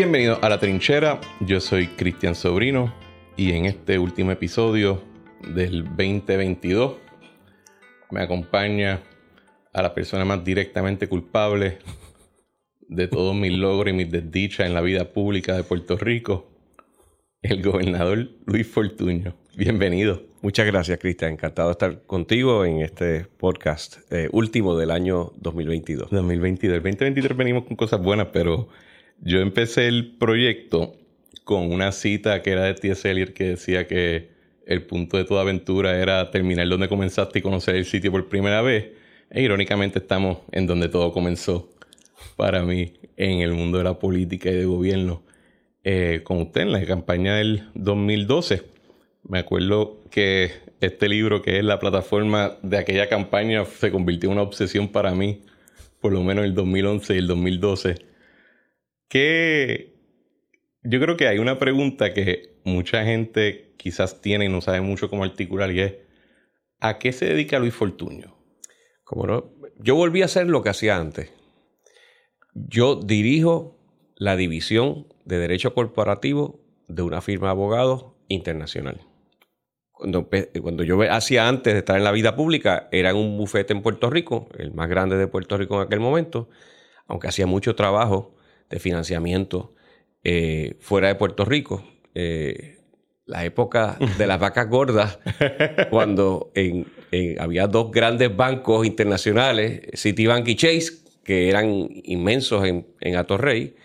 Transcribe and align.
Bienvenido 0.00 0.38
a 0.40 0.48
La 0.48 0.58
Trinchera, 0.58 1.20
yo 1.40 1.60
soy 1.60 1.88
Cristian 1.88 2.34
Sobrino 2.34 2.90
y 3.36 3.52
en 3.52 3.66
este 3.66 3.98
último 3.98 4.30
episodio 4.30 5.02
del 5.54 5.84
2022 5.84 6.94
me 8.10 8.22
acompaña 8.22 9.02
a 9.74 9.82
la 9.82 9.92
persona 9.92 10.24
más 10.24 10.42
directamente 10.42 11.06
culpable 11.06 11.80
de 12.80 13.08
todos 13.08 13.34
mis 13.34 13.52
logros 13.52 13.92
y 13.92 13.94
mis 13.94 14.10
desdichas 14.10 14.66
en 14.66 14.72
la 14.72 14.80
vida 14.80 15.12
pública 15.12 15.54
de 15.54 15.64
Puerto 15.64 15.98
Rico, 15.98 16.50
el 17.42 17.62
gobernador 17.62 18.26
Luis 18.46 18.66
Fortuño. 18.66 19.36
Bienvenido. 19.54 20.22
Muchas 20.40 20.64
gracias, 20.64 20.98
Cristian. 20.98 21.32
Encantado 21.32 21.68
de 21.68 21.72
estar 21.72 22.06
contigo 22.06 22.64
en 22.64 22.80
este 22.80 23.26
podcast 23.26 23.98
eh, 24.10 24.30
último 24.32 24.78
del 24.78 24.92
año 24.92 25.34
2022. 25.36 26.08
2022. 26.10 26.76
El 26.78 26.82
2023 26.82 27.36
venimos 27.36 27.64
con 27.64 27.76
cosas 27.76 28.00
buenas, 28.00 28.28
pero 28.32 28.70
yo 29.20 29.40
empecé 29.40 29.88
el 29.88 30.12
proyecto 30.12 30.94
con 31.44 31.72
una 31.72 31.92
cita 31.92 32.42
que 32.42 32.50
era 32.50 32.64
de 32.64 32.74
T.S. 32.74 33.10
Eliot 33.10 33.32
que 33.32 33.44
decía 33.50 33.86
que 33.86 34.30
el 34.66 34.82
punto 34.82 35.16
de 35.16 35.24
toda 35.24 35.42
aventura 35.42 35.98
era 36.00 36.30
terminar 36.30 36.68
donde 36.68 36.88
comenzaste 36.88 37.40
y 37.40 37.42
conocer 37.42 37.74
el 37.74 37.84
sitio 37.84 38.12
por 38.12 38.28
primera 38.28 38.62
vez. 38.62 38.90
E 39.30 39.42
irónicamente 39.42 39.98
estamos 39.98 40.38
en 40.52 40.66
donde 40.66 40.88
todo 40.88 41.12
comenzó 41.12 41.68
para 42.36 42.62
mí 42.62 42.94
en 43.16 43.40
el 43.40 43.52
mundo 43.52 43.78
de 43.78 43.84
la 43.84 43.98
política 43.98 44.50
y 44.50 44.54
de 44.54 44.64
gobierno 44.64 45.22
eh, 45.84 46.20
con 46.24 46.42
usted 46.42 46.62
en 46.62 46.72
la 46.72 46.84
campaña 46.84 47.36
del 47.36 47.68
2012. 47.74 48.62
Me 49.28 49.38
acuerdo 49.38 49.98
que 50.10 50.52
este 50.80 51.08
libro, 51.08 51.42
que 51.42 51.58
es 51.58 51.64
la 51.64 51.78
plataforma 51.78 52.56
de 52.62 52.78
aquella 52.78 53.08
campaña, 53.08 53.64
se 53.64 53.90
convirtió 53.90 54.28
en 54.28 54.34
una 54.34 54.42
obsesión 54.42 54.88
para 54.88 55.14
mí, 55.14 55.42
por 56.00 56.12
lo 56.12 56.22
menos 56.22 56.44
en 56.44 56.50
el 56.50 56.54
2011 56.54 57.14
y 57.14 57.18
el 57.18 57.26
2012. 57.26 58.09
Que 59.10 59.92
yo 60.84 61.00
creo 61.00 61.16
que 61.16 61.26
hay 61.26 61.38
una 61.38 61.58
pregunta 61.58 62.14
que 62.14 62.54
mucha 62.64 63.04
gente 63.04 63.74
quizás 63.76 64.20
tiene 64.20 64.44
y 64.44 64.48
no 64.48 64.60
sabe 64.60 64.80
mucho 64.80 65.10
cómo 65.10 65.24
articular 65.24 65.72
y 65.72 65.80
es, 65.80 65.94
¿a 66.78 66.98
qué 66.98 67.12
se 67.12 67.26
dedica 67.26 67.58
Luis 67.58 67.74
Fortuño? 67.74 68.36
Como 69.02 69.26
no, 69.26 69.52
yo 69.78 69.96
volví 69.96 70.22
a 70.22 70.26
hacer 70.26 70.46
lo 70.46 70.62
que 70.62 70.68
hacía 70.68 70.96
antes. 70.96 71.32
Yo 72.54 72.94
dirijo 72.94 73.76
la 74.14 74.36
división 74.36 75.08
de 75.24 75.38
Derecho 75.38 75.74
Corporativo 75.74 76.60
de 76.86 77.02
una 77.02 77.20
firma 77.20 77.48
de 77.48 77.52
abogados 77.52 78.12
internacional. 78.28 79.00
Cuando, 79.90 80.28
cuando, 80.62 80.84
yo 80.84 81.02
hacía 81.10 81.48
antes 81.48 81.72
de 81.72 81.80
estar 81.80 81.96
en 81.96 82.04
la 82.04 82.12
vida 82.12 82.36
pública, 82.36 82.88
era 82.92 83.10
en 83.10 83.16
un 83.16 83.36
bufete 83.36 83.72
en 83.72 83.82
Puerto 83.82 84.08
Rico, 84.08 84.48
el 84.56 84.72
más 84.72 84.88
grande 84.88 85.16
de 85.16 85.26
Puerto 85.26 85.56
Rico 85.58 85.76
en 85.76 85.86
aquel 85.88 86.00
momento, 86.00 86.48
aunque 87.06 87.28
hacía 87.28 87.46
mucho 87.46 87.74
trabajo 87.74 88.36
de 88.70 88.78
financiamiento 88.78 89.74
eh, 90.24 90.76
fuera 90.80 91.08
de 91.08 91.16
Puerto 91.16 91.44
Rico. 91.44 91.84
Eh, 92.14 92.78
la 93.26 93.44
época 93.44 93.96
de 94.18 94.26
las 94.26 94.40
vacas 94.40 94.68
gordas, 94.68 95.18
cuando 95.90 96.50
había 97.38 97.66
dos 97.68 97.92
grandes 97.92 98.34
bancos 98.34 98.84
internacionales, 98.86 99.82
Citibank 99.94 100.48
y 100.48 100.56
Chase, 100.56 100.94
que 101.22 101.48
eran 101.48 101.88
inmensos 102.04 102.64
en, 102.64 102.88
en 103.00 103.14
Atorrey, 103.14 103.76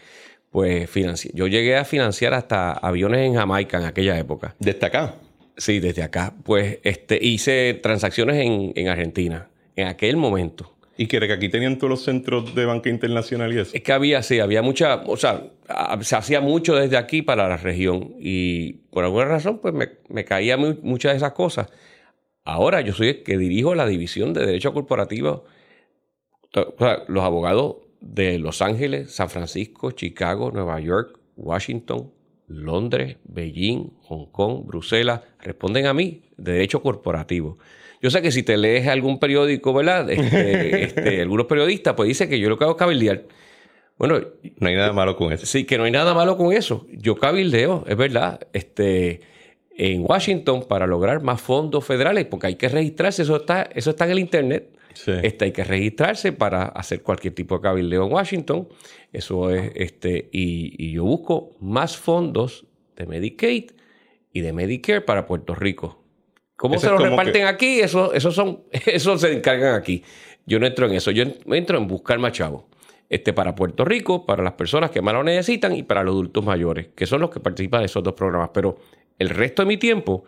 pues 0.49 0.89
yo 1.33 1.47
llegué 1.47 1.75
a 1.75 1.83
financiar 1.83 2.33
hasta 2.33 2.71
aviones 2.71 3.27
en 3.27 3.35
Jamaica 3.35 3.77
en 3.77 3.83
aquella 3.83 4.17
época. 4.17 4.55
¿Desde 4.57 4.85
acá? 4.85 5.15
Sí, 5.57 5.79
desde 5.79 6.01
acá. 6.01 6.33
Pues 6.43 6.79
este, 6.83 7.19
hice 7.21 7.77
transacciones 7.83 8.37
en, 8.37 8.71
en 8.73 8.87
Argentina, 8.87 9.49
en 9.75 9.87
aquel 9.87 10.15
momento. 10.15 10.74
¿Y 10.97 11.07
que 11.07 11.17
aquí 11.31 11.49
tenían 11.49 11.77
todos 11.77 11.89
los 11.89 12.03
centros 12.03 12.55
de 12.55 12.65
banca 12.65 12.89
internacional 12.89 13.53
y 13.53 13.59
eso? 13.59 13.71
Es 13.73 13.83
que 13.83 13.91
había, 13.91 14.23
sí, 14.23 14.39
había 14.39 14.61
mucha, 14.61 15.03
o 15.05 15.17
sea, 15.17 15.43
se 16.01 16.15
hacía 16.15 16.39
mucho 16.39 16.75
desde 16.75 16.97
aquí 16.97 17.21
para 17.21 17.49
la 17.49 17.57
región 17.57 18.15
y 18.17 18.73
por 18.91 19.03
alguna 19.03 19.25
razón 19.25 19.59
pues 19.59 19.73
me, 19.73 19.89
me 20.07 20.23
caía 20.23 20.55
muchas 20.57 21.11
de 21.11 21.17
esas 21.17 21.33
cosas. 21.33 21.67
Ahora 22.45 22.81
yo 22.81 22.93
soy 22.93 23.09
el 23.09 23.23
que 23.23 23.37
dirijo 23.37 23.75
la 23.75 23.87
división 23.87 24.33
de 24.33 24.45
Derecho 24.45 24.73
Corporativo. 24.73 25.45
O 26.53 26.75
sea, 26.77 27.03
los 27.07 27.23
abogados 27.23 27.77
de 27.99 28.39
Los 28.39 28.61
Ángeles, 28.61 29.11
San 29.11 29.29
Francisco, 29.29 29.91
Chicago, 29.91 30.51
Nueva 30.51 30.79
York, 30.79 31.19
Washington, 31.35 32.13
Londres, 32.47 33.17
Beijing, 33.23 33.91
Hong 34.03 34.27
Kong, 34.31 34.65
Bruselas, 34.65 35.21
responden 35.39 35.87
a 35.87 35.93
mí 35.93 36.21
de 36.37 36.53
derecho 36.53 36.81
corporativo. 36.81 37.57
Yo 38.05 38.11
sé 38.11 38.21
que 38.21 38.31
si 38.31 38.43
te 38.43 38.55
lees 38.55 38.85
algún 38.85 39.17
periódico, 39.17 39.73
¿verdad? 39.73 40.07
Este, 40.11 40.83
este, 40.83 41.21
algunos 41.23 41.47
periodistas, 41.47 41.95
pues 41.95 42.07
dicen 42.07 42.29
que 42.29 42.37
yo 42.37 42.49
lo 42.49 42.57
que 42.59 42.63
hago 42.63 42.73
es 42.73 42.77
cabildear. 42.77 43.23
Bueno, 43.97 44.21
no 44.59 44.67
hay 44.67 44.75
nada 44.75 44.93
malo 44.93 45.15
con 45.15 45.33
eso. 45.33 45.47
Sí, 45.47 45.63
que 45.63 45.79
no 45.79 45.85
hay 45.85 45.91
nada 45.91 46.13
malo 46.13 46.37
con 46.37 46.53
eso. 46.53 46.85
Yo 46.91 47.15
cabildeo, 47.15 47.83
es 47.87 47.97
verdad, 47.97 48.41
este, 48.53 49.21
en 49.75 50.05
Washington 50.07 50.67
para 50.69 50.85
lograr 50.85 51.23
más 51.23 51.41
fondos 51.41 51.83
federales, 51.83 52.25
porque 52.25 52.45
hay 52.45 52.55
que 52.57 52.69
registrarse, 52.69 53.23
eso 53.23 53.37
está, 53.37 53.63
eso 53.73 53.89
está 53.89 54.05
en 54.05 54.11
el 54.11 54.19
Internet. 54.19 54.69
Este, 55.23 55.45
hay 55.45 55.51
que 55.51 55.63
registrarse 55.63 56.31
para 56.31 56.65
hacer 56.65 57.01
cualquier 57.01 57.33
tipo 57.33 57.55
de 57.55 57.61
cabildeo 57.61 58.05
en 58.05 58.13
Washington. 58.13 58.67
Eso 59.13 59.49
es, 59.49 59.71
este, 59.73 60.29
y, 60.31 60.91
yo 60.91 61.05
busco 61.05 61.55
más 61.59 61.97
fondos 61.97 62.67
de 62.97 63.07
Medicaid 63.07 63.71
y 64.31 64.41
de 64.41 64.53
Medicare 64.53 65.01
para 65.01 65.25
Puerto 65.25 65.55
Rico. 65.55 66.04
¿Cómo 66.55 66.79
se 66.79 66.89
los 66.89 67.01
reparten 67.01 67.45
aquí? 67.45 67.79
Eso, 67.79 68.13
eso, 68.13 68.31
son, 68.31 68.63
eso 68.71 69.17
se 69.17 69.33
encargan 69.33 69.75
aquí. 69.75 70.03
Yo 70.45 70.59
no 70.59 70.67
entro 70.67 70.85
en 70.87 70.93
eso. 70.93 71.11
Yo 71.11 71.23
entro 71.47 71.77
en 71.77 71.87
buscar 71.87 72.19
más 72.19 72.31
chavos. 72.31 72.63
Este, 73.07 73.33
para 73.33 73.53
Puerto 73.53 73.85
Rico, 73.85 74.25
para 74.25 74.43
las 74.43 74.53
personas 74.53 74.89
que 74.89 75.01
más 75.01 75.13
lo 75.13 75.23
necesitan 75.23 75.75
y 75.75 75.83
para 75.83 76.03
los 76.03 76.13
adultos 76.13 76.43
mayores, 76.43 76.87
que 76.95 77.05
son 77.05 77.21
los 77.21 77.29
que 77.29 77.39
participan 77.39 77.81
de 77.81 77.85
esos 77.85 78.03
dos 78.03 78.13
programas. 78.13 78.49
Pero 78.53 78.77
el 79.19 79.29
resto 79.29 79.61
de 79.61 79.67
mi 79.67 79.77
tiempo 79.77 80.23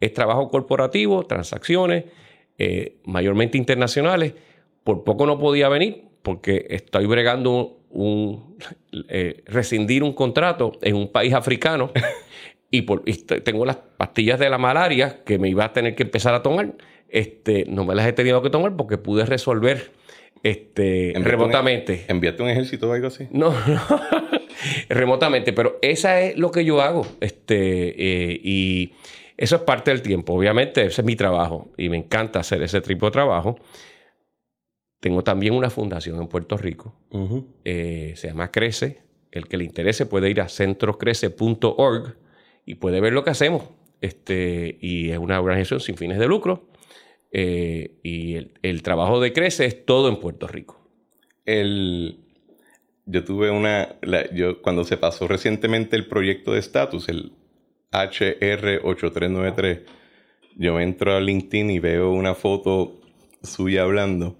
es 0.00 0.12
trabajo 0.12 0.48
corporativo, 0.50 1.24
transacciones, 1.24 2.04
eh, 2.58 2.96
mayormente 3.04 3.58
internacionales. 3.58 4.34
Por 4.82 5.04
poco 5.04 5.26
no 5.26 5.38
podía 5.38 5.68
venir 5.68 6.04
porque 6.22 6.66
estoy 6.70 7.06
bregando 7.06 7.78
un, 7.90 8.56
eh, 9.08 9.42
rescindir 9.46 10.02
un 10.02 10.12
contrato 10.12 10.72
en 10.82 10.96
un 10.96 11.12
país 11.12 11.32
africano 11.32 11.92
y, 12.70 12.82
por, 12.82 13.04
tengo 13.44 13.64
las 13.64 13.76
pastillas 13.76 14.38
de 14.38 14.50
la 14.50 14.58
malaria 14.58 15.22
que 15.24 15.38
me 15.38 15.48
iba 15.48 15.64
a 15.64 15.72
tener 15.72 15.94
que 15.94 16.02
empezar 16.02 16.34
a 16.34 16.42
tomar. 16.42 16.74
Este, 17.08 17.64
no 17.68 17.84
me 17.84 17.94
las 17.94 18.06
he 18.06 18.12
tenido 18.12 18.42
que 18.42 18.50
tomar 18.50 18.76
porque 18.76 18.98
pude 18.98 19.24
resolver 19.24 19.92
este, 20.42 21.12
remotamente. 21.16 22.04
¿Enviaste 22.08 22.42
un 22.42 22.48
ejército 22.48 22.88
o 22.88 22.92
algo 22.92 23.06
así? 23.06 23.28
No, 23.30 23.50
no. 23.66 23.80
remotamente, 24.88 25.52
pero 25.52 25.78
esa 25.82 26.20
es 26.20 26.36
lo 26.36 26.50
que 26.50 26.64
yo 26.64 26.80
hago. 26.80 27.06
Este, 27.20 28.30
eh, 28.30 28.40
y 28.42 28.92
eso 29.36 29.56
es 29.56 29.62
parte 29.62 29.90
del 29.90 30.02
tiempo. 30.02 30.34
Obviamente, 30.34 30.84
ese 30.84 31.02
es 31.02 31.04
mi 31.04 31.16
trabajo 31.16 31.70
y 31.76 31.88
me 31.88 31.96
encanta 31.96 32.40
hacer 32.40 32.62
ese 32.62 32.80
tipo 32.80 33.06
de 33.06 33.12
trabajo. 33.12 33.58
Tengo 35.00 35.22
también 35.22 35.54
una 35.54 35.70
fundación 35.70 36.20
en 36.20 36.26
Puerto 36.26 36.56
Rico. 36.56 36.94
Eh, 37.64 38.14
se 38.16 38.28
llama 38.28 38.50
Crece. 38.50 39.02
El 39.30 39.46
que 39.46 39.56
le 39.56 39.64
interese 39.64 40.06
puede 40.06 40.30
ir 40.30 40.40
a 40.40 40.48
centrocrece.org 40.48 42.16
y 42.66 42.74
puede 42.74 43.00
ver 43.00 43.14
lo 43.14 43.24
que 43.24 43.30
hacemos. 43.30 43.62
Este, 44.00 44.76
y 44.80 45.10
es 45.10 45.18
una 45.18 45.40
organización 45.40 45.80
sin 45.80 45.96
fines 45.96 46.18
de 46.18 46.26
lucro. 46.26 46.68
Eh, 47.32 47.98
y 48.02 48.36
el, 48.62 48.82
trabajo 48.82 49.20
de 49.20 49.32
Crece 49.32 49.64
es 49.64 49.86
todo 49.86 50.08
en 50.08 50.16
Puerto 50.16 50.46
Rico. 50.46 50.80
El, 51.44 52.18
yo 53.06 53.24
tuve 53.24 53.50
una. 53.50 53.96
yo, 54.34 54.60
cuando 54.62 54.84
se 54.84 54.96
pasó 54.96 55.28
recientemente 55.28 55.96
el 55.96 56.06
proyecto 56.06 56.52
de 56.52 56.60
estatus, 56.60 57.08
el 57.08 57.32
HR8393, 57.92 59.82
yo 60.56 60.80
entro 60.80 61.14
a 61.14 61.20
LinkedIn 61.20 61.70
y 61.70 61.78
veo 61.78 62.10
una 62.10 62.34
foto 62.34 63.00
suya 63.42 63.82
hablando. 63.82 64.36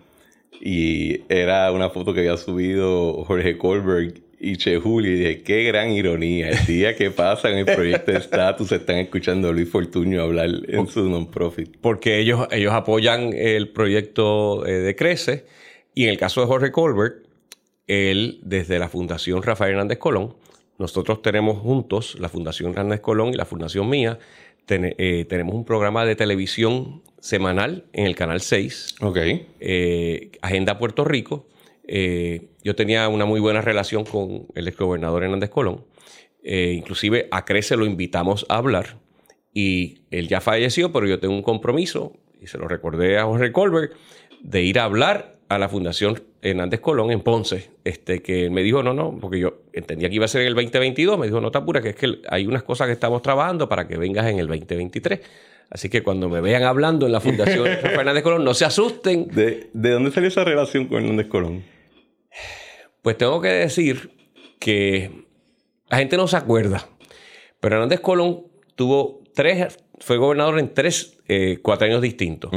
Y 0.61 1.21
era 1.33 1.71
una 1.71 1.91
foto 1.91 2.15
que 2.15 2.21
había 2.21 2.37
subido 2.37 3.25
Jorge 3.25 3.59
Colberg 3.59 4.26
y 4.39 4.57
Che 4.57 4.79
Juli. 4.79 5.11
Y 5.11 5.15
dije, 5.17 5.43
qué 5.43 5.65
gran 5.65 5.91
ironía. 5.91 6.51
El 6.51 6.67
día 6.67 6.97
que 6.97 7.11
pasa 7.11 7.51
en 7.51 7.59
el 7.59 7.65
proyecto 7.67 8.13
de 8.13 8.19
estatus, 8.19 8.73
están 8.73 8.97
escuchando 8.97 9.49
a 9.49 9.53
Luis 9.53 9.69
Fortuño 9.69 10.23
hablar 10.23 10.51
en 10.69 10.87
su 10.87 11.09
non-profit. 11.09 11.77
Porque 11.81 12.19
ellos, 12.19 12.47
ellos 12.51 12.73
apoyan 12.73 13.33
el 13.33 13.69
proyecto 13.69 14.67
eh, 14.67 14.73
de 14.73 14.97
Crece. 14.97 15.47
Y 15.95 16.05
en 16.05 16.11
el 16.11 16.19
caso 16.19 16.41
de 16.41 16.47
Jorge 16.47 16.73
Colberg, 16.73 17.23
él, 17.87 18.41
desde 18.43 18.79
la 18.79 18.89
Fundación 18.89 19.43
Rafael 19.43 19.73
Hernández 19.73 19.99
Colón, 19.99 20.35
nosotros 20.79 21.23
tenemos 21.23 21.59
juntos, 21.59 22.17
la 22.21 22.29
Fundación 22.29 22.73
Hernández 22.73 23.01
Colón 23.01 23.31
y 23.31 23.37
la 23.37 23.47
Fundación 23.47 23.89
Mía, 23.89 24.19
eh, 24.69 25.25
tenemos 25.29 25.55
un 25.55 25.65
programa 25.65 26.05
de 26.05 26.17
televisión 26.17 27.03
semanal 27.21 27.85
en 27.93 28.07
el 28.07 28.17
Canal 28.17 28.41
6. 28.41 28.97
Ok. 29.01 29.19
Eh, 29.61 30.33
Agenda 30.43 30.79
Puerto 30.79 31.05
Rico. 31.05 31.47
Eh, 31.87 32.49
yo 32.63 32.75
tenía 32.75 33.09
una 33.09 33.25
muy 33.25 33.41
buena 33.41 33.61
relación 33.61 34.05
con 34.05 34.47
el 34.55 34.69
exgobernador 34.69 35.25
Hernández 35.25 35.51
Colón. 35.51 35.85
inclusive 36.43 37.29
a 37.31 37.45
Crece 37.45 37.77
lo 37.77 37.87
invitamos 37.87 38.47
a 38.49 38.57
hablar 38.57 38.99
y 39.57 40.03
él 40.11 40.29
ya 40.29 40.43
falleció, 40.43 40.93
pero 40.93 41.07
yo 41.07 41.19
tengo 41.19 41.35
un 41.35 41.43
compromiso, 41.43 42.13
y 42.43 42.47
se 42.47 42.59
lo 42.59 42.69
recordé 42.69 43.19
a 43.19 43.25
Jorge 43.25 43.53
Colbert, 43.53 43.95
de 44.43 44.63
ir 44.63 44.79
a 44.79 44.85
hablar 44.85 45.39
a 45.49 45.59
la 45.59 45.71
Fundación 45.71 46.23
Hernández 46.43 46.81
Colón 46.81 47.11
en 47.11 47.23
Ponce, 47.23 47.71
este, 47.83 48.21
que 48.21 48.51
me 48.51 48.63
dijo, 48.63 48.83
no, 48.83 48.93
no, 48.93 49.17
porque 49.19 49.39
yo 49.39 49.63
entendía 49.73 50.11
que 50.11 50.17
iba 50.17 50.27
a 50.27 50.29
ser 50.29 50.43
en 50.43 50.49
el 50.49 50.55
2022, 50.55 51.19
me 51.19 51.27
dijo, 51.27 51.41
no 51.41 51.51
te 51.51 51.57
apures, 51.57 51.83
que 51.83 51.89
es 51.89 51.97
que 51.97 52.19
hay 52.29 52.47
unas 52.47 52.65
cosas 52.65 52.87
que 52.87 52.93
estamos 52.93 53.23
trabajando 53.23 53.67
para 53.67 53.89
que 53.89 53.97
vengas 53.97 54.27
en 54.27 54.39
el 54.39 54.47
2023. 54.47 55.21
Así 55.71 55.89
que 55.89 56.03
cuando 56.03 56.29
me 56.29 56.43
vean 56.43 56.63
hablando 56.63 57.07
en 57.07 57.13
la 57.13 57.21
Fundación 57.21 57.67
Hernández 57.83 58.23
Colón, 58.23 58.45
no 58.45 58.53
se 58.53 58.67
asusten. 58.67 59.29
¿De, 59.29 59.71
¿De 59.73 59.91
dónde 59.91 60.11
salió 60.11 60.29
esa 60.29 60.45
relación 60.45 60.85
con 60.85 61.03
Hernández 61.03 61.29
Colón? 61.29 61.63
Pues 63.03 63.17
tengo 63.19 63.41
que 63.41 63.49
decir 63.49 64.11
que 64.59 65.27
la 65.89 65.99
gente 65.99 66.17
no 66.17 66.27
se 66.27 66.37
acuerda, 66.37 66.89
pero 67.61 67.77
Hernández 67.77 68.01
Colón 68.01 68.43
tuvo 68.75 69.23
tres, 69.35 69.79
fue 70.01 70.17
gobernador 70.17 70.59
en 70.59 70.75
tres 70.75 71.19
eh, 71.29 71.59
cuatrenios 71.63 72.03
distintos. 72.03 72.51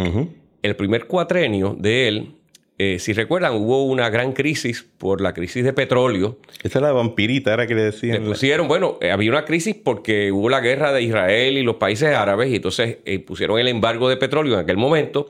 El 0.62 0.76
primer 0.76 1.06
cuatrenio 1.06 1.76
de 1.78 2.08
él, 2.08 2.36
eh, 2.78 2.98
si 3.00 3.14
recuerdan, 3.14 3.54
hubo 3.54 3.86
una 3.86 4.10
gran 4.10 4.34
crisis 4.34 4.86
por 4.98 5.22
la 5.22 5.34
crisis 5.34 5.64
de 5.64 5.74
petróleo. 5.74 6.40
Esa 6.64 6.80
es 6.80 6.82
la 6.84 6.92
vampirita, 6.92 7.54
era 7.54 7.68
que 7.68 7.76
le 7.76 7.84
decían. 7.84 8.24
Le 8.24 8.30
pusieron, 8.30 8.68
bueno, 8.68 8.98
eh, 9.02 9.12
había 9.12 9.30
una 9.30 9.46
crisis 9.46 9.76
porque 9.76 10.32
hubo 10.32 10.50
la 10.50 10.62
guerra 10.62 10.92
de 10.92 11.04
Israel 11.04 11.58
y 11.58 11.64
los 11.64 11.76
países 11.76 12.14
árabes 12.16 12.50
y 12.50 12.56
entonces 12.56 12.98
pusieron 13.26 13.60
el 13.60 13.68
embargo 13.68 14.10
de 14.10 14.18
petróleo 14.18 14.56
en 14.56 14.60
aquel 14.62 14.78
momento. 14.78 15.30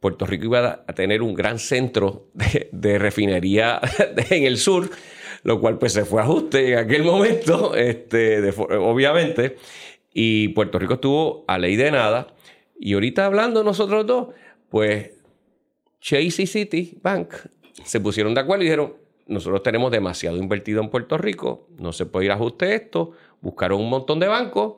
Puerto 0.00 0.26
Rico 0.26 0.44
iba 0.44 0.84
a 0.86 0.92
tener 0.94 1.22
un 1.22 1.34
gran 1.34 1.58
centro 1.58 2.28
de, 2.34 2.98
refinería 2.98 3.80
en 4.30 4.44
el 4.44 4.58
sur, 4.58 4.90
lo 5.42 5.60
cual 5.60 5.78
pues 5.78 5.92
se 5.92 6.04
fue 6.04 6.20
a 6.20 6.24
ajuste 6.24 6.72
en 6.72 6.78
aquel 6.78 7.02
momento, 7.02 7.74
este, 7.76 8.50
obviamente, 8.50 9.56
y 10.12 10.48
Puerto 10.48 10.78
Rico 10.78 10.94
estuvo 10.94 11.44
a 11.46 11.58
ley 11.58 11.76
de 11.76 11.90
nada. 11.90 12.28
Y 12.78 12.94
ahorita 12.94 13.26
hablando 13.26 13.64
nosotros 13.64 14.06
dos, 14.06 14.28
pues 14.68 15.10
Chase 16.00 16.42
y 16.42 16.46
City 16.46 16.98
Bank 17.02 17.34
se 17.84 18.00
pusieron 18.00 18.34
de 18.34 18.40
acuerdo 18.40 18.62
y 18.62 18.66
dijeron, 18.66 18.94
nosotros 19.26 19.62
tenemos 19.62 19.90
demasiado 19.90 20.36
invertido 20.38 20.80
en 20.80 20.90
Puerto 20.90 21.18
Rico, 21.18 21.68
no 21.76 21.92
se 21.92 22.06
puede 22.06 22.26
ir 22.26 22.32
a 22.32 22.34
ajuste 22.34 22.74
esto, 22.74 23.12
buscaron 23.40 23.80
un 23.80 23.90
montón 23.90 24.20
de 24.20 24.28
bancos, 24.28 24.76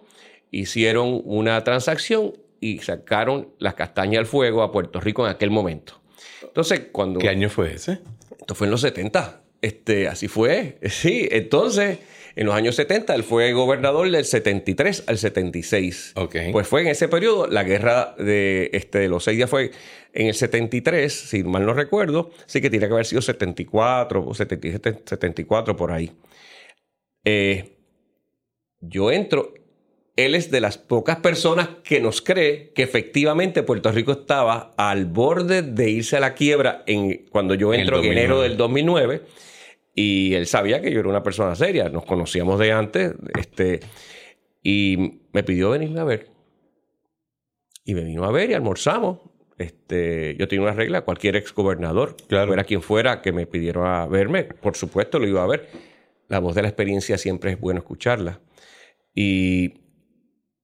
hicieron 0.51 1.23
una 1.25 1.63
transacción 1.63 2.33
y 2.61 2.79
sacaron 2.79 3.55
las 3.59 3.75
castañas 3.75 4.21
al 4.21 4.27
fuego 4.27 4.63
a 4.63 4.71
Puerto 4.71 5.01
Rico 5.01 5.25
en 5.27 5.33
aquel 5.33 5.51
momento. 5.51 6.01
Entonces, 6.43 6.89
cuando... 6.93 7.19
¿Qué 7.19 7.29
año 7.29 7.49
fue 7.49 7.75
ese? 7.75 8.01
Esto 8.39 8.55
fue 8.55 8.67
en 8.67 8.71
los 8.73 8.81
70. 8.83 9.43
Este, 9.63 10.09
así 10.09 10.29
fue. 10.29 10.79
Sí, 10.89 11.29
entonces, 11.31 11.99
en 12.37 12.47
los 12.47 12.55
años 12.55 12.75
70, 12.77 13.15
él 13.15 13.23
fue 13.23 13.53
gobernador 13.53 14.11
del 14.11 14.25
73 14.25 15.05
al 15.07 15.19
76. 15.19 16.13
Okay. 16.17 16.53
Pues 16.53 16.69
fue 16.69 16.83
en 16.83 16.89
ese 16.89 17.09
periodo, 17.09 17.47
la 17.47 17.65
guerra 17.65 18.15
de, 18.19 18.71
este, 18.73 18.99
de 19.01 19.09
los 19.09 19.25
seis 19.25 19.37
días 19.37 19.51
fue 19.51 19.71
en 20.13 20.27
el 20.27 20.35
73, 20.35 21.13
si 21.13 21.45
mal 21.45 21.65
no 21.65 21.73
recuerdo, 21.73 22.31
sí 22.47 22.61
que 22.61 22.69
tiene 22.69 22.89
que 22.89 22.93
haber 22.93 23.07
sido 23.07 23.23
74 23.23 24.27
o 24.27 24.35
74 24.35 25.77
por 25.77 25.93
ahí. 25.93 26.13
Eh, 27.25 27.77
yo 28.81 29.13
entro 29.13 29.55
él 30.17 30.35
es 30.35 30.51
de 30.51 30.61
las 30.61 30.79
pocas 30.79 31.19
personas 31.19 31.69
que 31.83 32.01
nos 32.01 32.21
cree 32.21 32.73
que 32.75 32.83
efectivamente 32.83 33.63
Puerto 33.63 33.91
Rico 33.93 34.13
estaba 34.13 34.73
al 34.77 35.07
borde 35.07 35.63
de 35.63 35.91
irse 35.91 36.17
a 36.17 36.21
la 36.21 36.35
quiebra 36.35 36.83
en, 36.87 37.27
cuando 37.31 37.55
yo 37.55 37.73
entro 37.73 37.99
en, 37.99 38.13
enero 38.13 38.41
del 38.43 38.57
2009 38.57 39.23
y 39.95 40.35
él 40.35 40.47
sabía 40.47 40.81
que 40.81 40.93
yo 40.93 41.01
era 41.01 41.09
una 41.09 41.23
persona 41.23 41.55
seria, 41.55 41.89
nos 41.89 42.05
conocíamos 42.05 42.59
de 42.59 42.73
antes 42.73 43.15
este, 43.39 43.81
y 44.63 45.21
me 45.33 45.43
pidió 45.43 45.71
venirme 45.71 46.01
a 46.01 46.05
ver. 46.05 46.29
Y 47.85 47.95
me 47.95 48.05
vino 48.05 48.25
a 48.25 48.31
ver 48.31 48.51
y 48.51 48.55
almorzamos. 48.55 49.19
Este, 49.59 50.37
yo 50.39 50.49
tenía 50.49 50.63
una 50.63 50.73
regla, 50.73 51.03
cualquier 51.03 51.37
ex 51.37 51.53
gobernador, 51.53 52.17
fuera 52.29 52.65
quien 52.65 52.81
fuera, 52.81 53.21
que 53.21 53.33
me 53.33 53.47
pidiera 53.47 54.07
verme, 54.07 54.45
por 54.45 54.75
supuesto 54.75 55.19
lo 55.19 55.27
iba 55.27 55.43
a 55.43 55.47
ver. 55.47 55.69
La 56.29 56.39
voz 56.39 56.55
de 56.55 56.63
la 56.63 56.69
experiencia 56.69 57.19
siempre 57.19 57.51
es 57.53 57.61
bueno 57.61 57.81
escucharla. 57.81 58.41
Y 59.15 59.80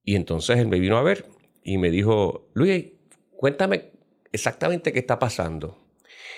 y 0.07 0.15
entonces 0.15 0.57
él 0.57 0.69
me 0.69 0.79
vino 0.79 0.97
a 0.97 1.03
ver 1.03 1.25
y 1.65 1.77
me 1.77 1.91
dijo, 1.91 2.47
Luis, 2.53 2.85
cuéntame 3.35 3.91
exactamente 4.31 4.93
qué 4.93 4.99
está 4.99 5.19
pasando. 5.19 5.85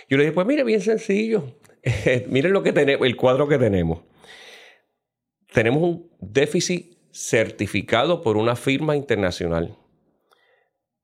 Yo 0.09 0.17
le 0.17 0.23
dije, 0.23 0.33
pues 0.33 0.47
mire, 0.47 0.63
bien 0.63 0.81
sencillo. 0.81 1.55
Miren 2.29 2.51
lo 2.51 2.63
que 2.63 2.73
tenemos, 2.73 3.05
el 3.05 3.15
cuadro 3.15 3.47
que 3.47 3.59
tenemos. 3.59 3.99
Tenemos 5.53 5.83
un 5.83 6.09
déficit 6.19 6.97
certificado 7.11 8.23
por 8.23 8.37
una 8.37 8.55
firma 8.55 8.95
internacional 8.95 9.77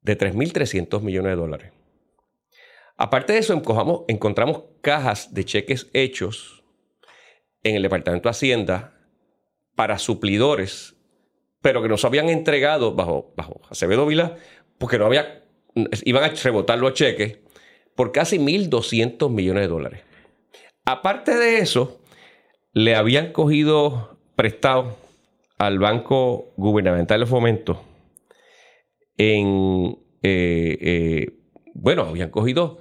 de 0.02 0.18
3.300 0.18 1.02
millones 1.02 1.34
de 1.34 1.36
dólares. 1.36 1.72
Aparte 2.98 3.34
de 3.34 3.40
eso, 3.40 3.54
encontramos 4.08 4.64
cajas 4.82 5.36
de 5.36 5.46
cheques 5.46 5.88
hechos 5.94 6.64
en 7.62 7.76
el 7.76 7.84
Departamento 7.84 8.28
de 8.28 8.32
Hacienda 8.32 9.00
para 9.76 10.00
suplidores 10.00 10.95
pero 11.66 11.82
que 11.82 11.90
nos 11.90 12.06
habían 12.06 12.30
entregado 12.30 12.94
bajo, 12.94 13.34
bajo 13.36 13.60
Acevedo 13.72 14.06
Vila, 14.06 14.36
porque 14.78 15.00
no 15.00 15.08
había, 15.08 15.42
iban 16.04 16.24
a 16.24 16.28
rebotar 16.28 16.78
los 16.78 16.94
cheques 16.94 17.40
por 17.96 18.12
casi 18.12 18.38
1.200 18.38 19.32
millones 19.32 19.64
de 19.64 19.68
dólares. 19.68 20.02
Aparte 20.86 21.36
de 21.36 21.58
eso, 21.58 22.00
le 22.72 22.94
habían 22.94 23.32
cogido 23.32 24.20
prestado 24.36 24.96
al 25.58 25.80
Banco 25.80 26.54
Gubernamental 26.56 27.22
de 27.22 27.26
Fomento 27.26 27.82
en, 29.18 29.98
eh, 30.22 30.78
eh, 30.80 31.32
bueno, 31.74 32.04
habían 32.04 32.30
cogido 32.30 32.78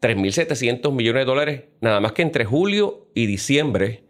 3.700 0.00 0.90
millones 0.90 1.20
de 1.20 1.26
dólares 1.26 1.64
nada 1.82 2.00
más 2.00 2.12
que 2.12 2.22
entre 2.22 2.46
julio 2.46 3.10
y 3.14 3.26
diciembre 3.26 4.04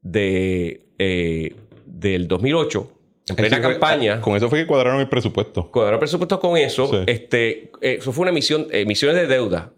de, 0.00 0.92
eh, 1.00 1.56
del 1.86 2.28
2008 2.28 2.97
en 3.28 3.36
plena 3.36 3.60
campaña. 3.60 4.20
Con 4.20 4.36
eso 4.36 4.48
fue 4.48 4.60
que 4.60 4.66
cuadraron 4.66 5.00
el 5.00 5.08
presupuesto. 5.08 5.70
Cuadraron 5.70 5.96
el 5.96 6.00
presupuesto 6.00 6.40
con 6.40 6.56
eso. 6.56 7.04
Este, 7.06 7.70
eh, 7.80 7.98
eso 8.00 8.12
fue 8.12 8.22
una 8.22 8.30
emisión, 8.30 8.66
emisiones 8.70 9.16
de 9.16 9.26
deuda. 9.26 9.72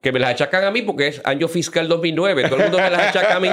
Que 0.00 0.10
me 0.10 0.18
las 0.18 0.30
achacan 0.30 0.64
a 0.64 0.72
mí 0.72 0.82
porque 0.82 1.06
es 1.06 1.22
año 1.24 1.46
fiscal 1.46 1.86
2009. 1.86 2.48
Todo 2.48 2.56
el 2.56 2.62
mundo 2.62 2.78
me 2.78 2.90
las 2.90 3.08
achaca 3.08 3.36
a 3.36 3.40
mí. 3.40 3.48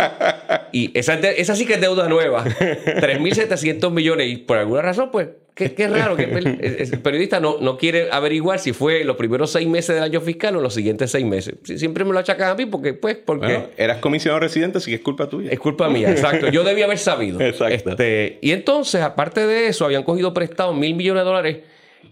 Y 0.71 0.97
esa, 0.97 1.13
esa 1.13 1.55
sí 1.55 1.65
que 1.65 1.75
es 1.75 1.81
deuda 1.81 2.07
nueva. 2.09 2.43
3.700 2.45 3.91
millones. 3.91 4.29
Y 4.29 4.37
por 4.37 4.57
alguna 4.57 4.81
razón, 4.81 5.11
pues, 5.11 5.27
Qué, 5.67 5.87
raro 5.89 6.15
que 6.15 6.23
el, 6.23 6.99
periodista 7.01 7.41
no, 7.41 7.57
no 7.59 7.77
quiere 7.77 8.09
averiguar 8.11 8.59
si 8.59 8.71
fue 8.71 9.03
los 9.03 9.17
primeros 9.17 9.51
seis 9.51 9.67
meses 9.67 9.95
del 9.95 10.03
año 10.03 10.21
fiscal 10.21 10.55
o 10.55 10.61
los 10.61 10.73
siguientes 10.73 11.11
seis 11.11 11.25
meses. 11.25 11.55
Siempre 11.63 12.05
me 12.05 12.13
lo 12.13 12.19
achacan 12.19 12.49
a 12.49 12.55
mí 12.55 12.65
porque, 12.65 12.93
pues, 12.93 13.17
porque... 13.17 13.67
eras 13.75 13.97
comisionado 13.97 14.39
residente, 14.39 14.77
así 14.77 14.91
que 14.91 14.95
es 14.95 15.01
culpa 15.01 15.27
tuya. 15.27 15.51
Es 15.51 15.59
culpa 15.59 15.89
mía, 15.89 16.09
exacto. 16.11 16.49
Yo 16.49 16.63
debía 16.63 16.85
haber 16.85 16.97
sabido. 16.97 17.41
Exacto. 17.49 17.89
Este, 17.89 18.37
y 18.41 18.51
entonces, 18.51 19.01
aparte 19.01 19.45
de 19.45 19.67
eso, 19.67 19.85
habían 19.85 20.03
cogido 20.03 20.33
prestado 20.33 20.73
mil 20.73 20.95
millones 20.95 21.23
de 21.23 21.25
dólares, 21.25 21.57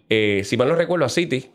eh, 0.10 0.42
si 0.44 0.58
mal 0.58 0.68
no 0.68 0.75
recuerdo, 0.75 1.06
a 1.06 1.10
Citi, 1.10 1.46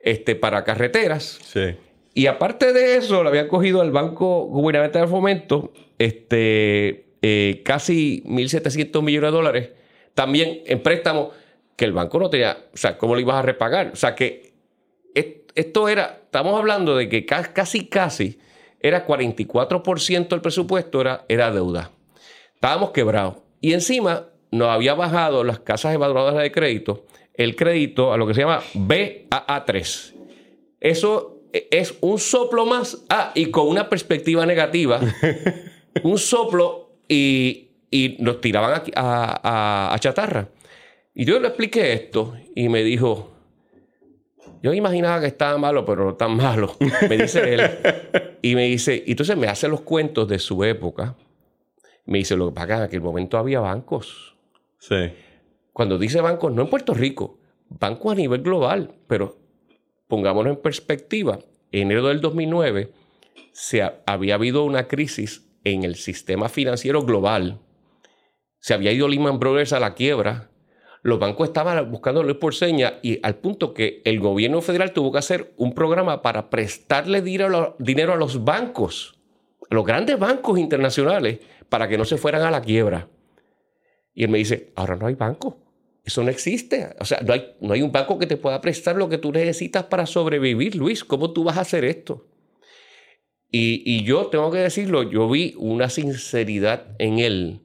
este, 0.00 0.34
para 0.36 0.64
carreteras. 0.64 1.40
Sí. 1.44 1.74
Y 2.14 2.26
aparte 2.26 2.72
de 2.72 2.96
eso, 2.96 3.22
lo 3.22 3.28
habían 3.28 3.48
cogido 3.48 3.82
al 3.82 3.90
Banco 3.90 4.44
Gubernamental 4.44 5.02
de 5.02 5.08
Fomento, 5.08 5.72
este, 5.98 7.06
eh, 7.22 7.62
casi 7.64 8.22
1.700 8.26 9.02
millones 9.02 9.30
de 9.30 9.36
dólares 9.36 9.68
también 10.14 10.62
en 10.66 10.82
préstamos 10.82 11.28
que 11.76 11.84
el 11.84 11.92
banco 11.92 12.18
no 12.18 12.30
tenía, 12.30 12.56
o 12.72 12.76
sea, 12.76 12.96
¿cómo 12.96 13.14
lo 13.14 13.20
ibas 13.20 13.36
a 13.36 13.42
repagar? 13.42 13.90
O 13.92 13.96
sea, 13.96 14.14
que 14.14 14.54
esto 15.54 15.88
era, 15.88 16.20
estamos 16.24 16.58
hablando 16.58 16.96
de 16.96 17.08
que 17.08 17.24
casi, 17.24 17.86
casi, 17.86 18.38
era 18.80 19.06
44% 19.06 20.28
del 20.28 20.40
presupuesto 20.40 21.00
era, 21.00 21.24
era 21.28 21.50
deuda. 21.50 21.92
Estábamos 22.54 22.90
quebrados. 22.90 23.36
Y 23.60 23.72
encima 23.72 24.26
nos 24.50 24.68
había 24.68 24.94
bajado 24.94 25.42
las 25.44 25.60
casas 25.60 25.94
evaluadoras 25.94 26.42
de 26.42 26.52
crédito, 26.52 27.06
el 27.34 27.56
crédito 27.56 28.12
a 28.12 28.16
lo 28.16 28.26
que 28.26 28.34
se 28.34 28.40
llama 28.40 28.62
BAA3. 28.74 30.14
Eso 30.80 31.40
e, 31.52 31.68
es 31.70 31.94
un 32.00 32.18
soplo 32.18 32.66
más, 32.66 33.04
ah, 33.08 33.32
y 33.34 33.46
con 33.46 33.68
una 33.68 33.88
perspectiva 33.88 34.44
negativa, 34.44 35.00
un 36.02 36.18
soplo 36.18 36.90
y 37.08 37.63
y 37.94 38.16
nos 38.18 38.40
tiraban 38.40 38.82
a, 38.96 39.96
chatarra. 40.00 40.48
Y 41.14 41.24
yo 41.24 41.38
le 41.38 41.46
expliqué 41.46 41.92
esto 41.92 42.34
y 42.52 42.68
me 42.68 42.82
dijo, 42.82 43.30
yo 44.64 44.74
imaginaba 44.74 45.20
que 45.20 45.28
estaba 45.28 45.56
malo, 45.58 45.84
pero 45.84 46.04
no 46.04 46.14
tan 46.16 46.36
malo, 46.36 46.74
me 47.08 47.16
dice 47.16 47.54
él. 47.54 47.70
Y 48.42 48.56
me 48.56 48.64
dice, 48.64 49.00
y 49.06 49.12
entonces 49.12 49.36
me 49.36 49.46
hace 49.46 49.68
los 49.68 49.82
cuentos 49.82 50.26
de 50.26 50.40
su 50.40 50.64
época. 50.64 51.14
Me 52.06 52.18
dice, 52.18 52.34
lo 52.36 52.48
que 52.48 52.54
pasa 52.56 52.64
es 52.64 52.68
que 52.68 52.74
en 52.74 52.82
aquel 52.82 53.00
momento 53.00 53.38
había 53.38 53.60
bancos. 53.60 54.34
Sí. 54.80 55.12
Cuando 55.72 55.96
dice 55.96 56.20
bancos, 56.20 56.52
no 56.52 56.62
en 56.62 56.70
Puerto 56.70 56.94
Rico, 56.94 57.38
bancos 57.68 58.10
a 58.10 58.16
nivel 58.16 58.42
global, 58.42 58.90
pero 59.06 59.38
pongámonos 60.08 60.56
en 60.56 60.60
perspectiva. 60.60 61.38
En 61.70 61.82
enero 61.82 62.08
del 62.08 62.20
2009 62.20 62.90
se 63.52 63.88
había 64.04 64.34
habido 64.34 64.64
una 64.64 64.88
crisis 64.88 65.46
en 65.62 65.84
el 65.84 65.94
sistema 65.94 66.48
financiero 66.48 67.02
global 67.04 67.60
se 68.64 68.72
había 68.72 68.92
ido 68.92 69.08
Lehman 69.08 69.38
Brothers 69.38 69.74
a 69.74 69.78
la 69.78 69.92
quiebra. 69.92 70.48
los 71.02 71.18
bancos 71.18 71.48
estaban 71.48 71.90
buscándolo 71.90 72.40
por 72.40 72.54
seña 72.54 72.94
y 73.02 73.20
al 73.22 73.34
punto 73.34 73.74
que 73.74 74.00
el 74.06 74.20
gobierno 74.20 74.62
federal 74.62 74.94
tuvo 74.94 75.12
que 75.12 75.18
hacer 75.18 75.52
un 75.58 75.74
programa 75.74 76.22
para 76.22 76.48
prestarle 76.48 77.20
dinero 77.20 78.14
a 78.14 78.16
los 78.16 78.42
bancos, 78.42 79.18
a 79.68 79.74
los 79.74 79.84
grandes 79.84 80.18
bancos 80.18 80.58
internacionales, 80.58 81.40
para 81.68 81.88
que 81.88 81.98
no 81.98 82.06
se 82.06 82.16
fueran 82.16 82.40
a 82.40 82.50
la 82.50 82.62
quiebra. 82.62 83.06
Y 84.14 84.24
él 84.24 84.30
me 84.30 84.38
dice, 84.38 84.72
ahora 84.76 84.96
no 84.96 85.08
hay 85.08 85.14
banco. 85.14 85.58
Eso 86.02 86.22
no 86.22 86.30
existe. 86.30 86.88
O 86.98 87.04
sea, 87.04 87.20
no 87.60 87.74
hay 87.74 87.82
un 87.82 87.92
banco 87.92 88.18
que 88.18 88.26
te 88.26 88.38
pueda 88.38 88.62
prestar 88.62 88.96
lo 88.96 89.10
que 89.10 89.18
tú 89.18 89.30
necesitas 89.30 89.84
para 89.84 90.06
sobrevivir, 90.06 90.74
Luis. 90.74 91.04
¿Cómo 91.04 91.34
tú 91.34 91.44
vas 91.44 91.58
a 91.58 91.60
hacer 91.60 91.84
esto? 91.84 92.24
Y, 93.50 94.04
yo 94.04 94.28
tengo 94.28 94.50
que 94.50 94.58
decirlo, 94.60 95.02
yo 95.02 95.28
vi 95.28 95.54
una 95.58 95.90
sinceridad 95.90 96.96
en 96.98 97.18
él, 97.18 97.60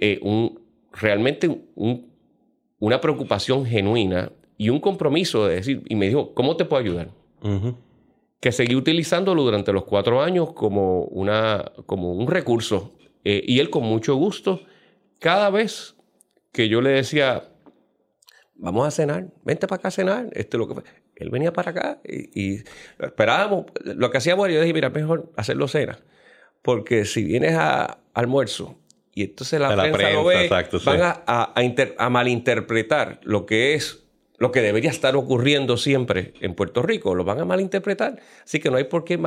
eh, 0.00 0.18
un, 0.22 0.60
realmente 0.92 1.60
una 2.78 3.00
preocupación 3.00 3.66
genuina 3.66 4.32
y 4.56 4.70
un 4.70 4.80
compromiso 4.80 5.46
de 5.46 5.56
decir, 5.56 5.82
y 5.88 5.94
me 5.94 6.08
dijo, 6.08 6.34
¿cómo 6.34 6.56
te 6.56 6.64
puedo 6.64 6.82
ayudar? 6.82 7.10
Que 8.40 8.52
seguí 8.52 8.74
utilizándolo 8.74 9.42
durante 9.42 9.72
los 9.72 9.84
cuatro 9.84 10.22
años 10.22 10.52
como, 10.52 11.02
una, 11.04 11.72
como 11.86 12.12
un 12.12 12.26
recurso. 12.26 12.92
Eh, 13.24 13.42
y 13.46 13.60
él 13.60 13.70
con 13.70 13.84
mucho 13.84 14.14
gusto, 14.16 14.60
cada 15.18 15.50
vez 15.50 15.96
que 16.52 16.68
yo 16.68 16.80
le 16.80 16.90
decía, 16.90 17.48
vamos 18.54 18.86
a 18.86 18.90
cenar, 18.90 19.28
vente 19.44 19.66
para 19.66 19.78
acá 19.78 19.88
a 19.88 19.92
cenar, 19.92 20.28
esto 20.32 20.58
lo 20.58 20.68
que 20.68 20.82
él 21.16 21.30
venía 21.30 21.52
para 21.52 21.70
acá 21.72 22.00
y, 22.04 22.62
esperábamos. 22.98 23.66
Lo 23.84 24.10
que 24.10 24.18
hacíamos, 24.18 24.48
yo 24.48 24.60
dije, 24.60 24.72
mira, 24.72 24.90
mejor 24.90 25.32
hacerlo 25.36 25.66
cena. 25.66 25.98
Porque 26.62 27.04
si 27.04 27.24
vienes 27.24 27.54
a 27.54 27.98
almuerzo 28.14 28.76
y 29.18 29.22
entonces 29.22 29.58
la, 29.58 29.74
prensa, 29.74 30.10
lo 30.10 30.24
ve, 30.24 30.48
van 30.84 31.02
a, 31.02 31.52
a, 31.98 32.08
malinterpretar 32.08 33.18
lo 33.24 33.46
que 33.46 33.74
es 33.74 34.04
lo 34.38 34.52
que 34.52 34.60
debería 34.62 34.90
estar 34.90 35.16
ocurriendo 35.16 35.76
siempre 35.76 36.34
en 36.40 36.54
Puerto 36.54 36.82
Rico, 36.82 37.16
lo 37.16 37.24
van 37.24 37.40
a 37.40 37.44
malinterpretar. 37.44 38.20
Así 38.44 38.60
que 38.60 38.70
no 38.70 38.76
hay 38.76 38.84
por 38.84 39.02
qué 39.02 39.18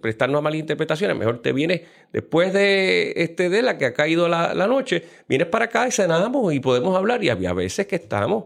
prestarnos 0.00 0.38
a 0.38 0.42
malinterpretaciones. 0.42 1.16
Mejor 1.16 1.42
te 1.42 1.52
vienes 1.52 1.80
después 2.12 2.52
de, 2.52 3.12
este, 3.16 3.48
de 3.48 3.62
la 3.62 3.76
que 3.76 3.86
ha 3.86 3.92
caído 3.92 4.28
la, 4.28 4.54
la 4.54 4.68
noche, 4.68 5.02
vienes 5.28 5.48
para 5.48 5.64
acá 5.64 5.88
y 5.88 5.90
cenamos 5.90 6.54
y 6.54 6.60
podemos 6.60 6.96
hablar. 6.96 7.24
Y 7.24 7.30
había 7.30 7.52
veces 7.52 7.88
que 7.88 7.96
estamos 7.96 8.44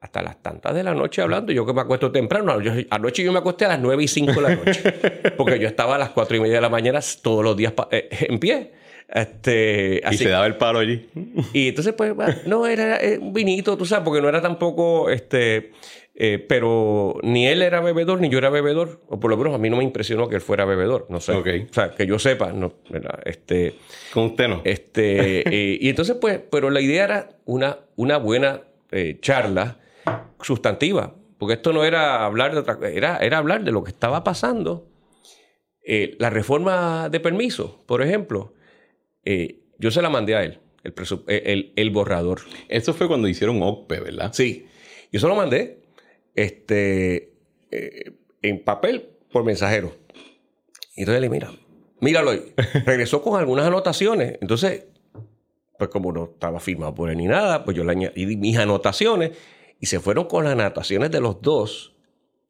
hasta 0.00 0.20
las 0.20 0.42
tantas 0.42 0.74
de 0.74 0.82
la 0.82 0.92
noche 0.92 1.22
hablando. 1.22 1.52
Yo 1.52 1.64
que 1.64 1.72
me 1.72 1.82
acuesto 1.82 2.10
temprano, 2.10 2.52
anoche 2.90 3.22
yo 3.22 3.32
me 3.32 3.38
acosté 3.38 3.66
a 3.66 3.68
las 3.68 3.78
9 3.78 4.02
y 4.02 4.08
5 4.08 4.32
de 4.32 4.40
la 4.40 4.54
noche, 4.56 4.82
porque 5.36 5.60
yo 5.60 5.68
estaba 5.68 5.94
a 5.94 5.98
las 5.98 6.10
4 6.10 6.36
y 6.36 6.40
media 6.40 6.56
de 6.56 6.60
la 6.62 6.68
mañana 6.68 6.98
todos 7.22 7.44
los 7.44 7.56
días 7.56 7.72
eh, 7.92 8.08
en 8.10 8.40
pie. 8.40 8.83
Este, 9.08 10.02
y 10.10 10.16
se 10.16 10.28
daba 10.28 10.46
el 10.46 10.56
palo 10.56 10.78
allí. 10.78 11.08
Y 11.52 11.68
entonces, 11.68 11.94
pues, 11.94 12.14
no, 12.46 12.66
era 12.66 12.96
eh, 12.96 13.18
un 13.18 13.32
vinito, 13.32 13.76
tú 13.76 13.86
sabes, 13.86 14.04
porque 14.04 14.20
no 14.20 14.28
era 14.28 14.40
tampoco, 14.40 15.10
este, 15.10 15.72
eh, 16.14 16.44
pero 16.48 17.18
ni 17.22 17.46
él 17.46 17.62
era 17.62 17.80
bebedor, 17.80 18.20
ni 18.20 18.28
yo 18.28 18.38
era 18.38 18.50
bebedor, 18.50 19.00
o 19.08 19.20
por 19.20 19.30
lo 19.30 19.36
menos 19.36 19.54
a 19.54 19.58
mí 19.58 19.70
no 19.70 19.76
me 19.76 19.84
impresionó 19.84 20.28
que 20.28 20.36
él 20.36 20.40
fuera 20.40 20.64
bebedor, 20.64 21.06
no 21.10 21.20
sé. 21.20 21.32
O 21.32 21.44
sea, 21.70 21.90
que 21.90 22.06
yo 22.06 22.18
sepa, 22.18 22.52
no, 22.52 22.74
este... 23.24 23.74
Con 24.12 24.24
usted 24.24 24.48
no. 24.48 24.62
Este, 24.64 25.44
y 25.80 25.88
entonces, 25.88 26.16
pues, 26.20 26.40
pero 26.50 26.70
la 26.70 26.80
idea 26.80 27.04
era 27.04 27.30
una, 27.44 27.78
una 27.96 28.16
buena 28.16 28.62
charla 29.20 29.78
sustantiva, 30.40 31.14
porque 31.38 31.54
esto 31.54 31.72
no 31.72 31.84
era 31.84 32.24
hablar 32.24 32.52
de 32.52 32.60
otra 32.60 32.78
era, 32.88 33.18
era 33.18 33.38
hablar 33.38 33.64
de 33.64 33.72
lo 33.72 33.84
que 33.84 33.90
estaba 33.90 34.24
pasando. 34.24 34.88
Eh, 35.86 36.16
la 36.18 36.30
reforma 36.30 37.10
de 37.10 37.20
permiso, 37.20 37.82
por 37.86 38.00
ejemplo, 38.00 38.54
eh, 39.24 39.60
yo 39.78 39.90
se 39.90 40.02
la 40.02 40.10
mandé 40.10 40.34
a 40.34 40.44
él, 40.44 40.60
el, 40.82 40.94
eh, 41.28 41.72
el, 41.76 41.90
borrador. 41.90 42.40
Eso 42.68 42.94
fue 42.94 43.08
cuando 43.08 43.28
hicieron 43.28 43.62
OCPE, 43.62 44.00
¿verdad? 44.00 44.32
Sí, 44.32 44.66
yo 45.12 45.20
se 45.20 45.26
lo 45.26 45.34
mandé 45.34 45.82
este, 46.34 47.32
en 48.42 48.64
papel 48.64 49.08
por 49.30 49.44
mensajero. 49.44 49.94
Y 50.96 51.00
entonces 51.00 51.20
le 51.20 51.28
mira, 51.28 51.50
míralo 52.00 52.30
ahí. 52.30 52.52
Regresó 52.86 53.22
con 53.22 53.38
algunas 53.38 53.66
anotaciones. 53.66 54.38
Entonces, 54.40 54.84
pues 55.78 55.90
como 55.90 56.12
no 56.12 56.24
estaba 56.32 56.60
firmado 56.60 56.94
por 56.94 57.10
él 57.10 57.16
ni 57.16 57.26
nada, 57.26 57.64
pues 57.64 57.76
yo 57.76 57.84
le 57.84 57.92
añadí 57.92 58.36
mis 58.36 58.56
anotaciones 58.58 59.32
y 59.80 59.86
se 59.86 60.00
fueron 60.00 60.26
con 60.26 60.44
las 60.44 60.52
anotaciones 60.52 61.10
de 61.10 61.20
los 61.20 61.42
dos. 61.42 61.93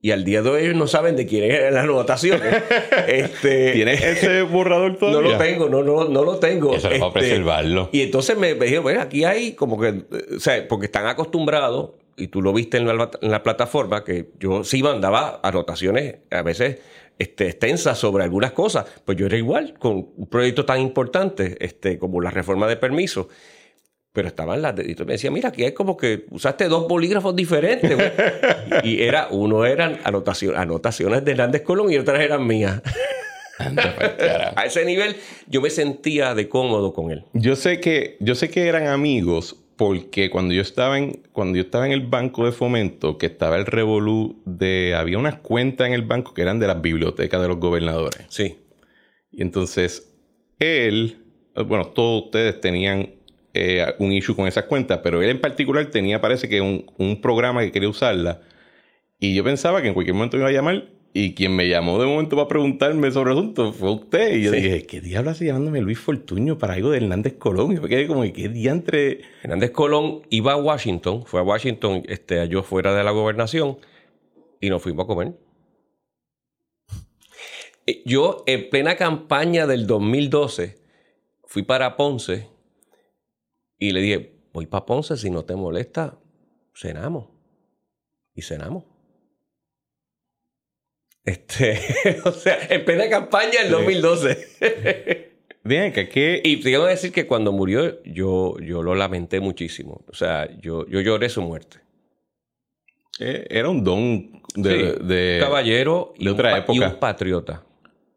Y 0.05 0.11
al 0.11 0.23
día 0.23 0.43
de 0.43 0.51
hoy 0.51 0.63
ellos 0.65 0.77
no 0.77 0.87
saben 0.87 1.17
de 1.17 1.25
quién 1.25 1.45
eran 1.45 1.73
las 1.73 1.85
anotaciones. 1.85 2.63
este, 3.09 3.73
¿Tienes 3.73 4.03
ese 4.03 4.43
borrador 4.43 4.99
todavía? 4.99 5.15
No 5.25 5.31
lo 5.31 5.39
tengo, 5.39 5.69
no, 5.71 5.83
no, 5.83 6.05
no 6.05 6.25
lo 6.25 6.39
tengo. 6.39 6.75
Eso 6.75 6.91
es 6.91 6.99
para 6.99 7.07
este, 7.07 7.21
preservarlo. 7.21 7.89
Y 7.91 8.03
entonces 8.03 8.37
me, 8.37 8.53
dijeron, 8.53 8.83
bueno, 8.83 9.01
aquí 9.01 9.25
hay 9.25 9.53
como 9.53 9.81
que, 9.81 10.05
o 10.37 10.41
sea, 10.41 10.69
porque 10.69 10.87
están 10.87 11.07
acostumbrados, 11.07 11.93
y 12.19 12.27
tú 12.27 12.43
lo 12.43 12.53
viste 12.53 12.77
en 12.77 12.87
la, 12.87 13.11
en 13.19 13.31
la 13.31 13.43
plataforma, 13.43 14.05
que 14.05 14.27
yo 14.39 14.63
sí 14.63 14.83
mandaba 14.83 15.41
anotaciones 15.43 16.17
a 16.31 16.43
veces 16.43 16.81
este, 17.19 17.47
extensas 17.47 17.97
sobre 17.97 18.25
algunas 18.25 18.53
cosas. 18.53 18.85
Pues 19.07 19.17
yo 19.17 19.25
era 19.25 19.39
igual, 19.39 19.73
con 19.79 20.11
un 20.19 20.27
proyecto 20.27 20.67
tan 20.67 20.83
importante 20.83 21.57
este, 21.61 21.99
como 21.99 22.21
la 22.21 22.29
reforma 22.29 22.69
de 22.69 22.77
permiso 22.77 23.31
pero 24.15 24.29
estaban 24.29 24.63
las 24.63 24.79
y 24.79 24.95
me 25.05 25.15
decía, 25.15 25.33
mira, 25.33 25.49
aquí 25.49 25.65
hay 25.65 25.73
como 25.73 25.97
que 25.97 26.27
usaste 26.31 26.69
dos 26.69 26.87
bolígrafos 26.87 27.35
diferentes. 27.35 27.99
y 28.85 29.03
era, 29.03 29.27
uno 29.33 29.65
eran 29.67 29.99
anotaciones 30.05 31.25
de 31.25 31.33
Hernández 31.33 31.63
Colón 31.63 31.93
y 31.93 31.99
otras 31.99 32.21
eran 32.21 32.47
mías. 32.47 32.81
a 33.59 34.65
ese 34.65 34.85
nivel 34.85 35.17
yo 35.49 35.61
me 35.61 35.69
sentía 35.69 36.33
de 36.33 36.49
cómodo 36.49 36.93
con 36.93 37.11
él. 37.11 37.25
Yo 37.33 37.57
sé 37.57 37.81
que, 37.81 38.17
yo 38.21 38.37
sé 38.37 38.51
que 38.51 38.69
eran 38.69 38.87
amigos 38.87 39.57
porque 39.75 40.31
cuando 40.31 40.55
yo 40.55 40.63
estaba 40.63 40.97
en, 40.97 41.21
cuando 41.33 41.57
yo 41.57 41.63
estaba 41.63 41.85
en 41.85 41.91
el 41.91 42.07
banco 42.07 42.47
de 42.47 42.53
fomento, 42.53 43.19
que 43.19 43.27
estaba 43.27 43.57
el 43.57 43.67
revolú 43.67 44.41
de, 44.45 44.95
había 44.97 45.19
unas 45.19 45.41
cuentas 45.41 45.89
en 45.89 45.93
el 45.93 46.03
banco 46.03 46.35
que 46.35 46.43
eran 46.43 46.61
de 46.61 46.69
las 46.69 46.81
bibliotecas 46.81 47.43
de 47.43 47.49
los 47.49 47.59
gobernadores. 47.59 48.25
Sí. 48.29 48.59
Y 49.33 49.43
entonces 49.43 50.15
él, 50.61 51.19
bueno, 51.67 51.87
todos 51.87 52.27
ustedes 52.27 52.61
tenían 52.61 53.24
eh, 53.55 53.95
un 53.99 54.13
issue 54.13 54.35
con 54.35 54.47
esas 54.49 54.65
cuentas, 54.65 55.01
pero 55.03 55.23
él 55.23 55.31
en 55.31 55.41
particular 55.41 55.87
tenía, 55.87 56.21
parece 56.21 56.49
que, 56.49 56.61
un, 56.61 56.91
un, 56.99 57.21
programa 57.21 57.63
que 57.63 57.71
quería 57.71 57.89
usarla. 57.89 58.41
Y 59.21 59.35
yo 59.35 59.45
pensaba 59.45 59.81
que 59.81 59.89
en 59.89 59.95
cualquier 59.95 60.15
momento 60.15 60.37
me 60.37 60.43
iba 60.43 60.51
a 60.51 60.53
llamar. 60.53 60.89
Y 61.17 61.35
quien 61.35 61.55
me 61.55 61.69
llamó 61.69 62.01
de 62.01 62.07
momento 62.07 62.35
para 62.35 62.49
preguntarme 62.49 63.09
sobre 63.13 63.31
el 63.31 63.39
asunto 63.39 63.73
fue 63.73 63.93
usted. 63.93 64.35
Y 64.35 64.43
yo 64.43 64.51
dije, 64.51 64.85
¿qué 64.85 65.01
diablo 65.01 65.31
hace 65.31 65.47
llamándome 65.47 65.81
Luis 65.81 66.01
Fortuño 66.01 66.59
para 66.59 66.75
algo 66.75 66.91
de 66.91 66.97
Hernández 66.97 67.35
Colón? 67.35 67.71
Y 67.71 67.79
me 67.79 67.89
quedé 67.89 68.09
como, 68.09 68.25
¿qué 68.33 68.49
diantre? 68.49 69.21
Hernández 69.45 69.71
Colón 69.71 70.23
iba 70.31 70.55
a 70.55 70.57
Washington, 70.57 71.25
fue 71.25 71.39
a 71.39 71.45
Washington, 71.45 72.03
este, 72.09 72.49
yo 72.49 72.65
fuera 72.65 72.93
de 72.97 73.05
la 73.05 73.13
gobernación, 73.13 73.79
y 74.61 74.71
nos 74.71 74.83
fuimos 74.83 75.05
a 75.05 75.07
comer. 75.07 75.35
Eh, 77.87 78.03
yo, 78.05 78.43
en 78.49 78.69
plena 78.69 78.97
campaña 78.97 79.69
del 79.69 79.87
2012, 79.87 80.79
fui 81.45 81.63
para 81.63 81.97
Ponce 81.97 82.49
y 83.89 83.91
le 83.93 84.01
dije, 84.01 84.33
voy 84.53 84.67
para 84.67 84.87
Ponce, 84.87 85.17
si 85.17 85.31
no 85.31 85.45
te 85.45 85.55
molesta, 85.55 86.19
cenamos. 86.75 87.29
Y 88.35 88.43
cenamos. 88.43 88.85
Este, 91.25 92.21
o 92.25 92.33
sea, 92.33 92.59
en 92.69 92.85
plena 92.85 93.09
campaña 93.09 93.63
en 93.63 93.71
2012. 93.71 95.35
Bien, 95.65 95.93
que 95.93 96.01
aquí... 96.01 96.41
Y 96.45 96.61
tengo 96.61 96.85
que 96.85 96.91
decir 96.91 97.13
que 97.13 97.27
cuando 97.27 97.51
murió 97.51 98.03
yo, 98.05 98.57
yo 98.61 98.83
lo 98.83 98.95
lamenté 98.95 99.41
muchísimo. 99.41 100.05
O 100.09 100.15
sea, 100.15 100.49
yo, 100.61 100.87
yo 100.87 101.01
lloré 101.01 101.31
su 101.31 101.41
muerte. 101.41 101.79
Eh, 103.19 103.47
era 103.49 103.71
un 103.71 103.83
don 103.83 104.43
de, 104.55 105.39
caballero 105.41 106.13
y, 106.19 106.29
otra 106.29 106.59
época. 106.59 106.75
y 106.75 106.81
un 106.81 106.99
patriota. 106.99 107.65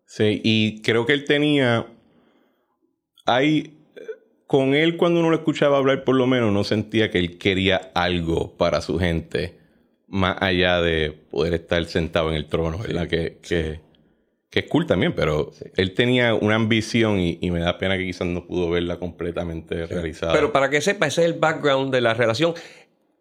Sí, 0.05 0.41
y 0.43 0.81
creo 0.81 1.05
que 1.05 1.13
él 1.13 1.24
tenía... 1.24 1.88
Hay 3.25 3.76
con 4.47 4.73
él 4.73 4.97
cuando 4.97 5.19
uno 5.19 5.29
lo 5.29 5.35
escuchaba 5.35 5.77
hablar 5.77 6.05
por 6.05 6.15
lo 6.15 6.25
menos 6.25 6.51
no 6.51 6.63
sentía 6.63 7.11
que 7.11 7.19
él 7.19 7.37
quería 7.37 7.91
algo 7.93 8.55
para 8.57 8.81
su 8.81 8.97
gente 8.97 9.57
más 10.07 10.37
allá 10.41 10.81
de 10.81 11.11
poder 11.11 11.53
estar 11.53 11.83
sentado 11.85 12.29
en 12.29 12.35
el 12.35 12.47
trono, 12.47 12.77
¿verdad? 12.79 13.07
que, 13.07 13.39
que, 13.41 13.85
es 14.51 14.65
cool 14.69 14.87
también, 14.87 15.13
pero 15.13 15.51
él 15.75 15.93
tenía 15.93 16.33
una 16.33 16.55
ambición 16.55 17.19
y, 17.19 17.37
me 17.51 17.59
da 17.59 17.77
pena 17.77 17.95
que 17.95 18.05
quizás 18.05 18.25
no 18.25 18.47
pudo 18.47 18.71
verla 18.71 18.97
completamente 18.97 19.85
realizada. 19.85 20.33
Pero 20.33 20.51
para 20.51 20.71
que 20.71 20.81
sepa, 20.81 21.05
ese 21.05 21.21
es 21.21 21.27
el 21.27 21.39
background 21.39 21.93
de 21.93 22.01
la 22.01 22.15
relación. 22.15 22.55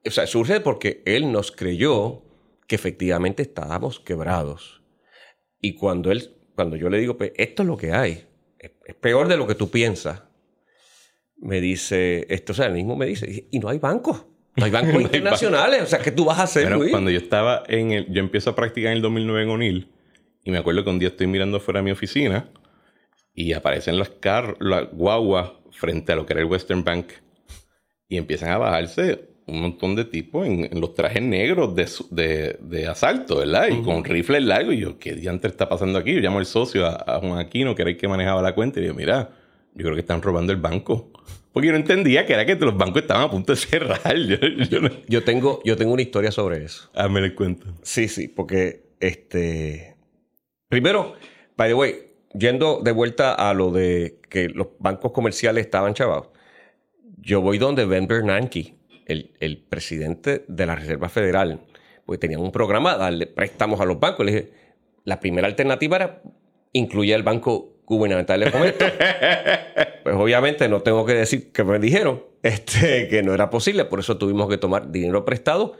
O 0.06 0.10
sea, 0.10 0.26
surge 0.26 0.60
porque 0.60 1.02
él 1.04 1.30
nos 1.32 1.52
creyó 1.52 2.22
que 2.66 2.76
efectivamente 2.76 3.42
estábamos 3.42 4.00
quebrados. 4.00 4.82
Y 5.60 5.74
cuando 5.74 6.10
él, 6.10 6.30
cuando 6.54 6.76
yo 6.76 6.88
le 6.88 6.98
digo, 6.98 7.18
pues 7.18 7.32
esto 7.36 7.64
es 7.64 7.68
lo 7.68 7.76
que 7.76 7.92
hay, 7.92 8.24
es 8.58 8.94
peor 8.94 9.28
de 9.28 9.36
lo 9.36 9.46
que 9.46 9.56
tú 9.56 9.70
piensas 9.70 10.22
me 11.38 11.60
dice, 11.60 12.26
esto, 12.28 12.52
o 12.52 12.54
sea, 12.54 12.66
el 12.66 12.72
mismo 12.72 12.96
me 12.96 13.06
dice, 13.06 13.48
y 13.50 13.58
no 13.58 13.68
hay 13.68 13.78
bancos. 13.78 14.26
No 14.56 14.64
hay 14.64 14.70
bancos 14.70 15.00
internacionales. 15.02 15.82
O 15.82 15.86
sea, 15.86 15.98
¿qué 16.00 16.10
tú 16.10 16.24
vas 16.24 16.38
a 16.38 16.44
hacer, 16.44 16.70
Luis? 16.72 16.90
Cuando 16.90 17.10
yo 17.10 17.18
estaba 17.18 17.62
en 17.68 17.92
el... 17.92 18.12
Yo 18.12 18.20
empiezo 18.20 18.50
a 18.50 18.56
practicar 18.56 18.92
en 18.92 18.96
el 18.96 19.02
2009 19.02 19.42
en 19.42 19.50
O'Neill. 19.50 19.92
Y 20.44 20.50
me 20.50 20.58
acuerdo 20.58 20.84
que 20.84 20.90
un 20.90 20.98
día 20.98 21.08
estoy 21.08 21.26
mirando 21.26 21.60
fuera 21.60 21.80
de 21.80 21.84
mi 21.84 21.90
oficina 21.90 22.48
y 23.34 23.52
aparecen 23.52 23.98
las 23.98 24.08
carros, 24.08 24.56
las 24.60 24.90
guaguas 24.92 25.50
frente 25.72 26.12
a 26.12 26.16
lo 26.16 26.24
que 26.24 26.32
era 26.32 26.40
el 26.40 26.48
Western 26.48 26.84
Bank. 26.84 27.06
Y 28.08 28.16
empiezan 28.16 28.50
a 28.50 28.58
bajarse 28.58 29.28
un 29.46 29.60
montón 29.60 29.94
de 29.94 30.04
tipos 30.04 30.46
en, 30.46 30.68
los 30.80 30.94
trajes 30.94 31.22
negros 31.22 31.74
de, 31.74 32.58
de, 32.60 32.86
asalto, 32.86 33.36
¿verdad? 33.38 33.68
Y 33.68 33.82
con 33.82 34.04
rifles 34.04 34.42
largos. 34.42 34.74
Y 34.74 34.78
yo, 34.78 34.98
¿qué 34.98 35.14
diantre 35.14 35.50
está 35.50 35.68
pasando 35.68 35.98
aquí? 35.98 36.14
Yo 36.14 36.20
llamo 36.20 36.38
al 36.38 36.46
socio, 36.46 36.86
a, 36.86 37.20
Juan 37.20 37.38
Aquino, 37.38 37.74
que 37.74 37.82
era 37.82 37.90
el 37.90 37.96
que 37.96 38.08
manejaba 38.08 38.42
la 38.42 38.54
cuenta, 38.54 38.80
y 38.80 38.84
digo, 38.84 38.94
mira, 38.94 39.30
yo 39.76 39.84
creo 39.84 39.94
que 39.94 40.00
están 40.00 40.22
robando 40.22 40.52
el 40.52 40.58
banco. 40.58 41.10
Porque 41.52 41.68
yo 41.68 41.72
no 41.72 41.78
entendía 41.78 42.26
que 42.26 42.32
era 42.32 42.44
que 42.44 42.56
los 42.56 42.76
bancos 42.76 43.02
estaban 43.02 43.24
a 43.24 43.30
punto 43.30 43.52
de 43.52 43.56
cerrar. 43.56 44.14
Yo, 45.08 45.22
tengo, 45.24 45.62
yo 45.64 45.76
tengo 45.76 45.92
una 45.92 46.02
historia 46.02 46.30
sobre 46.30 46.62
eso. 46.64 46.90
Ah, 46.94 47.08
me 47.08 47.20
lo 47.20 47.34
cuento. 47.34 47.66
Sí, 47.82 48.08
sí, 48.08 48.28
porque 48.28 48.82
este. 49.00 49.96
Primero, 50.68 51.14
by 51.56 51.70
the 51.70 51.74
way, 51.74 51.94
yendo 52.34 52.80
de 52.82 52.92
vuelta 52.92 53.32
a 53.32 53.54
lo 53.54 53.70
de 53.70 54.20
que 54.28 54.50
los 54.50 54.68
bancos 54.78 55.12
comerciales 55.12 55.64
estaban 55.64 55.94
chavados, 55.94 56.28
yo 57.18 57.40
voy 57.40 57.56
donde 57.56 57.86
Ben 57.86 58.06
Bernanke, 58.06 58.74
el, 59.06 59.64
presidente 59.68 60.44
de 60.48 60.66
la 60.66 60.74
Reserva 60.74 61.08
Federal, 61.08 61.60
porque 62.04 62.18
tenían 62.18 62.40
un 62.40 62.52
programa 62.52 62.94
de 62.94 62.98
darle 62.98 63.26
préstamos 63.26 63.80
a 63.80 63.84
los 63.84 63.98
bancos. 63.98 64.26
Le 64.26 64.32
dije, 64.32 64.52
la 65.04 65.20
primera 65.20 65.46
alternativa 65.46 65.96
era 65.96 66.22
incluir 66.72 67.14
el 67.14 67.22
Banco 67.22 67.75
Gubernamental 67.86 68.40
de 68.40 68.50
Fomento. 68.50 68.84
pues 70.02 70.16
obviamente 70.16 70.68
no 70.68 70.82
tengo 70.82 71.06
que 71.06 71.14
decir 71.14 71.52
que 71.52 71.64
me 71.64 71.78
dijeron 71.78 72.22
este, 72.42 73.08
que 73.08 73.22
no 73.22 73.32
era 73.32 73.48
posible, 73.48 73.84
por 73.86 74.00
eso 74.00 74.18
tuvimos 74.18 74.48
que 74.48 74.58
tomar 74.58 74.90
dinero 74.90 75.24
prestado 75.24 75.74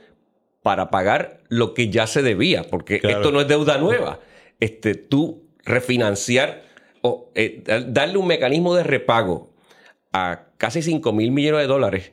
para 0.63 0.89
pagar 0.89 1.41
lo 1.49 1.73
que 1.73 1.89
ya 1.89 2.07
se 2.07 2.21
debía, 2.21 2.63
porque 2.63 2.99
esto 3.03 3.31
no 3.31 3.41
es 3.41 3.47
deuda 3.47 3.77
nueva. 3.77 4.19
Este, 4.59 4.95
tú 4.95 5.43
refinanciar 5.63 6.63
o 7.01 7.29
eh, 7.35 7.63
darle 7.87 8.17
un 8.17 8.27
mecanismo 8.27 8.73
de 8.73 8.83
repago 8.83 9.53
a 10.11 10.47
casi 10.57 10.81
5 10.81 11.13
mil 11.13 11.31
millones 11.31 11.61
de 11.61 11.67
dólares 11.67 12.11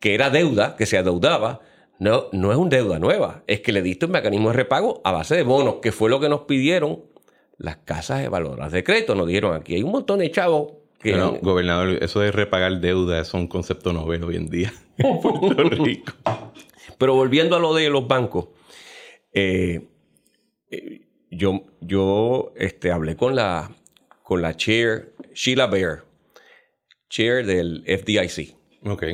que 0.00 0.14
era 0.14 0.30
deuda, 0.30 0.76
que 0.76 0.86
se 0.86 0.98
adeudaba, 0.98 1.60
no, 1.98 2.26
no 2.32 2.52
es 2.52 2.58
un 2.58 2.68
deuda 2.68 2.98
nueva, 2.98 3.42
es 3.46 3.60
que 3.60 3.72
le 3.72 3.82
diste 3.82 4.06
un 4.06 4.12
mecanismo 4.12 4.50
de 4.50 4.56
repago 4.56 5.00
a 5.04 5.12
base 5.12 5.34
de 5.34 5.42
bonos, 5.42 5.76
que 5.82 5.92
fue 5.92 6.10
lo 6.10 6.20
que 6.20 6.28
nos 6.28 6.42
pidieron 6.42 7.04
las 7.58 7.78
casas 7.78 8.20
de 8.20 8.28
valoras 8.28 8.72
de 8.72 8.82
crédito. 8.82 9.14
Nos 9.14 9.26
dijeron 9.26 9.54
aquí 9.54 9.74
hay 9.74 9.82
un 9.82 9.92
montón 9.92 10.20
de 10.20 10.30
chavos 10.30 10.72
que... 11.00 11.12
No, 11.12 11.32
gobernador, 11.42 12.02
eso 12.02 12.20
de 12.20 12.32
repagar 12.32 12.80
deuda 12.80 13.20
es 13.20 13.34
un 13.34 13.46
concepto 13.46 13.92
novel 13.92 14.24
hoy 14.24 14.36
en 14.36 14.48
día 14.48 14.72
en 14.96 15.20
Puerto 15.20 15.62
Rico. 15.64 16.12
Pero 16.96 17.14
volviendo 17.14 17.56
a 17.56 17.60
lo 17.60 17.74
de 17.74 17.90
los 17.90 18.08
bancos, 18.08 18.48
eh, 19.32 19.86
eh, 20.70 21.02
yo, 21.30 21.64
yo 21.80 22.52
este, 22.56 22.90
hablé 22.90 23.16
con 23.16 23.36
la, 23.36 23.70
con 24.22 24.42
la 24.42 24.56
chair, 24.56 25.14
Sheila 25.34 25.66
Bear, 25.66 26.04
chair 27.08 27.44
del 27.46 27.84
FDIC. 27.86 28.56
Ok 28.86 29.04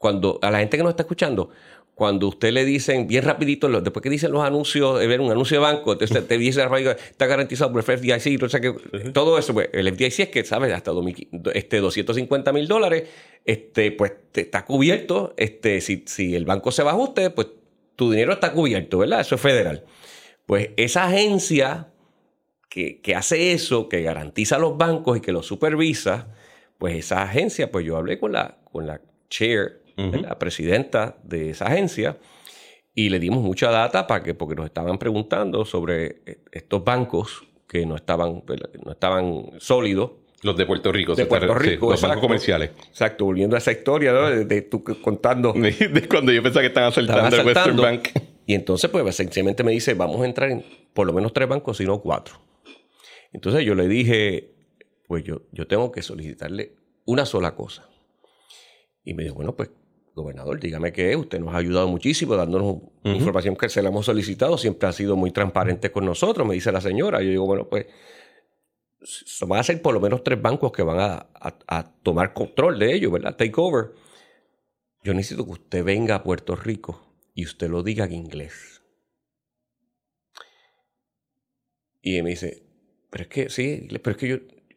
cuando 0.00 0.38
a 0.40 0.50
la 0.50 0.60
gente 0.60 0.78
que 0.78 0.82
nos 0.82 0.92
está 0.92 1.02
escuchando, 1.02 1.50
cuando 2.00 2.28
usted 2.28 2.50
le 2.52 2.64
dicen 2.64 3.06
bien 3.06 3.24
rapidito, 3.24 3.68
después 3.68 4.02
que 4.02 4.08
dicen 4.08 4.32
los 4.32 4.42
anuncios, 4.42 4.98
de 4.98 5.06
ver 5.06 5.20
un 5.20 5.30
anuncio 5.30 5.58
de 5.58 5.60
banco, 5.60 5.92
entonces 5.92 6.26
te 6.26 6.38
dice 6.38 6.62
está 6.62 7.26
garantizado 7.26 7.70
por 7.70 7.84
el 7.86 7.98
FDIC, 7.98 8.38
que, 8.58 9.10
todo 9.12 9.36
eso, 9.36 9.52
pues, 9.52 9.68
el 9.74 9.86
FDIC 9.86 10.20
es 10.20 10.28
que, 10.30 10.42
¿sabes? 10.42 10.72
Hasta 10.72 10.92
este, 11.52 11.76
250 11.76 12.54
mil 12.54 12.66
dólares, 12.68 13.06
este, 13.44 13.92
pues 13.92 14.14
está 14.32 14.64
cubierto, 14.64 15.34
este, 15.36 15.82
si, 15.82 16.04
si 16.06 16.34
el 16.34 16.46
banco 16.46 16.72
se 16.72 16.82
va 16.82 16.92
a 16.92 16.94
ajuste, 16.94 17.28
pues 17.28 17.48
tu 17.96 18.10
dinero 18.10 18.32
está 18.32 18.52
cubierto, 18.52 18.96
¿verdad? 18.96 19.20
Eso 19.20 19.34
es 19.34 19.40
federal. 19.42 19.84
Pues 20.46 20.70
esa 20.78 21.04
agencia 21.04 21.92
que, 22.70 23.02
que 23.02 23.14
hace 23.14 23.52
eso, 23.52 23.90
que 23.90 24.00
garantiza 24.00 24.58
los 24.58 24.78
bancos 24.78 25.18
y 25.18 25.20
que 25.20 25.32
los 25.32 25.44
supervisa, 25.44 26.28
pues 26.78 26.96
esa 26.96 27.20
agencia, 27.20 27.70
pues 27.70 27.84
yo 27.84 27.98
hablé 27.98 28.18
con 28.18 28.32
la, 28.32 28.56
con 28.72 28.86
la 28.86 29.02
chair 29.28 29.79
la 30.22 30.38
presidenta 30.38 31.16
de 31.22 31.50
esa 31.50 31.66
agencia, 31.66 32.18
y 32.94 33.08
le 33.08 33.18
dimos 33.18 33.42
mucha 33.42 33.70
data 33.70 34.06
para 34.06 34.22
que, 34.22 34.34
porque 34.34 34.54
nos 34.54 34.66
estaban 34.66 34.98
preguntando 34.98 35.64
sobre 35.64 36.22
e, 36.26 36.40
estos 36.52 36.84
bancos 36.84 37.42
que 37.68 37.86
no 37.86 37.96
estaban, 37.96 38.42
no 38.84 38.92
estaban 38.92 39.52
sólidos. 39.58 40.12
Los 40.42 40.56
de 40.56 40.66
Puerto 40.66 40.90
Rico. 40.90 41.14
De 41.14 41.26
Puerto 41.26 41.54
Rico. 41.54 41.90
los 41.90 42.00
bancos 42.00 42.20
comerciales. 42.20 42.70
Exacto, 42.88 43.26
volviendo 43.26 43.56
a 43.56 43.58
esa 43.58 43.72
historia 43.72 44.12
de, 44.12 44.62
tú 44.62 44.82
contando. 45.02 45.52
De 45.52 46.08
cuando 46.08 46.32
yo 46.32 46.42
pensaba 46.42 46.62
que 46.62 46.68
estaban 46.68 46.88
asaltando, 46.88 47.36
el 47.36 47.46
Western 47.46 47.76
Bank. 47.76 48.08
Y 48.46 48.54
entonces, 48.54 48.90
pues, 48.90 49.14
sencillamente 49.14 49.62
me 49.62 49.70
dice, 49.70 49.94
vamos 49.94 50.20
a 50.22 50.24
entrar 50.24 50.50
en 50.50 50.64
por 50.92 51.06
lo 51.06 51.12
menos 51.12 51.32
tres 51.32 51.46
bancos, 51.48 51.76
si 51.76 51.84
no 51.84 52.00
cuatro. 52.00 52.40
Entonces 53.32 53.64
yo 53.64 53.74
le 53.74 53.86
dije, 53.86 54.54
pues 55.06 55.22
yo, 55.24 55.42
yo 55.52 55.66
tengo 55.66 55.92
que 55.92 56.02
solicitarle 56.02 56.72
una 57.04 57.26
sola 57.26 57.54
cosa. 57.54 57.88
Y 59.04 59.14
me 59.14 59.22
dijo, 59.22 59.36
bueno, 59.36 59.54
pues 59.54 59.70
gobernador, 60.14 60.60
dígame 60.60 60.92
qué 60.92 61.10
es. 61.10 61.16
Usted 61.16 61.40
nos 61.40 61.54
ha 61.54 61.58
ayudado 61.58 61.88
muchísimo 61.88 62.36
dándonos 62.36 62.76
información 63.04 63.56
que 63.56 63.68
se 63.68 63.82
la 63.82 63.88
hemos 63.88 64.06
solicitado. 64.06 64.58
Siempre 64.58 64.88
ha 64.88 64.92
sido 64.92 65.16
muy 65.16 65.30
transparente 65.30 65.90
con 65.90 66.04
nosotros, 66.04 66.46
me 66.46 66.54
dice 66.54 66.72
la 66.72 66.80
señora. 66.80 67.22
Yo 67.22 67.30
digo, 67.30 67.46
bueno, 67.46 67.68
pues 67.68 67.86
van 69.46 69.60
a 69.60 69.62
ser 69.62 69.80
por 69.80 69.94
lo 69.94 70.00
menos 70.00 70.22
tres 70.22 70.40
bancos 70.40 70.72
que 70.72 70.82
van 70.82 70.98
a, 71.00 71.94
tomar 72.02 72.34
control 72.34 72.78
de 72.78 72.94
ellos, 72.94 73.12
¿verdad? 73.12 73.36
Take 73.36 73.54
over. 73.56 73.92
Yo 75.02 75.14
necesito 75.14 75.44
que 75.44 75.52
usted 75.52 75.84
venga 75.84 76.16
a 76.16 76.22
Puerto 76.22 76.54
Rico 76.56 77.14
y 77.34 77.44
usted 77.44 77.68
lo 77.70 77.82
diga 77.82 78.04
en 78.04 78.12
inglés. 78.12 78.82
Y 82.02 82.20
me 82.22 82.30
dice, 82.30 82.62
pero 83.10 83.22
es 83.22 83.28
que 83.28 83.48
sí, 83.48 83.88
pero 84.02 84.12
es 84.12 84.16
que 84.16 84.28
yo 84.28 84.36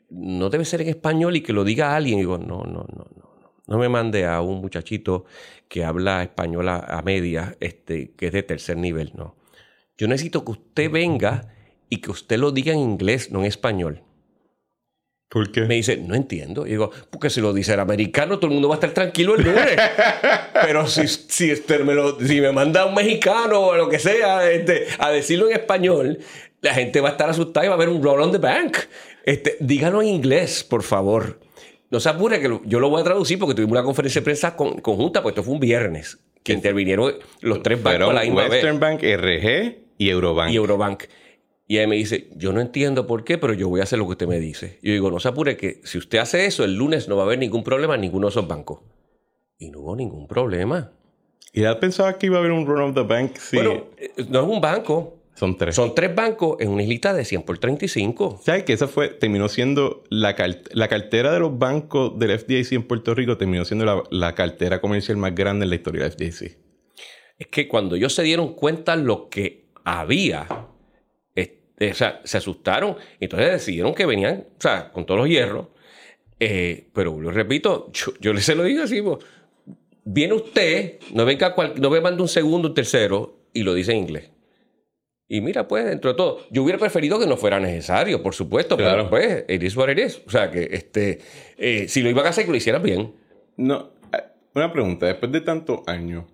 no 0.10 0.50
debe 0.50 0.66
ser 0.66 0.82
en 0.82 0.90
español 0.90 1.36
y 1.36 1.42
que 1.42 1.54
lo 1.54 1.64
diga 1.64 1.96
alguien. 1.96 2.20
Y 2.20 2.22
digo, 2.22 2.38
no, 2.38 2.64
no, 2.64 2.86
no, 2.94 3.08
no. 3.16 3.23
No 3.68 3.78
me 3.78 3.90
mande 3.90 4.26
a 4.26 4.42
un 4.42 4.62
muchachito 4.62 5.26
que 5.70 5.84
habla 5.84 6.22
español 6.24 6.70
a, 6.70 7.02
media, 7.04 7.56
este, 7.60 8.12
que 8.12 8.28
es 8.28 8.34
de 8.34 8.44
tercer 8.44 8.78
nivel, 8.78 9.12
no. 9.16 9.36
Yo 9.98 10.08
necesito 10.08 10.44
que 10.44 10.52
usted 10.52 10.92
venga 10.92 11.54
y 11.90 11.98
que 11.98 12.12
usted 12.12 12.38
lo 12.38 12.52
diga 12.52 12.74
en 12.74 12.80
inglés, 12.80 13.32
no 13.32 13.40
en 13.40 13.46
español. 13.46 14.04
¿Por 15.30 15.52
qué? 15.52 15.62
Me 15.62 15.76
dice, 15.76 15.98
no 15.98 16.14
entiendo. 16.14 16.68
Y 16.68 16.72
digo, 16.72 16.92
porque 17.10 17.30
si 17.30 17.42
lo 17.42 17.54
dice 17.54 17.74
el 17.74 17.80
americano, 17.80 18.38
todo 18.38 18.48
el 18.48 18.54
mundo 18.54 18.70
va 18.70 18.76
a 18.76 18.78
estar 18.78 18.92
tranquilo 18.92 19.36
el 19.36 19.44
lunes. 19.44 19.78
Pero 20.54 20.86
si, 20.86 21.08
si, 21.08 21.50
este, 21.50 21.80
me 21.80 21.96
lo, 21.96 22.20
si 22.20 22.40
me 22.40 22.52
manda 22.52 22.86
un 22.86 22.94
mexicano 22.94 23.60
o 23.62 23.76
lo 23.76 23.90
que 23.90 23.98
sea 23.98 24.52
este, 24.52 24.86
a 25.00 25.10
decirlo 25.10 25.50
en 25.50 25.54
español, 25.54 26.20
la 26.62 26.74
gente 26.74 27.02
va 27.02 27.10
a 27.10 27.12
estar 27.14 27.30
asustada 27.30 27.66
y 27.66 27.70
va 27.70 27.74
a 27.74 27.78
haber 27.78 27.90
un 27.90 28.04
roll 28.04 28.22
on 28.22 28.32
the 28.32 28.38
bank. 28.38 28.78
Este, 29.26 29.58
díganlo 29.60 30.02
en 30.02 30.10
inglés, 30.10 30.64
por 30.64 30.84
favor. 30.84 31.40
No 31.94 32.00
se 32.00 32.10
apure 32.10 32.42
que 32.42 32.60
yo 32.66 32.80
lo 32.80 32.90
voy 32.90 33.02
a 33.02 33.04
traducir 33.04 33.38
porque 33.38 33.54
tuvimos 33.54 33.74
una 33.74 33.84
conferencia 33.84 34.20
de 34.20 34.26
prensa 34.26 34.56
conjunta, 34.56 35.22
pues 35.22 35.34
esto 35.34 35.44
fue 35.44 35.54
un 35.54 35.60
viernes, 35.60 36.18
que 36.42 36.54
intervinieron 36.54 37.14
los 37.42 37.62
tres 37.62 37.84
bancos 37.84 38.10
a 38.10 38.14
la 38.14 38.24
misma 38.24 38.48
Western 38.48 38.80
Bank, 38.80 39.04
RG 39.04 39.78
y 40.00 40.10
Eurobank. 40.10 40.52
Y 40.52 40.56
Eurobank. 40.56 41.04
Y 41.68 41.78
él 41.78 41.88
me 41.88 41.96
dice, 41.96 42.30
yo 42.36 42.52
no 42.52 42.62
entiendo 42.62 43.06
por 43.06 43.24
qué, 43.24 43.38
pero 43.38 43.54
yo 43.54 43.70
voy 43.70 43.82
a 43.82 43.84
hacer 43.84 44.00
lo 44.00 44.06
que 44.06 44.14
usted 44.14 44.28
me 44.28 44.40
dice. 44.40 44.80
Y 44.82 44.88
yo 44.88 44.94
digo, 44.94 45.12
no 45.12 45.20
se 45.20 45.28
apure 45.28 45.56
que 45.56 45.82
si 45.84 46.00
usted 46.00 46.18
hace 46.18 46.48
eso, 46.48 46.64
el 46.64 46.74
lunes 46.74 47.08
no 47.08 47.16
va 47.16 47.22
a 47.22 47.26
haber 47.28 47.38
ningún 47.38 47.64
problema 47.64 47.94
en 47.94 48.02
ninguno 48.02 48.26
de 48.26 48.32
esos 48.32 48.48
bancos. 48.48 48.80
Y 49.60 49.70
no 49.70 49.82
hubo 49.82 49.96
ningún 49.96 50.28
problema. 50.28 50.94
¿Y 51.54 51.62
ya 51.62 51.80
pensaba 51.80 52.18
que 52.18 52.26
iba 52.26 52.38
a 52.38 52.40
haber 52.40 52.54
un 52.54 52.66
run 52.66 52.82
of 52.82 52.96
the 52.96 53.04
bank? 53.04 53.36
Sí. 53.38 53.58
Bueno, 53.58 53.84
eh, 53.98 54.10
no 54.30 54.42
es 54.42 54.48
un 54.48 54.60
banco. 54.60 55.20
Son 55.36 55.58
tres. 55.58 55.76
Son 55.76 55.96
tres 55.96 56.14
bancos 56.14 56.58
en 56.60 56.70
una 56.70 56.84
islita 56.84 57.14
de 57.14 57.26
100 57.26 57.44
por 57.44 57.58
35. 57.58 58.42
¿Sabes 58.44 58.64
que 58.64 58.74
esa 58.74 58.88
fue, 58.88 59.10
terminó 59.10 59.50
siendo 59.50 60.04
la, 60.10 60.36
la 60.72 60.88
cartera 60.88 61.34
de 61.34 61.40
los 61.40 61.58
bancos 61.58 62.18
del 62.20 62.38
FDIC 62.38 62.74
en 62.74 62.84
Puerto 62.84 63.16
Rico, 63.16 63.38
terminó 63.38 63.66
siendo 63.66 64.06
la, 64.10 64.36
cartera 64.36 64.80
comercial 64.80 65.18
más 65.18 65.34
grande 65.34 65.64
en 65.64 65.72
la 65.72 65.76
historia 65.76 66.04
del 66.04 66.12
FDIC? 66.12 66.58
Es 67.40 67.48
que 67.48 67.68
cuando 67.68 67.96
ellos 67.96 68.14
se 68.14 68.22
dieron 68.22 68.54
cuenta 68.54 68.96
lo 68.96 69.28
que 69.30 69.70
había, 69.84 70.48
este, 71.34 71.92
o 71.92 71.96
sea, 71.96 72.22
se 72.24 72.38
asustaron 72.38 72.96
entonces 73.20 73.52
decidieron 73.52 73.94
que 73.96 74.06
venían, 74.06 74.46
o 74.58 74.62
sea, 74.62 74.92
con 74.92 75.06
todos 75.06 75.22
los 75.22 75.30
hierros. 75.30 75.68
Eh, 76.40 76.90
pero 76.94 77.20
lo 77.20 77.32
repito, 77.32 77.92
yo, 78.20 78.34
les 78.34 78.44
se 78.44 78.54
lo 78.54 78.64
digo 78.64 78.84
así, 78.84 79.02
pues, 79.02 79.20
viene 80.04 80.34
usted, 80.34 81.00
no 81.14 81.26
venga 81.26 81.56
no 81.78 81.90
me 81.90 82.02
manda 82.02 82.22
un 82.22 82.28
segundo, 82.28 82.68
un 82.68 82.74
tercero 82.74 83.48
y 83.54 83.64
lo 83.64 83.74
dice 83.74 83.94
en 83.94 84.00
inglés. 84.00 84.33
Y 85.34 85.42
mira, 85.42 85.68
pues, 85.68 85.84
dentro 85.84 86.12
de 86.12 86.16
todo, 86.16 86.46
yo 86.52 86.62
hubiera 86.62 86.78
preferido 86.78 87.18
que 87.18 87.26
no 87.26 87.38
fuera 87.38 87.60
necesario, 87.60 88.22
por 88.22 88.36
supuesto, 88.36 88.78
pero 88.78 89.10
pues, 89.10 89.46
it 89.48 89.64
is 89.64 89.76
what 89.76 89.90
it 89.90 89.98
is. 89.98 90.22
O 90.28 90.30
sea, 90.30 90.52
que 90.52 90.70
este, 90.72 91.22
eh, 91.58 91.88
si 91.88 92.04
lo 92.04 92.10
iban 92.12 92.28
a 92.28 92.30
hacer, 92.30 92.46
que 92.46 92.52
lo 92.52 92.58
hicieran 92.58 92.84
bien. 92.84 93.16
No, 93.58 93.94
eh, 94.14 94.22
una 94.54 94.72
pregunta, 94.72 95.08
después 95.08 95.32
de 95.32 95.42
tantos 95.42 95.80
años, 95.88 96.26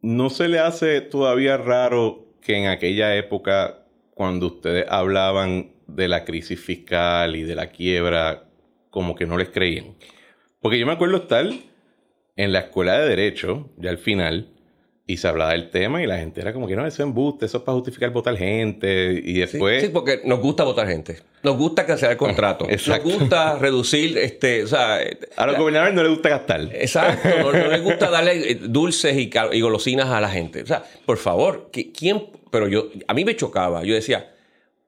¿no 0.00 0.30
se 0.30 0.48
le 0.48 0.58
hace 0.58 1.02
todavía 1.02 1.58
raro 1.58 2.32
que 2.40 2.56
en 2.56 2.68
aquella 2.68 3.14
época, 3.14 3.84
cuando 4.14 4.46
ustedes 4.46 4.86
hablaban 4.88 5.72
de 5.86 6.08
la 6.08 6.24
crisis 6.24 6.58
fiscal 6.58 7.36
y 7.36 7.42
de 7.42 7.56
la 7.56 7.66
quiebra, 7.66 8.44
como 8.88 9.14
que 9.14 9.26
no 9.26 9.36
les 9.36 9.50
creían? 9.50 9.96
Porque 10.62 10.78
yo 10.78 10.86
me 10.86 10.92
acuerdo 10.92 11.18
estar 11.18 11.44
en 12.36 12.52
la 12.52 12.60
escuela 12.60 12.98
de 12.98 13.10
Derecho, 13.10 13.68
ya 13.76 13.90
al 13.90 13.98
final, 13.98 14.48
y 15.12 15.18
se 15.18 15.28
hablaba 15.28 15.52
del 15.52 15.68
tema 15.68 16.02
y 16.02 16.06
la 16.06 16.16
gente 16.16 16.40
era 16.40 16.54
como 16.54 16.66
que 16.66 16.74
no, 16.74 16.86
eso 16.86 17.02
es 17.02 17.06
embuste, 17.06 17.44
eso 17.44 17.58
es 17.58 17.64
para 17.64 17.76
justificar 17.76 18.10
votar 18.10 18.34
gente. 18.34 19.20
Y 19.22 19.40
después. 19.40 19.82
Sí, 19.82 19.90
porque 19.90 20.22
nos 20.24 20.40
gusta 20.40 20.64
votar 20.64 20.88
gente. 20.88 21.18
Nos 21.42 21.58
gusta 21.58 21.84
cancelar 21.84 22.12
el 22.12 22.18
contrato. 22.18 22.66
Nos 22.86 23.02
gusta 23.02 23.58
reducir, 23.58 24.16
este, 24.16 24.64
o 24.64 24.66
sea. 24.66 25.00
A 25.36 25.46
los 25.46 25.58
gobernadores 25.58 25.94
no 25.94 26.02
les 26.02 26.12
gusta 26.12 26.30
gastar. 26.30 26.62
Exacto. 26.72 27.52
no, 27.52 27.52
les 27.52 27.82
gusta 27.82 28.08
darle 28.08 28.52
eh, 28.52 28.54
dulces 28.54 29.14
y, 29.16 29.30
y, 29.52 29.60
golosinas 29.60 30.08
a 30.08 30.20
la 30.20 30.30
gente. 30.30 30.62
O 30.62 30.66
sea, 30.66 30.82
por 31.04 31.18
favor, 31.18 31.70
¿quién? 31.70 32.28
Pero 32.50 32.68
yo, 32.68 32.88
a 33.06 33.12
mí 33.12 33.26
me 33.26 33.36
chocaba. 33.36 33.84
Yo 33.84 33.94
decía, 33.94 34.34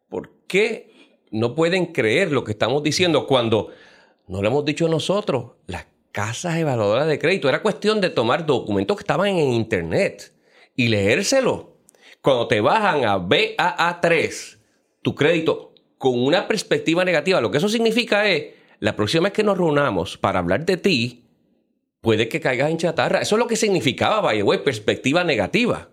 ¿por 0.09 0.31
qué 0.47 0.91
no 1.33 1.55
pueden 1.55 1.87
creer 1.87 2.33
lo 2.33 2.45
que 2.45 2.53
estamos 2.53 2.83
diciendo 2.83 3.27
cuando 3.27 3.73
no 4.27 4.41
lo 4.41 4.49
hemos 4.49 4.65
dicho 4.65 4.89
nosotros? 4.89 5.53
Las 5.67 5.85
casas 6.15 6.57
evaluadoras 6.57 7.09
de 7.09 7.19
crédito. 7.19 7.49
Era 7.49 7.61
cuestión 7.61 8.01
de 8.01 8.09
tomar 8.09 8.47
documentos 8.47 8.97
que 8.97 9.03
estaban 9.03 9.27
en 9.27 9.53
internet 9.53 10.33
y 10.77 10.87
leérselo. 10.87 11.77
Cuando 12.23 12.47
te 12.47 12.61
bajan 12.61 13.05
a 13.05 13.19
BAA3 13.19 14.59
tu 15.03 15.17
crédito 15.17 15.75
con 15.99 16.23
una 16.23 16.47
perspectiva 16.47 17.05
negativa, 17.05 17.41
lo 17.41 17.51
que 17.51 17.59
eso 17.59 17.69
significa 17.69 18.31
es, 18.31 18.55
la 18.79 18.95
próxima 18.95 19.25
vez 19.25 19.33
que 19.33 19.43
nos 19.43 19.59
reunamos 19.59 20.17
para 20.17 20.39
hablar 20.39 20.65
de 20.65 20.77
ti, 20.77 21.25
puede 22.01 22.29
que 22.29 22.41
caigas 22.41 22.71
en 22.71 22.79
chatarra. 22.79 23.21
Eso 23.21 23.35
es 23.35 23.41
lo 23.41 23.49
que 23.49 23.57
significaba, 23.57 24.31
the 24.31 24.59
perspectiva 24.59 25.25
negativa. 25.25 25.91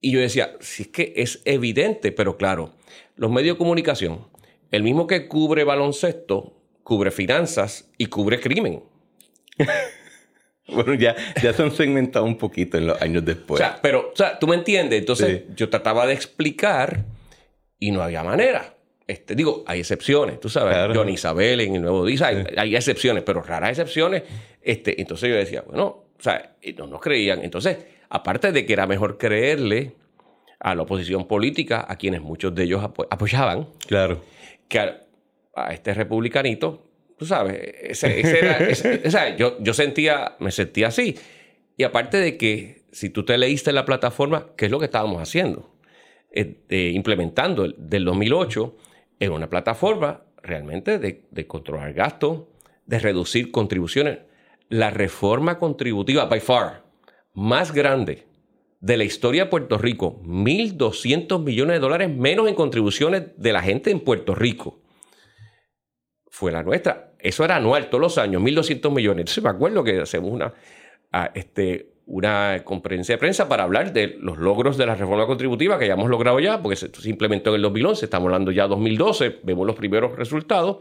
Y 0.00 0.10
yo 0.10 0.18
decía, 0.18 0.56
si 0.58 0.82
es 0.82 0.88
que 0.88 1.12
es 1.14 1.42
evidente, 1.44 2.10
pero 2.10 2.36
claro, 2.36 2.74
los 3.14 3.30
medios 3.30 3.54
de 3.54 3.58
comunicación, 3.58 4.26
el 4.72 4.82
mismo 4.82 5.06
que 5.06 5.28
cubre 5.28 5.62
baloncesto, 5.62 6.57
cubre 6.88 7.10
finanzas 7.10 7.86
y 7.98 8.06
cubre 8.06 8.40
crimen. 8.40 8.82
bueno, 10.68 10.94
ya, 10.94 11.14
ya 11.42 11.52
se 11.52 11.62
han 11.62 11.70
segmentado 11.70 12.24
un 12.24 12.38
poquito 12.38 12.78
en 12.78 12.86
los 12.86 13.02
años 13.02 13.22
después. 13.26 13.60
O 13.60 13.62
sea, 13.62 13.78
pero, 13.82 14.10
o 14.10 14.16
sea, 14.16 14.38
tú 14.38 14.46
me 14.46 14.54
entiendes. 14.54 14.98
Entonces, 14.98 15.42
yo 15.54 15.68
trataba 15.68 16.06
de 16.06 16.14
explicar 16.14 17.04
y 17.78 17.90
no 17.90 18.02
había 18.02 18.24
manera. 18.24 18.74
Este, 19.06 19.34
digo, 19.34 19.64
hay 19.66 19.80
excepciones, 19.80 20.40
tú 20.40 20.48
sabes, 20.48 20.96
John 20.96 21.10
Isabel 21.10 21.60
en 21.60 21.76
el 21.76 21.82
Nuevo 21.82 22.06
Día, 22.06 22.26
hay, 22.56 22.74
excepciones, 22.74 23.22
pero 23.22 23.42
raras 23.42 23.68
excepciones. 23.68 24.22
Este, 24.62 24.98
entonces 24.98 25.28
yo 25.28 25.36
decía, 25.36 25.64
bueno, 25.66 25.84
o 25.84 26.22
sea, 26.22 26.56
no 26.78 26.86
nos 26.86 27.02
creían. 27.02 27.44
Entonces, 27.44 27.76
aparte 28.08 28.50
de 28.50 28.64
que 28.64 28.72
era 28.72 28.86
mejor 28.86 29.18
creerle 29.18 29.92
a 30.58 30.74
la 30.74 30.82
oposición 30.82 31.28
política, 31.28 31.84
a 31.86 31.96
quienes 31.96 32.22
muchos 32.22 32.54
de 32.54 32.64
ellos 32.64 32.82
apoyaban, 32.82 33.68
claro. 33.86 34.22
que 34.68 34.78
a 34.78 35.07
este 35.66 35.94
republicanito, 35.94 36.88
tú 37.18 37.26
sabes, 37.26 37.60
ese, 37.82 38.20
era, 38.20 39.36
yo, 39.36 39.56
yo 39.60 39.74
sentía, 39.74 40.36
me 40.38 40.50
sentía 40.50 40.88
así. 40.88 41.16
Y 41.76 41.82
aparte 41.82 42.16
de 42.18 42.36
que 42.36 42.82
si 42.92 43.10
tú 43.10 43.24
te 43.24 43.36
leíste 43.36 43.72
la 43.72 43.84
plataforma, 43.84 44.48
¿qué 44.56 44.66
es 44.66 44.70
lo 44.70 44.78
que 44.78 44.86
estábamos 44.86 45.20
haciendo? 45.20 45.74
Eh, 46.30 46.92
implementando 46.94 47.64
el, 47.64 47.74
del 47.78 48.04
2008 48.04 48.76
en 49.18 49.32
una 49.32 49.50
plataforma 49.50 50.22
realmente 50.42 50.98
de, 50.98 51.24
de 51.30 51.46
controlar 51.46 51.92
gastos, 51.92 52.42
de 52.86 52.98
reducir 52.98 53.50
contribuciones. 53.50 54.18
La 54.68 54.90
reforma 54.90 55.58
contributiva, 55.58 56.26
by 56.26 56.40
far, 56.40 56.84
más 57.34 57.72
grande 57.72 58.26
de 58.80 58.96
la 58.96 59.04
historia 59.04 59.44
de 59.44 59.50
Puerto 59.50 59.78
Rico, 59.78 60.20
1.200 60.22 61.42
millones 61.42 61.76
de 61.76 61.80
dólares 61.80 62.14
menos 62.14 62.48
en 62.48 62.54
contribuciones 62.54 63.24
de 63.36 63.52
la 63.52 63.62
gente 63.62 63.90
en 63.90 64.00
Puerto 64.00 64.34
Rico 64.34 64.80
fue 66.28 66.52
la 66.52 66.62
nuestra. 66.62 67.12
Eso 67.18 67.44
era 67.44 67.56
anual, 67.56 67.88
todos 67.90 68.00
los 68.00 68.18
años, 68.18 68.42
1.200 68.42 68.92
millones. 68.92 69.22
Entonces 69.22 69.42
me 69.42 69.50
acuerdo 69.50 69.82
que 69.82 70.00
hacemos 70.00 70.30
una, 70.30 70.52
ah, 71.12 71.30
este, 71.34 71.94
una 72.06 72.62
conferencia 72.64 73.14
de 73.14 73.18
prensa 73.18 73.48
para 73.48 73.64
hablar 73.64 73.92
de 73.92 74.16
los 74.20 74.38
logros 74.38 74.76
de 74.76 74.86
la 74.86 74.94
reforma 74.94 75.26
contributiva 75.26 75.78
que 75.78 75.86
ya 75.86 75.94
hemos 75.94 76.08
logrado 76.08 76.40
ya, 76.40 76.62
porque 76.62 76.76
se, 76.76 76.88
se 76.88 77.10
implementó 77.10 77.50
en 77.50 77.56
el 77.56 77.62
2011, 77.62 78.04
estamos 78.04 78.26
hablando 78.26 78.50
ya 78.50 78.64
de 78.64 78.68
2012, 78.70 79.40
vemos 79.42 79.66
los 79.66 79.76
primeros 79.76 80.16
resultados. 80.16 80.78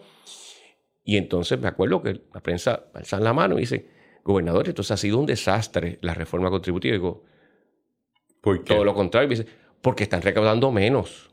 Y 1.04 1.18
entonces 1.18 1.60
me 1.60 1.68
acuerdo 1.68 2.02
que 2.02 2.22
la 2.34 2.42
prensa 2.42 2.86
alza 2.94 3.20
la 3.20 3.34
mano 3.34 3.58
y 3.58 3.62
dice, 3.62 3.90
gobernador, 4.24 4.68
entonces 4.68 4.92
ha 4.92 4.98
sido 4.98 5.20
un 5.20 5.26
desastre 5.26 5.98
la 6.02 6.14
reforma 6.14 6.50
contributiva. 6.50 6.96
Y 6.96 6.98
digo, 6.98 7.24
¿Por 8.42 8.64
todo 8.64 8.84
lo 8.84 8.94
contrario. 8.94 9.30
dice, 9.30 9.46
porque 9.82 10.04
están 10.04 10.22
recaudando 10.22 10.72
menos. 10.72 11.30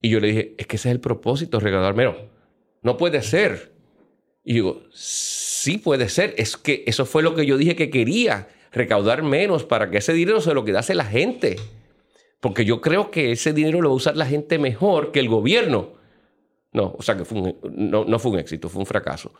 Y 0.00 0.10
yo 0.10 0.20
le 0.20 0.28
dije, 0.28 0.54
es 0.56 0.66
que 0.66 0.76
ese 0.76 0.88
es 0.88 0.94
el 0.94 1.00
propósito, 1.00 1.60
recaudar 1.60 1.94
menos. 1.94 2.16
No 2.82 2.96
puede 2.96 3.22
ser. 3.22 3.72
Y 4.44 4.54
digo, 4.54 4.82
sí 4.92 5.78
puede 5.78 6.08
ser. 6.08 6.34
Es 6.38 6.56
que 6.56 6.84
eso 6.86 7.04
fue 7.04 7.22
lo 7.22 7.34
que 7.34 7.46
yo 7.46 7.56
dije 7.56 7.76
que 7.76 7.90
quería, 7.90 8.48
recaudar 8.72 9.22
menos 9.22 9.64
para 9.64 9.90
que 9.90 9.98
ese 9.98 10.12
dinero 10.12 10.40
se 10.40 10.54
lo 10.54 10.64
quedase 10.64 10.94
la 10.94 11.04
gente. 11.04 11.56
Porque 12.40 12.64
yo 12.64 12.80
creo 12.80 13.10
que 13.10 13.32
ese 13.32 13.52
dinero 13.52 13.82
lo 13.82 13.90
va 13.90 13.94
a 13.94 13.96
usar 13.96 14.16
la 14.16 14.26
gente 14.26 14.58
mejor 14.58 15.12
que 15.12 15.20
el 15.20 15.28
gobierno. 15.28 15.92
No, 16.72 16.94
o 16.96 17.02
sea 17.02 17.16
que 17.16 17.24
no, 17.70 18.04
no 18.04 18.18
fue 18.18 18.32
un 18.32 18.38
éxito, 18.38 18.68
fue 18.68 18.80
un 18.80 18.86
fracaso. 18.86 19.32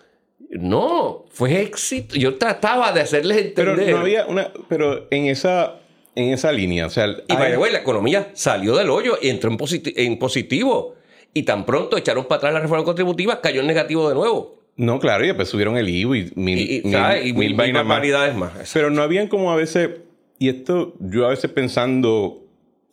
No, 0.51 1.27
fue 1.31 1.63
éxito. 1.63 2.17
Yo 2.17 2.37
trataba 2.37 2.93
de 2.93 3.03
hacerles 3.03 3.39
entender. 3.39 3.77
Pero 3.77 3.97
no 3.97 4.03
había 4.03 4.27
una. 4.27 4.53
Pero 4.69 5.07
en 5.11 5.27
esa, 5.27 5.77
en 6.15 6.33
esa 6.33 6.51
línea, 6.51 6.87
o 6.87 6.91
sea. 6.91 7.07
Y 7.07 7.33
la 7.33 7.79
economía 7.79 8.31
salió 8.35 8.77
del 8.77 8.91
hoyo 8.91 9.17
y 9.23 9.29
entró 9.29 9.51
en, 9.51 9.59
en 9.97 10.19
positivo 10.19 10.97
y 11.35 11.43
tan 11.45 11.65
pronto 11.65 11.97
echaron 11.97 12.25
para 12.25 12.39
atrás 12.39 12.55
la 12.55 12.61
reforma 12.61 12.85
contributiva, 12.85 13.41
cayó 13.41 13.61
en 13.61 13.67
negativo 13.67 14.09
de 14.09 14.15
nuevo. 14.15 14.61
No, 14.77 14.99
claro, 14.99 15.25
y 15.25 15.29
después 15.29 15.49
subieron 15.49 15.77
el 15.77 15.89
IVU 15.89 16.15
y 16.15 16.33
mil, 16.37 16.59
y, 16.59 16.83
mil, 17.35 17.55
más. 17.55 18.71
Pero 18.73 18.91
no 18.91 19.03
habían 19.03 19.29
como 19.29 19.53
a 19.53 19.57
veces, 19.57 19.91
y 20.39 20.49
esto 20.49 20.95
yo 21.01 21.27
a 21.27 21.31
veces 21.31 21.51
pensando, 21.51 22.43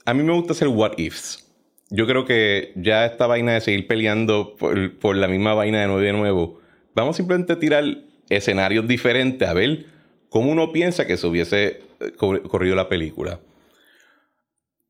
a 0.06 0.13
mí 0.13 0.23
me 0.23 0.34
gusta 0.34 0.54
hacer 0.54 0.67
what 0.67 0.97
ifs. 0.97 1.45
Yo 1.89 2.06
creo 2.06 2.26
que 2.26 2.73
ya 2.76 3.06
esta 3.06 3.28
vaina 3.28 3.54
de 3.54 3.62
seguir 3.62 3.88
peleando 3.88 4.56
por, 4.58 4.97
por 4.97 5.15
la 5.15 5.30
misma 5.30 5.54
vaina 5.54 5.80
de 5.80 5.88
nuevo 5.88 6.02
y 6.02 6.06
de 6.06 6.13
nuevo, 6.13 6.60
vamos 6.93 7.15
simplemente 7.15 7.54
a 7.54 7.60
tirar 7.60 7.86
escenarios 8.30 8.88
diferentes 8.88 9.47
a 9.47 9.54
ver 9.54 9.86
cómo 10.30 10.52
uno 10.52 10.71
piensa 10.71 11.08
que 11.08 11.15
se 11.15 11.26
hubiese 11.26 11.82
eh, 12.00 12.12
corrido 12.17 12.76
la 12.76 12.89
película. 12.89 13.39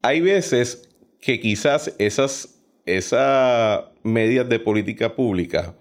Hay 0.02 0.22
veces 0.22 0.90
que 1.22 1.40
quizás 1.40 1.94
esas 2.00 2.57
esas 2.88 3.84
medidas 4.02 4.47
de 4.50 4.60
política 4.60 5.13
pública 5.13 5.76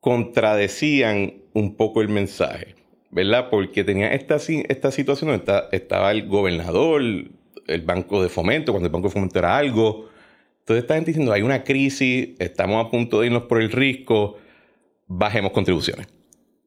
contradecían 0.00 1.34
un 1.54 1.76
poco 1.76 2.02
el 2.02 2.08
mensaje, 2.08 2.74
¿verdad? 3.10 3.48
Porque 3.48 3.84
tenía 3.84 4.12
esta, 4.12 4.36
esta 4.36 4.90
situación 4.90 5.30
donde 5.30 5.62
estaba 5.72 6.10
el 6.10 6.26
gobernador, 6.26 7.00
el 7.00 7.80
Banco 7.82 8.22
de 8.22 8.28
Fomento, 8.28 8.72
cuando 8.72 8.88
el 8.88 8.92
Banco 8.92 9.08
de 9.08 9.14
Fomento 9.14 9.38
era 9.38 9.56
algo. 9.56 10.10
Entonces 10.58 10.82
esta 10.82 10.96
gente 10.96 11.10
diciendo, 11.10 11.32
hay 11.32 11.42
una 11.42 11.62
crisis, 11.62 12.30
estamos 12.38 12.84
a 12.84 12.90
punto 12.90 13.20
de 13.20 13.28
irnos 13.28 13.44
por 13.44 13.62
el 13.62 13.70
riesgo, 13.70 14.36
bajemos 15.06 15.52
contribuciones 15.52 16.08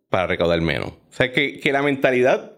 para 0.10 0.26
recaudar 0.26 0.62
menos. 0.62 0.88
O 0.88 1.12
sea, 1.12 1.32
que, 1.34 1.60
que 1.60 1.72
la 1.74 1.82
mentalidad, 1.82 2.54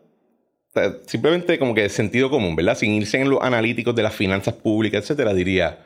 simplemente 1.08 1.58
como 1.58 1.74
que 1.74 1.82
de 1.82 1.90
sentido 1.90 2.30
común, 2.30 2.56
¿verdad? 2.56 2.78
Sin 2.78 2.94
irse 2.94 3.20
en 3.20 3.30
los 3.30 3.42
analíticos 3.42 3.96
de 3.96 4.04
las 4.04 4.14
finanzas 4.14 4.54
públicas, 4.54 5.02
etcétera, 5.02 5.34
diría, 5.34 5.80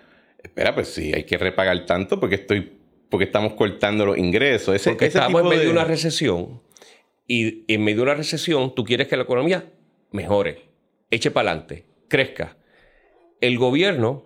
espera, 0.44 0.76
pues 0.76 0.90
sí, 0.90 1.12
hay 1.14 1.24
que 1.24 1.38
repagar 1.38 1.86
tanto 1.86 2.20
porque 2.20 2.36
estoy 2.36 2.80
porque 3.10 3.26
estamos 3.26 3.54
cortando 3.54 4.08
los 4.08 4.18
ingresos. 4.18 4.82
porque 4.84 5.06
estamos 5.06 5.42
en 5.44 5.48
medio 5.48 5.66
de... 5.66 5.70
una 5.70 5.84
recesión 5.84 6.62
y 7.28 7.64
en 7.72 7.84
medio 7.84 7.98
de 7.98 8.04
una 8.04 8.16
recesión 8.16 8.74
tú 8.74 8.84
quieres 8.84 9.08
que 9.08 9.16
la 9.16 9.24
economía 9.24 9.72
mejore, 10.12 10.64
eche 11.12 11.30
para 11.30 11.52
adelante, 11.52 11.86
crezca. 12.08 12.58
El 13.40 13.58
gobierno 13.60 14.24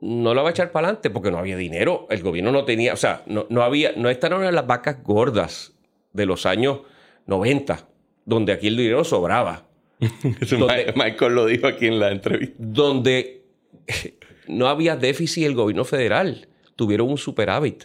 no 0.00 0.34
la 0.34 0.42
va 0.42 0.48
a 0.48 0.50
echar 0.52 0.72
para 0.72 0.86
adelante 0.86 1.10
porque 1.10 1.30
no 1.30 1.38
había 1.38 1.56
dinero. 1.56 2.06
El 2.10 2.22
gobierno 2.22 2.52
no 2.52 2.64
tenía, 2.64 2.92
o 2.92 2.96
sea, 2.96 3.22
no, 3.26 3.46
no 3.50 3.62
había, 3.62 3.92
no 3.96 4.08
estaban 4.08 4.44
en 4.44 4.54
las 4.54 4.66
vacas 4.66 5.02
gordas 5.02 5.72
de 6.12 6.26
los 6.26 6.46
años 6.46 6.82
90, 7.26 7.88
donde 8.24 8.52
aquí 8.52 8.68
el 8.68 8.76
dinero 8.76 9.04
sobraba. 9.04 9.66
Michael 10.94 11.34
lo 11.34 11.46
dijo 11.46 11.66
aquí 11.66 11.86
en 11.86 11.98
la 11.98 12.10
entrevista. 12.12 12.54
Donde 12.58 13.42
no 14.46 14.68
había 14.68 14.96
déficit 14.96 15.44
el 15.44 15.54
gobierno 15.54 15.84
federal. 15.84 16.48
Tuvieron 16.76 17.10
un 17.10 17.18
superávit. 17.18 17.84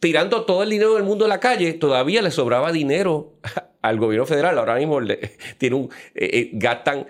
Tirando 0.00 0.44
todo 0.44 0.62
el 0.62 0.70
dinero 0.70 0.94
del 0.94 1.04
mundo 1.04 1.24
a 1.24 1.28
la 1.28 1.40
calle, 1.40 1.72
todavía 1.72 2.20
le 2.22 2.30
sobraba 2.30 2.72
dinero 2.72 3.34
al 3.82 3.98
gobierno 3.98 4.26
federal. 4.26 4.58
Ahora 4.58 4.76
mismo 4.76 5.00
tiene 5.58 5.76
un, 5.76 5.90
eh, 6.14 6.30
eh, 6.32 6.50
gastan 6.52 7.06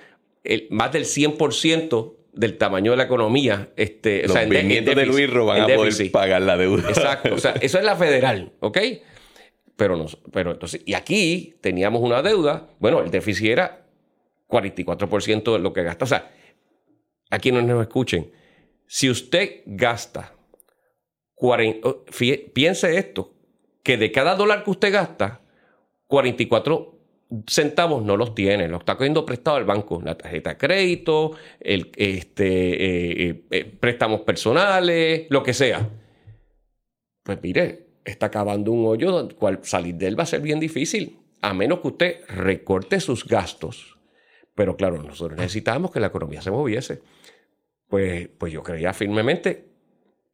más 0.70 0.92
del 0.92 1.04
100% 1.04 2.14
del 2.37 2.59
tamaño 2.59 2.92
de 2.92 2.98
la 2.98 3.04
economía. 3.04 3.70
Este, 3.76 4.22
Los 4.22 4.30
o 4.30 4.35
sea, 4.35 4.46
de 4.46 5.06
Luis 5.06 5.32
van 5.32 5.62
a 5.62 5.66
poder 5.74 6.11
pagar 6.12 6.42
la 6.42 6.56
deuda. 6.56 6.88
Exacto. 6.88 7.35
O 7.35 7.38
sea, 7.38 7.52
eso 7.61 7.78
es 7.78 7.85
la 7.85 7.96
federal, 7.96 8.52
¿ok? 8.61 8.78
Pero, 9.76 9.96
no, 9.96 10.06
pero 10.32 10.52
entonces, 10.52 10.82
y 10.85 10.94
aquí 10.94 11.56
teníamos 11.61 12.02
una 12.02 12.22
deuda, 12.22 12.68
bueno, 12.78 13.00
el 13.00 13.11
déficit 13.11 13.46
era 13.46 13.87
44% 14.48 15.52
de 15.52 15.59
lo 15.59 15.72
que 15.72 15.82
gasta. 15.82 16.04
O 16.04 16.09
sea, 16.09 16.30
aquí 17.30 17.52
no 17.52 17.62
nos 17.62 17.82
escuchen, 17.82 18.30
si 18.86 19.10
usted 19.10 19.62
gasta, 19.66 20.34
piense 22.52 22.96
esto, 22.96 23.34
que 23.82 23.96
de 23.96 24.12
cada 24.12 24.34
dólar 24.34 24.64
que 24.64 24.70
usted 24.70 24.92
gasta, 24.92 25.40
44 26.06 26.96
centavos 27.48 28.04
no 28.04 28.16
los 28.16 28.34
tiene, 28.34 28.68
los 28.68 28.80
está 28.80 28.96
cogiendo 28.96 29.26
prestado 29.26 29.56
al 29.56 29.64
banco, 29.64 30.00
la 30.04 30.16
tarjeta 30.16 30.50
de 30.50 30.56
crédito, 30.56 31.32
el, 31.60 31.90
este, 31.96 33.28
eh, 33.28 33.44
eh, 33.50 33.64
préstamos 33.64 34.20
personales, 34.20 35.26
lo 35.30 35.42
que 35.42 35.52
sea. 35.52 35.88
Pues 37.22 37.38
mire, 37.42 37.86
está 38.04 38.26
acabando 38.26 38.70
un 38.70 38.86
hoyo 38.86 39.28
cual 39.36 39.60
salir 39.62 39.96
de 39.96 40.06
él 40.06 40.18
va 40.18 40.22
a 40.22 40.26
ser 40.26 40.40
bien 40.40 40.60
difícil, 40.60 41.18
a 41.42 41.52
menos 41.52 41.80
que 41.80 41.88
usted 41.88 42.20
recorte 42.28 43.00
sus 43.00 43.26
gastos. 43.26 43.95
Pero 44.57 44.77
claro, 44.77 45.01
nosotros 45.01 45.38
necesitábamos 45.38 45.92
que 45.92 46.01
la 46.01 46.09
economía 46.09 46.42
se 46.42 46.51
moviese. 46.51 47.03
Pues, 47.87 48.29
pues 48.37 48.53
yo 48.53 48.64
creía 48.64 48.92
firmemente, 48.92 49.66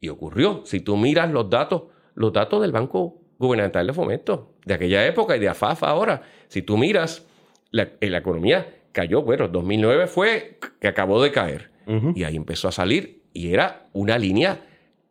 y 0.03 0.09
ocurrió. 0.09 0.63
Si 0.65 0.81
tú 0.81 0.97
miras 0.97 1.31
los 1.31 1.49
datos, 1.49 1.83
los 2.15 2.33
datos 2.33 2.61
del 2.61 2.73
Banco 2.73 3.21
Gubernamental 3.37 3.87
de 3.87 3.93
Fomento, 3.93 4.55
de 4.65 4.73
aquella 4.73 5.07
época 5.07 5.37
y 5.37 5.39
de 5.39 5.47
AFAF 5.47 5.83
ahora, 5.83 6.23
si 6.49 6.61
tú 6.61 6.77
miras, 6.77 7.25
la, 7.71 7.89
eh, 8.01 8.09
la 8.09 8.17
economía 8.17 8.67
cayó, 8.91 9.21
bueno, 9.21 9.47
2009 9.47 10.07
fue 10.07 10.59
que 10.81 10.89
acabó 10.89 11.23
de 11.23 11.31
caer. 11.31 11.71
Y 12.15 12.23
ahí 12.23 12.35
empezó 12.35 12.67
a 12.67 12.71
salir 12.73 13.23
y 13.33 13.53
era 13.53 13.87
una 13.93 14.17
línea 14.17 14.65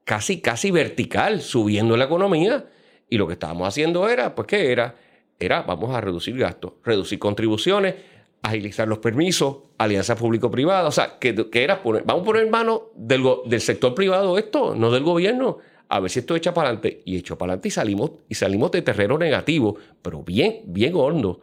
casi, 0.04 0.40
casi 0.40 0.70
vertical, 0.70 1.40
subiendo 1.40 1.96
la 1.96 2.04
economía. 2.04 2.66
Y 3.08 3.16
lo 3.16 3.26
que 3.26 3.34
estábamos 3.34 3.68
haciendo 3.68 4.08
era, 4.10 4.34
pues, 4.34 4.46
¿qué 4.46 4.72
era? 4.72 4.94
Era, 5.38 5.62
vamos 5.62 5.94
a 5.94 6.02
reducir 6.02 6.36
gastos, 6.36 6.74
reducir 6.84 7.18
contribuciones, 7.18 7.94
agilizar 8.42 8.88
los 8.88 8.98
permisos, 8.98 9.56
alianza 9.78 10.16
público-privada. 10.16 10.88
O 10.88 10.92
sea, 10.92 11.18
que, 11.18 11.48
era 11.52 11.82
poner, 11.82 12.02
vamos 12.04 12.22
a 12.22 12.26
poner 12.26 12.42
en 12.44 12.50
manos 12.50 12.82
del, 12.94 13.22
del 13.46 13.60
sector 13.60 13.94
privado 13.94 14.36
esto, 14.38 14.74
no 14.74 14.90
del 14.90 15.04
gobierno 15.04 15.58
a 15.92 16.00
ver 16.00 16.10
si 16.10 16.20
esto 16.20 16.34
echa 16.34 16.54
para 16.54 16.70
adelante. 16.70 17.02
Y 17.04 17.18
echó 17.18 17.36
para 17.36 17.52
adelante 17.52 17.68
y 17.68 17.70
salimos, 17.70 18.12
y 18.26 18.34
salimos 18.34 18.70
de 18.70 18.80
terreno 18.80 19.18
negativo, 19.18 19.76
pero 20.00 20.22
bien, 20.22 20.62
bien 20.64 20.94
hondo. 20.96 21.42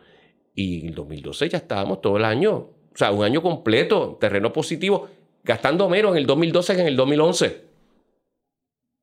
Y 0.56 0.88
en 0.88 0.96
2012 0.96 1.50
ya 1.50 1.60
estábamos 1.60 2.02
todo 2.02 2.18
el 2.18 2.26
año, 2.26 2.56
o 2.56 2.96
sea, 2.96 3.12
un 3.12 3.24
año 3.24 3.44
completo, 3.44 4.18
terreno 4.20 4.52
positivo, 4.52 5.08
gastando 5.44 5.88
menos 5.88 6.14
en 6.14 6.18
el 6.18 6.26
2012 6.26 6.76
que 6.76 6.82
en 6.82 6.88
el 6.88 6.96
2011. 6.96 7.62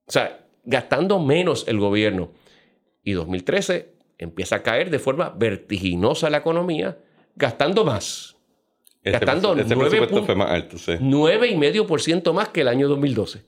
O 0.09 0.11
sea, 0.11 0.45
gastando 0.65 1.21
menos 1.21 1.69
el 1.69 1.79
gobierno. 1.79 2.31
Y 3.05 3.13
2013 3.13 3.95
empieza 4.19 4.57
a 4.57 4.63
caer 4.65 4.91
de 4.91 4.99
forma 4.99 5.31
vertiginosa 5.31 6.29
la 6.29 6.39
economía, 6.39 6.99
gastando 7.37 7.85
más. 7.85 8.37
Este 9.03 9.13
gastando 9.13 9.55
este 9.55 9.77
presupuesto 9.77 10.25
fue 10.25 10.35
más 10.35 10.51
alto, 10.51 10.79
sí. 10.79 10.93
9,5% 10.93 12.33
más 12.33 12.49
que 12.49 12.63
el 12.63 12.69
año 12.69 12.89
2012. 12.89 13.45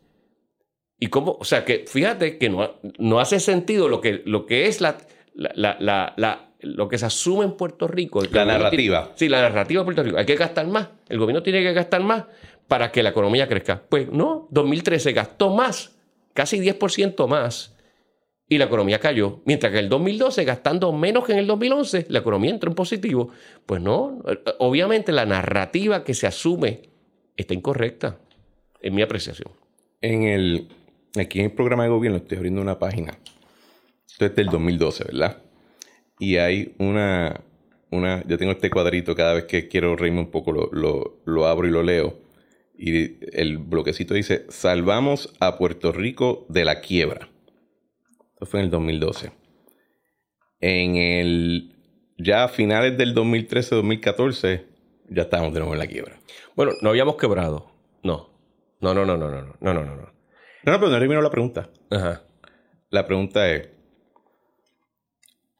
Y 1.00 1.08
cómo, 1.08 1.36
o 1.38 1.44
sea, 1.44 1.64
que 1.64 1.84
fíjate 1.86 2.38
que 2.38 2.48
no, 2.48 2.74
no 2.98 3.18
hace 3.20 3.40
sentido 3.40 3.88
lo 3.88 4.00
que, 4.00 4.22
lo 4.24 4.46
que 4.46 4.66
es 4.66 4.80
la, 4.80 4.98
la, 5.34 6.52
lo 6.60 6.88
que 6.88 6.98
se 6.98 7.06
asume 7.06 7.44
en 7.44 7.52
Puerto 7.52 7.88
Rico. 7.88 8.22
La 8.30 8.44
narrativa. 8.44 9.12
sí, 9.14 9.28
la 9.28 9.42
narrativa 9.42 9.80
de 9.80 9.84
Puerto 9.84 10.02
Rico. 10.02 10.18
Hay 10.18 10.26
que 10.26 10.36
gastar 10.36 10.66
más. 10.66 10.88
El 11.08 11.18
gobierno 11.18 11.42
tiene 11.42 11.62
que 11.62 11.72
gastar 11.72 12.02
más 12.02 12.24
para 12.66 12.92
que 12.92 13.02
la 13.02 13.10
economía 13.10 13.48
crezca. 13.48 13.82
Pues 13.88 14.10
no, 14.10 14.48
2013 14.50 15.12
gastó 15.12 15.50
más, 15.50 15.96
casi 16.34 16.60
10% 16.60 17.26
más, 17.26 17.76
y 18.48 18.58
la 18.58 18.64
economía 18.64 18.98
cayó. 18.98 19.40
Mientras 19.44 19.72
que 19.72 19.78
en 19.78 19.84
el 19.84 19.90
2012, 19.90 20.44
gastando 20.44 20.92
menos 20.92 21.24
que 21.24 21.32
en 21.32 21.38
el 21.38 21.46
2011, 21.46 22.06
la 22.08 22.20
economía 22.20 22.50
entró 22.50 22.70
en 22.70 22.74
positivo. 22.74 23.30
Pues 23.66 23.82
no, 23.82 24.22
obviamente 24.58 25.12
la 25.12 25.26
narrativa 25.26 26.04
que 26.04 26.14
se 26.14 26.26
asume 26.26 26.88
está 27.36 27.54
incorrecta, 27.54 28.18
en 28.80 28.94
mi 28.94 29.02
apreciación. 29.02 29.50
En 30.00 30.22
el, 30.22 30.68
aquí 31.16 31.40
en 31.40 31.46
el 31.46 31.52
programa 31.52 31.84
de 31.84 31.90
gobierno 31.90 32.18
estoy 32.18 32.38
abriendo 32.38 32.62
una 32.62 32.78
página. 32.78 33.18
Esto 34.08 34.26
es 34.26 34.34
del 34.34 34.46
2012, 34.46 35.04
¿verdad? 35.04 35.42
Y 36.18 36.36
hay 36.36 36.74
una, 36.78 37.40
una, 37.90 38.24
yo 38.26 38.38
tengo 38.38 38.52
este 38.52 38.70
cuadrito 38.70 39.14
cada 39.14 39.34
vez 39.34 39.44
que 39.44 39.68
quiero 39.68 39.94
reírme 39.94 40.20
un 40.20 40.30
poco, 40.30 40.52
lo, 40.52 41.20
lo, 41.24 41.46
abro 41.46 41.68
y 41.68 41.70
lo 41.70 41.82
leo. 41.82 42.18
Y 42.76 43.18
el 43.36 43.58
bloquecito 43.58 44.14
dice, 44.14 44.46
salvamos 44.48 45.34
a 45.40 45.58
Puerto 45.58 45.92
Rico 45.92 46.46
de 46.48 46.64
la 46.64 46.80
quiebra. 46.80 47.28
Esto 48.38 48.46
fue 48.46 48.60
en 48.60 48.66
el 48.66 48.70
2012. 48.70 49.32
En 50.60 50.94
el. 50.94 51.74
Ya 52.18 52.44
a 52.44 52.48
finales 52.48 52.96
del 52.96 53.12
2013-2014, 53.12 54.64
ya 55.08 55.22
estábamos 55.22 55.52
de 55.54 55.58
nuevo 55.58 55.72
en 55.72 55.80
la 55.80 55.88
quiebra. 55.88 56.20
Bueno, 56.54 56.70
no 56.80 56.90
habíamos 56.90 57.16
quebrado. 57.16 57.72
No. 58.04 58.30
No, 58.80 58.94
no, 58.94 59.04
no, 59.04 59.16
no, 59.16 59.28
no, 59.28 59.42
no, 59.42 59.74
no, 59.74 59.84
no. 59.84 59.96
No, 59.96 59.96
no, 59.96 60.12
pero 60.62 60.88
no 60.88 60.98
terminó 61.00 61.20
la 61.20 61.30
pregunta. 61.30 61.68
Ajá. 61.90 62.22
La 62.90 63.08
pregunta 63.08 63.50
es. 63.52 63.70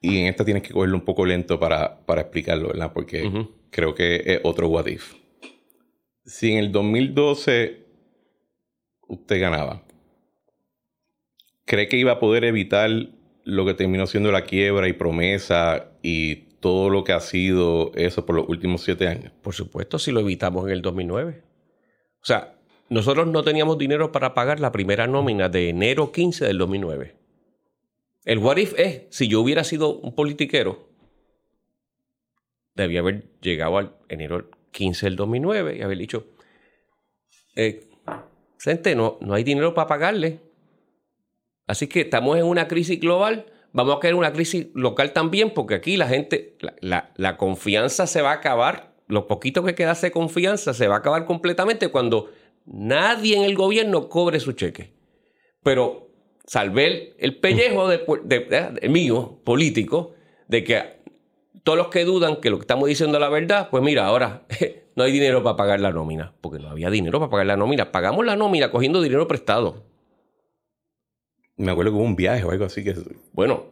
Y 0.01 0.21
en 0.21 0.27
esta 0.29 0.45
tienes 0.45 0.63
que 0.63 0.73
cogerlo 0.73 0.99
un 0.99 1.05
poco 1.05 1.27
lento 1.27 1.59
para, 1.59 2.07
para 2.07 2.21
explicarlo, 2.21 2.69
¿verdad? 2.69 2.93
Porque 2.93 3.29
creo 3.71 3.93
que 3.97 4.23
es 4.25 4.41
otro 4.45 4.69
what 4.69 4.87
if. 4.87 5.15
Si 6.25 6.53
en 6.53 6.59
el 6.59 6.71
2012 6.71 7.87
usted 9.09 9.41
ganaba, 9.41 9.83
¿cree 11.69 11.87
que 11.87 11.99
iba 11.99 12.13
a 12.13 12.19
poder 12.19 12.45
evitar 12.45 12.91
lo 13.45 13.67
que 13.67 13.75
terminó 13.75 14.07
siendo 14.07 14.33
la 14.33 14.45
quiebra 14.45 14.89
y 14.89 14.95
promesa 14.95 15.91
y 16.03 16.37
todo 16.61 16.89
lo 16.89 17.05
que 17.05 17.13
ha 17.13 17.21
sido 17.21 17.93
eso 17.95 18.27
por 18.27 18.37
los 18.37 18.49
últimos 18.49 18.83
siete 18.83 19.07
años? 19.07 19.33
Por 19.43 19.55
supuesto, 19.55 19.99
si 19.99 20.11
lo 20.11 20.21
evitamos 20.21 20.67
en 20.67 20.73
el 20.73 20.83
2009. 20.83 21.43
O 22.21 22.25
sea, 22.25 22.55
nosotros 22.89 23.29
no 23.29 23.45
teníamos 23.45 23.77
dinero 23.77 24.11
para 24.11 24.33
pagar 24.35 24.61
la 24.61 24.73
primera 24.73 25.07
nómina 25.07 25.51
de 25.51 25.69
enero 25.69 26.11
15 26.11 26.47
del 26.47 26.59
2009. 26.59 27.15
El 28.25 28.39
what 28.39 28.57
if 28.57 28.75
es, 28.79 29.03
si 29.11 29.29
yo 29.29 29.41
hubiera 29.41 29.63
sido 29.63 29.95
un 29.99 30.15
politiquero, 30.15 30.89
debía 32.75 33.01
haber 33.01 33.25
llegado 33.43 33.77
al 33.77 33.95
enero 34.09 34.51
15 34.71 35.05
del 35.05 35.17
2009 35.17 35.77
y 35.77 35.83
haber 35.83 35.99
dicho, 35.99 36.27
eh, 37.57 37.89
gente, 38.59 38.95
no, 38.95 39.19
no 39.21 39.35
hay 39.35 39.45
dinero 39.45 39.75
para 39.75 39.87
pagarle. 39.87 40.48
Así 41.69 41.87
que 41.87 42.01
estamos 42.01 42.39
en 42.39 42.45
una 42.45 42.67
crisis 42.67 42.99
global, 42.99 43.45
vamos 43.73 43.95
a 43.95 44.01
caer 44.01 44.15
en 44.15 44.19
una 44.19 44.33
crisis 44.33 44.69
local 44.75 45.13
también, 45.13 45.53
porque 45.53 45.75
aquí 45.75 45.99
la 45.99 46.09
gente, 46.09 46.57
la, 46.81 47.37
confianza 47.37 48.07
se 48.07 48.23
va 48.23 48.31
a 48.31 48.37
acabar, 48.37 48.95
lo 49.07 49.27
poquito 49.27 49.63
que 49.63 49.75
queda 49.75 49.93
de 49.93 50.11
confianza 50.11 50.73
se 50.73 50.89
va 50.89 50.97
a 50.97 50.99
acabar 50.99 51.27
completamente 51.27 51.89
cuando 51.89 52.31
nadie 52.65 53.37
en 53.37 53.45
el 53.45 53.55
gobierno 53.55 54.09
cobre 54.09 54.41
su 54.41 54.53
cheque. 54.53 54.95
Pero 55.63 56.09
salvé 56.47 57.15
el, 57.19 57.37
pellejo 57.37 57.87
de, 57.87 58.89
mío, 58.89 59.39
político, 59.45 60.15
de 60.49 60.65
que 60.65 60.83
todos 61.65 61.77
los 61.77 61.89
que 61.89 62.07
dudan 62.07 62.37
que 62.37 62.49
lo 62.49 62.57
que 62.57 62.63
estamos 62.63 62.89
diciendo 62.89 63.19
es 63.19 63.21
la 63.21 63.29
verdad, 63.29 63.69
pues 63.71 63.83
mira, 63.83 64.07
ahora 64.07 64.47
no 64.97 65.05
hay 65.05 65.13
dinero 65.13 65.43
para 65.43 65.57
pagar 65.57 65.81
la 65.81 65.93
nómina, 65.93 66.33
porque 66.41 66.59
no 66.59 66.71
había 66.71 66.89
dinero 66.89 67.19
para 67.19 67.29
pagar 67.29 67.47
la 67.47 67.57
nómina. 67.59 67.93
Pagamos 67.93 68.25
la 68.25 68.37
nómina 68.37 68.71
cogiendo 68.71 69.03
dinero 69.03 69.29
prestado. 69.29 69.88
Me 71.59 71.71
acuerdo 71.71 71.93
que 71.93 71.97
hubo 71.97 72.05
un 72.05 72.17
viaje 72.17 72.45
o 72.45 72.51
algo 72.51 72.65
así 72.65 72.83
que... 72.83 72.95
Bueno, 73.33 73.67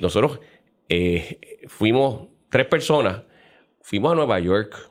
nosotros 0.00 0.40
eh, 0.88 1.40
fuimos 1.66 2.28
tres 2.50 2.66
personas, 2.66 3.22
fuimos 3.80 4.12
a 4.12 4.14
Nueva 4.14 4.38
York 4.38 4.90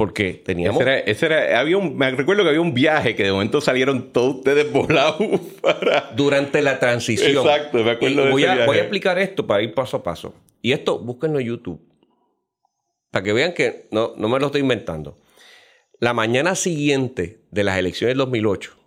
porque 0.00 0.32
teníamos. 0.32 0.82
Ese 1.04 1.26
era, 1.26 1.60
había 1.60 1.76
un, 1.76 1.94
me 1.94 2.10
recuerdo 2.10 2.42
que 2.42 2.48
había 2.48 2.62
un 2.62 2.72
viaje 2.72 3.14
que 3.14 3.24
de 3.24 3.32
momento 3.32 3.60
salieron 3.60 4.12
todos 4.12 4.36
ustedes 4.36 4.72
volados 4.72 5.18
para. 5.60 6.12
Durante 6.16 6.62
la 6.62 6.78
transición. 6.78 7.46
Exacto, 7.46 7.84
me 7.84 7.90
acuerdo 7.90 8.24
de 8.24 8.30
voy 8.30 8.44
ese 8.44 8.62
a, 8.62 8.64
Voy 8.66 8.78
a 8.78 8.80
explicar 8.80 9.18
esto 9.18 9.46
para 9.46 9.62
ir 9.62 9.74
paso 9.74 9.98
a 9.98 10.02
paso. 10.02 10.34
Y 10.62 10.72
esto, 10.72 10.98
búsquenlo 10.98 11.38
en 11.38 11.48
YouTube. 11.48 11.82
Para 13.10 13.24
que 13.24 13.34
vean 13.34 13.52
que 13.52 13.88
no, 13.90 14.14
no 14.16 14.28
me 14.30 14.38
lo 14.38 14.46
estoy 14.46 14.62
inventando. 14.62 15.18
La 15.98 16.14
mañana 16.14 16.54
siguiente 16.54 17.42
de 17.50 17.64
las 17.64 17.78
elecciones 17.78 18.12
del 18.12 18.18
2008, 18.18 18.78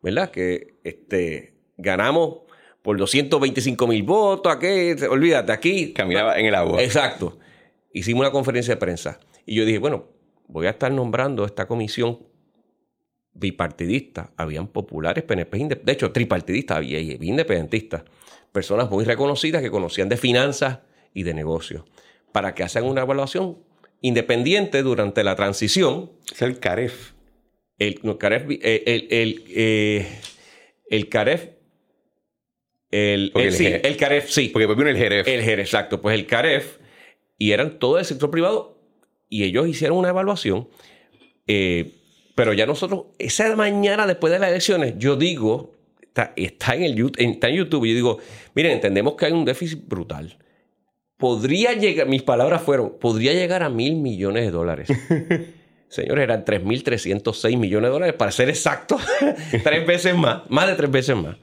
¿verdad? 0.00 0.30
Que 0.30 0.78
este, 0.84 1.51
ganamos 1.76 2.42
por 2.82 2.96
225 2.96 3.86
mil 3.86 4.02
votos, 4.02 4.52
aquí, 4.52 4.92
olvídate, 5.08 5.52
aquí. 5.52 5.92
Caminaba 5.92 6.38
en 6.38 6.46
el 6.46 6.54
agua. 6.54 6.82
Exacto. 6.82 7.38
Hicimos 7.92 8.20
una 8.20 8.30
conferencia 8.32 8.74
de 8.74 8.80
prensa. 8.80 9.20
Y 9.46 9.54
yo 9.54 9.64
dije, 9.64 9.78
bueno, 9.78 10.06
voy 10.48 10.66
a 10.66 10.70
estar 10.70 10.90
nombrando 10.90 11.44
esta 11.44 11.66
comisión 11.66 12.18
bipartidista. 13.34 14.32
Habían 14.36 14.66
populares, 14.66 15.24
PNP, 15.24 15.80
de 15.82 15.92
hecho, 15.92 16.10
tripartidistas, 16.12 16.78
había 16.78 17.00
independentistas. 17.00 18.02
Personas 18.50 18.90
muy 18.90 19.04
reconocidas 19.04 19.62
que 19.62 19.70
conocían 19.70 20.08
de 20.08 20.16
finanzas 20.16 20.80
y 21.14 21.22
de 21.22 21.34
negocios. 21.34 21.84
Para 22.32 22.54
que 22.54 22.64
hagan 22.64 22.84
una 22.84 23.02
evaluación 23.02 23.58
independiente 24.00 24.82
durante 24.82 25.22
la 25.22 25.36
transición. 25.36 26.10
Es 26.32 26.42
el 26.42 26.58
CAREF. 26.58 27.12
El, 27.78 28.00
CAREF, 28.18 28.44
eh, 28.50 28.82
el, 28.86 29.08
el, 29.10 29.44
eh, 29.48 30.06
el 30.90 31.08
CAREF 31.08 31.48
el, 32.92 33.32
sí, 33.50 33.66
el 33.66 33.96
CAREF, 33.96 34.30
sí. 34.30 34.48
Porque 34.48 34.66
vino 34.66 34.88
el 34.88 34.96
JEREF. 34.96 35.26
El 35.26 35.42
JEREF, 35.42 35.66
exacto. 35.66 36.00
Pues 36.00 36.14
el 36.14 36.26
CAREF, 36.26 36.78
y 37.38 37.50
eran 37.50 37.78
todo 37.78 37.98
el 37.98 38.04
sector 38.04 38.30
privado 38.30 38.78
y 39.32 39.44
ellos 39.44 39.66
hicieron 39.66 39.96
una 39.96 40.10
evaluación. 40.10 40.68
Eh, 41.46 41.94
pero 42.34 42.52
ya 42.52 42.66
nosotros, 42.66 43.06
esa 43.18 43.56
mañana 43.56 44.06
después 44.06 44.32
de 44.32 44.38
las 44.38 44.50
elecciones, 44.50 44.94
yo 44.98 45.16
digo, 45.16 45.72
está, 46.36 46.74
en 46.74 46.82
el, 46.82 47.12
está 47.16 47.48
en 47.48 47.56
YouTube, 47.56 47.86
y 47.86 47.88
yo 47.90 47.94
digo, 47.94 48.18
miren, 48.54 48.72
entendemos 48.72 49.14
que 49.14 49.26
hay 49.26 49.32
un 49.32 49.44
déficit 49.44 49.88
brutal. 49.88 50.38
podría 51.16 51.72
llegar, 51.72 52.06
mis 52.08 52.22
palabras 52.22 52.62
fueron, 52.62 52.98
podría 52.98 53.32
llegar 53.32 53.62
a 53.62 53.70
mil 53.70 53.96
millones 53.96 54.44
de 54.44 54.50
dólares. 54.50 54.88
Señores, 55.88 56.24
eran 56.24 56.44
3.306 56.44 57.56
millones 57.56 57.88
de 57.88 57.92
dólares, 57.92 58.14
para 58.14 58.32
ser 58.32 58.50
exacto, 58.50 58.98
tres 59.62 59.86
veces 59.86 60.14
más, 60.14 60.42
más 60.50 60.68
de 60.68 60.74
tres 60.74 60.90
veces 60.90 61.16
más. 61.16 61.36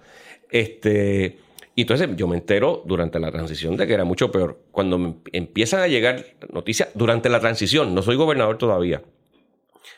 Este, 0.50 1.40
entonces 1.82 2.10
yo 2.16 2.28
me 2.28 2.38
entero 2.38 2.84
durante 2.86 3.20
la 3.20 3.32
transición 3.32 3.78
de 3.78 3.88
que 3.88 3.94
era 3.94 4.04
mucho 4.04 4.32
peor. 4.32 4.60
Cuando 4.72 4.98
me 4.98 5.16
empiezan 5.32 5.82
a 5.82 5.88
llegar 5.88 6.26
noticias 6.52 6.90
durante 6.94 7.30
la 7.30 7.40
transición, 7.40 7.94
no 7.96 8.02
soy 8.02 8.16
gobernador 8.16 8.58
todavía, 8.58 9.02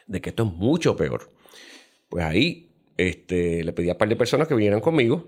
de 0.08 0.22
que 0.22 0.30
esto 0.30 0.44
es 0.44 0.54
mucho 0.54 0.96
peor. 0.96 1.32
Pues 2.10 2.26
ahí 2.26 2.70
este, 2.98 3.64
le 3.64 3.74
pedí 3.74 3.90
a 3.90 3.94
un 3.94 3.98
par 3.98 4.10
de 4.10 4.16
personas 4.16 4.48
que 4.48 4.54
vinieran 4.54 4.82
conmigo 4.82 5.28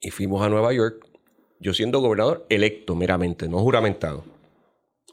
y 0.00 0.10
fuimos 0.10 0.42
a 0.42 0.48
Nueva 0.48 0.72
York, 0.72 1.06
yo 1.60 1.74
siendo 1.74 2.00
gobernador 2.00 2.46
electo 2.48 2.96
meramente, 2.96 3.48
no 3.48 3.58
juramentado. 3.58 4.24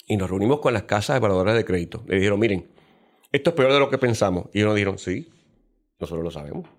Y 0.07 0.15
nos 0.15 0.29
reunimos 0.29 0.61
con 0.61 0.73
las 0.73 0.83
casas 0.83 1.17
evaluadoras 1.17 1.55
de 1.55 1.65
crédito. 1.65 2.03
Le 2.07 2.15
dijeron, 2.15 2.39
miren, 2.39 2.67
esto 3.33 3.49
es 3.49 3.55
peor 3.55 3.73
de 3.73 3.79
lo 3.79 3.89
que 3.89 3.97
pensamos. 3.97 4.45
Y 4.53 4.59
ellos 4.59 4.67
nos 4.67 4.75
dijeron, 4.75 4.97
sí, 4.97 5.29
nosotros 5.99 6.23
lo 6.23 6.31
sabemos. 6.31 6.69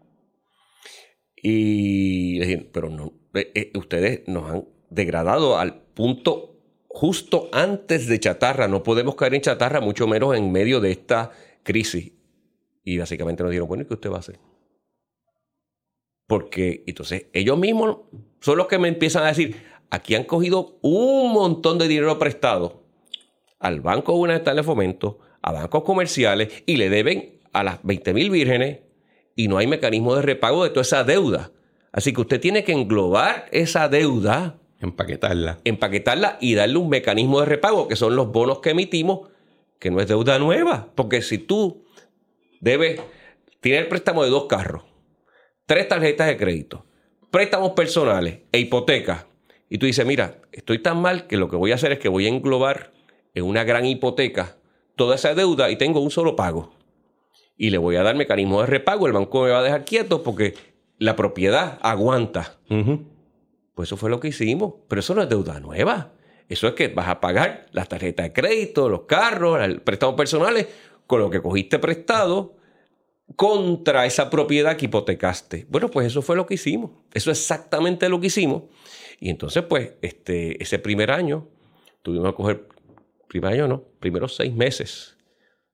Y 1.43 2.57
pero 2.73 2.91
no, 2.91 3.13
eh, 3.35 3.53
eh, 3.55 3.73
ustedes 3.75 4.27
nos 4.27 4.51
han 4.51 4.65
degradado 4.91 5.59
al 5.59 5.81
punto 5.95 6.57
justo 6.89 7.49
antes 7.53 8.07
de 8.07 8.19
chatarra. 8.19 8.69
No 8.69 8.83
podemos 8.83 9.15
caer 9.15 9.35
en 9.35 9.43
chatarra, 9.43 9.81
mucho 9.81 10.07
menos 10.07 10.37
en 10.37 10.51
medio 10.51 10.81
de 10.81 10.91
esta 10.91 11.31
crisis. 11.63 12.13
Y 12.85 12.99
básicamente 12.99 13.43
nos 13.43 13.51
dijeron, 13.51 13.69
bueno, 13.69 13.83
¿y 13.83 13.87
qué 13.87 13.95
usted 13.95 14.11
va 14.11 14.17
a 14.17 14.21
hacer? 14.21 14.39
Porque 16.27 16.85
entonces 16.87 17.27
ellos 17.33 17.59
mismos 17.59 17.99
son 18.41 18.59
los 18.59 18.67
que 18.67 18.79
me 18.79 18.89
empiezan 18.89 19.25
a 19.25 19.29
decir, 19.29 19.57
aquí 19.91 20.15
han 20.15 20.25
cogido 20.25 20.79
un 20.83 21.33
montón 21.33 21.79
de 21.79 21.89
dinero 21.89 22.19
prestado 22.19 22.85
al 23.59 23.81
Banco 23.81 24.13
Gubernamental 24.13 24.57
de 24.57 24.63
Fomento, 24.63 25.19
a 25.43 25.53
bancos 25.53 25.83
comerciales 25.85 26.63
y 26.67 26.77
le 26.77 26.91
deben 26.91 27.41
a 27.53 27.63
las 27.65 27.83
20 27.83 28.15
mil 28.15 28.31
vírgenes 28.31 28.81
y 29.39 29.47
no 29.47 29.57
hay 29.57 29.69
mecanismo 29.69 30.17
de 30.17 30.23
repago 30.23 30.65
de 30.65 30.71
toda 30.71 30.83
esa 30.83 31.05
deuda. 31.05 31.53
Así 31.93 32.13
que 32.13 32.23
usted 32.23 32.41
tiene 32.41 32.65
que 32.65 32.73
englobar 32.73 33.47
esa 33.53 33.89
deuda. 33.89 34.59
Empaquetarla. 34.81 35.61
Empaquetarla 35.63 36.39
y 36.41 36.57
darle 36.57 36.79
un 36.79 36.89
mecanismo 36.89 37.39
de 37.39 37.47
repago, 37.47 37.87
que 37.87 37.95
son 37.95 38.17
los 38.17 38.33
bonos 38.33 38.59
que 38.59 38.71
emitimos, 38.71 39.29
que 39.79 39.93
no 39.93 40.01
es 40.01 40.09
deuda 40.09 40.41
nueva. 40.41 40.89
Porque 40.93 41.23
si 41.23 41.39
tú 41.39 41.85
debes, 42.61 43.01
tener 43.61 43.89
préstamo 43.89 44.25
de 44.25 44.31
dos 44.31 44.47
carros, 44.47 44.83
tres 45.67 45.87
tarjetas 45.87 46.27
de 46.27 46.37
crédito, 46.37 46.85
préstamos 47.31 47.75
personales 47.75 48.41
e 48.51 48.59
hipotecas, 48.59 49.27
y 49.71 49.79
tú 49.79 49.87
dices, 49.87 50.05
mira, 50.05 50.41
estoy 50.51 50.81
tan 50.81 51.01
mal 51.01 51.29
que 51.29 51.37
lo 51.37 51.49
que 51.49 51.55
voy 51.55 51.71
a 51.71 51.77
hacer 51.77 51.93
es 51.93 52.01
que 52.01 52.09
voy 52.09 52.27
a 52.27 52.29
englobar 52.29 52.91
en 53.35 53.45
una 53.45 53.63
gran 53.63 53.87
hipoteca 53.87 54.57
toda 54.97 55.15
esa 55.15 55.37
deuda 55.37 55.71
y 55.71 55.77
tengo 55.77 56.01
un 56.01 56.11
solo 56.11 56.35
pago. 56.35 56.73
Y 57.59 57.71
le 57.71 57.79
voy 57.79 57.97
a 57.97 58.03
dar 58.03 58.17
mecanismo 58.17 58.61
de 58.61 58.67
repago, 58.67 59.07
el 59.07 59.13
banco 59.13 59.43
me 59.43 59.51
va 59.51 59.59
a 59.59 59.63
dejar 59.63 59.85
quieto 59.85 60.23
porque 60.23 60.55
la 60.99 61.17
propiedad 61.17 61.79
aguanta. 61.83 62.59
Pues 63.75 63.89
eso 63.89 63.97
fue 63.97 64.11
lo 64.11 64.21
que 64.21 64.29
hicimos, 64.29 64.75
pero 64.89 65.01
eso 65.01 65.15
no 65.15 65.23
es 65.23 65.29
deuda 65.29 65.61
nueva. 65.61 66.13
Eso 66.49 66.69
es 66.69 66.75
que 66.75 66.89
vas 66.89 67.09
a 67.09 67.21
pagar 67.21 67.67
las 67.73 67.89
tarjetas 67.89 68.25
de 68.27 68.33
crédito, 68.33 68.89
los 68.89 69.03
carros, 69.03 69.61
el 69.61 69.83
préstamos 69.83 70.15
personales 70.15 70.67
con 71.07 71.21
lo 71.21 71.31
que 71.31 71.43
cogiste 71.43 71.79
prestado 71.79 72.57
contra 73.37 74.07
esa 74.07 74.31
propiedad 74.31 74.77
que 74.77 74.87
hipotecaste. 74.87 75.67
Bueno, 75.69 75.91
pues 75.91 76.07
eso 76.07 76.23
fue 76.23 76.37
lo 76.37 76.47
que 76.47 76.55
hicimos. 76.55 76.93
Eso 77.13 77.31
es 77.31 77.39
exactamente 77.39 78.09
lo 78.09 78.21
que 78.21 78.29
hicimos. 78.29 78.65
Y 79.21 79.31
entonces, 79.31 79.65
pues, 79.65 79.95
este, 80.01 80.63
ese 80.63 80.79
primer 80.79 81.11
año 81.11 81.49
tuvimos 82.03 82.31
que 82.31 82.37
coger, 82.37 82.69
primer 83.27 83.53
año 83.53 83.69
no, 83.69 83.85
primeros 84.01 84.37
seis 84.37 84.55
meses, 84.55 85.17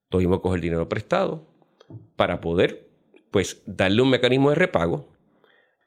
tuvimos 0.08 0.38
que 0.38 0.42
coger 0.42 0.60
dinero 0.60 0.88
prestado 0.88 1.46
para 2.16 2.40
poder, 2.40 2.86
pues, 3.30 3.62
darle 3.66 4.02
un 4.02 4.10
mecanismo 4.10 4.50
de 4.50 4.56
repago. 4.56 5.08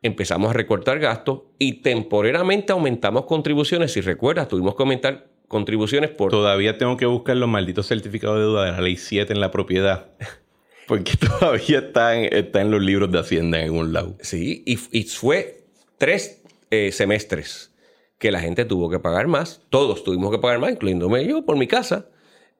Empezamos 0.02 0.50
a 0.50 0.54
recortar 0.54 1.00
gastos 1.00 1.42
y 1.58 1.82
temporalmente 1.82 2.72
aumentamos 2.72 3.26
contribuciones. 3.26 3.94
Si 3.94 4.02
recuerdas, 4.02 4.48
tuvimos 4.48 4.76
que 4.76 4.84
aumentar 4.84 5.28
contribuciones 5.48 6.12
por... 6.12 6.32
Todavía 6.32 6.78
tengo 6.78 6.98
que 6.98 7.06
buscar 7.06 7.38
los 7.38 7.50
malditos 7.50 7.88
certificados 7.88 8.38
de 8.38 8.44
deuda 8.44 8.66
de 8.66 8.72
la 8.72 8.82
ley 8.82 8.98
7 8.98 9.32
en 9.34 9.40
la 9.40 9.52
propiedad. 9.52 10.12
Porque 10.88 11.18
todavía 11.18 11.80
está 11.80 12.16
en, 12.18 12.34
está 12.34 12.62
en 12.62 12.72
los 12.72 12.82
libros 12.82 13.12
de 13.12 13.20
Hacienda 13.20 13.60
en 13.60 13.66
algún 13.66 13.92
lado. 13.92 14.16
Sí, 14.22 14.64
y, 14.66 15.04
fue 15.04 15.66
tres 15.98 16.42
eh, 16.72 16.92
semestres 16.94 17.74
que 18.18 18.32
la 18.32 18.40
gente 18.40 18.64
tuvo 18.64 18.90
que 18.90 19.00
pagar 19.00 19.28
más. 19.28 19.62
Todos 19.70 20.04
tuvimos 20.04 20.32
que 20.32 20.40
pagar 20.40 20.60
más, 20.60 20.72
incluyéndome 20.72 21.28
yo 21.28 21.46
por 21.46 21.58
mi 21.58 21.68
casa. 21.68 22.08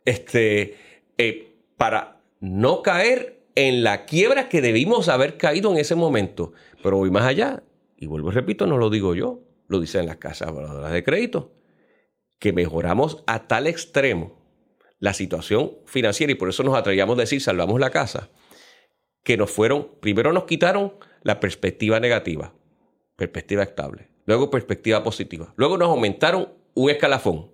Este, 0.04 0.76
eh, 1.18 1.54
para 1.78 2.20
no 2.42 2.82
caer 2.82 3.37
en 3.58 3.84
la 3.84 4.06
quiebra 4.06 4.50
que 4.50 4.62
debimos 4.62 5.10
haber 5.10 5.36
caído 5.36 5.72
en 5.72 5.80
ese 5.80 5.96
momento. 5.96 6.54
Pero 6.84 6.98
voy 6.98 7.10
más 7.10 7.24
allá. 7.24 7.64
Y 7.98 8.06
vuelvo 8.06 8.30
y 8.30 8.34
repito, 8.36 8.68
no 8.68 8.78
lo 8.78 8.92
digo 8.92 9.16
yo, 9.16 9.42
lo 9.68 9.80
dicen 9.80 10.06
las 10.06 10.18
casas 10.18 10.54
de 10.92 11.04
crédito 11.04 11.58
que 12.38 12.54
mejoramos 12.54 13.24
a 13.26 13.48
tal 13.48 13.66
extremo 13.66 14.38
la 15.00 15.14
situación 15.14 15.74
financiera 15.88 16.32
y 16.32 16.36
por 16.36 16.50
eso 16.50 16.62
nos 16.62 16.78
atrevíamos 16.78 17.18
a 17.18 17.22
decir 17.22 17.42
salvamos 17.42 17.80
la 17.80 17.90
casa, 17.90 18.30
que 19.24 19.38
nos 19.38 19.50
fueron, 19.50 19.90
primero 20.02 20.34
nos 20.34 20.44
quitaron 20.46 20.94
la 21.24 21.40
perspectiva 21.40 22.00
negativa, 22.00 22.54
perspectiva 23.16 23.64
estable, 23.64 24.10
luego 24.26 24.52
perspectiva 24.52 25.04
positiva, 25.04 25.52
luego 25.56 25.78
nos 25.78 25.90
aumentaron 25.90 26.54
un 26.76 26.90
escalafón, 26.90 27.52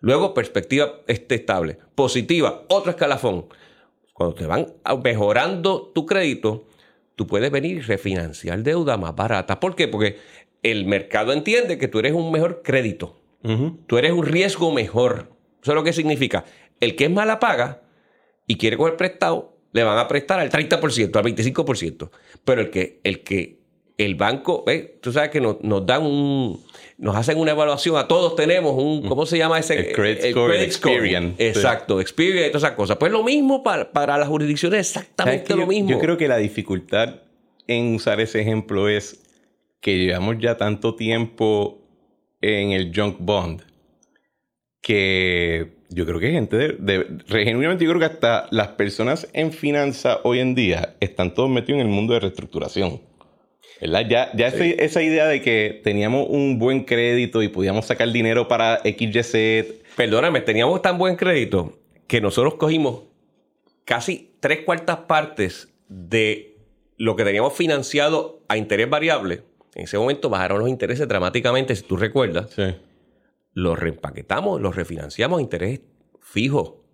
luego 0.00 0.34
perspectiva 0.34 1.00
este, 1.06 1.36
estable, 1.36 1.78
positiva, 1.94 2.64
otro 2.68 2.90
escalafón. 2.90 3.46
Cuando 4.14 4.36
te 4.36 4.46
van 4.46 4.68
mejorando 5.02 5.90
tu 5.92 6.06
crédito, 6.06 6.66
tú 7.16 7.26
puedes 7.26 7.50
venir 7.50 7.78
y 7.78 7.80
refinanciar 7.80 8.62
deuda 8.62 8.96
más 8.96 9.14
barata. 9.14 9.58
¿Por 9.58 9.74
qué? 9.74 9.88
Porque 9.88 10.18
el 10.62 10.86
mercado 10.86 11.32
entiende 11.32 11.78
que 11.78 11.88
tú 11.88 11.98
eres 11.98 12.12
un 12.12 12.30
mejor 12.32 12.62
crédito. 12.62 13.20
Tú 13.86 13.98
eres 13.98 14.12
un 14.12 14.24
riesgo 14.24 14.72
mejor. 14.72 15.32
¿Eso 15.60 15.72
es 15.72 15.74
lo 15.74 15.84
que 15.84 15.92
significa? 15.92 16.44
El 16.80 16.96
que 16.96 17.04
es 17.04 17.10
mala 17.10 17.40
paga 17.40 17.82
y 18.46 18.56
quiere 18.56 18.76
coger 18.76 18.96
prestado, 18.96 19.58
le 19.72 19.82
van 19.82 19.98
a 19.98 20.08
prestar 20.08 20.38
al 20.38 20.48
30%, 20.48 21.16
al 21.16 21.24
25%. 21.24 22.10
Pero 22.44 22.60
el 22.62 22.70
que, 22.70 23.00
el 23.02 23.22
que 23.22 23.63
el 23.96 24.14
banco, 24.16 24.64
tú 25.00 25.12
sabes 25.12 25.30
que 25.30 25.40
nos, 25.40 25.58
dan 25.86 26.02
un, 26.02 26.60
nos 26.98 27.16
hacen 27.16 27.38
una 27.38 27.52
evaluación, 27.52 27.96
a 27.96 28.08
todos 28.08 28.34
tenemos 28.34 28.74
un, 28.76 29.08
¿cómo 29.08 29.24
se 29.24 29.38
llama 29.38 29.58
ese? 29.58 29.90
El 29.90 29.92
credit, 29.92 30.32
score, 30.32 30.54
experience. 30.56 31.48
Exacto, 31.48 32.00
experience 32.00 32.48
y 32.48 32.50
todas 32.50 32.64
esas 32.64 32.76
cosas. 32.76 32.96
Pues 32.96 33.12
lo 33.12 33.22
mismo 33.22 33.62
para, 33.62 33.92
para 33.92 34.18
las 34.18 34.28
jurisdicciones, 34.28 34.80
exactamente 34.80 35.54
lo 35.54 35.66
mismo. 35.66 35.90
Yo 35.90 35.98
creo 36.00 36.16
que 36.16 36.26
la 36.26 36.38
dificultad 36.38 37.20
en 37.66 37.94
usar 37.94 38.20
ese 38.20 38.40
ejemplo 38.40 38.88
es 38.88 39.22
que 39.80 39.96
llevamos 39.98 40.36
ya 40.40 40.56
tanto 40.56 40.96
tiempo 40.96 41.78
en 42.40 42.72
el 42.72 42.92
junk 42.94 43.16
bond 43.20 43.62
que 44.80 45.72
yo 45.88 46.04
creo 46.04 46.20
que 46.20 46.30
gente 46.30 46.56
de, 46.56 46.74
de, 46.78 47.44
genuinamente 47.44 47.84
yo 47.84 47.90
creo 47.90 48.00
que 48.00 48.14
hasta 48.14 48.48
las 48.50 48.68
personas 48.68 49.28
en 49.32 49.52
finanzas 49.52 50.18
hoy 50.24 50.40
en 50.40 50.54
día 50.54 50.96
están 51.00 51.32
todos 51.32 51.48
metidos 51.48 51.80
en 51.80 51.86
el 51.86 51.92
mundo 51.92 52.12
de 52.14 52.20
reestructuración. 52.20 53.00
¿Verdad? 53.80 54.06
Ya, 54.08 54.30
ya 54.34 54.48
esa 54.48 55.02
idea 55.02 55.26
de 55.26 55.42
que 55.42 55.80
teníamos 55.82 56.26
un 56.28 56.58
buen 56.58 56.84
crédito 56.84 57.42
y 57.42 57.48
podíamos 57.48 57.86
sacar 57.86 58.10
dinero 58.10 58.48
para 58.48 58.80
XYZ. 58.84 59.84
Perdóname, 59.96 60.40
teníamos 60.40 60.80
tan 60.82 60.96
buen 60.98 61.16
crédito 61.16 61.78
que 62.06 62.20
nosotros 62.20 62.54
cogimos 62.54 63.02
casi 63.84 64.34
tres 64.40 64.60
cuartas 64.60 64.98
partes 65.08 65.68
de 65.88 66.56
lo 66.96 67.16
que 67.16 67.24
teníamos 67.24 67.52
financiado 67.52 68.42
a 68.48 68.56
interés 68.56 68.88
variable 68.88 69.42
en 69.74 69.84
ese 69.84 69.98
momento 69.98 70.30
bajaron 70.30 70.60
los 70.60 70.68
intereses 70.68 71.06
dramáticamente, 71.08 71.74
si 71.74 71.82
tú 71.82 71.96
recuerdas. 71.96 72.50
Sí. 72.54 72.76
Los 73.52 73.78
reempaquetamos, 73.78 74.60
los 74.60 74.76
refinanciamos 74.76 75.38
a 75.38 75.42
interés 75.42 75.80
fijo. 76.20 76.84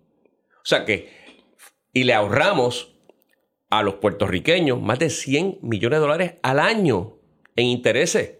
O 0.57 0.65
sea 0.65 0.85
que, 0.85 1.09
y 1.93 2.03
le 2.03 2.13
ahorramos 2.13 2.90
a 3.71 3.81
los 3.81 3.95
puertorriqueños 3.95 4.79
más 4.79 4.99
de 4.99 5.09
100 5.09 5.59
millones 5.61 5.97
de 5.97 6.01
dólares 6.01 6.33
al 6.43 6.59
año 6.59 7.17
en 7.55 7.65
intereses. 7.65 8.33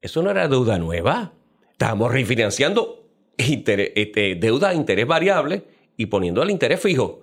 Eso 0.00 0.22
no 0.22 0.30
era 0.30 0.46
deuda 0.46 0.78
nueva. 0.78 1.32
Estábamos 1.72 2.12
refinanciando 2.12 3.08
este, 3.38 4.36
deuda 4.38 4.68
a 4.68 4.74
interés 4.74 5.06
variable 5.06 5.64
y 5.96 6.06
poniendo 6.06 6.42
el 6.42 6.50
interés 6.50 6.80
fijo. 6.80 7.22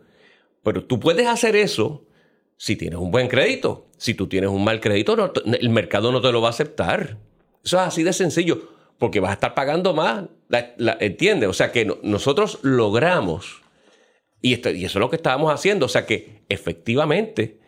Pero 0.64 0.84
tú 0.84 1.00
puedes 1.00 1.28
hacer 1.28 1.56
eso 1.56 2.06
si 2.58 2.76
tienes 2.76 3.00
un 3.00 3.12
buen 3.12 3.28
crédito. 3.28 3.88
Si 3.98 4.16
tú 4.16 4.28
tienes 4.28 4.50
un 4.50 4.64
mal 4.64 4.80
crédito, 4.80 5.32
el 5.46 5.70
mercado 5.70 6.12
no 6.12 6.22
te 6.22 6.32
lo 6.32 6.42
va 6.42 6.48
a 6.48 6.52
aceptar. 6.52 7.18
Eso 7.64 7.78
es 7.78 7.84
así 7.84 8.04
de 8.04 8.14
sencillo, 8.14 8.70
porque 8.98 9.20
vas 9.20 9.32
a 9.32 9.34
estar 9.34 9.54
pagando 9.54 9.94
más. 9.94 10.26
¿Entiendes? 11.00 11.50
O 11.50 11.54
sea 11.54 11.72
que 11.72 11.86
nosotros 12.02 12.60
logramos, 12.64 13.62
y, 14.42 14.54
esto, 14.54 14.70
y 14.70 14.86
eso 14.86 15.00
es 15.00 15.02
lo 15.02 15.10
que 15.10 15.18
estábamos 15.18 15.54
haciendo, 15.54 15.86
o 15.86 15.90
sea 15.90 16.06
que 16.06 16.44
efectivamente, 16.50 17.60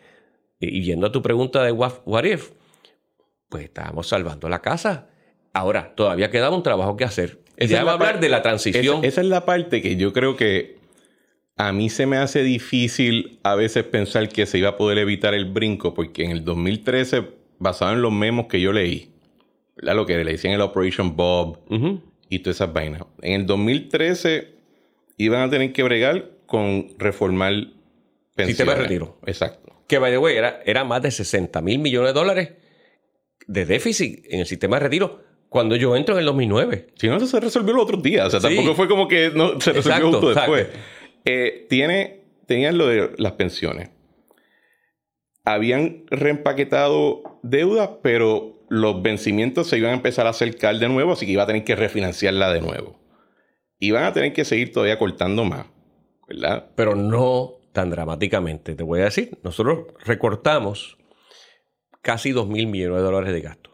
y 0.58 0.82
yendo 0.82 1.06
a 1.06 1.12
tu 1.12 1.22
pregunta 1.22 1.62
de 1.62 1.72
what, 1.72 1.94
what 2.04 2.24
if, 2.24 2.50
pues 3.48 3.64
estábamos 3.64 4.08
salvando 4.08 4.48
la 4.48 4.62
casa. 4.62 5.08
Ahora, 5.52 5.94
todavía 5.94 6.30
quedaba 6.30 6.56
un 6.56 6.62
trabajo 6.62 6.96
que 6.96 7.04
hacer. 7.04 7.40
ya 7.58 7.84
va 7.84 7.92
a 7.92 7.94
hablar 7.94 8.20
de 8.20 8.30
la 8.30 8.42
transición. 8.42 9.04
esa 9.04 9.20
es 9.20 9.26
la 9.26 9.44
parte 9.44 9.82
que 9.82 9.96
yo 9.96 10.12
creo 10.12 10.36
que 10.36 10.78
a 11.56 11.72
mí 11.72 11.90
se 11.90 12.06
me 12.06 12.16
hace 12.16 12.42
difícil 12.42 13.38
a 13.42 13.54
veces 13.54 13.84
pensar 13.84 14.28
que 14.30 14.46
se 14.46 14.58
iba 14.58 14.70
a 14.70 14.76
poder 14.76 14.98
evitar 14.98 15.34
el 15.34 15.44
brinco, 15.44 15.92
porque 15.92 16.24
en 16.24 16.30
el 16.30 16.44
2013, 16.44 17.24
basado 17.58 17.92
en 17.92 18.02
los 18.02 18.12
memos 18.12 18.46
que 18.46 18.60
yo 18.60 18.72
leí, 18.72 19.10
lo 19.76 20.06
que 20.06 20.24
le 20.24 20.32
decían 20.32 20.54
el 20.54 20.60
Operation 20.62 21.14
Bob 21.14 21.58
y 22.28 22.38
todas 22.38 22.56
esas 22.56 22.72
vainas, 22.72 23.02
en 23.20 23.42
el 23.42 23.46
2013 23.46 24.48
iban 25.18 25.42
a 25.42 25.50
tener 25.50 25.72
que 25.72 25.82
bregar 25.82 26.30
con 26.52 26.88
reformar 26.98 27.54
pensiones. 28.36 28.56
Sistema 28.56 28.74
de 28.74 28.82
retiro. 28.82 29.18
Exacto. 29.24 29.74
Que, 29.88 29.96
by 29.96 30.12
the 30.12 30.18
way, 30.18 30.36
era, 30.36 30.60
era 30.66 30.84
más 30.84 31.00
de 31.00 31.10
60 31.10 31.62
mil 31.62 31.78
millones 31.78 32.12
de 32.12 32.20
dólares 32.20 32.50
de 33.46 33.64
déficit 33.64 34.26
en 34.28 34.40
el 34.40 34.46
sistema 34.46 34.76
de 34.76 34.80
retiro 34.80 35.22
cuando 35.48 35.76
yo 35.76 35.96
entro 35.96 36.14
en 36.14 36.18
el 36.18 36.26
2009. 36.26 36.88
Si 36.96 37.08
no, 37.08 37.16
eso 37.16 37.26
se 37.26 37.40
resolvió 37.40 37.72
los 37.72 37.84
otros 37.84 38.02
días. 38.02 38.26
O 38.26 38.30
sea, 38.30 38.40
tampoco 38.40 38.74
fue 38.74 38.86
como 38.86 39.08
que 39.08 39.30
no, 39.34 39.58
se 39.62 39.72
resolvió 39.72 40.10
justo 40.10 40.34
después. 40.34 40.66
Eh, 41.24 41.66
tiene, 41.70 42.20
tenían 42.46 42.76
lo 42.76 42.86
de 42.86 43.12
las 43.16 43.32
pensiones. 43.32 43.88
Habían 45.46 46.04
reempaquetado 46.10 47.40
deudas, 47.42 47.88
pero 48.02 48.62
los 48.68 49.00
vencimientos 49.00 49.68
se 49.68 49.78
iban 49.78 49.92
a 49.92 49.94
empezar 49.94 50.26
a 50.26 50.30
acercar 50.30 50.78
de 50.78 50.88
nuevo, 50.90 51.12
así 51.12 51.24
que 51.24 51.32
iba 51.32 51.44
a 51.44 51.46
tener 51.46 51.64
que 51.64 51.76
refinanciarla 51.76 52.52
de 52.52 52.60
nuevo. 52.60 53.00
Iban 53.78 54.04
a 54.04 54.12
tener 54.12 54.34
que 54.34 54.44
seguir 54.44 54.70
todavía 54.70 54.98
cortando 54.98 55.46
más, 55.46 55.66
Pero 56.76 56.94
no 56.94 57.54
tan 57.72 57.90
dramáticamente, 57.90 58.74
te 58.74 58.82
voy 58.82 59.00
a 59.00 59.04
decir. 59.04 59.38
Nosotros 59.42 59.86
recortamos 60.04 60.98
casi 62.02 62.32
2 62.32 62.48
mil 62.48 62.66
millones 62.66 62.98
de 62.98 63.02
dólares 63.02 63.32
de 63.32 63.40
gasto. 63.40 63.70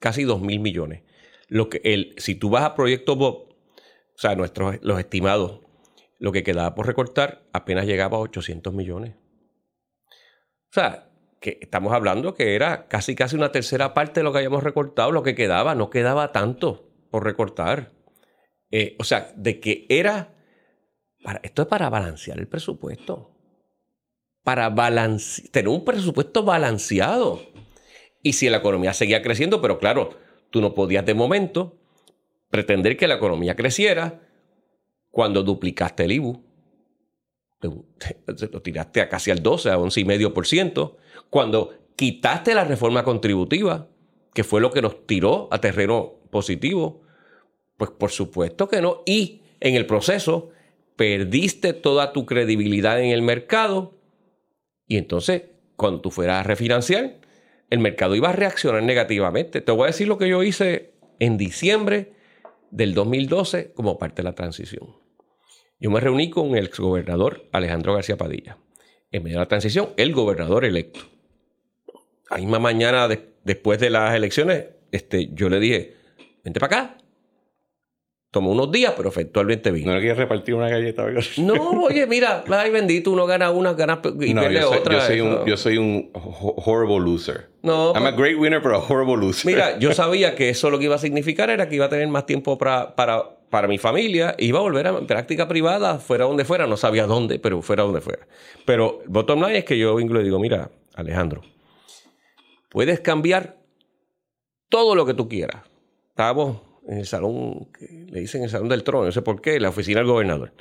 Casi 0.00 0.24
2 0.24 0.40
mil 0.40 0.60
millones. 0.60 1.02
Lo 1.48 1.68
que 1.68 1.80
el, 1.84 2.14
si 2.18 2.34
tú 2.34 2.50
vas 2.50 2.64
a 2.64 2.74
Proyecto 2.74 3.16
Bob, 3.16 3.48
o 3.48 4.18
sea, 4.18 4.34
nuestros, 4.34 4.78
los 4.82 4.98
estimados 4.98 5.60
lo 6.18 6.30
que 6.30 6.44
quedaba 6.44 6.76
por 6.76 6.86
recortar 6.86 7.42
apenas 7.52 7.84
llegaba 7.84 8.16
a 8.16 8.20
800 8.20 8.72
millones. 8.72 9.16
O 10.70 10.74
sea, 10.74 11.08
que 11.40 11.58
estamos 11.60 11.92
hablando 11.92 12.34
que 12.34 12.54
era 12.54 12.86
casi 12.86 13.16
casi 13.16 13.34
una 13.34 13.50
tercera 13.50 13.92
parte 13.92 14.20
de 14.20 14.24
lo 14.24 14.32
que 14.32 14.38
habíamos 14.38 14.62
recortado, 14.62 15.10
lo 15.10 15.24
que 15.24 15.34
quedaba, 15.34 15.74
no 15.74 15.90
quedaba 15.90 16.30
tanto 16.30 16.88
por 17.10 17.24
recortar. 17.24 17.90
Eh, 18.70 18.94
o 19.00 19.04
sea, 19.04 19.32
de 19.36 19.58
que 19.58 19.84
era, 19.88 20.32
esto 21.42 21.62
es 21.62 21.68
para 21.68 21.88
balancear 21.90 22.38
el 22.38 22.48
presupuesto, 22.48 23.30
para 24.42 24.74
tener 25.52 25.68
un 25.68 25.84
presupuesto 25.84 26.42
balanceado. 26.42 27.40
Y 28.22 28.34
si 28.34 28.48
la 28.48 28.58
economía 28.58 28.92
seguía 28.92 29.22
creciendo, 29.22 29.60
pero 29.60 29.78
claro, 29.78 30.10
tú 30.50 30.60
no 30.60 30.74
podías 30.74 31.04
de 31.04 31.14
momento 31.14 31.78
pretender 32.50 32.96
que 32.96 33.08
la 33.08 33.14
economía 33.14 33.56
creciera 33.56 34.20
cuando 35.10 35.42
duplicaste 35.42 36.04
el 36.04 36.12
IBU. 36.12 36.44
Lo 37.60 38.62
tiraste 38.62 39.00
a 39.00 39.08
casi 39.08 39.30
al 39.30 39.42
12, 39.42 39.70
a 39.70 39.78
11,5%. 39.78 40.96
Cuando 41.30 41.74
quitaste 41.96 42.54
la 42.54 42.64
reforma 42.64 43.04
contributiva, 43.04 43.88
que 44.34 44.44
fue 44.44 44.60
lo 44.60 44.70
que 44.70 44.82
nos 44.82 45.06
tiró 45.06 45.48
a 45.50 45.60
terreno 45.60 46.14
positivo, 46.30 47.02
pues 47.76 47.90
por 47.90 48.10
supuesto 48.10 48.68
que 48.68 48.80
no. 48.80 49.02
Y 49.06 49.42
en 49.60 49.74
el 49.74 49.86
proceso 49.86 50.50
perdiste 51.02 51.72
toda 51.72 52.12
tu 52.12 52.26
credibilidad 52.26 53.00
en 53.02 53.10
el 53.10 53.22
mercado 53.22 53.98
y 54.86 54.98
entonces 54.98 55.42
cuando 55.74 56.00
tú 56.00 56.12
fueras 56.12 56.38
a 56.38 56.42
refinanciar, 56.44 57.16
el 57.70 57.80
mercado 57.80 58.14
iba 58.14 58.28
a 58.28 58.32
reaccionar 58.32 58.84
negativamente. 58.84 59.60
Te 59.60 59.72
voy 59.72 59.82
a 59.82 59.86
decir 59.88 60.06
lo 60.06 60.16
que 60.16 60.28
yo 60.28 60.44
hice 60.44 60.92
en 61.18 61.38
diciembre 61.38 62.12
del 62.70 62.94
2012 62.94 63.72
como 63.72 63.98
parte 63.98 64.22
de 64.22 64.28
la 64.28 64.36
transición. 64.36 64.94
Yo 65.80 65.90
me 65.90 65.98
reuní 65.98 66.30
con 66.30 66.56
el 66.56 66.66
exgobernador 66.66 67.48
Alejandro 67.50 67.94
García 67.94 68.16
Padilla. 68.16 68.58
En 69.10 69.24
medio 69.24 69.38
de 69.38 69.40
la 69.40 69.48
transición, 69.48 69.88
el 69.96 70.12
gobernador 70.12 70.64
electo. 70.64 71.00
A 72.30 72.36
misma 72.36 72.60
mañana 72.60 73.08
después 73.42 73.80
de 73.80 73.90
las 73.90 74.14
elecciones, 74.14 74.66
este, 74.92 75.30
yo 75.34 75.48
le 75.48 75.58
dije, 75.58 75.96
vente 76.44 76.60
para 76.60 76.76
acá. 76.76 77.01
Tomó 78.32 78.50
unos 78.50 78.72
días, 78.72 78.94
pero 78.96 79.10
efectivamente 79.10 79.70
vino. 79.70 79.88
¿No 79.88 79.94
le 79.94 80.00
quieres 80.00 80.16
repartir 80.16 80.54
una 80.54 80.66
galleta? 80.66 81.04
no, 81.36 81.82
oye, 81.82 82.06
mira, 82.06 82.42
ay 82.48 82.70
bendito, 82.70 83.10
uno 83.10 83.26
gana 83.26 83.50
una, 83.50 83.74
gana 83.74 84.00
y 84.02 84.32
pierde 84.32 84.54
yo 84.54 84.70
otra. 84.70 84.94
Yo 84.94 85.00
soy, 85.02 85.20
un, 85.20 85.44
yo 85.44 85.56
soy 85.58 85.76
un 85.76 86.10
horrible 86.14 87.00
loser. 87.00 87.50
No. 87.60 87.92
I'm 87.94 88.06
a 88.06 88.10
great 88.10 88.38
winner, 88.38 88.62
pero 88.62 88.76
a 88.76 88.78
horrible 88.78 89.18
loser. 89.18 89.52
Mira, 89.52 89.78
yo 89.78 89.92
sabía 89.94 90.34
que 90.34 90.48
eso 90.48 90.70
lo 90.70 90.78
que 90.78 90.86
iba 90.86 90.94
a 90.94 90.98
significar 90.98 91.50
era 91.50 91.68
que 91.68 91.74
iba 91.74 91.84
a 91.84 91.88
tener 91.90 92.08
más 92.08 92.24
tiempo 92.24 92.56
para, 92.56 92.96
para 92.96 93.36
para 93.50 93.68
mi 93.68 93.76
familia, 93.76 94.34
iba 94.38 94.60
a 94.60 94.62
volver 94.62 94.86
a 94.86 94.98
práctica 95.02 95.46
privada, 95.46 95.98
fuera 95.98 96.24
donde 96.24 96.46
fuera, 96.46 96.66
no 96.66 96.78
sabía 96.78 97.06
dónde, 97.06 97.38
pero 97.38 97.60
fuera 97.60 97.82
donde 97.82 98.00
fuera. 98.00 98.26
Pero 98.64 99.02
bottom 99.08 99.42
line 99.42 99.58
es 99.58 99.64
que 99.66 99.76
yo 99.76 99.94
vengo 99.94 100.14
y 100.14 100.18
le 100.18 100.24
digo, 100.24 100.38
mira, 100.38 100.70
Alejandro, 100.94 101.42
puedes 102.70 103.00
cambiar 103.00 103.58
todo 104.70 104.94
lo 104.94 105.04
que 105.04 105.12
tú 105.12 105.28
quieras. 105.28 105.64
Estábamos 106.08 106.71
en 106.86 106.98
el 106.98 107.06
salón, 107.06 107.68
le 107.80 108.20
dicen 108.20 108.42
el 108.42 108.50
salón 108.50 108.68
del 108.68 108.82
trono, 108.82 109.06
no 109.06 109.12
sé 109.12 109.22
por 109.22 109.40
qué, 109.40 109.60
la 109.60 109.68
oficina 109.68 110.00
del 110.00 110.08
gobernador. 110.08 110.52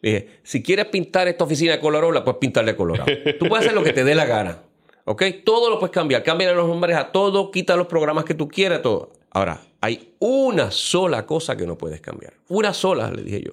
Le 0.00 0.10
dije, 0.10 0.28
si 0.42 0.62
quieres 0.62 0.86
pintar 0.86 1.28
esta 1.28 1.44
oficina 1.44 1.72
de 1.72 1.80
colorado, 1.80 2.12
la 2.12 2.24
puedes 2.24 2.38
pintar 2.38 2.64
de 2.64 2.76
colorado. 2.76 3.10
Tú 3.38 3.48
puedes 3.48 3.66
hacer 3.66 3.74
lo 3.74 3.82
que 3.82 3.92
te 3.92 4.04
dé 4.04 4.14
la 4.14 4.26
gana. 4.26 4.62
¿Ok? 5.04 5.22
Todo 5.44 5.70
lo 5.70 5.78
puedes 5.78 5.94
cambiar. 5.94 6.22
Cambia 6.22 6.52
los 6.52 6.68
nombres 6.68 6.96
a 6.96 7.12
todo, 7.12 7.50
quita 7.50 7.76
los 7.76 7.86
programas 7.86 8.24
que 8.24 8.34
tú 8.34 8.48
quieras, 8.48 8.82
todo. 8.82 9.12
Ahora, 9.30 9.60
hay 9.80 10.14
una 10.18 10.70
sola 10.70 11.26
cosa 11.26 11.56
que 11.56 11.66
no 11.66 11.78
puedes 11.78 12.00
cambiar. 12.00 12.34
Una 12.48 12.72
sola, 12.72 13.10
le 13.10 13.22
dije 13.22 13.42
yo. 13.44 13.52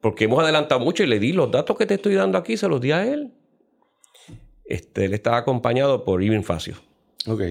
Porque 0.00 0.24
hemos 0.24 0.42
adelantado 0.42 0.80
mucho 0.80 1.02
y 1.02 1.06
le 1.06 1.18
di 1.18 1.32
los 1.32 1.50
datos 1.50 1.78
que 1.78 1.86
te 1.86 1.94
estoy 1.94 2.14
dando 2.14 2.36
aquí, 2.36 2.56
se 2.56 2.68
los 2.68 2.80
di 2.80 2.92
a 2.92 3.10
él. 3.10 3.32
Este, 4.66 5.06
él 5.06 5.14
estaba 5.14 5.38
acompañado 5.38 6.04
por 6.04 6.22
Ivan 6.22 6.44
Facio. 6.44 6.74
Ok. 7.26 7.42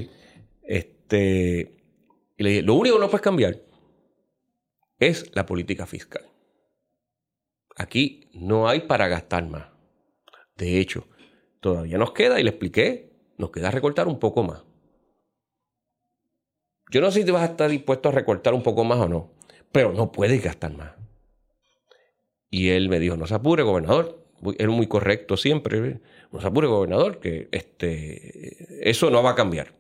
Este, 0.62 1.73
y 2.38 2.44
le 2.44 2.50
dije, 2.50 2.62
lo 2.64 2.74
único 2.76 2.96
que 2.96 3.02
no 3.02 3.10
puedes 3.10 3.24
cambiar 3.24 3.62
es 5.00 5.34
la 5.36 5.46
política 5.46 5.86
fiscal. 5.86 6.24
Aquí 7.76 8.30
no 8.34 8.68
hay 8.68 8.82
para 8.82 9.08
gastar 9.08 9.48
más. 9.48 9.68
De 10.56 10.80
hecho, 10.80 11.08
todavía 11.60 11.98
nos 11.98 12.12
queda, 12.12 12.40
y 12.40 12.44
le 12.44 12.50
expliqué, 12.50 13.12
nos 13.38 13.52
queda 13.52 13.72
recortar 13.72 14.08
un 14.08 14.20
poco 14.20 14.44
más. 14.44 14.64
Yo 16.92 17.02
no 17.02 17.10
sé 17.12 17.22
si 17.22 17.26
te 17.26 17.32
vas 17.32 17.42
a 17.42 17.52
estar 17.52 17.70
dispuesto 17.70 18.10
a 18.10 18.12
recortar 18.12 18.54
un 18.54 18.62
poco 18.62 18.84
más 18.84 19.00
o 19.00 19.08
no, 19.08 19.34
pero 19.72 19.94
no 19.94 20.12
puedes 20.12 20.44
gastar 20.44 20.76
más. 20.76 20.94
Y 22.52 22.70
él 22.70 22.88
me 22.88 23.00
dijo, 23.00 23.18
no 23.18 23.26
se 23.26 23.34
apure, 23.34 23.64
gobernador. 23.64 24.24
Él 24.60 24.70
muy 24.70 24.86
correcto 24.86 25.38
siempre. 25.38 26.02
No 26.32 26.40
se 26.40 26.46
apure, 26.46 26.68
gobernador, 26.68 27.20
que 27.20 27.48
este, 27.52 28.88
eso 28.88 29.10
no 29.10 29.24
va 29.24 29.32
a 29.32 29.36
cambiar. 29.36 29.74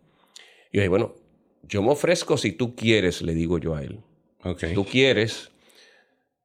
Y 0.71 0.77
yo 0.77 0.81
dije, 0.81 0.87
bueno, 0.87 1.13
yo 1.67 1.81
me 1.81 1.91
ofrezco 1.91 2.37
si 2.37 2.51
tú 2.51 2.75
quieres, 2.75 3.21
le 3.21 3.33
digo 3.33 3.57
yo 3.57 3.75
a 3.75 3.81
él. 3.81 3.99
Si 4.57 4.73
tú 4.73 4.85
quieres, 4.85 5.51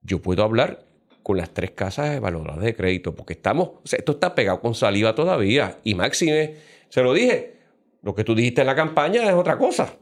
yo 0.02 0.22
puedo 0.22 0.44
hablar 0.44 0.84
con 1.22 1.36
las 1.36 1.52
tres 1.52 1.72
casas 1.72 2.16
evaluadoras 2.16 2.60
de 2.60 2.74
crédito, 2.74 3.14
porque 3.14 3.34
estamos, 3.34 3.70
esto 3.84 4.12
está 4.12 4.34
pegado 4.34 4.60
con 4.60 4.74
saliva 4.74 5.14
todavía. 5.14 5.78
Y 5.84 5.94
Máxime, 5.94 6.54
se 6.88 7.02
lo 7.02 7.12
dije, 7.12 7.56
lo 8.02 8.14
que 8.14 8.24
tú 8.24 8.34
dijiste 8.34 8.60
en 8.60 8.68
la 8.68 8.76
campaña 8.76 9.24
es 9.24 9.34
otra 9.34 9.58
cosa. 9.58 9.96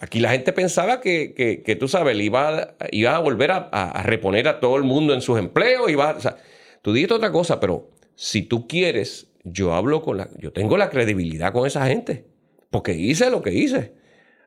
Aquí 0.00 0.18
la 0.18 0.32
gente 0.32 0.52
pensaba 0.52 1.00
que, 1.00 1.32
que, 1.64 1.76
tú 1.76 1.86
sabes, 1.86 2.18
iba, 2.18 2.74
iba 2.90 3.14
a 3.14 3.20
volver 3.20 3.52
a, 3.52 4.02
reponer 4.04 4.48
a 4.48 4.58
todo 4.58 4.76
el 4.76 4.82
mundo 4.82 5.14
en 5.14 5.20
sus 5.20 5.38
empleos. 5.38 5.88
Iba, 5.88 6.16
o 6.16 6.20
sea, 6.20 6.38
tú 6.82 6.92
dijiste 6.92 7.14
otra 7.14 7.30
cosa, 7.30 7.60
pero 7.60 7.88
si 8.16 8.42
tú 8.42 8.66
quieres, 8.66 9.28
yo 9.44 9.74
hablo 9.74 10.02
con 10.02 10.16
la. 10.16 10.28
Yo 10.38 10.52
tengo 10.52 10.76
la 10.76 10.90
credibilidad 10.90 11.52
con 11.52 11.68
esa 11.68 11.86
gente. 11.86 12.24
Porque 12.68 12.94
hice 12.94 13.30
lo 13.30 13.42
que 13.42 13.52
hice. 13.52 13.92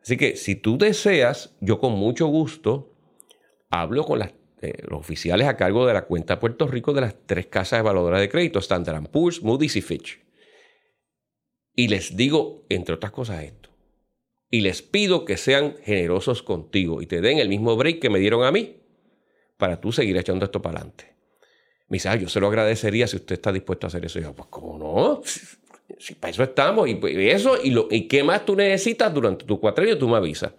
Así 0.05 0.15
que 0.15 0.37
si 0.37 0.55
tú 0.55 0.77
deseas, 0.77 1.53
yo 1.59 1.79
con 1.79 1.93
mucho 1.93 2.27
gusto 2.27 2.95
hablo 3.69 4.05
con 4.05 4.21
eh, 4.21 4.31
los 4.87 4.99
oficiales 4.99 5.47
a 5.47 5.57
cargo 5.57 5.85
de 5.85 5.93
la 5.93 6.05
cuenta 6.05 6.39
Puerto 6.39 6.67
Rico 6.67 6.93
de 6.93 7.01
las 7.01 7.15
tres 7.25 7.47
casas 7.47 7.79
evaluadoras 7.79 8.21
de 8.21 8.29
crédito, 8.29 8.59
Standard 8.59 9.09
Poor's, 9.09 9.41
Moody's 9.41 9.75
y 9.75 9.81
Fitch. 9.81 10.23
Y 11.73 11.89
les 11.89 12.15
digo, 12.15 12.65
entre 12.69 12.95
otras 12.95 13.11
cosas, 13.11 13.43
esto 13.43 13.75
y 14.55 14.61
les 14.61 14.81
pido 14.81 15.25
que 15.25 15.35
sean 15.35 15.75
generosos 15.83 16.41
contigo 16.41 17.01
y 17.01 17.07
te 17.07 17.19
den 17.19 17.39
el 17.39 17.49
mismo 17.49 17.75
break 17.75 17.99
que 17.99 18.09
me 18.09 18.19
dieron 18.19 18.45
a 18.45 18.51
mí 18.53 18.77
para 19.57 19.81
tú 19.81 19.91
seguir 19.91 20.15
echando 20.15 20.45
esto 20.45 20.61
para 20.61 20.77
adelante. 20.77 21.13
Me 21.89 21.95
dice, 21.95 22.17
yo 22.19 22.29
se 22.29 22.39
lo 22.39 22.47
agradecería 22.47 23.05
si 23.05 23.17
usted 23.17 23.35
está 23.35 23.51
dispuesto 23.51 23.85
a 23.85 23.89
hacer 23.89 24.05
eso. 24.05 24.17
Y 24.19 24.21
yo, 24.23 24.33
pues, 24.33 24.47
¿cómo 24.49 24.77
no? 24.77 25.21
Si 25.99 26.15
para 26.15 26.31
eso 26.31 26.43
estamos. 26.43 26.89
Y, 26.89 26.95
pues, 26.95 27.15
eso, 27.17 27.57
y, 27.61 27.71
lo, 27.71 27.87
y 27.89 28.07
qué 28.07 28.23
más 28.23 28.45
tú 28.45 28.55
necesitas 28.55 29.13
durante 29.13 29.45
tu 29.45 29.59
cuatrenio, 29.59 29.97
tú 29.97 30.07
me 30.07 30.17
avisas. 30.17 30.53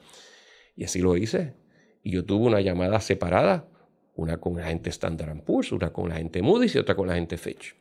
Y 0.77 0.85
así 0.85 1.01
lo 1.01 1.17
hice. 1.17 1.55
Y 2.03 2.13
yo 2.13 2.25
tuve 2.25 2.47
una 2.47 2.61
llamada 2.61 3.01
separada, 3.01 3.69
una 4.15 4.39
con 4.39 4.57
la 4.57 4.67
gente 4.67 4.91
Standard 4.91 5.43
Poor's, 5.43 5.73
una 5.73 5.93
con 5.93 6.09
la 6.09 6.17
gente 6.17 6.43
Moody's 6.43 6.75
y 6.75 6.79
otra 6.79 6.95
con 6.95 7.09
la 7.09 7.15
gente 7.15 7.37
Fitch. 7.37 7.75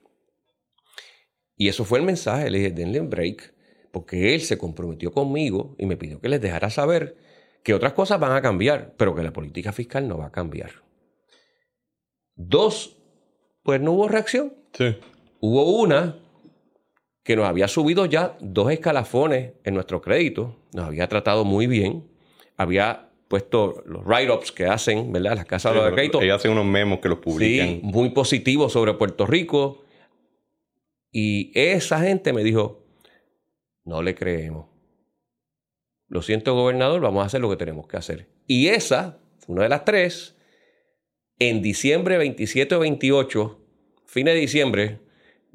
Y 1.57 1.67
eso 1.67 1.85
fue 1.85 1.99
el 1.99 2.05
mensaje. 2.05 2.49
Le 2.49 2.57
dije, 2.59 2.71
denle 2.71 2.99
un 2.99 3.09
break 3.09 3.53
porque 3.91 4.35
él 4.35 4.41
se 4.41 4.57
comprometió 4.57 5.11
conmigo 5.11 5.75
y 5.77 5.85
me 5.85 5.95
pidió 5.95 6.19
que 6.19 6.27
les 6.27 6.41
dejara 6.41 6.69
saber 6.69 7.15
que 7.63 7.73
otras 7.73 7.93
cosas 7.93 8.19
van 8.19 8.33
a 8.33 8.41
cambiar, 8.41 8.93
pero 8.97 9.15
que 9.15 9.23
la 9.23 9.31
política 9.31 9.71
fiscal 9.71 10.07
no 10.07 10.17
va 10.17 10.27
a 10.27 10.31
cambiar. 10.31 10.71
Dos, 12.35 12.97
pues 13.63 13.79
no 13.79 13.93
hubo 13.93 14.07
reacción. 14.07 14.53
Sí. 14.73 14.97
Hubo 15.39 15.79
una 15.79 16.19
que 17.25 17.35
nos 17.35 17.47
había 17.47 17.67
subido 17.67 18.05
ya 18.05 18.37
dos 18.39 18.71
escalafones 18.71 19.53
en 19.63 19.73
nuestro 19.73 19.99
crédito, 19.99 20.59
nos 20.73 20.85
había 20.85 21.09
tratado 21.09 21.43
muy 21.43 21.65
bien, 21.65 22.07
había 22.55 23.09
puesto 23.27 23.83
los 23.87 24.05
write-ups 24.05 24.51
que 24.51 24.67
hacen, 24.67 25.11
¿verdad? 25.11 25.35
Las 25.35 25.45
casas 25.45 25.73
de 25.73 25.91
crédito. 25.91 26.21
Ellos 26.21 26.35
hacen 26.35 26.51
unos 26.51 26.65
memos 26.65 26.99
que 26.99 27.09
los 27.09 27.17
publican. 27.17 27.67
Sí, 27.67 27.79
muy 27.81 28.11
positivos 28.11 28.71
sobre 28.71 28.93
Puerto 28.93 29.25
Rico. 29.25 29.83
Y 31.11 31.51
esa 31.55 31.99
gente 31.99 32.31
me 32.31 32.43
dijo, 32.43 32.85
no 33.85 34.03
le 34.03 34.13
creemos. 34.13 34.67
Lo 36.07 36.21
siento, 36.21 36.53
gobernador, 36.53 37.01
vamos 37.01 37.23
a 37.23 37.25
hacer 37.25 37.41
lo 37.41 37.49
que 37.49 37.57
tenemos 37.57 37.87
que 37.87 37.97
hacer. 37.97 38.27
Y 38.45 38.67
esa, 38.67 39.17
una 39.47 39.63
de 39.63 39.69
las 39.69 39.83
tres, 39.83 40.35
en 41.39 41.63
diciembre 41.63 42.19
27 42.19 42.75
o 42.75 42.79
28, 42.81 43.59
fin 44.05 44.27
de 44.27 44.35
diciembre 44.35 45.04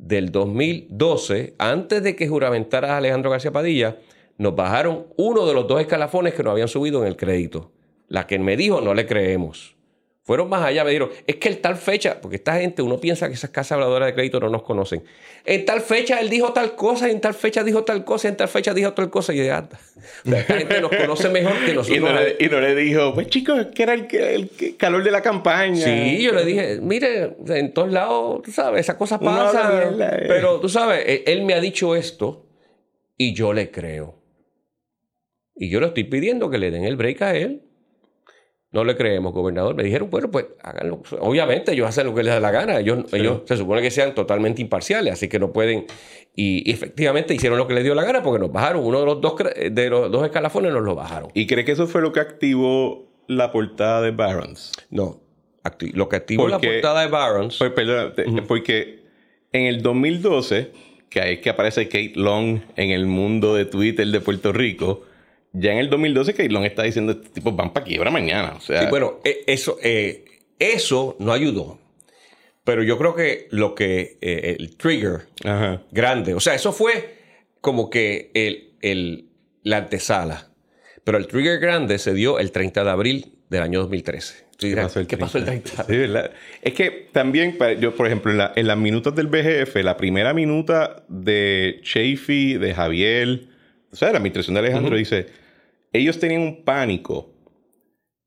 del 0.01 0.33
2012, 0.33 1.55
antes 1.59 2.03
de 2.03 2.17
que 2.17 2.29
juramentara 2.29 2.97
Alejandro 2.97 3.31
García 3.31 3.53
Padilla, 3.53 3.99
nos 4.39 4.57
bajaron 4.57 5.07
uno 5.17 5.47
de 5.47 5.53
los 5.53 5.69
dos 5.69 5.81
escalafones 5.81 6.35
que 6.35 6.43
nos 6.43 6.53
habían 6.53 6.69
subido 6.69 7.03
en 7.03 7.09
el 7.09 7.17
crédito. 7.17 7.71
La 8.09 8.27
que 8.27 8.39
me 8.39 8.57
dijo, 8.57 8.81
no 8.81 8.95
le 8.95 9.07
creemos. 9.07 9.77
Fueron 10.23 10.51
más 10.51 10.63
allá, 10.63 10.85
me 10.85 10.91
dijeron, 10.91 11.11
es 11.27 11.37
que 11.37 11.49
en 11.49 11.63
tal 11.63 11.77
fecha, 11.77 12.21
porque 12.21 12.37
esta 12.37 12.61
gente, 12.61 12.83
uno 12.83 12.99
piensa 12.99 13.29
que 13.29 13.35
esas 13.35 13.51
casas 13.51 13.73
habladoras 13.73 14.07
de 14.07 14.15
crédito 14.15 14.39
no 14.39 14.51
nos 14.51 14.63
conocen. 14.63 15.03
En 15.47 15.65
tal 15.65 15.81
fecha 15.81 16.21
él 16.21 16.29
dijo 16.29 16.53
tal 16.53 16.77
cosa, 16.77 17.09
en 17.11 17.21
tal 17.21 17.33
fecha 17.33 17.65
dijo 17.65 17.85
tal 17.85 18.05
cosa, 18.05 18.29
en 18.29 18.37
tal 18.37 18.49
fecha 18.49 18.75
dijo 18.75 18.93
tal 18.93 19.09
cosa. 19.09 19.33
Y 19.33 19.39
yo 19.39 19.55
anda. 19.55 19.81
esta 20.25 20.59
gente 20.59 20.81
nos 20.83 20.91
conoce 20.91 21.31
mejor 21.31 21.55
que 21.65 21.73
nosotros. 21.73 21.97
y, 21.97 22.01
no 22.01 22.13
le, 22.13 22.37
y 22.39 22.49
no 22.49 22.61
le 22.61 22.75
dijo, 22.75 23.15
pues 23.15 23.29
chicos, 23.29 23.69
que 23.75 23.83
era 23.83 23.95
el, 23.95 24.51
calor 24.77 25.03
de 25.03 25.11
la 25.11 25.23
campaña. 25.23 25.85
Sí, 25.85 26.23
yo 26.23 26.33
le 26.33 26.45
dije, 26.45 26.79
mire, 26.83 27.37
en 27.49 27.73
todos 27.73 27.91
lados, 27.91 28.43
tú 28.43 28.53
sabes, 28.53 28.83
esas 28.83 28.97
cosas 28.97 29.21
pasan. 29.21 29.97
Pero 30.29 30.61
tú 30.61 30.69
sabes, 30.69 31.03
e, 31.07 31.25
él 31.29 31.45
me 31.45 31.55
ha 31.55 31.61
dicho 31.61 31.97
esto 31.97 32.47
y 33.17 33.33
yo 33.33 33.55
le 33.55 33.71
creo. 33.71 34.21
Y 35.57 35.71
yo 35.71 35.81
le 35.81 35.87
estoy 35.87 36.05
pidiendo 36.05 36.51
que 36.51 36.59
le 36.59 36.71
den 36.71 36.85
el 36.85 36.97
break 36.97 37.23
a 37.23 37.35
él. 37.35 37.63
No 38.73 38.85
le 38.85 38.97
creemos, 38.97 39.33
gobernador. 39.33 39.75
Me 39.75 39.83
dijeron, 39.83 40.11
bueno, 40.11 40.31
pues 40.31 40.47
háganlo. 40.63 41.03
Obviamente 41.19 41.73
ellos 41.73 41.89
hacen 41.89 42.07
lo 42.07 42.15
que 42.15 42.23
les 42.23 42.33
da 42.33 42.39
la 42.39 42.53
gana. 42.53 42.79
Ellos, 42.79 43.13
ellos 43.13 43.43
se 43.45 43.57
supone 43.57 43.83
que 43.83 43.91
sean 43.91 44.15
totalmente 44.15 44.63
imparciales, 44.63 45.13
así 45.13 45.29
que 45.29 45.41
no 45.41 45.53
pueden. 45.53 45.87
Y, 46.37 46.71
efectivamente 46.71 47.35
hicieron 47.35 47.59
lo 47.59 47.67
que 47.67 47.75
les 47.75 47.83
dio 47.83 47.97
la 47.97 48.05
gana 48.05 48.23
porque 48.23 48.39
nos 48.39 48.53
bajaron. 48.53 48.85
Uno 48.85 49.01
de 49.01 49.07
los 49.07 49.21
dos, 49.21 49.35
de 49.71 49.91
los 49.91 50.13
dos 50.13 50.25
escalafones 50.25 50.73
nos 50.73 50.85
lo 50.85 50.95
bajaron. 50.95 51.31
¿Y 51.35 51.49
cree 51.49 51.65
que 51.65 51.73
eso 51.73 51.89
fue 51.89 52.01
lo 52.01 52.13
que 52.13 52.21
activó 52.21 53.09
la 53.27 53.51
portada 53.51 54.03
de 54.03 54.13
Barons? 54.13 54.71
No. 54.91 55.21
lo 55.93 56.09
que 56.09 56.17
activó 56.17 56.47
la 56.47 56.61
portada 56.61 57.01
de 57.01 57.09
Barons. 57.09 57.59
Pues, 57.59 57.73
perdón, 57.73 58.15
porque 58.47 59.03
en 59.53 59.67
el 59.67 59.83
2012, 59.83 60.71
que 61.09 61.21
ahí 61.21 61.35
es 61.35 61.41
que 61.41 61.51
aparece 61.51 61.89
Kate 61.89 62.13
Long 62.15 62.61
en 62.77 62.91
el 62.91 63.07
mundo 63.07 63.57
de 63.57 63.65
Twitter 63.65 64.07
de 64.07 64.21
Puerto 64.21 64.53
Rico 64.53 65.03
ya 65.53 65.73
en 65.73 65.79
el 65.79 65.91
2012 65.91 66.35
Keylon 66.35 66.65
está 66.65 66.83
diciendo, 66.83 67.13
este 67.13 67.29
tipo 67.31 67.53
van 67.53 67.73
para 67.73 67.85
quiebra 67.85 68.11
mañana. 68.11 68.55
O 68.57 68.61
sea, 68.61 68.89
bueno, 68.89 69.21
e, 69.25 69.45
eso, 69.47 69.79
eh, 69.83 70.25
eso 70.59 71.17
no 71.19 71.33
ayudó. 71.33 71.79
Pero 72.65 72.83
yo 72.83 72.99
creo 72.99 73.15
que 73.15 73.49
lo 73.51 73.75
que 73.75 74.19
eh, 74.21 74.57
el 74.59 74.77
trigger 74.77 75.27
grande, 75.91 76.35
o 76.35 76.41
sea, 76.41 76.55
eso 76.55 76.73
fue 76.73 77.19
como 77.61 77.91
que 77.91 78.31
el, 78.35 78.75
el, 78.81 79.29
la 79.63 79.79
antesala. 79.79 80.51
Pero 81.03 81.19
el 81.19 81.27
trigger 81.27 81.59
grande 81.59 81.99
se 81.99 82.15
dio 82.15 82.39
el 82.39 82.53
30 82.53 82.85
de 82.85 82.91
abril 82.91 83.33
del 83.49 83.63
año 83.63 83.81
2013. 83.81 84.51
¿Qué 84.59 84.77
pasó 84.77 85.01
el 85.01 85.07
30? 85.07 85.27
Pasó 85.27 85.39
el 85.39 85.45
30? 85.45 85.85
Sí. 85.85 86.31
Es 86.63 86.75
que 86.75 87.09
también, 87.13 87.57
yo, 87.81 87.97
por 87.97 88.07
ejemplo, 88.07 88.31
en, 88.31 88.39
la, 88.39 88.53
en, 88.55 88.67
las 88.67 88.77
minutas 88.77 89.15
del 89.15 89.27
BGF, 89.27 89.75
la 89.77 89.97
primera 89.97 90.35
minuta 90.35 91.03
de 91.09 91.81
Chafee, 91.83 92.59
de 92.59 92.75
Javier, 92.75 93.50
o 93.93 93.97
sea, 93.97 94.11
la 94.11 94.19
administración 94.19 94.55
de 94.55 94.61
Alejandro 94.61 94.97
dice, 94.97 95.27
ellos 95.93 96.19
tenían 96.19 96.43
un 96.43 96.65
pánico 96.65 97.33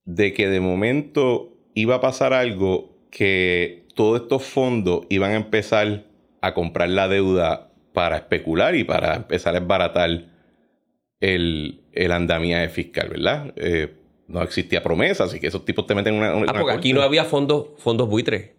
de 0.05 0.33
que 0.33 0.47
de 0.47 0.59
momento 0.59 1.53
iba 1.73 1.95
a 1.95 2.01
pasar 2.01 2.33
algo 2.33 2.93
que 3.09 3.85
todos 3.95 4.21
estos 4.21 4.43
fondos 4.43 5.05
iban 5.09 5.31
a 5.31 5.35
empezar 5.35 6.05
a 6.41 6.53
comprar 6.53 6.89
la 6.89 7.07
deuda 7.07 7.71
para 7.93 8.17
especular 8.17 8.75
y 8.75 8.83
para 8.83 9.15
empezar 9.15 9.55
a 9.55 9.59
esbaratar 9.59 10.25
el, 11.19 11.81
el 11.93 12.11
andamiaje 12.11 12.69
fiscal, 12.69 13.09
¿verdad? 13.09 13.53
Eh, 13.55 13.93
no 14.27 14.41
existía 14.41 14.81
promesa, 14.81 15.25
así 15.25 15.39
que 15.39 15.47
esos 15.47 15.63
tipos 15.63 15.85
te 15.85 15.95
meten 15.95 16.15
una... 16.15 16.35
una 16.35 16.51
ah, 16.51 16.59
porque 16.59 16.73
aquí 16.73 16.93
no 16.93 17.01
había 17.01 17.23
fondos, 17.23 17.67
fondos 17.77 18.09
buitres. 18.09 18.51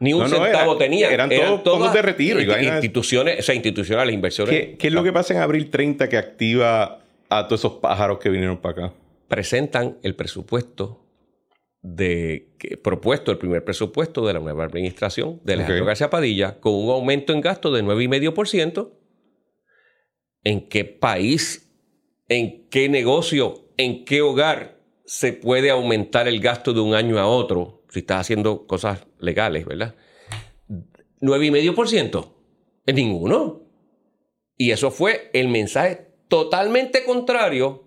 Ni 0.00 0.12
un 0.12 0.28
centavo 0.28 0.76
tenía. 0.76 1.10
Eran, 1.10 1.30
todos 1.62 1.92
de 1.92 2.02
retiro. 2.02 2.40
instituciones, 2.40 3.40
o 3.40 3.42
sea, 3.42 3.54
institucionales, 3.54 4.14
inversiones. 4.14 4.54
¿Qué, 4.54 4.76
¿Qué, 4.76 4.88
es 4.88 4.92
lo 4.92 5.02
que 5.02 5.12
pasa 5.12 5.34
en 5.34 5.40
abril 5.40 5.70
30 5.70 6.08
que 6.08 6.16
activa 6.16 7.00
a 7.28 7.46
todos 7.46 7.60
esos 7.60 7.74
pájaros 7.74 8.18
que 8.18 8.30
vinieron 8.30 8.58
para 8.58 8.86
acá? 8.86 8.94
Presentan 9.28 9.98
el 10.02 10.14
presupuesto 10.14 11.04
de 11.82 12.48
propuesto, 12.82 13.30
el 13.30 13.38
primer 13.38 13.64
presupuesto 13.64 14.26
de 14.26 14.32
la 14.32 14.40
nueva 14.40 14.64
administración 14.64 15.40
de 15.44 15.54
Alejandro 15.54 15.84
García 15.84 16.10
Padilla, 16.10 16.58
con 16.60 16.74
un 16.74 16.90
aumento 16.90 17.32
en 17.32 17.40
gasto 17.40 17.70
de 17.72 17.82
9,5%. 17.82 18.90
¿En 20.44 20.68
qué 20.68 20.84
país, 20.84 21.68
en 22.28 22.68
qué 22.68 22.88
negocio, 22.88 23.68
en 23.76 24.04
qué 24.04 24.22
hogar 24.22 24.78
se 25.04 25.32
puede 25.32 25.70
aumentar 25.70 26.28
el 26.28 26.40
gasto 26.40 26.72
de 26.72 26.80
un 26.80 26.94
año 26.94 27.18
a 27.18 27.26
otro 27.26 27.77
si 27.88 28.00
estás 28.00 28.20
haciendo 28.20 28.66
cosas 28.66 29.06
legales, 29.18 29.64
¿verdad? 29.64 29.94
9,5%. 31.20 32.34
En 32.86 32.96
ninguno. 32.96 33.62
Y 34.56 34.70
eso 34.70 34.90
fue 34.90 35.30
el 35.32 35.48
mensaje 35.48 36.08
totalmente 36.28 37.04
contrario 37.04 37.84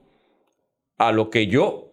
a 0.98 1.12
lo 1.12 1.30
que 1.30 1.48
yo, 1.48 1.92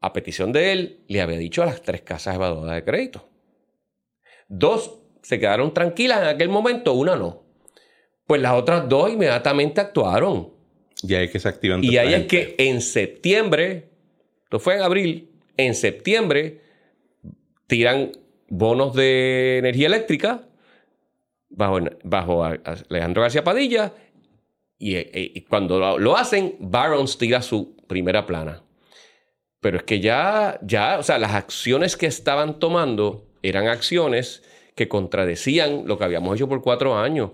a 0.00 0.12
petición 0.12 0.52
de 0.52 0.72
él, 0.72 1.00
le 1.08 1.20
había 1.20 1.38
dicho 1.38 1.62
a 1.62 1.66
las 1.66 1.82
tres 1.82 2.02
casas 2.02 2.36
evaluadoras 2.36 2.76
de 2.76 2.84
crédito. 2.84 3.28
Dos 4.48 5.00
se 5.22 5.40
quedaron 5.40 5.74
tranquilas 5.74 6.22
en 6.22 6.28
aquel 6.28 6.48
momento, 6.48 6.92
una 6.92 7.16
no. 7.16 7.42
Pues 8.26 8.40
las 8.40 8.52
otras 8.54 8.88
dos 8.88 9.10
inmediatamente 9.10 9.80
actuaron. 9.80 10.52
Y 11.02 11.14
ahí 11.14 11.26
es 11.26 11.30
que 11.30 11.40
se 11.40 11.48
activan. 11.48 11.82
Y 11.82 11.96
ahí 11.96 12.14
es 12.14 12.26
que 12.26 12.54
en 12.58 12.80
septiembre, 12.80 13.90
esto 14.44 14.58
fue 14.58 14.76
en 14.76 14.82
abril, 14.82 15.30
en 15.56 15.74
septiembre 15.74 16.60
tiran 17.66 18.12
bonos 18.48 18.94
de 18.94 19.58
energía 19.58 19.86
eléctrica 19.88 20.48
bajo, 21.48 21.78
bajo 22.04 22.44
Alejandro 22.44 23.22
García 23.22 23.44
Padilla 23.44 23.92
eh, 24.78 25.10
eh, 25.12 25.32
y, 25.34 25.40
cuando 25.42 25.98
lo, 25.98 26.16
hacen, 26.16 26.56
Barons 26.60 27.18
tira 27.18 27.42
su 27.42 27.76
primera 27.86 28.26
plana. 28.26 28.62
Pero 29.60 29.78
es 29.78 29.84
que 29.84 30.00
ya, 30.00 30.60
ya, 30.62 30.98
o 30.98 31.02
sea, 31.02 31.18
las 31.18 31.34
acciones 31.34 31.96
que 31.96 32.06
estaban 32.06 32.58
tomando 32.58 33.26
eran 33.42 33.68
acciones 33.68 34.42
que 34.74 34.88
contradecían 34.88 35.86
lo 35.86 35.98
que 35.98 36.04
habíamos 36.04 36.36
hecho 36.36 36.48
por 36.48 36.62
cuatro 36.62 36.96
años. 36.96 37.30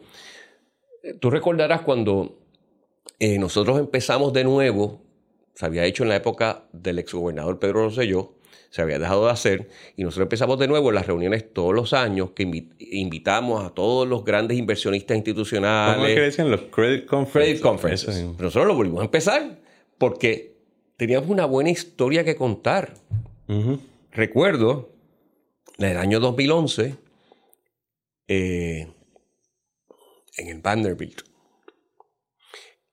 Tú 1.20 1.30
recordarás 1.30 1.80
cuando 1.80 2.38
eh, 3.18 3.38
nosotros 3.38 3.78
empezamos 3.80 4.32
de 4.32 4.44
nuevo, 4.44 5.02
se 5.54 5.66
había 5.66 5.84
hecho 5.84 6.04
en 6.04 6.10
la 6.10 6.16
época 6.16 6.68
del 6.72 7.00
exgobernador 7.00 7.58
Pedro 7.58 7.84
Rosselló, 7.84 8.36
se 8.72 8.80
había 8.80 8.98
dejado 8.98 9.26
de 9.26 9.32
hacer 9.32 9.68
y 9.96 10.02
nosotros 10.02 10.24
empezamos 10.24 10.58
de 10.58 10.66
nuevo 10.66 10.88
en 10.88 10.94
las 10.94 11.06
reuniones 11.06 11.52
todos 11.52 11.74
los 11.74 11.92
años 11.92 12.30
que 12.30 12.42
invitamos 12.78 13.62
a 13.62 13.74
todos 13.74 14.08
los 14.08 14.24
grandes 14.24 14.56
inversionistas 14.56 15.14
institucionales. 15.14 15.96
¿Cómo 15.96 16.06
es 16.06 16.14
que 16.14 16.20
decían 16.22 16.50
los 16.50 16.62
credit 16.62 17.04
conferences? 17.04 17.60
Credit 17.60 17.62
conferences. 17.62 18.14
Pero 18.34 18.44
nosotros 18.44 18.66
lo 18.66 18.74
volvimos 18.74 19.02
a 19.02 19.04
empezar 19.04 19.58
porque 19.98 20.56
teníamos 20.96 21.28
una 21.28 21.44
buena 21.44 21.68
historia 21.68 22.24
que 22.24 22.34
contar. 22.34 22.94
Recuerdo, 24.10 24.88
en 25.76 25.90
el 25.90 25.98
año 25.98 26.18
2011, 26.18 26.94
eh, 28.28 28.86
en 30.38 30.48
el 30.48 30.60
Vanderbilt, 30.60 31.20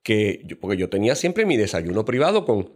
que 0.03 0.45
porque 0.59 0.75
yo 0.75 0.89
tenía 0.89 1.15
siempre 1.15 1.45
mi 1.45 1.55
desayuno 1.55 2.03
privado 2.03 2.43
con 2.43 2.69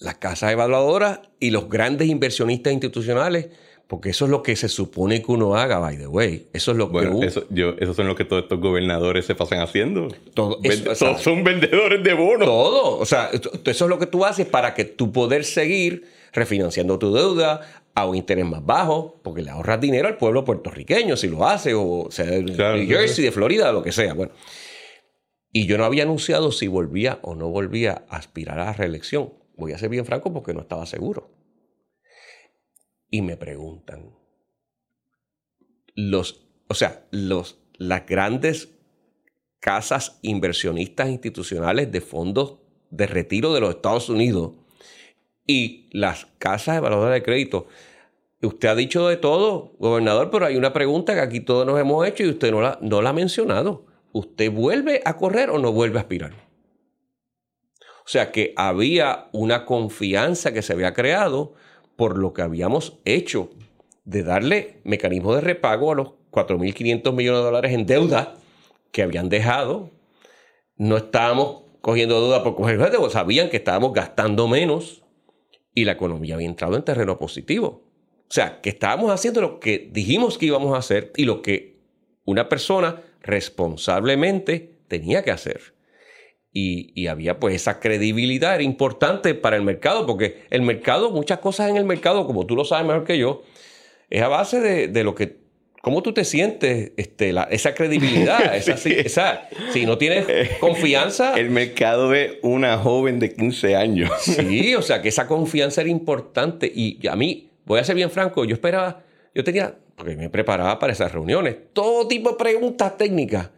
las 0.00 0.16
casas 0.16 0.52
evaluadoras 0.52 1.20
y 1.40 1.50
los 1.50 1.68
grandes 1.68 2.08
inversionistas 2.08 2.72
institucionales, 2.72 3.48
porque 3.86 4.10
eso 4.10 4.24
es 4.24 4.30
lo 4.30 4.42
que 4.42 4.56
se 4.56 4.68
supone 4.68 5.22
que 5.22 5.30
uno 5.30 5.56
haga, 5.56 5.78
by 5.78 5.98
the 5.98 6.06
way. 6.06 6.46
Eso 6.52 6.72
es 6.72 6.76
lo 6.76 6.90
que 6.90 6.96
uno... 6.98 7.22
eso, 7.22 7.44
yo, 7.50 7.74
eso 7.78 7.94
son 7.94 8.06
lo 8.06 8.16
que 8.16 8.24
todos 8.24 8.44
estos 8.44 8.60
gobernadores 8.60 9.26
se 9.26 9.34
pasan 9.34 9.60
haciendo. 9.60 10.08
Todo, 10.32 10.58
son 11.18 11.44
vendedores 11.44 12.02
de 12.02 12.14
bonos. 12.14 12.46
Todo. 12.46 12.98
O 12.98 13.06
sea, 13.06 13.30
eso 13.32 13.58
es 13.64 13.80
lo 13.88 13.98
que 13.98 14.06
tú 14.06 14.24
haces 14.24 14.46
para 14.46 14.74
que 14.74 14.84
tú 14.84 15.12
poder 15.12 15.44
seguir 15.44 16.06
refinanciando 16.32 16.98
tu 16.98 17.14
deuda 17.14 17.60
a 17.94 18.06
un 18.06 18.16
interés 18.16 18.44
más 18.44 18.64
bajo, 18.64 19.20
porque 19.22 19.42
le 19.42 19.50
ahorras 19.50 19.80
dinero 19.80 20.08
al 20.08 20.16
pueblo 20.16 20.44
puertorriqueño 20.44 21.16
si 21.16 21.28
lo 21.28 21.46
hace, 21.46 21.74
o 21.74 22.08
sea, 22.10 22.26
de 22.26 22.42
New 22.42 22.88
Jersey, 22.88 23.24
de 23.24 23.30
Florida, 23.30 23.70
lo 23.70 23.82
que 23.82 23.92
sea. 23.92 24.14
Bueno. 24.14 24.32
Y 25.52 25.66
yo 25.66 25.78
no 25.78 25.84
había 25.84 26.02
anunciado 26.02 26.50
si 26.50 26.66
volvía 26.66 27.20
o 27.22 27.36
no 27.36 27.48
volvía 27.50 28.04
a 28.08 28.16
aspirar 28.16 28.58
a 28.58 28.64
la 28.64 28.72
reelección 28.72 29.43
voy 29.56 29.72
a 29.72 29.78
ser 29.78 29.88
bien 29.88 30.04
franco 30.04 30.32
porque 30.32 30.54
no 30.54 30.60
estaba 30.60 30.86
seguro. 30.86 31.30
Y 33.10 33.22
me 33.22 33.36
preguntan, 33.36 34.10
los, 35.94 36.46
o 36.68 36.74
sea, 36.74 37.06
los, 37.10 37.60
las 37.78 38.06
grandes 38.06 38.70
casas 39.60 40.18
inversionistas 40.22 41.08
institucionales 41.08 41.90
de 41.90 42.00
fondos 42.00 42.58
de 42.90 43.06
retiro 43.06 43.54
de 43.54 43.60
los 43.60 43.70
Estados 43.76 44.08
Unidos 44.08 44.52
y 45.46 45.88
las 45.92 46.26
casas 46.38 46.76
de 46.76 46.80
valor 46.80 47.10
de 47.12 47.22
crédito. 47.22 47.66
Usted 48.42 48.68
ha 48.68 48.74
dicho 48.74 49.08
de 49.08 49.16
todo, 49.16 49.74
gobernador, 49.78 50.30
pero 50.30 50.46
hay 50.46 50.56
una 50.56 50.72
pregunta 50.72 51.14
que 51.14 51.20
aquí 51.20 51.40
todos 51.40 51.66
nos 51.66 51.80
hemos 51.80 52.06
hecho 52.06 52.24
y 52.24 52.28
usted 52.28 52.50
no 52.50 52.60
la, 52.60 52.78
no 52.82 53.00
la 53.00 53.10
ha 53.10 53.14
mencionado. 53.14 53.86
¿Usted 54.12 54.50
vuelve 54.50 55.00
a 55.04 55.16
correr 55.16 55.50
o 55.50 55.58
no 55.58 55.72
vuelve 55.72 55.98
a 55.98 56.02
aspirar? 56.02 56.43
O 58.04 58.08
sea 58.08 58.32
que 58.32 58.52
había 58.56 59.28
una 59.32 59.64
confianza 59.64 60.52
que 60.52 60.62
se 60.62 60.74
había 60.74 60.92
creado 60.92 61.54
por 61.96 62.18
lo 62.18 62.34
que 62.34 62.42
habíamos 62.42 62.98
hecho 63.04 63.50
de 64.04 64.22
darle 64.22 64.80
mecanismo 64.84 65.34
de 65.34 65.40
repago 65.40 65.92
a 65.92 65.94
los 65.94 66.08
4.500 66.30 67.14
millones 67.14 67.40
de 67.40 67.44
dólares 67.44 67.72
en 67.72 67.86
deuda 67.86 68.34
que 68.92 69.02
habían 69.02 69.30
dejado. 69.30 69.90
No 70.76 70.98
estábamos 70.98 71.62
cogiendo 71.80 72.20
deuda 72.20 72.42
por 72.42 72.56
coger 72.56 72.78
deuda, 72.90 73.10
sabían 73.10 73.48
que 73.48 73.56
estábamos 73.56 73.92
gastando 73.92 74.48
menos 74.48 75.02
y 75.74 75.84
la 75.84 75.92
economía 75.92 76.34
había 76.34 76.48
entrado 76.48 76.76
en 76.76 76.82
terreno 76.82 77.18
positivo. 77.18 77.84
O 78.28 78.32
sea, 78.34 78.60
que 78.60 78.70
estábamos 78.70 79.10
haciendo 79.10 79.40
lo 79.40 79.60
que 79.60 79.90
dijimos 79.92 80.38
que 80.38 80.46
íbamos 80.46 80.74
a 80.74 80.78
hacer 80.78 81.12
y 81.16 81.24
lo 81.24 81.40
que 81.42 81.78
una 82.24 82.48
persona 82.48 83.02
responsablemente 83.20 84.78
tenía 84.88 85.22
que 85.22 85.30
hacer. 85.30 85.73
Y, 86.56 87.08
había 87.08 87.40
pues 87.40 87.56
esa 87.56 87.80
credibilidad, 87.80 88.54
era 88.54 88.62
importante 88.62 89.34
para 89.34 89.56
el 89.56 89.62
mercado, 89.62 90.06
porque 90.06 90.44
el 90.50 90.62
mercado, 90.62 91.10
muchas 91.10 91.40
cosas 91.40 91.68
en 91.68 91.76
el 91.76 91.84
mercado, 91.84 92.28
como 92.28 92.46
tú 92.46 92.54
lo 92.54 92.64
sabes 92.64 92.86
mejor 92.86 93.04
que 93.04 93.18
yo, 93.18 93.42
es 94.08 94.22
a 94.22 94.28
base 94.28 94.60
de, 94.60 95.02
lo 95.02 95.16
que, 95.16 95.38
cómo 95.82 96.00
tú 96.00 96.14
te 96.14 96.24
sientes, 96.24 96.92
este, 96.96 97.34
esa 97.50 97.74
credibilidad, 97.74 98.54
esa, 98.56 98.74
esa, 98.88 99.48
si 99.72 99.84
no 99.84 99.98
tienes 99.98 100.26
confianza. 100.60 101.34
El 101.34 101.50
mercado 101.50 102.08
ve 102.08 102.38
una 102.44 102.78
joven 102.78 103.18
de 103.18 103.34
15 103.34 103.74
años. 103.74 104.12
Sí, 104.20 104.76
o 104.76 104.82
sea 104.82 105.02
que 105.02 105.08
esa 105.08 105.26
confianza 105.26 105.80
era 105.80 105.90
importante 105.90 106.70
y 106.72 107.04
a 107.08 107.16
mí, 107.16 107.50
voy 107.64 107.80
a 107.80 107.84
ser 107.84 107.96
bien 107.96 108.12
franco, 108.12 108.44
yo 108.44 108.54
esperaba, 108.54 109.02
yo 109.34 109.42
tenía, 109.42 109.74
porque 109.96 110.14
me 110.14 110.30
preparaba 110.30 110.78
para 110.78 110.92
esas 110.92 111.10
reuniones, 111.10 111.56
todo 111.72 112.06
tipo 112.06 112.30
de 112.30 112.36
preguntas 112.36 112.96
técnicas. 112.96 113.50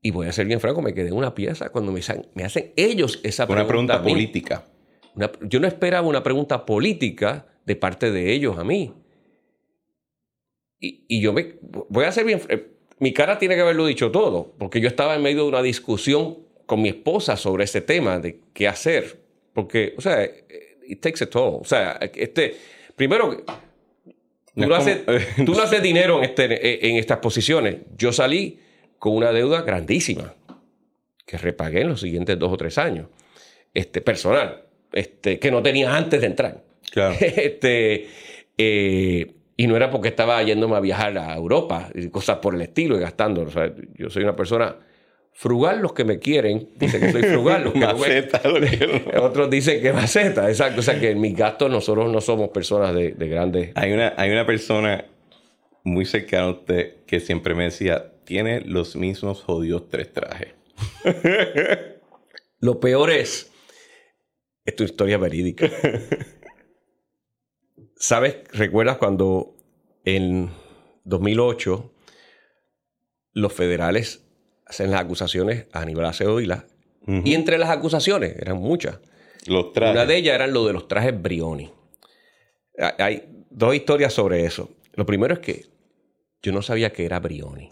Y 0.00 0.10
voy 0.10 0.28
a 0.28 0.32
ser 0.32 0.46
bien 0.46 0.60
franco, 0.60 0.80
me 0.80 0.94
quedé 0.94 1.08
en 1.08 1.14
una 1.14 1.34
pieza 1.34 1.70
cuando 1.70 1.90
me, 1.90 2.00
me 2.34 2.44
hacen 2.44 2.72
ellos 2.76 3.20
esa 3.24 3.46
pregunta. 3.46 3.62
Una 3.62 3.68
pregunta 3.68 4.02
política. 4.02 4.64
yo 5.42 5.60
no 5.60 5.66
esperaba 5.66 6.06
una 6.06 6.22
pregunta 6.22 6.64
política 6.64 7.46
de 7.64 7.76
parte 7.76 8.10
de 8.10 8.32
ellos 8.32 8.58
a 8.58 8.64
mí. 8.64 8.92
Y, 10.80 11.20
yo 11.20 11.32
me, 11.32 11.56
voy 11.88 12.04
a 12.04 12.12
ser 12.12 12.24
bien, 12.24 12.40
eh, 12.48 12.68
mi 13.00 13.12
cara 13.12 13.38
tiene 13.38 13.56
que 13.56 13.62
haberlo 13.62 13.86
dicho 13.86 14.12
todo, 14.12 14.54
porque 14.58 14.80
yo 14.80 14.86
estaba 14.86 15.16
en 15.16 15.22
medio 15.22 15.42
de 15.42 15.48
una 15.48 15.62
discusión 15.62 16.38
con 16.66 16.80
mi 16.80 16.90
esposa 16.90 17.36
sobre 17.36 17.64
ese 17.64 17.80
tema 17.80 18.20
de 18.20 18.40
qué 18.52 18.68
hacer. 18.68 19.20
Porque, 19.52 19.94
o 19.98 20.00
sea, 20.00 20.22
it 20.86 21.00
takes 21.00 21.24
it 21.24 21.34
all. 21.34 21.58
O 21.60 21.64
sea, 21.64 21.98
este, 22.14 22.56
primero, 22.94 23.44
tú 24.54 24.66
no, 24.66 24.74
haces, 24.76 25.04
tú 25.44 25.54
no 25.54 25.62
haces 25.62 25.82
dinero 25.82 26.18
en, 26.18 26.24
este, 26.24 26.88
en 26.88 26.96
estas 26.96 27.18
posiciones. 27.18 27.78
Yo 27.96 28.12
salí 28.12 28.60
con 28.98 29.14
una 29.14 29.32
deuda 29.32 29.62
grandísima 29.62 30.34
que 31.26 31.36
repagué 31.36 31.82
en 31.82 31.88
los 31.88 32.00
siguientes 32.00 32.38
dos 32.38 32.52
o 32.52 32.56
tres 32.56 32.78
años, 32.78 33.08
este, 33.74 34.00
personal, 34.00 34.64
este, 34.92 35.38
que 35.38 35.50
no 35.50 35.62
tenía 35.62 35.94
antes 35.94 36.20
de 36.20 36.26
entrar. 36.26 36.62
Claro. 36.90 37.14
Este, 37.20 38.08
eh, 38.56 39.34
y 39.56 39.66
no 39.66 39.76
era 39.76 39.90
porque 39.90 40.08
estaba 40.08 40.42
yéndome 40.42 40.76
a 40.76 40.80
viajar 40.80 41.18
a 41.18 41.34
Europa 41.34 41.90
y 41.94 42.08
cosas 42.08 42.38
por 42.38 42.54
el 42.54 42.62
estilo 42.62 42.96
y 42.96 43.00
gastando. 43.00 43.42
O 43.42 43.50
sea, 43.50 43.72
yo 43.94 44.08
soy 44.08 44.22
una 44.22 44.36
persona 44.36 44.76
frugal, 45.32 45.80
los 45.80 45.92
que 45.92 46.04
me 46.04 46.18
quieren 46.18 46.70
dicen 46.76 47.00
que 47.00 47.12
soy 47.12 47.22
frugal. 47.24 47.64
Los 47.64 47.72
que 47.72 47.78
maceta, 47.80 48.40
Otros 49.20 49.50
dicen 49.50 49.82
que 49.82 49.92
maceta, 49.92 50.48
exacto. 50.48 50.80
O 50.80 50.82
sea, 50.82 50.98
que 50.98 51.10
en 51.10 51.20
mis 51.20 51.36
gastos 51.36 51.70
nosotros 51.70 52.10
no 52.10 52.20
somos 52.20 52.50
personas 52.50 52.94
de, 52.94 53.12
de 53.12 53.28
grandes... 53.28 53.70
Hay 53.74 53.92
una, 53.92 54.14
hay 54.16 54.30
una 54.30 54.46
persona 54.46 55.04
muy 55.84 56.04
cercana 56.04 56.44
a 56.44 56.50
usted 56.50 56.94
que 57.06 57.20
siempre 57.20 57.54
me 57.54 57.64
decía, 57.64 58.12
tiene 58.28 58.60
los 58.60 58.94
mismos 58.94 59.42
jodidos 59.42 59.88
tres 59.88 60.12
trajes. 60.12 60.52
Lo 62.60 62.78
peor 62.78 63.10
es, 63.10 63.50
es 64.66 64.76
tu 64.76 64.84
historia 64.84 65.16
verídica. 65.16 65.66
¿Sabes? 67.96 68.36
¿Recuerdas 68.52 68.98
cuando 68.98 69.56
en 70.04 70.50
2008 71.04 71.90
los 73.32 73.52
federales 73.54 74.28
hacen 74.66 74.90
las 74.90 75.00
acusaciones 75.00 75.64
a 75.72 75.80
Aníbal 75.80 76.04
Acevedo 76.04 76.38
Y 76.40 77.32
entre 77.32 77.56
las 77.56 77.70
acusaciones, 77.70 78.36
eran 78.36 78.58
muchas. 78.58 78.98
Los 79.46 79.72
trajes. 79.72 79.94
Una 79.94 80.04
de 80.04 80.16
ellas 80.16 80.34
eran 80.34 80.52
lo 80.52 80.66
de 80.66 80.74
los 80.74 80.86
trajes 80.86 81.18
Brioni. 81.18 81.72
Hay 82.98 83.46
dos 83.48 83.74
historias 83.74 84.12
sobre 84.12 84.44
eso. 84.44 84.76
Lo 84.92 85.06
primero 85.06 85.32
es 85.32 85.40
que 85.40 85.64
yo 86.42 86.52
no 86.52 86.60
sabía 86.60 86.92
que 86.92 87.06
era 87.06 87.20
Brioni. 87.20 87.70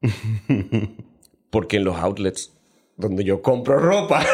Porque 1.50 1.76
en 1.78 1.84
los 1.84 1.96
outlets 1.96 2.52
donde 3.00 3.24
yo 3.24 3.40
compro 3.40 3.78
ropa, 3.78 4.24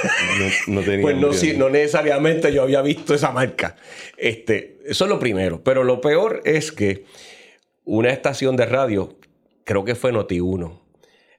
no, 0.66 0.82
pues 1.00 1.16
no, 1.56 1.68
necesariamente 1.70 2.52
yo 2.52 2.62
había 2.62 2.82
visto 2.82 3.14
esa 3.14 3.30
marca. 3.30 3.76
Este, 4.16 4.78
eso 4.84 5.04
es 5.04 5.10
lo 5.10 5.18
primero. 5.18 5.62
Pero 5.62 5.84
lo 5.84 6.00
peor 6.00 6.42
es 6.44 6.72
que 6.72 7.04
una 7.84 8.10
estación 8.10 8.56
de 8.56 8.66
radio, 8.66 9.16
creo 9.64 9.84
que 9.84 9.94
fue 9.94 10.12
Noti1, 10.12 10.80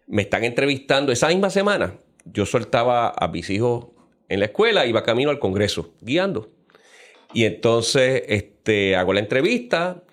me 0.07 0.21
están 0.21 0.45
entrevistando 0.45 1.11
esa 1.11 1.28
misma 1.28 1.49
semana. 1.49 1.95
Yo 2.23 2.45
soltaba 2.45 3.09
a 3.09 3.28
mis 3.28 3.49
hijos 3.49 3.88
en 4.30 4.39
la 4.39 4.45
escuela, 4.45 4.86
iba 4.86 5.03
camino 5.03 5.30
al 5.30 5.39
Congreso, 5.39 5.93
guiando. 6.01 6.49
Y 7.34 7.43
entonces 7.43 8.23
este, 8.28 8.95
hago 8.95 9.13
la 9.13 9.19
entrevista, 9.19 10.03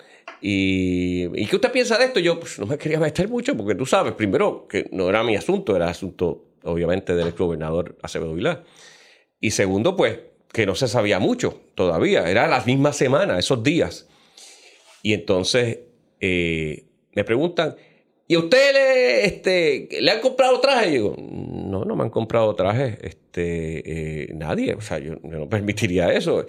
y, 0.47 1.47
qué 1.47 1.57
usted 1.57 1.73
piensa 1.73 1.97
de 1.97 2.05
esto? 2.05 2.21
Yo 2.21 2.39
pues, 2.39 2.59
no 2.59 2.67
me 2.67 2.77
quería 2.77 3.01
meter 3.01 3.31
mucho 3.31 3.57
porque 3.57 3.75
tú 3.75 3.87
sabes, 3.87 4.13
primero, 4.13 4.69
que 4.69 4.91
no 4.93 5.09
era 5.09 5.25
mi 5.25 5.37
asunto, 5.37 5.75
era 5.75 5.89
asunto 5.89 6.45
obviamente 6.65 7.15
del 7.15 7.33
gobernador 7.33 7.97
Acevedo 8.03 8.35
Vilá. 8.35 8.63
Y 9.41 9.53
segundo, 9.53 9.97
pues, 9.97 10.19
que 10.53 10.67
no 10.67 10.75
se 10.75 10.87
sabía 10.87 11.19
mucho 11.19 11.63
todavía, 11.75 12.31
era 12.31 12.47
la 12.47 12.63
misma 12.63 12.93
semana, 12.93 13.39
esos 13.39 13.63
días. 13.63 14.07
Y 15.03 15.15
entonces 15.15 15.79
eh, 16.21 16.85
me 17.15 17.25
preguntan, 17.25 17.77
¿y 18.29 18.35
a 18.35 18.41
usted 18.41 18.75
le, 18.75 19.25
este, 19.25 19.89
le 19.99 20.11
han 20.11 20.21
comprado 20.21 20.61
trajes? 20.61 20.89
Y 20.89 20.91
digo, 20.91 21.17
no, 21.19 21.87
no 21.87 21.97
me 21.97 22.03
han 22.03 22.11
comprado 22.11 22.55
trajes 22.55 22.99
este, 23.01 24.25
eh, 24.25 24.35
nadie, 24.35 24.75
o 24.75 24.83
sea, 24.83 24.99
yo, 24.99 25.15
no 25.23 25.49
permitiría 25.49 26.13
eso. 26.13 26.45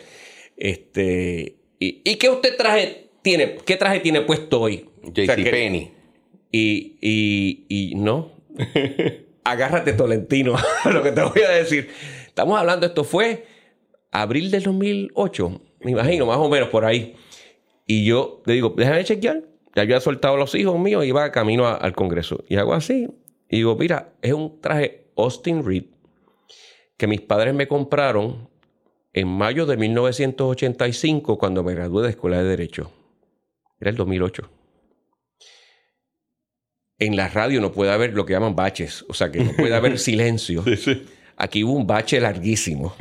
Este, 0.57 1.55
¿y, 1.79 2.01
¿Y 2.03 2.15
qué 2.17 2.29
usted 2.29 2.57
traje 2.57 3.04
tiene, 3.25 3.55
¿qué 3.65 3.75
traje 3.75 4.01
tiene 4.01 4.21
puesto 4.21 4.61
hoy? 4.61 4.87
JC 5.03 5.91
Y, 6.51 6.97
y, 7.01 7.65
y 7.67 7.95
no. 7.95 8.33
Agárrate, 9.43 9.93
Tolentino, 9.93 10.55
lo 10.93 11.01
que 11.01 11.11
te 11.11 11.23
voy 11.23 11.41
a 11.41 11.49
decir. 11.49 11.89
Estamos 12.27 12.59
hablando, 12.59 12.85
esto 12.85 13.03
fue 13.03 13.47
abril 14.11 14.51
del 14.51 14.61
2008, 14.61 15.61
me 15.81 15.91
imagino, 15.91 16.27
más 16.27 16.37
o 16.37 16.47
menos 16.49 16.69
por 16.69 16.85
ahí. 16.85 17.15
Y 17.87 18.05
yo 18.05 18.43
le 18.45 18.53
digo, 18.53 18.75
déjame 18.77 19.03
chequear. 19.03 19.41
Ya 19.75 19.85
yo 19.85 19.97
he 19.97 20.01
soltado 20.01 20.35
a 20.35 20.37
los 20.37 20.53
hijos 20.53 20.79
míos 20.79 21.03
y 21.03 21.07
iba 21.07 21.31
camino 21.31 21.65
al 21.67 21.93
Congreso. 21.93 22.43
Y 22.47 22.57
hago 22.57 22.75
así. 22.75 23.09
Y 23.49 23.57
digo, 23.57 23.75
mira, 23.75 24.13
es 24.21 24.33
un 24.33 24.61
traje 24.61 25.07
Austin 25.17 25.65
Reed 25.65 25.85
que 26.95 27.07
mis 27.07 27.21
padres 27.21 27.55
me 27.55 27.67
compraron 27.67 28.49
en 29.13 29.27
mayo 29.27 29.65
de 29.65 29.77
1985 29.77 31.39
cuando 31.39 31.63
me 31.63 31.73
gradué 31.73 32.03
de 32.03 32.09
Escuela 32.11 32.37
de 32.37 32.49
Derecho. 32.49 32.91
Era 33.79 33.91
el 33.91 33.95
2008. 33.97 34.49
En 36.97 37.15
la 37.15 37.27
radio 37.27 37.59
no 37.59 37.71
puede 37.71 37.91
haber 37.91 38.13
lo 38.13 38.25
que 38.25 38.33
llaman 38.33 38.55
baches, 38.55 39.03
o 39.09 39.13
sea 39.13 39.31
que 39.31 39.43
no 39.43 39.51
puede 39.51 39.75
haber 39.75 39.99
silencio. 39.99 40.63
Aquí 41.35 41.63
hubo 41.63 41.73
un 41.73 41.85
bache 41.85 42.19
larguísimo. 42.19 42.95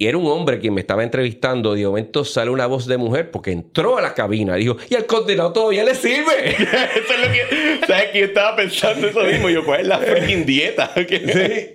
Y 0.00 0.06
era 0.06 0.16
un 0.16 0.26
hombre 0.26 0.60
quien 0.60 0.74
me 0.74 0.80
estaba 0.80 1.02
entrevistando. 1.02 1.74
De 1.74 1.84
momento 1.84 2.24
sale 2.24 2.52
una 2.52 2.66
voz 2.66 2.86
de 2.86 2.96
mujer 2.96 3.32
porque 3.32 3.50
entró 3.50 3.98
a 3.98 4.00
la 4.00 4.14
cabina. 4.14 4.54
Dijo, 4.54 4.76
y 4.88 4.94
el 4.94 5.06
condenado 5.06 5.52
todavía 5.52 5.82
le 5.82 5.96
sirve. 5.96 6.50
eso 6.50 7.14
es 7.14 7.20
lo 7.20 7.32
que. 7.32 7.84
¿Sabes 7.84 8.10
que 8.12 8.20
yo 8.20 8.24
estaba 8.26 8.54
pensando 8.54 9.08
eso 9.08 9.24
mismo? 9.24 9.50
Yo, 9.50 9.64
¿cuál 9.64 9.80
es 9.80 9.86
la 9.88 9.98
freaking 9.98 10.46
dieta? 10.46 10.92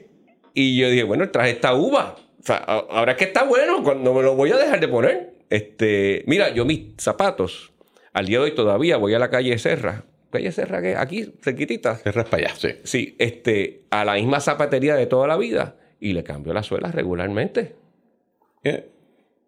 Y 0.56 0.78
yo 0.78 0.88
dije, 0.88 1.02
bueno, 1.02 1.28
traje 1.32 1.50
esta 1.50 1.74
uva. 1.74 2.16
O 2.16 2.46
sea, 2.46 2.58
ahora 2.58 3.16
que 3.18 3.24
está 3.24 3.44
bueno, 3.44 3.82
cuando 3.82 4.14
me 4.14 4.22
lo 4.22 4.36
voy 4.36 4.52
a 4.52 4.58
dejar 4.58 4.80
de 4.80 4.88
poner. 4.88 5.34
Este, 5.50 6.24
mira, 6.28 6.54
yo 6.54 6.64
mis 6.64 6.94
zapatos 7.00 7.73
al 8.14 8.26
día 8.28 8.38
de 8.38 8.46
hoy 8.46 8.56
todavía 8.56 8.98
voy 8.98 9.14
a 9.14 9.20
la 9.20 9.30
calle 9.30 9.58
Serra. 9.58 10.06
Calle 10.32 10.52
Serra, 10.52 10.82
que 10.82 10.96
aquí, 10.96 11.34
cerquitita. 11.42 11.98
Serra 11.98 12.24
es 12.24 12.30
para 12.30 12.48
allá, 12.48 12.56
sí. 12.56 12.70
Sí, 12.84 13.16
este, 13.20 13.84
a 13.92 14.06
la 14.06 14.14
misma 14.14 14.40
zapatería 14.40 14.96
de 14.96 15.06
toda 15.06 15.28
la 15.28 15.38
vida. 15.38 15.78
y 16.00 16.12
le 16.12 16.24
cambio 16.24 16.54
las 16.54 16.66
suelas 16.66 16.94
regularmente. 16.94 17.76
Eh, 18.64 18.90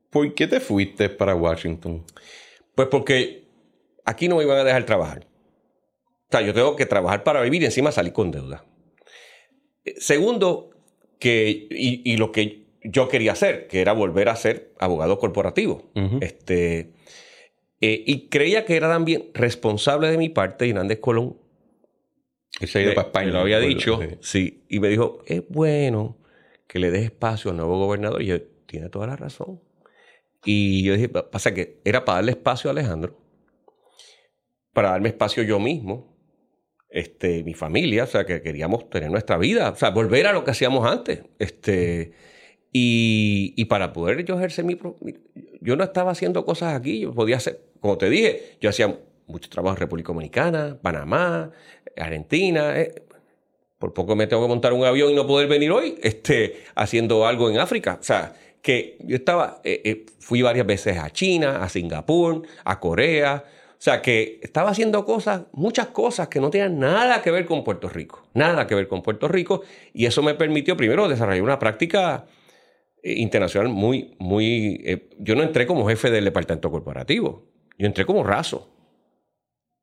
¿Por 0.10 0.34
qué 0.34 0.48
te 0.48 0.62
fuiste 0.62 1.10
para 1.10 1.36
Washington? 1.36 2.06
Pues 2.76 2.88
porque 2.88 3.44
aquí 4.06 4.28
no 4.30 4.38
me 4.38 4.44
iban 4.44 4.58
a 4.60 4.64
dejar 4.64 4.86
trabajar. 4.86 5.26
O 6.30 6.32
sea, 6.32 6.42
yo 6.42 6.54
tengo 6.54 6.76
que 6.76 6.86
trabajar 6.86 7.24
para 7.24 7.42
vivir 7.42 7.62
y 7.64 7.66
encima 7.66 7.92
salir 7.92 8.14
con 8.14 8.32
deuda. 8.32 8.64
Eh, 9.84 9.96
segundo, 9.98 10.70
que, 11.20 11.68
y, 11.70 12.16
lo 12.18 12.32
que 12.32 12.66
yo 12.84 13.10
quería 13.10 13.34
hacer, 13.34 13.68
que 13.68 13.82
era 13.82 13.94
volver 13.94 14.30
a 14.30 14.36
ser 14.36 14.72
abogado 14.80 15.20
corporativo. 15.20 15.92
este, 16.22 16.92
eh, 17.88 18.04
y 18.08 18.30
creía 18.30 18.66
que 18.66 18.76
era 18.76 18.90
también 18.90 19.30
responsable 19.36 20.10
de 20.10 20.18
mi 20.18 20.30
parte, 20.30 20.68
Hernández 20.68 21.00
Colón. 21.00 21.38
Que 22.60 22.66
se 22.66 22.80
ha 22.80 22.82
ido 22.82 22.96
para 22.96 23.08
España. 23.08 23.32
Lo 23.32 23.40
había 23.42 23.60
dicho, 23.60 24.00
sí. 24.22 24.64
Y 24.70 24.80
me 24.80 24.88
dijo, 24.88 25.20
es 25.28 25.44
bueno 25.50 26.18
que 26.68 26.80
le 26.80 26.90
des 26.90 27.04
espacio 27.04 27.52
al 27.52 27.58
nuevo 27.58 27.78
gobernador. 27.78 28.24
Y 28.24 28.28
yo, 28.28 28.42
tiene 28.66 28.90
toda 28.90 29.06
la 29.06 29.16
razón. 29.16 29.62
Y 30.44 30.84
yo 30.84 30.94
dije, 30.94 31.10
pasa 31.10 31.54
que 31.54 31.80
era 31.86 32.06
para 32.06 32.18
darle 32.18 32.32
espacio 32.32 32.70
a 32.70 32.72
Alejandro, 32.72 33.20
para 34.74 34.90
darme 34.92 35.10
espacio 35.10 35.44
yo 35.44 35.60
mismo, 35.60 36.18
este, 36.90 37.44
mi 37.44 37.54
familia, 37.54 38.06
o 38.06 38.08
sea, 38.08 38.26
que 38.26 38.42
queríamos 38.42 38.90
tener 38.90 39.12
nuestra 39.12 39.38
vida, 39.38 39.70
o 39.70 39.76
sea, 39.76 39.92
volver 39.92 40.26
a 40.26 40.34
lo 40.34 40.44
que 40.44 40.52
hacíamos 40.52 40.90
antes. 40.90 41.24
Este, 41.38 42.14
y, 42.78 43.66
para 43.66 43.94
poder 43.94 44.26
yo 44.26 44.36
ejercer 44.36 44.66
mi, 44.66 44.78
Yo 45.62 45.78
no 45.78 45.84
estaba 45.86 46.12
haciendo 46.12 46.44
cosas 46.44 46.74
aquí, 46.74 47.00
yo 47.00 47.14
podía 47.14 47.38
hacer, 47.38 47.62
como 47.80 47.98
te 47.98 48.10
dije, 48.10 48.58
yo 48.60 48.70
hacía 48.70 49.00
mucho 49.28 49.50
trabajo 49.50 49.78
en 49.78 49.80
República 49.80 50.08
Dominicana, 50.08 50.78
Panamá, 50.82 51.52
Argentina. 51.96 52.78
Eh, 52.78 53.04
por 53.80 53.94
poco 53.94 54.18
me 54.18 54.28
tengo 54.28 54.42
que 54.42 54.50
montar 54.50 54.74
un 54.74 54.84
avión 54.84 55.10
y 55.10 55.16
no 55.16 55.26
poder 55.26 55.48
venir 55.48 55.72
hoy, 55.72 55.98
este, 56.04 56.64
haciendo 56.76 57.26
algo 57.26 57.50
en 57.50 57.60
África. 57.60 57.98
O 57.98 58.04
sea, 58.04 58.36
que 58.62 58.98
yo 59.06 59.16
estaba, 59.16 59.62
eh, 59.64 59.82
eh, 59.86 60.06
fui 60.20 60.42
varias 60.42 60.68
veces 60.68 60.98
a 60.98 61.10
China, 61.10 61.64
a 61.64 61.70
Singapur, 61.70 62.42
a 62.66 62.80
Corea. 62.82 63.46
O 63.72 63.82
sea, 63.86 64.02
que 64.02 64.42
estaba 64.44 64.72
haciendo 64.72 65.06
cosas, 65.06 65.44
muchas 65.54 65.88
cosas 65.88 66.28
que 66.28 66.42
no 66.42 66.50
tenían 66.50 66.78
nada 66.78 67.22
que 67.22 67.32
ver 67.32 67.46
con 67.46 67.64
Puerto 67.64 67.88
Rico. 67.88 68.28
Nada 68.34 68.68
que 68.68 68.76
ver 68.76 68.90
con 68.90 69.02
Puerto 69.02 69.30
Rico. 69.30 69.62
Y 69.94 70.08
eso 70.08 70.22
me 70.22 70.34
permitió 70.34 70.76
primero 70.76 71.08
desarrollar 71.08 71.42
una 71.42 71.58
práctica 71.58 72.26
internacional 73.06 73.72
muy, 73.72 74.16
muy... 74.20 75.02
yo 75.20 75.36
no 75.36 75.44
entré 75.44 75.68
como 75.68 75.88
jefe 75.88 76.10
del 76.10 76.26
departamento 76.26 76.72
corporativo. 76.72 77.46
Yo 77.78 77.88
entré 77.88 78.06
como 78.06 78.24
raso. 78.24 78.72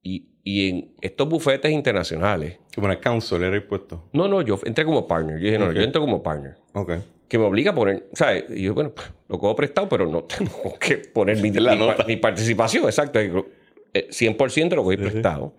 Y, 0.02 0.30
y 0.42 0.68
en 0.68 0.94
estos 1.00 1.28
bufetes 1.28 1.70
internacionales... 1.70 2.58
¿Como 2.74 2.86
una 2.86 2.98
council 2.98 3.42
era 3.42 3.54
el 3.54 3.64
puesto? 3.64 4.08
No, 4.12 4.26
no, 4.26 4.42
yo 4.42 4.58
entré 4.64 4.84
como 4.84 5.06
partner. 5.06 5.38
Yo 5.38 5.44
dije, 5.44 5.58
no, 5.58 5.72
yo 5.72 5.82
entré 5.82 6.00
como 6.00 6.22
partner. 6.22 6.56
Ok 6.74 6.92
que 7.32 7.38
me 7.38 7.46
obliga 7.46 7.70
a 7.70 7.74
poner, 7.74 8.10
¿sabes? 8.12 8.44
Y 8.50 8.64
yo, 8.64 8.74
bueno, 8.74 8.92
lo 9.26 9.38
cojo 9.38 9.56
prestado, 9.56 9.88
pero 9.88 10.06
no 10.06 10.24
tengo 10.24 10.78
que 10.78 10.98
poner 10.98 11.38
mi, 11.38 11.50
mi, 12.06 12.16
participación, 12.16 12.84
exacto. 12.84 13.18
100% 13.20 14.72
eh, 14.72 14.76
lo 14.76 14.84
cogí 14.84 14.98
prestado. 14.98 15.54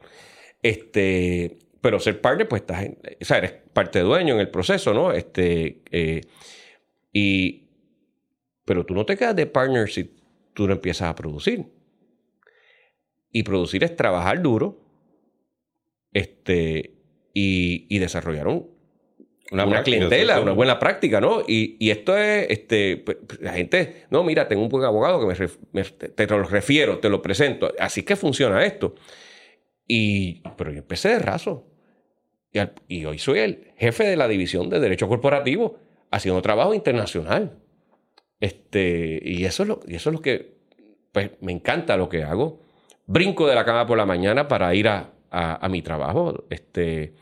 Este, 0.61 1.57
pero 1.82 1.99
ser 1.99 2.22
partner, 2.22 2.47
pues 2.47 2.61
estás, 2.61 2.84
en, 2.84 2.99
o 3.20 3.26
sea, 3.26 3.39
eres 3.39 3.53
parte 3.74 4.01
dueño 4.01 4.36
en 4.36 4.41
el 4.41 4.49
proceso, 4.49 4.93
¿no? 4.93 5.14
Este, 5.14 5.82
eh, 5.89 6.22
y, 7.14 7.70
pero 8.66 8.86
tú 8.86 8.93
no 8.93 9.05
te 9.05 9.16
quedas 9.16 9.36
de 9.36 9.45
partner 9.45 9.89
si 9.89 10.14
tú 10.53 10.68
no 10.68 10.74
empiezas 10.74 11.09
a 11.09 11.16
producir. 11.16 11.66
Y 13.32 13.43
producir 13.43 13.84
es 13.84 13.95
trabajar 13.95 14.41
duro 14.41 14.80
este, 16.11 16.95
y, 17.34 17.88
y 17.89 17.99
desarrollar 17.99 18.47
un, 18.47 18.74
una, 19.51 19.84
clientela, 19.84 20.39
una 20.39 20.53
buena 20.53 20.80
práctica, 20.80 21.22
¿no? 21.22 21.43
Y, 21.47 21.89
esto 21.89 22.18
es, 22.18 22.47
este, 22.49 22.97
pues, 22.97 23.18
la 23.39 23.53
gente, 23.53 24.05
no, 24.09 24.24
mira, 24.24 24.47
tengo 24.47 24.64
un 24.64 24.70
buen 24.70 24.84
abogado 24.84 25.20
que 25.20 25.47
me, 25.72 25.84
te, 25.84 26.28
lo 26.28 26.43
refiero, 26.43 26.99
te 26.99 27.09
lo 27.09 27.22
presento. 27.22 27.72
Así 27.80 28.03
que 28.03 28.16
funciona 28.16 28.66
esto. 28.66 28.95
Y, 29.88 30.41
pero 30.57 30.72
yo 30.72 30.80
empecé 30.80 31.09
de 31.09 31.20
raso. 31.20 31.68
Y, 32.88 33.05
hoy 33.05 33.20
soy 33.20 33.39
el 33.39 33.74
jefe 33.78 34.05
de 34.05 34.16
la 34.16 34.28
división 34.28 34.70
de 34.70 34.80
Derecho 34.80 35.07
Corporativo, 35.07 35.78
haciendo 36.14 36.41
trabajo 36.41 36.74
internacional. 36.74 37.57
Este, 38.39 39.20
y, 39.24 39.45
eso 39.45 39.64
es 39.64 39.70
lo, 39.70 39.80
y 39.88 39.95
eso 39.95 40.09
es 40.09 40.14
lo 40.14 40.22
que, 40.22 40.53
pues, 41.11 41.32
me 41.41 41.51
encanta 41.51 41.97
lo 41.97 42.09
que 42.09 42.24
hago. 42.24 42.61
Brinco 43.05 43.47
de 43.47 43.55
la 43.55 43.66
cama 43.66 43.86
por 43.86 43.97
la 43.97 44.05
mañana 44.05 44.47
para 44.47 44.74
ir 44.76 44.88
a, 44.88 45.11
a 45.32 45.70
mi 45.70 45.82
trabajo. 45.82 46.45
Este, 46.49 47.14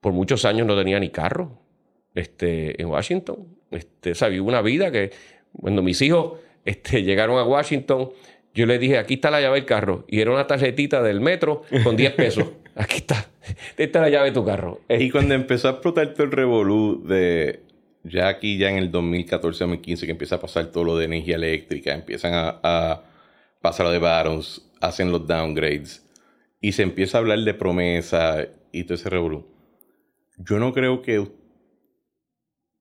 por 0.00 0.12
muchos 0.12 0.44
años 0.44 0.66
no 0.66 0.76
tenía 0.76 1.00
ni 1.00 1.10
carro 1.10 1.58
este, 2.14 2.80
en 2.80 2.88
Washington. 2.88 3.56
Este, 3.70 4.12
o 4.12 4.44
una 4.44 4.62
vida 4.62 4.90
que 4.90 5.10
cuando 5.52 5.82
mis 5.82 6.00
hijos 6.02 6.38
este, 6.64 7.02
llegaron 7.04 7.38
a 7.38 7.44
Washington, 7.44 8.10
yo 8.54 8.66
les 8.66 8.80
dije, 8.80 8.98
aquí 8.98 9.14
está 9.14 9.30
la 9.30 9.40
llave 9.40 9.56
del 9.56 9.66
carro. 9.66 10.04
Y 10.08 10.20
era 10.20 10.30
una 10.30 10.46
tarjetita 10.46 11.02
del 11.02 11.20
metro 11.20 11.62
con 11.84 11.96
10 11.96 12.12
pesos. 12.12 12.48
Aquí 12.76 12.98
está. 12.98 13.26
Esta 13.76 13.98
es 13.98 14.02
la 14.02 14.08
llave 14.10 14.26
de 14.28 14.32
tu 14.32 14.44
carro. 14.44 14.80
Y 14.88 15.10
cuando 15.10 15.34
empezó 15.34 15.68
a 15.68 15.70
explotar 15.72 16.12
todo 16.12 16.24
el 16.24 16.32
revolú 16.32 17.02
de... 17.06 17.60
Ya 18.08 18.28
aquí, 18.28 18.58
ya 18.58 18.70
en 18.70 18.76
el 18.76 18.92
2014-2015, 18.92 20.06
que 20.06 20.10
empieza 20.10 20.36
a 20.36 20.40
pasar 20.40 20.66
todo 20.66 20.84
lo 20.84 20.96
de 20.96 21.06
energía 21.06 21.36
eléctrica, 21.36 21.92
empiezan 21.94 22.34
a, 22.34 22.60
a 22.62 23.02
pasar 23.60 23.86
lo 23.86 23.92
de 23.92 23.98
Barons, 23.98 24.62
hacen 24.80 25.10
los 25.10 25.26
downgrades, 25.26 26.06
y 26.60 26.72
se 26.72 26.82
empieza 26.82 27.18
a 27.18 27.20
hablar 27.20 27.40
de 27.40 27.54
promesa 27.54 28.46
y 28.72 28.84
todo 28.84 28.94
ese 28.94 29.10
revolú 29.10 29.56
yo 30.38 30.58
no 30.58 30.72
creo 30.72 31.02
que 31.02 31.26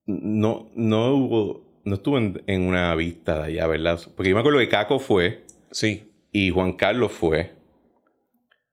no, 0.06 0.72
no 0.76 1.16
hubo, 1.16 1.82
no 1.84 1.96
estuve 1.96 2.42
en, 2.48 2.62
una 2.62 2.94
vista 2.96 3.40
de 3.40 3.44
allá, 3.46 3.68
¿verdad? 3.68 4.00
Porque 4.16 4.30
yo 4.30 4.36
me 4.36 4.42
acuerdo 4.42 4.60
que 4.60 4.70
Caco 4.70 5.00
fue. 5.00 5.44
Sí. 5.72 6.12
Y 6.32 6.52
Juan 6.52 6.74
Carlos 6.74 7.12
fue. 7.12 7.54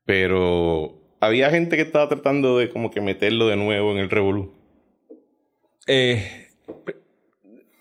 Pero 0.05 1.01
había 1.21 1.51
gente 1.51 1.77
que 1.77 1.83
estaba 1.83 2.09
tratando 2.09 2.59
de 2.59 2.69
como 2.69 2.91
que 2.91 3.01
meterlo 3.01 3.47
de 3.47 3.57
nuevo 3.57 3.93
en 3.93 3.99
el 3.99 4.11
Revolú. 4.11 4.53
Eh, 5.87 6.42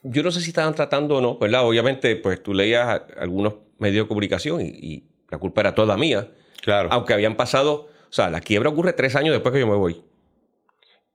yo 0.03 0.23
no 0.23 0.31
sé 0.31 0.41
si 0.41 0.49
estaban 0.49 0.73
tratando 0.73 1.17
o 1.17 1.21
no, 1.21 1.37
¿verdad? 1.37 1.67
Obviamente, 1.67 2.15
pues 2.15 2.41
tú 2.41 2.53
leías 2.53 3.01
algunos 3.17 3.55
medios 3.77 4.05
de 4.05 4.07
comunicación 4.07 4.61
y, 4.61 4.65
y 4.65 5.03
la 5.29 5.37
culpa 5.37 5.61
era 5.61 5.75
toda 5.75 5.97
mía. 5.97 6.29
Claro. 6.61 6.89
Aunque 6.91 7.13
habían 7.13 7.35
pasado, 7.35 7.89
o 8.09 8.13
sea, 8.13 8.29
la 8.29 8.41
quiebra 8.41 8.69
ocurre 8.69 8.93
tres 8.93 9.15
años 9.15 9.33
después 9.33 9.53
que 9.53 9.59
yo 9.59 9.67
me 9.67 9.75
voy. 9.75 10.01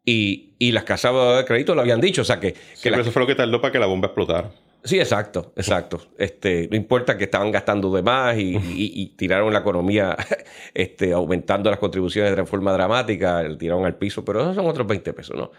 Y, 0.05 0.55
y 0.59 0.73
las 0.73 0.85
casas 0.85 1.13
de 1.37 1.45
crédito 1.45 1.75
lo 1.75 1.81
habían 1.81 2.01
dicho. 2.01 2.23
O 2.23 2.25
sea 2.25 2.39
que. 2.39 2.55
que 2.55 2.89
eso 2.89 3.11
fue 3.11 3.23
lo 3.23 3.27
que 3.27 3.35
tardó 3.35 3.61
para 3.61 3.73
que 3.73 3.79
la 3.79 3.87
bomba 3.87 4.07
explotara. 4.07 4.51
Sí, 4.87 5.01
exacto, 5.01 5.53
exacto. 5.57 6.01
Este, 6.17 6.69
no 6.71 6.77
importa 6.77 7.19
que 7.19 7.25
estaban 7.25 7.51
gastando 7.51 7.91
de 7.91 8.03
más 8.03 8.37
y, 8.39 9.15
tiraron 9.17 9.53
la 9.53 9.59
economía 9.59 10.17
este, 10.75 11.13
aumentando 11.13 11.71
las 11.71 11.81
contribuciones 11.81 12.31
de 12.31 12.37
reforma 12.37 12.73
dramática, 12.73 13.45
tiraron 13.59 13.85
al 13.85 13.97
piso, 13.97 14.25
pero 14.25 14.43
esos 14.43 14.55
son 14.55 14.67
otros 14.67 14.87
20 14.87 15.13
pesos, 15.13 15.37
¿no? 15.37 15.51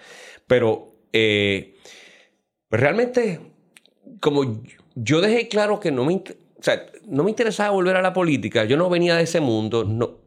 Pero 0.48 0.94
eh, 1.12 1.76
realmente, 2.70 3.40
como 4.20 4.62
yo 4.96 5.22
dejé 5.22 5.48
claro 5.48 5.80
que 5.80 5.92
no 5.92 6.06
me, 6.06 6.16
o 6.16 6.24
sea, 6.64 6.86
no 7.06 7.24
me 7.24 7.30
interesaba 7.30 7.72
volver 7.72 7.96
a 7.96 8.02
la 8.02 8.14
política, 8.14 8.66
yo 8.66 8.78
no 8.78 8.90
venía 8.90 9.16
de 9.16 9.24
ese 9.24 9.40
mundo, 9.40 9.84
no, 9.84 10.18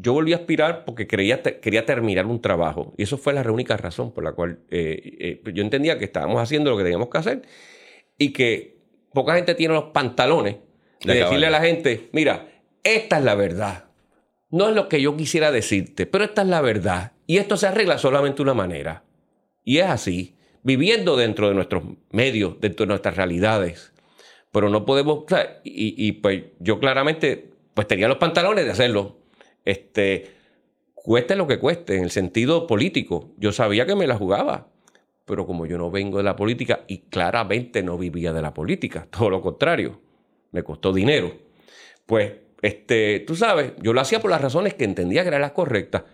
yo 0.00 0.12
volví 0.12 0.32
a 0.32 0.36
aspirar 0.36 0.84
porque 0.84 1.06
quería, 1.06 1.42
quería 1.42 1.84
terminar 1.84 2.26
un 2.26 2.40
trabajo. 2.40 2.94
Y 2.96 3.02
eso 3.02 3.18
fue 3.18 3.32
la 3.32 3.42
única 3.50 3.76
razón 3.76 4.12
por 4.12 4.24
la 4.24 4.32
cual 4.32 4.60
eh, 4.70 5.40
eh, 5.44 5.52
yo 5.52 5.62
entendía 5.62 5.98
que 5.98 6.04
estábamos 6.04 6.40
haciendo 6.40 6.70
lo 6.70 6.76
que 6.76 6.84
teníamos 6.84 7.08
que 7.08 7.18
hacer 7.18 7.42
y 8.16 8.32
que 8.32 8.78
poca 9.12 9.34
gente 9.34 9.54
tiene 9.54 9.74
los 9.74 9.84
pantalones 9.86 10.56
de, 11.00 11.14
decirle 11.14 11.46
a 11.48 11.50
la 11.50 11.60
gente, 11.60 12.08
mira, 12.12 12.48
esta 12.84 13.18
es 13.18 13.24
la 13.24 13.34
verdad. 13.34 13.84
No 14.50 14.68
es 14.68 14.74
lo 14.74 14.88
que 14.88 15.02
yo 15.02 15.16
quisiera 15.16 15.50
decirte, 15.50 16.06
pero 16.06 16.24
esta 16.24 16.42
es 16.42 16.48
la 16.48 16.60
verdad. 16.60 17.12
Y 17.26 17.38
esto 17.38 17.56
se 17.56 17.66
arregla 17.66 17.98
solamente 17.98 18.36
de 18.36 18.42
una 18.44 18.54
manera. 18.54 19.04
Y 19.64 19.78
es 19.78 19.86
así, 19.86 20.36
viviendo 20.62 21.16
dentro 21.16 21.48
de 21.48 21.54
nuestros 21.54 21.82
medios, 22.10 22.60
dentro 22.60 22.84
de 22.84 22.88
nuestras 22.88 23.16
realidades. 23.16 23.92
Pero 24.50 24.70
no 24.70 24.84
podemos, 24.84 25.24
y, 25.64 25.94
y 26.06 26.12
pues 26.12 26.44
yo 26.58 26.78
claramente 26.80 27.50
pues 27.74 27.86
tenía 27.86 28.08
los 28.08 28.18
pantalones 28.18 28.64
de 28.64 28.70
hacerlo 28.72 29.18
este, 29.68 30.30
cueste 30.94 31.36
lo 31.36 31.46
que 31.46 31.58
cueste, 31.58 31.96
en 31.96 32.04
el 32.04 32.10
sentido 32.10 32.66
político. 32.66 33.34
Yo 33.36 33.52
sabía 33.52 33.84
que 33.84 33.94
me 33.94 34.06
la 34.06 34.16
jugaba, 34.16 34.68
pero 35.26 35.46
como 35.46 35.66
yo 35.66 35.76
no 35.76 35.90
vengo 35.90 36.16
de 36.16 36.24
la 36.24 36.36
política 36.36 36.84
y 36.86 36.98
claramente 37.02 37.82
no 37.82 37.98
vivía 37.98 38.32
de 38.32 38.40
la 38.40 38.54
política, 38.54 39.06
todo 39.10 39.28
lo 39.28 39.42
contrario, 39.42 40.00
me 40.52 40.62
costó 40.62 40.92
dinero. 40.92 41.32
Pues, 42.06 42.32
este, 42.62 43.20
tú 43.20 43.36
sabes, 43.36 43.74
yo 43.82 43.92
lo 43.92 44.00
hacía 44.00 44.20
por 44.20 44.30
las 44.30 44.40
razones 44.40 44.72
que 44.72 44.84
entendía 44.84 45.22
que 45.22 45.28
eran 45.28 45.42
las 45.42 45.52
correctas. 45.52 46.04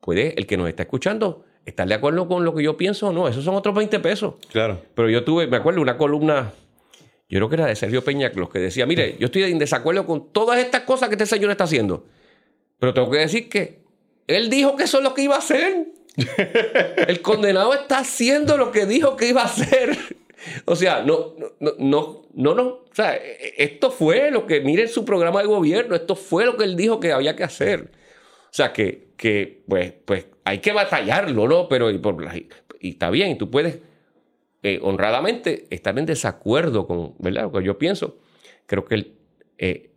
Puede 0.00 0.34
el 0.38 0.46
que 0.46 0.58
nos 0.58 0.68
está 0.68 0.82
escuchando 0.82 1.46
estar 1.64 1.86
de 1.86 1.94
acuerdo 1.94 2.28
con 2.28 2.44
lo 2.44 2.54
que 2.54 2.62
yo 2.62 2.76
pienso 2.76 3.08
o 3.08 3.12
no, 3.12 3.28
esos 3.28 3.44
son 3.44 3.54
otros 3.54 3.74
20 3.74 4.00
pesos. 4.00 4.34
Claro. 4.50 4.80
Pero 4.94 5.08
yo 5.10 5.24
tuve, 5.24 5.46
me 5.46 5.56
acuerdo, 5.56 5.80
una 5.80 5.96
columna 5.96 6.52
yo 7.32 7.38
creo 7.38 7.48
que 7.48 7.54
era 7.54 7.66
de 7.66 7.76
Sergio 7.76 8.04
Peñaclos, 8.04 8.50
que 8.50 8.58
decía, 8.58 8.84
mire, 8.84 9.16
yo 9.18 9.24
estoy 9.24 9.44
en 9.44 9.58
desacuerdo 9.58 10.04
con 10.04 10.30
todas 10.32 10.58
estas 10.58 10.82
cosas 10.82 11.08
que 11.08 11.14
este 11.14 11.24
señor 11.24 11.50
está 11.50 11.64
haciendo. 11.64 12.04
Pero 12.78 12.92
tengo 12.92 13.10
que 13.10 13.20
decir 13.20 13.48
que 13.48 13.80
él 14.26 14.50
dijo 14.50 14.76
que 14.76 14.84
eso 14.84 14.98
es 14.98 15.02
lo 15.02 15.14
que 15.14 15.22
iba 15.22 15.36
a 15.36 15.38
hacer. 15.38 15.86
El 17.08 17.22
condenado 17.22 17.72
está 17.72 18.00
haciendo 18.00 18.58
lo 18.58 18.70
que 18.70 18.84
dijo 18.84 19.16
que 19.16 19.30
iba 19.30 19.40
a 19.40 19.46
hacer. 19.46 19.96
O 20.66 20.76
sea, 20.76 21.04
no, 21.04 21.32
no, 21.58 21.72
no, 21.78 22.22
no, 22.34 22.54
no. 22.54 22.64
O 22.64 22.90
sea, 22.92 23.14
esto 23.56 23.90
fue 23.90 24.30
lo 24.30 24.46
que, 24.46 24.60
miren 24.60 24.88
su 24.88 25.06
programa 25.06 25.40
de 25.40 25.46
gobierno, 25.46 25.94
esto 25.94 26.16
fue 26.16 26.44
lo 26.44 26.58
que 26.58 26.64
él 26.64 26.76
dijo 26.76 27.00
que 27.00 27.12
había 27.12 27.34
que 27.34 27.44
hacer. 27.44 27.92
O 28.52 28.54
sea, 28.54 28.70
que, 28.70 29.08
que 29.16 29.62
pues, 29.66 29.94
pues 30.04 30.26
hay 30.44 30.58
que 30.58 30.72
batallarlo, 30.72 31.48
¿no? 31.48 31.68
Pero 31.68 31.90
y, 31.90 31.96
por, 31.96 32.22
y 32.80 32.90
está 32.90 33.08
bien, 33.08 33.30
y 33.30 33.38
tú 33.38 33.50
puedes 33.50 33.78
eh, 34.62 34.78
honradamente 34.82 35.66
estar 35.70 35.98
en 35.98 36.04
desacuerdo 36.04 36.86
con, 36.86 37.14
¿verdad? 37.18 37.44
Lo 37.44 37.52
que 37.52 37.64
yo 37.64 37.78
pienso. 37.78 38.18
Creo 38.66 38.84
que, 38.84 38.94
el, 38.94 39.12
eh, 39.56 39.90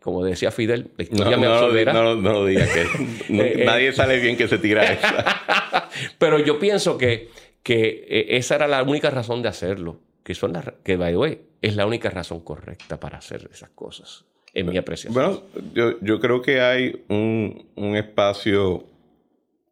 como 0.00 0.24
decía 0.24 0.52
Fidel, 0.52 0.92
la 0.96 1.02
historia 1.02 1.36
no, 1.36 1.42
me 1.42 1.46
absolverá. 1.48 1.92
No, 1.92 2.14
no, 2.14 2.32
lo 2.34 2.46
digas, 2.46 2.68
que 2.68 2.82
eh, 3.30 3.64
nadie 3.66 3.92
sale 3.92 4.20
bien 4.20 4.36
que 4.36 4.46
se 4.46 4.58
tira 4.58 4.84
esa. 4.92 5.90
Pero 6.18 6.38
yo 6.38 6.60
pienso 6.60 6.96
que, 6.98 7.30
que 7.64 8.26
esa 8.30 8.54
era 8.54 8.68
la 8.68 8.84
única 8.84 9.10
razón 9.10 9.42
de 9.42 9.48
hacerlo. 9.48 10.00
Que, 10.22 10.36
son 10.36 10.52
las, 10.52 10.72
que, 10.84 10.96
by 10.96 11.12
the 11.12 11.18
way, 11.18 11.40
es 11.62 11.74
la 11.74 11.84
única 11.84 12.10
razón 12.10 12.40
correcta 12.40 13.00
para 13.00 13.18
hacer 13.18 13.50
esas 13.52 13.70
cosas, 13.70 14.24
en 14.58 14.66
mi 14.68 14.76
apreciación. 14.76 15.14
Bueno, 15.14 15.42
yo, 15.74 16.00
yo 16.00 16.20
creo 16.20 16.42
que 16.42 16.60
hay 16.60 17.04
un, 17.08 17.66
un 17.76 17.96
espacio 17.96 18.84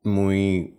muy 0.03 0.77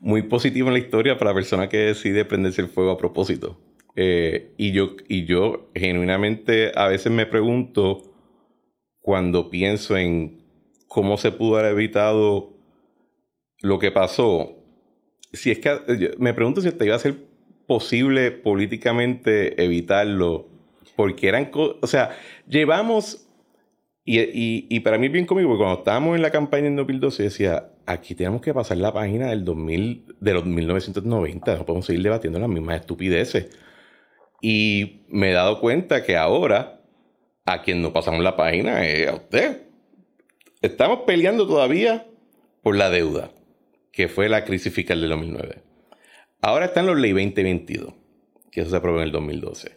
muy 0.00 0.22
positivo 0.22 0.68
en 0.68 0.74
la 0.74 0.80
historia 0.80 1.18
para 1.18 1.32
la 1.32 1.34
persona 1.34 1.68
que 1.68 1.78
decide 1.78 2.24
prenderse 2.24 2.62
el 2.62 2.68
fuego 2.68 2.92
a 2.92 2.98
propósito. 2.98 3.58
Eh, 3.96 4.52
y, 4.56 4.72
yo, 4.72 4.96
y 5.08 5.24
yo 5.24 5.70
genuinamente 5.74 6.70
a 6.76 6.86
veces 6.86 7.10
me 7.10 7.26
pregunto 7.26 8.02
cuando 9.00 9.50
pienso 9.50 9.96
en 9.96 10.44
cómo 10.86 11.16
se 11.16 11.32
pudo 11.32 11.58
haber 11.58 11.72
evitado 11.72 12.52
lo 13.60 13.78
que 13.80 13.90
pasó, 13.90 14.54
si 15.32 15.50
es 15.50 15.58
que 15.58 16.14
me 16.18 16.32
pregunto 16.32 16.60
si 16.60 16.70
te 16.70 16.84
iba 16.84 16.94
a 16.94 17.00
ser 17.00 17.16
posible 17.66 18.30
políticamente 18.30 19.62
evitarlo, 19.62 20.46
porque 20.94 21.28
eran, 21.28 21.50
o 21.52 21.86
sea, 21.86 22.16
llevamos, 22.48 23.28
y, 24.04 24.66
y, 24.74 24.80
para 24.80 24.96
mí 24.96 25.08
bien 25.08 25.26
conmigo, 25.26 25.50
porque 25.50 25.62
cuando 25.62 25.80
estábamos 25.80 26.16
en 26.16 26.22
la 26.22 26.30
campaña 26.30 26.66
en 26.66 26.76
2012 26.76 27.24
decía, 27.24 27.70
aquí 27.84 28.14
tenemos 28.14 28.40
que 28.40 28.54
pasar 28.54 28.78
la 28.78 28.92
página 28.92 29.28
del 29.28 29.44
2000, 29.44 30.16
de 30.18 30.32
los 30.32 30.46
1990, 30.46 31.56
no 31.56 31.66
podemos 31.66 31.84
seguir 31.84 32.02
debatiendo 32.02 32.38
las 32.38 32.48
mismas 32.48 32.80
estupideces. 32.80 33.50
Y 34.40 35.02
me 35.08 35.30
he 35.30 35.32
dado 35.32 35.60
cuenta 35.60 36.04
que 36.04 36.16
ahora, 36.16 36.80
a 37.44 37.62
quien 37.62 37.82
no 37.82 37.92
pasamos 37.92 38.22
la 38.22 38.36
página 38.36 38.86
es 38.86 39.08
a 39.08 39.14
usted. 39.14 39.62
Estamos 40.62 41.00
peleando 41.06 41.46
todavía 41.46 42.06
por 42.62 42.76
la 42.76 42.88
deuda, 42.88 43.30
que 43.92 44.08
fue 44.08 44.28
la 44.28 44.44
crisis 44.44 44.72
fiscal 44.72 45.00
del 45.00 45.10
2009. 45.10 45.62
Ahora 46.40 46.66
están 46.66 46.86
los 46.86 46.98
ley 46.98 47.10
2022, 47.10 47.94
que 48.50 48.60
eso 48.62 48.70
se 48.70 48.76
aprobó 48.76 48.98
en 48.98 49.04
el 49.04 49.12
2012. 49.12 49.76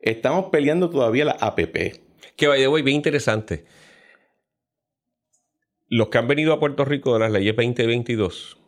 Estamos 0.00 0.46
peleando 0.46 0.90
todavía 0.90 1.26
la 1.26 1.36
APP. 1.40 2.07
Que 2.36 2.46
vaya, 2.46 2.68
voy 2.68 2.82
bien 2.82 2.96
interesante. 2.96 3.64
Los 5.88 6.08
que 6.08 6.18
han 6.18 6.28
venido 6.28 6.52
a 6.52 6.60
Puerto 6.60 6.84
Rico 6.84 7.14
de 7.14 7.20
las 7.20 7.32
leyes 7.32 7.56
2022, 7.56 8.58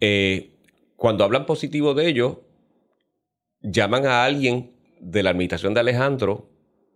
eh, 0.00 0.50
cuando 0.96 1.24
hablan 1.24 1.46
positivo 1.46 1.94
de 1.94 2.08
ello, 2.08 2.42
llaman 3.60 4.06
a 4.06 4.24
alguien 4.24 4.72
de 5.00 5.22
la 5.22 5.30
administración 5.30 5.74
de 5.74 5.80
Alejandro 5.80 6.48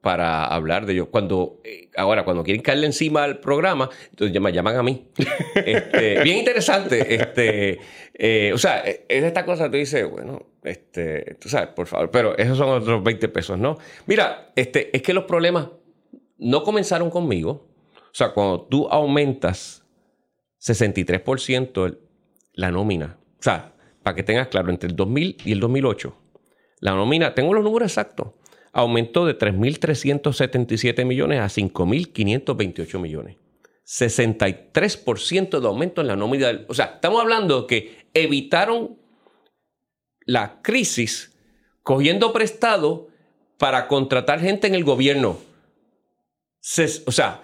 para 0.04 0.44
hablar 0.44 0.86
de 0.86 0.92
ello. 0.92 1.10
Cuando, 1.10 1.60
eh, 1.64 1.88
ahora, 1.96 2.24
cuando 2.24 2.44
quieren 2.44 2.62
caerle 2.62 2.86
encima 2.86 3.24
al 3.24 3.40
programa, 3.40 3.88
entonces 4.10 4.32
llaman, 4.32 4.52
llaman 4.52 4.76
a 4.76 4.82
mí. 4.84 5.08
Este, 5.54 6.22
bien 6.22 6.38
interesante. 6.38 7.14
Este, 7.14 7.78
eh, 8.12 8.52
o 8.52 8.58
sea, 8.58 8.80
es 8.80 9.04
esta 9.08 9.44
cosa, 9.44 9.70
tú 9.70 9.76
dices, 9.76 10.08
bueno, 10.08 10.46
este, 10.62 11.36
tú 11.40 11.48
sabes, 11.48 11.68
por 11.68 11.86
favor, 11.86 12.10
pero 12.10 12.36
esos 12.36 12.58
son 12.58 12.68
otros 12.68 13.02
20 13.02 13.28
pesos, 13.30 13.58
¿no? 13.58 13.78
Mira, 14.06 14.52
este, 14.54 14.94
es 14.94 15.02
que 15.02 15.14
los 15.14 15.24
problemas 15.24 15.68
no 16.38 16.62
comenzaron 16.62 17.10
conmigo. 17.10 17.66
O 17.96 18.16
sea, 18.16 18.32
cuando 18.32 18.66
tú 18.66 18.86
aumentas 18.88 19.84
63% 20.60 21.98
la 22.52 22.70
nómina, 22.70 23.18
o 23.38 23.42
sea, 23.42 23.74
para 24.02 24.14
que 24.14 24.22
tengas 24.22 24.48
claro, 24.48 24.70
entre 24.70 24.90
el 24.90 24.96
2000 24.96 25.38
y 25.44 25.52
el 25.52 25.60
2008, 25.60 26.14
la 26.80 26.92
nómina, 26.92 27.34
tengo 27.34 27.54
los 27.54 27.64
números 27.64 27.90
exactos, 27.90 28.28
aumentó 28.74 29.24
de 29.24 29.38
3.377 29.38 31.04
millones 31.04 31.40
a 31.40 31.46
5.528 31.46 32.98
millones. 32.98 33.36
63% 33.86 35.60
de 35.60 35.66
aumento 35.66 36.00
en 36.00 36.06
la 36.08 36.16
nómina. 36.16 36.64
o 36.68 36.74
sea, 36.74 36.86
estamos 36.96 37.20
hablando 37.20 37.66
que 37.66 38.08
evitaron 38.12 38.98
la 40.26 40.60
crisis 40.62 41.36
cogiendo 41.82 42.32
prestado 42.32 43.08
para 43.58 43.86
contratar 43.86 44.40
gente 44.40 44.66
en 44.66 44.74
el 44.74 44.84
gobierno. 44.84 45.38
o 47.06 47.12
sea, 47.12 47.42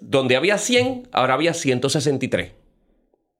donde 0.00 0.36
había 0.36 0.58
100, 0.58 1.08
ahora 1.12 1.34
había 1.34 1.54
163 1.54 2.52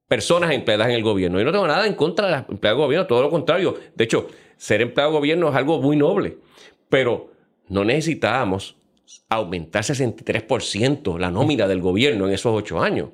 personas 0.08 0.52
empleadas 0.52 0.88
en 0.88 0.94
el 0.94 1.02
gobierno. 1.02 1.38
Yo 1.38 1.44
no 1.44 1.52
tengo 1.52 1.66
nada 1.66 1.86
en 1.86 1.94
contra 1.94 2.26
de 2.26 2.32
las 2.32 2.48
empleadas 2.48 2.78
de 2.78 2.84
gobierno, 2.84 3.06
todo 3.06 3.22
lo 3.22 3.30
contrario. 3.30 3.76
De 3.94 4.04
hecho, 4.04 4.28
ser 4.56 4.80
empleado 4.80 5.10
de 5.10 5.18
gobierno 5.18 5.48
es 5.48 5.56
algo 5.56 5.80
muy 5.80 5.96
noble, 5.96 6.38
pero 6.94 7.32
no 7.70 7.84
necesitábamos 7.84 8.76
aumentar 9.28 9.82
63% 9.82 11.18
la 11.18 11.28
nómina 11.28 11.66
del 11.66 11.80
gobierno 11.80 12.28
en 12.28 12.34
esos 12.34 12.54
ocho 12.54 12.80
años. 12.80 13.08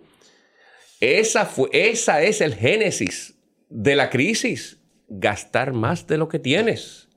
Esa, 1.01 1.47
fue, 1.47 1.70
esa 1.72 2.20
es 2.20 2.43
el 2.43 2.55
génesis 2.55 3.39
de 3.70 3.97
la 3.97 4.11
crisis, 4.11 4.83
gastar 5.09 5.72
más 5.72 6.07
de 6.07 6.18
lo 6.18 6.28
que 6.28 6.39
tienes. 6.39 7.09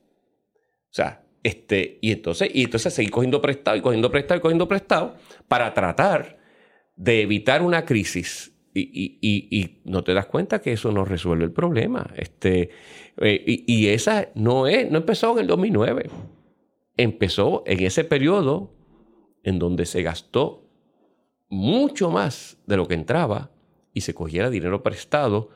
O 0.90 0.94
sea, 0.94 1.26
este, 1.44 2.00
y 2.02 2.14
entonces, 2.14 2.50
y 2.54 2.64
entonces 2.64 2.94
seguir 2.94 3.12
cogiendo 3.12 3.42
prestado 3.42 3.76
y 3.76 3.82
cogiendo 3.82 4.10
prestado 4.10 4.38
y 4.38 4.42
cogiendo 4.42 4.66
prestado 4.66 5.18
para 5.50 5.74
tratar 5.74 6.38
de 6.96 7.24
evitar 7.24 7.62
una 7.62 7.84
crisis. 7.84 8.54
Y, 8.74 9.82
no 9.84 10.02
te 10.06 10.14
das 10.14 10.28
cuenta 10.28 10.62
que 10.62 10.72
eso 10.72 10.94
no 10.94 11.04
resuelve 11.04 11.44
el 11.44 11.52
problema. 11.52 12.10
Este, 12.16 12.70
eh, 13.18 13.44
y, 13.46 13.88
esa 13.88 14.30
no, 14.34 14.66
es, 14.66 14.90
no 14.90 15.00
empezó 15.00 15.34
en 15.34 15.40
el 15.40 15.48
2009. 15.48 16.10
Empezó 16.98 17.64
en 17.66 17.84
ese 17.84 18.04
periodo 18.04 18.74
en 19.44 19.60
donde 19.60 19.86
se 19.86 20.04
gastó 20.04 20.64
mucho 21.50 22.10
más 22.10 22.58
de 22.66 22.78
lo 22.78 22.88
que 22.88 22.96
entraba 22.96 23.52
y 23.94 24.02
se 24.02 24.14
cogía 24.14 24.50
dinero 24.50 24.82
prestado, 24.84 25.50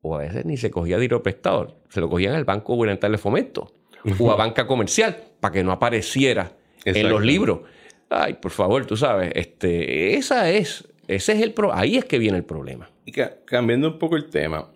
o 0.00 0.16
a 0.16 0.20
veces 0.20 0.44
ni 0.44 0.56
se 0.56 0.70
cogía 0.70 0.98
dinero 0.98 1.22
prestado, 1.22 1.82
se 1.88 2.00
lo 2.00 2.08
cogían 2.08 2.34
al 2.34 2.44
Banco 2.44 2.74
Gubernamental 2.74 3.12
de 3.12 3.18
Fomento 3.18 3.72
o 4.18 4.30
a 4.30 4.36
banca 4.36 4.66
comercial 4.66 5.16
para 5.40 5.52
que 5.52 5.62
no 5.62 5.72
apareciera 5.72 6.56
en 6.84 7.08
los 7.08 7.22
libros. 7.22 7.60
Ay, 8.08 8.34
por 8.34 8.50
favor, 8.50 8.84
tú 8.86 8.96
sabes, 8.96 9.32
este, 9.34 10.14
esa 10.14 10.50
es, 10.50 10.88
ese 11.08 11.32
es 11.32 11.42
el 11.42 11.52
pro, 11.52 11.72
ahí 11.72 11.96
es 11.96 12.04
que 12.04 12.18
viene 12.18 12.38
el 12.38 12.44
problema. 12.44 12.90
Y 13.04 13.12
cambiando 13.44 13.88
un 13.88 13.98
poco 13.98 14.16
el 14.16 14.28
tema, 14.28 14.70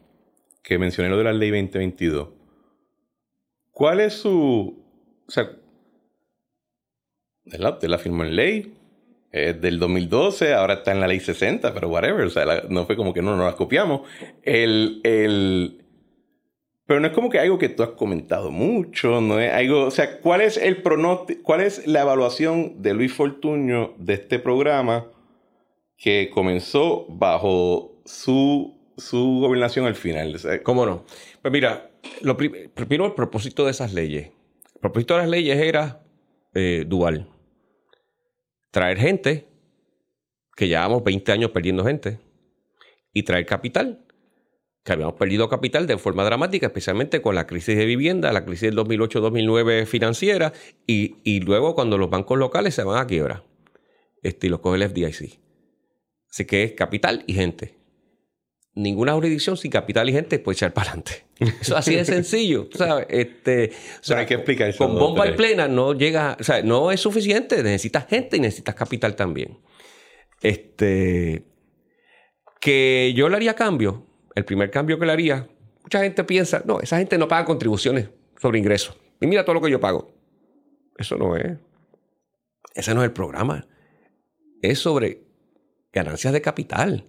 que 0.63 0.79
mencioné 0.79 1.11
lo 1.11 1.19
de 1.19 1.25
la 1.25 1.33
ley 1.33 1.51
2022, 1.51 2.29
¿cuál 3.71 4.01
es 4.01 4.15
su, 4.15 4.83
o 5.27 5.31
sea, 5.31 5.51
usted 7.47 7.89
la 7.89 7.99
firmó 7.99 8.25
en 8.25 8.37
ley, 8.37 8.73
del 9.33 9.79
2012, 9.79 10.55
ahora 10.55 10.75
está 10.75 10.93
en 10.93 11.01
la 11.01 11.07
ley 11.07 11.21
60, 11.21 11.75
pero 11.75 11.91
whatever, 11.91 12.25
o 12.25 12.31
sea, 12.31 12.63
no 12.71 12.87
fue 12.87 12.97
como 12.97 13.13
que 13.13 13.21
no 13.21 13.37
nos 13.37 13.45
la 13.45 13.55
copiamos. 13.55 14.01
El, 14.43 15.01
el, 15.05 15.85
pero 16.87 17.01
no 17.01 17.09
es 17.09 17.13
como 17.13 17.29
que 17.29 17.41
algo 17.41 17.59
que 17.59 17.69
tú 17.69 17.83
has 17.83 17.91
comentado 17.91 18.51
mucho, 18.53 19.21
no 19.21 19.41
es 19.41 19.53
algo, 19.53 19.87
o 19.87 19.91
sea, 19.91 20.21
¿cuál 20.21 20.41
es 20.41 20.57
el 20.57 20.83
pronóstico, 20.83 21.43
cuál 21.43 21.61
es 21.61 21.87
la 21.87 22.03
evaluación 22.03 22.81
de 22.81 22.95
Luis 22.95 23.13
Fortuño 23.13 23.95
de 23.99 24.15
este 24.15 24.39
programa 24.39 25.07
que 25.99 26.31
comenzó 26.33 27.07
bajo 27.09 28.01
su, 28.05 28.79
su 28.97 29.41
gobernación 29.41 29.87
al 29.87 29.97
final? 29.97 30.41
¿Cómo 30.63 30.87
no? 30.87 31.05
Pues 31.43 31.51
mira, 31.51 31.91
primero 32.75 33.07
el 33.07 33.13
propósito 33.15 33.65
de 33.65 33.73
esas 33.73 33.93
leyes. 33.93 34.31
El 34.75 34.81
propósito 34.81 35.15
de 35.15 35.21
las 35.23 35.31
leyes 35.31 35.59
era 35.59 36.03
eh, 36.55 36.85
dual. 36.87 37.29
Traer 38.77 38.99
gente, 38.99 39.49
que 40.55 40.69
llevamos 40.69 41.03
20 41.03 41.33
años 41.33 41.51
perdiendo 41.51 41.83
gente, 41.83 42.19
y 43.15 43.23
traer 43.23 43.47
capital 43.47 44.05
que 44.85 44.93
habíamos 44.93 45.15
perdido 45.15 45.49
capital 45.49 45.87
de 45.87 45.97
forma 45.97 46.25
dramática, 46.25 46.67
especialmente 46.67 47.23
con 47.23 47.35
la 47.35 47.47
crisis 47.47 47.75
de 47.75 47.87
vivienda, 47.87 48.31
la 48.35 48.45
crisis 48.45 48.69
del 48.69 48.77
2008-2009 48.77 49.87
financiera, 49.87 50.53
y, 50.87 51.41
luego 51.41 51.75
cuando 51.75 51.97
los 51.97 52.11
bancos 52.11 52.39
locales 52.39 52.75
se 52.75 52.85
van 52.85 52.99
a 52.99 53.07
quiebra 53.07 53.45
este, 54.23 54.49
y 54.49 54.51
coge 54.51 54.77
el 54.77 54.91
FDIC. 54.91 55.41
Así 56.29 56.45
que 56.45 56.65
es 56.65 56.73
capital 56.73 57.25
y 57.27 57.33
gente. 57.33 57.79
Ninguna 58.77 59.15
jurisdicción 59.15 59.57
sin 59.57 59.71
capital 59.71 60.09
y 60.09 60.13
gente 60.13 60.39
puede 60.39 60.55
echar 60.57 60.73
para 60.73 60.91
adelante. 60.91 61.25
Eso 61.61 61.77
así 61.77 61.97
de 61.97 62.05
sencillo, 62.05 62.69
¿sabes? 62.73 63.07
Este, 63.09 63.73
hay 64.15 64.27
que 64.27 64.35
explicar 64.35 64.69
eso. 64.69 64.87
Con 64.87 64.99
bomba 64.99 65.27
y 65.27 65.33
plena 65.33 65.67
no 65.67 65.95
llega, 65.95 66.37
o 66.39 66.45
sea, 66.45 66.63
no 66.63 66.93
es 66.93 67.01
suficiente. 67.01 67.63
Necesitas 67.63 68.07
gente 68.07 68.37
y 68.37 68.41
necesitas 68.41 68.75
capital 68.75 69.17
también. 69.17 69.59
Este, 70.43 71.45
Que 72.61 73.13
yo 73.17 73.29
le 73.29 73.37
haría 73.37 73.55
cambio. 73.55 74.07
El 74.35 74.45
primer 74.45 74.71
cambio 74.71 74.99
que 74.99 75.07
le 75.07 75.13
haría, 75.13 75.49
mucha 75.83 76.03
gente 76.03 76.23
piensa, 76.25 76.63
no, 76.67 76.81
esa 76.81 76.99
gente 76.99 77.17
no 77.17 77.27
paga 77.27 77.47
contribuciones 77.47 78.11
sobre 78.39 78.59
ingresos. 78.59 78.95
Y 79.19 79.27
mira 79.27 79.45
todo 79.45 79.55
lo 79.55 79.63
que 79.63 79.71
yo 79.71 79.81
pago. 79.81 80.15
Eso 80.99 81.17
no 81.17 81.37
es. 81.37 81.57
Ese 82.75 82.95
no 82.95 83.01
es 83.03 83.07
el 83.07 83.13
programa. 83.13 83.67
Es 84.61 84.81
sobre 84.81 85.23
ganancias 85.93 86.35
de 86.35 86.43
capital, 86.43 87.07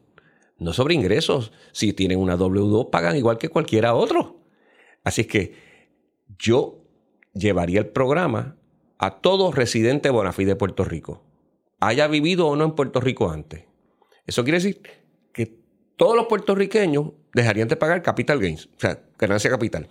no 0.60 0.74
sobre 0.74 0.94
ingresos. 0.94 1.52
Si 1.72 1.94
tienen 1.94 2.20
una 2.20 2.38
W2, 2.38 2.90
pagan 2.90 3.16
igual 3.16 3.38
que 3.38 3.50
cualquiera 3.50 3.94
otro. 3.94 4.38
Así 5.04 5.22
es 5.22 5.28
que 5.28 5.54
yo 6.38 6.80
llevaría 7.34 7.80
el 7.80 7.88
programa 7.88 8.58
a 8.98 9.22
todo 9.22 9.52
residente 9.52 10.10
bonafide 10.10 10.50
de 10.50 10.56
Puerto 10.56 10.84
Rico, 10.84 11.24
haya 11.80 12.08
vivido 12.08 12.48
o 12.48 12.56
no 12.56 12.66
en 12.66 12.72
Puerto 12.72 13.00
Rico 13.00 13.30
antes. 13.30 13.64
Eso 14.26 14.44
quiere 14.44 14.58
decir 14.58 14.82
que 15.32 15.56
todos 15.96 16.16
los 16.16 16.26
puertorriqueños 16.26 17.12
dejarían 17.34 17.68
de 17.68 17.76
pagar 17.76 18.02
capital 18.02 18.40
gains, 18.40 18.66
o 18.66 18.80
sea, 18.80 19.02
ganancia 19.18 19.50
capital. 19.50 19.88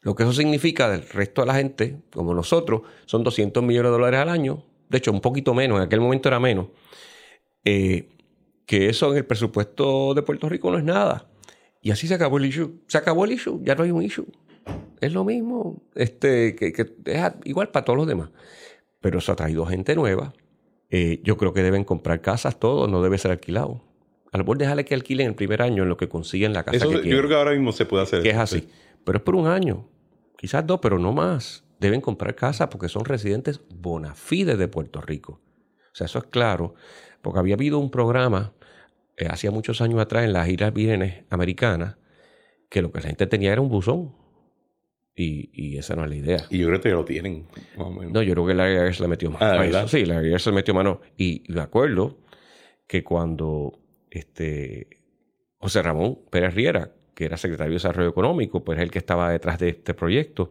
Lo 0.00 0.14
que 0.14 0.24
eso 0.24 0.32
significa 0.32 0.90
del 0.90 1.08
resto 1.08 1.42
de 1.42 1.46
la 1.46 1.54
gente, 1.54 2.02
como 2.12 2.34
nosotros, 2.34 2.82
son 3.06 3.22
200 3.22 3.62
millones 3.62 3.90
de 3.90 3.92
dólares 3.92 4.20
al 4.20 4.28
año. 4.28 4.64
De 4.90 4.98
hecho, 4.98 5.12
un 5.12 5.20
poquito 5.20 5.54
menos, 5.54 5.78
en 5.78 5.84
aquel 5.84 6.00
momento 6.00 6.28
era 6.28 6.38
menos. 6.38 6.68
Eh, 7.64 8.10
que 8.66 8.88
eso 8.88 9.10
en 9.10 9.18
el 9.18 9.26
presupuesto 9.26 10.14
de 10.14 10.22
Puerto 10.22 10.48
Rico 10.48 10.70
no 10.70 10.78
es 10.78 10.84
nada. 10.84 11.28
Y 11.80 11.90
así 11.90 12.06
se 12.06 12.14
acabó 12.14 12.38
el 12.38 12.46
issue. 12.46 12.80
Se 12.86 12.98
acabó 12.98 13.24
el 13.24 13.32
issue, 13.32 13.60
ya 13.62 13.74
no 13.74 13.84
hay 13.84 13.90
un 13.90 14.02
issue. 14.02 14.26
Es 15.00 15.12
lo 15.12 15.24
mismo, 15.24 15.82
este, 15.94 16.56
que, 16.56 16.72
es 17.04 17.32
igual 17.44 17.68
para 17.68 17.84
todos 17.84 17.98
los 17.98 18.06
demás. 18.06 18.30
Pero 19.00 19.18
eso 19.18 19.32
ha 19.32 19.36
traído 19.36 19.66
gente 19.66 19.94
nueva. 19.94 20.32
Eh, 20.88 21.20
yo 21.24 21.36
creo 21.36 21.52
que 21.52 21.62
deben 21.62 21.84
comprar 21.84 22.22
casas 22.22 22.58
todos, 22.58 22.90
no 22.90 23.02
debe 23.02 23.18
ser 23.18 23.32
alquilado. 23.32 23.82
A 24.32 24.38
lo 24.38 24.44
mejor 24.44 24.58
déjale 24.58 24.84
que 24.84 24.94
alquilen 24.94 25.28
el 25.28 25.34
primer 25.34 25.62
año 25.62 25.82
en 25.82 25.88
lo 25.88 25.96
que 25.96 26.08
consiguen 26.08 26.54
la 26.54 26.64
casa. 26.64 26.78
Eso, 26.78 26.90
yo 26.90 27.18
creo 27.18 27.28
que 27.28 27.34
ahora 27.34 27.52
mismo 27.52 27.72
se 27.72 27.84
puede 27.84 28.02
hacer. 28.04 28.22
Que 28.22 28.30
es 28.30 28.36
así. 28.36 28.68
Pero 29.04 29.18
es 29.18 29.24
por 29.24 29.36
un 29.36 29.46
año. 29.46 29.86
Quizás 30.36 30.66
dos, 30.66 30.80
pero 30.80 30.98
no 30.98 31.12
más. 31.12 31.64
Deben 31.78 32.00
comprar 32.00 32.34
casa 32.34 32.70
porque 32.70 32.88
son 32.88 33.04
residentes 33.04 33.60
bona 33.68 34.14
fide 34.14 34.56
de 34.56 34.68
Puerto 34.68 35.00
Rico. 35.00 35.40
O 35.92 35.94
sea, 35.96 36.06
eso 36.06 36.18
es 36.18 36.24
claro. 36.24 36.74
Porque 37.24 37.40
había 37.40 37.54
habido 37.54 37.80
un 37.80 37.90
programa 37.90 38.52
eh, 39.16 39.26
hacía 39.28 39.50
muchos 39.50 39.80
años 39.80 39.98
atrás 40.00 40.24
en 40.24 40.32
las 40.32 40.48
Islas 40.48 40.72
Vírgenes 40.72 41.24
Americanas 41.30 41.96
que 42.68 42.82
lo 42.82 42.92
que 42.92 43.00
la 43.00 43.06
gente 43.06 43.26
tenía 43.26 43.52
era 43.52 43.60
un 43.60 43.68
buzón. 43.68 44.14
Y, 45.16 45.76
esa 45.78 45.94
no 45.94 46.02
es 46.02 46.10
la 46.10 46.16
idea. 46.16 46.44
Y 46.50 46.58
yo 46.58 46.66
creo 46.66 46.80
que 46.80 46.90
lo 46.90 47.04
tienen. 47.04 47.46
No, 47.76 48.20
yo 48.22 48.32
creo 48.32 48.46
que 48.46 48.54
la 48.54 48.68
IRS 48.68 48.98
le 48.98 49.06
metió 49.06 49.30
mano. 49.30 49.46
Ah, 49.46 49.86
sí, 49.86 50.04
la 50.04 50.20
IRS 50.20 50.46
le 50.46 50.52
metió 50.52 50.74
mano. 50.74 51.00
Y 51.16 51.44
me 51.48 51.60
acuerdo 51.60 52.18
que 52.88 53.04
cuando 53.04 53.78
este, 54.10 54.88
José 55.58 55.82
Ramón 55.82 56.18
Pérez 56.30 56.54
Riera, 56.54 56.90
que 57.14 57.26
era 57.26 57.36
secretario 57.36 57.70
de 57.70 57.74
Desarrollo 57.76 58.08
Económico, 58.08 58.64
pues 58.64 58.78
es 58.78 58.82
el 58.82 58.90
que 58.90 58.98
estaba 58.98 59.30
detrás 59.30 59.60
de 59.60 59.68
este 59.68 59.94
proyecto. 59.94 60.50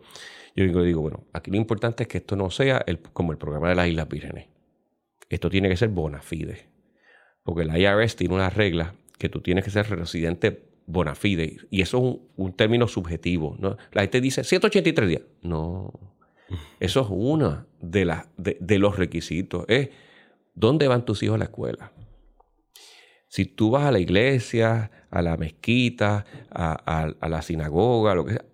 Yo 0.55 0.63
digo, 0.63 0.81
digo 0.81 1.01
bueno, 1.01 1.25
aquí 1.33 1.51
lo 1.51 1.57
importante 1.57 2.03
es 2.03 2.07
que 2.07 2.19
esto 2.19 2.37
no 2.37 2.49
sea 2.49 2.81
el, 2.87 2.99
como 2.99 3.33
el 3.33 3.37
programa 3.37 3.67
de 3.67 3.75
las 3.75 3.89
Islas 3.89 4.07
Vírgenes. 4.07 4.52
Esto 5.29 5.49
tiene 5.49 5.69
que 5.69 5.77
ser 5.77 5.89
bona 5.89 6.21
fide. 6.21 6.69
Porque 7.43 7.65
la 7.65 7.77
IRS 7.77 8.15
tiene 8.15 8.35
una 8.35 8.49
regla 8.49 8.95
que 9.17 9.29
tú 9.29 9.41
tienes 9.41 9.63
que 9.63 9.71
ser 9.71 9.89
residente 9.89 10.65
bona 10.85 11.15
fide. 11.15 11.57
Y 11.69 11.81
eso 11.81 11.97
es 11.97 12.19
un, 12.35 12.53
término 12.53 12.87
subjetivo. 12.87 13.55
¿no? 13.59 13.77
La 13.91 14.01
gente 14.01 14.21
dice 14.21 14.43
183 14.43 15.07
días. 15.09 15.21
No. 15.41 15.91
Eso 16.79 17.01
es 17.01 17.07
una 17.09 17.65
de, 17.79 18.05
de, 18.37 18.79
los 18.79 18.97
requisitos. 18.97 19.65
Es 19.67 19.89
dónde 20.53 20.87
van 20.87 21.05
tus 21.05 21.23
hijos 21.23 21.35
a 21.35 21.39
la 21.39 21.45
escuela. 21.45 21.91
Si 23.27 23.45
tú 23.45 23.71
vas 23.71 23.85
a 23.85 23.91
la 23.91 23.99
iglesia, 23.99 24.91
a 25.09 25.21
la 25.21 25.37
mezquita, 25.37 26.25
a, 26.51 27.27
la 27.27 27.41
sinagoga, 27.41 28.13
lo 28.13 28.25
que 28.25 28.33
sea, 28.33 28.45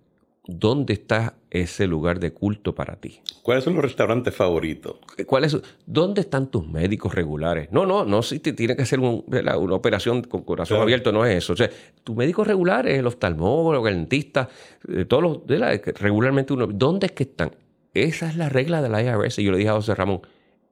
¿dónde 0.49 0.93
está 0.93 1.35
ese 1.51 1.87
lugar 1.87 2.19
de 2.19 2.31
culto 2.33 2.73
para 2.73 2.95
ti? 2.95 3.21
¿Cuáles 3.43 3.63
son 3.63 3.75
los 3.75 3.83
restaurantes 3.83 4.35
favoritos? 4.35 4.97
¿Cuáles, 5.25 5.57
¿Dónde 5.85 6.21
están 6.21 6.49
tus 6.49 6.67
médicos 6.67 7.13
regulares? 7.13 7.71
No, 7.71 7.85
no, 7.85 8.05
no, 8.05 8.21
si 8.23 8.39
te 8.39 8.53
tiene 8.53 8.75
que 8.75 8.81
hacer 8.81 8.99
una 8.99 9.75
operación 9.75 10.23
con 10.23 10.43
corazón 10.43 10.81
abierto, 10.81 11.11
no 11.11 11.25
es 11.25 11.37
eso. 11.37 11.53
O 11.53 11.55
sea, 11.55 11.69
tus 12.03 12.15
médicos 12.15 12.47
regulares, 12.47 12.97
el 12.97 13.07
oftalmólogo, 13.07 13.87
el 13.87 13.95
dentista, 13.95 14.49
eh, 14.87 15.05
todos 15.05 15.23
los, 15.23 15.47
de 15.47 15.59
la, 15.59 15.77
regularmente 15.77 16.53
uno, 16.53 16.67
¿dónde 16.67 17.07
es 17.07 17.11
que 17.13 17.23
están? 17.23 17.55
Esa 17.93 18.29
es 18.29 18.35
la 18.35 18.49
regla 18.49 18.81
de 18.81 18.89
la 18.89 19.03
IRS. 19.03 19.39
Y 19.39 19.43
yo 19.43 19.51
le 19.51 19.57
dije 19.57 19.69
a 19.69 19.73
José 19.73 19.95
Ramón, 19.95 20.21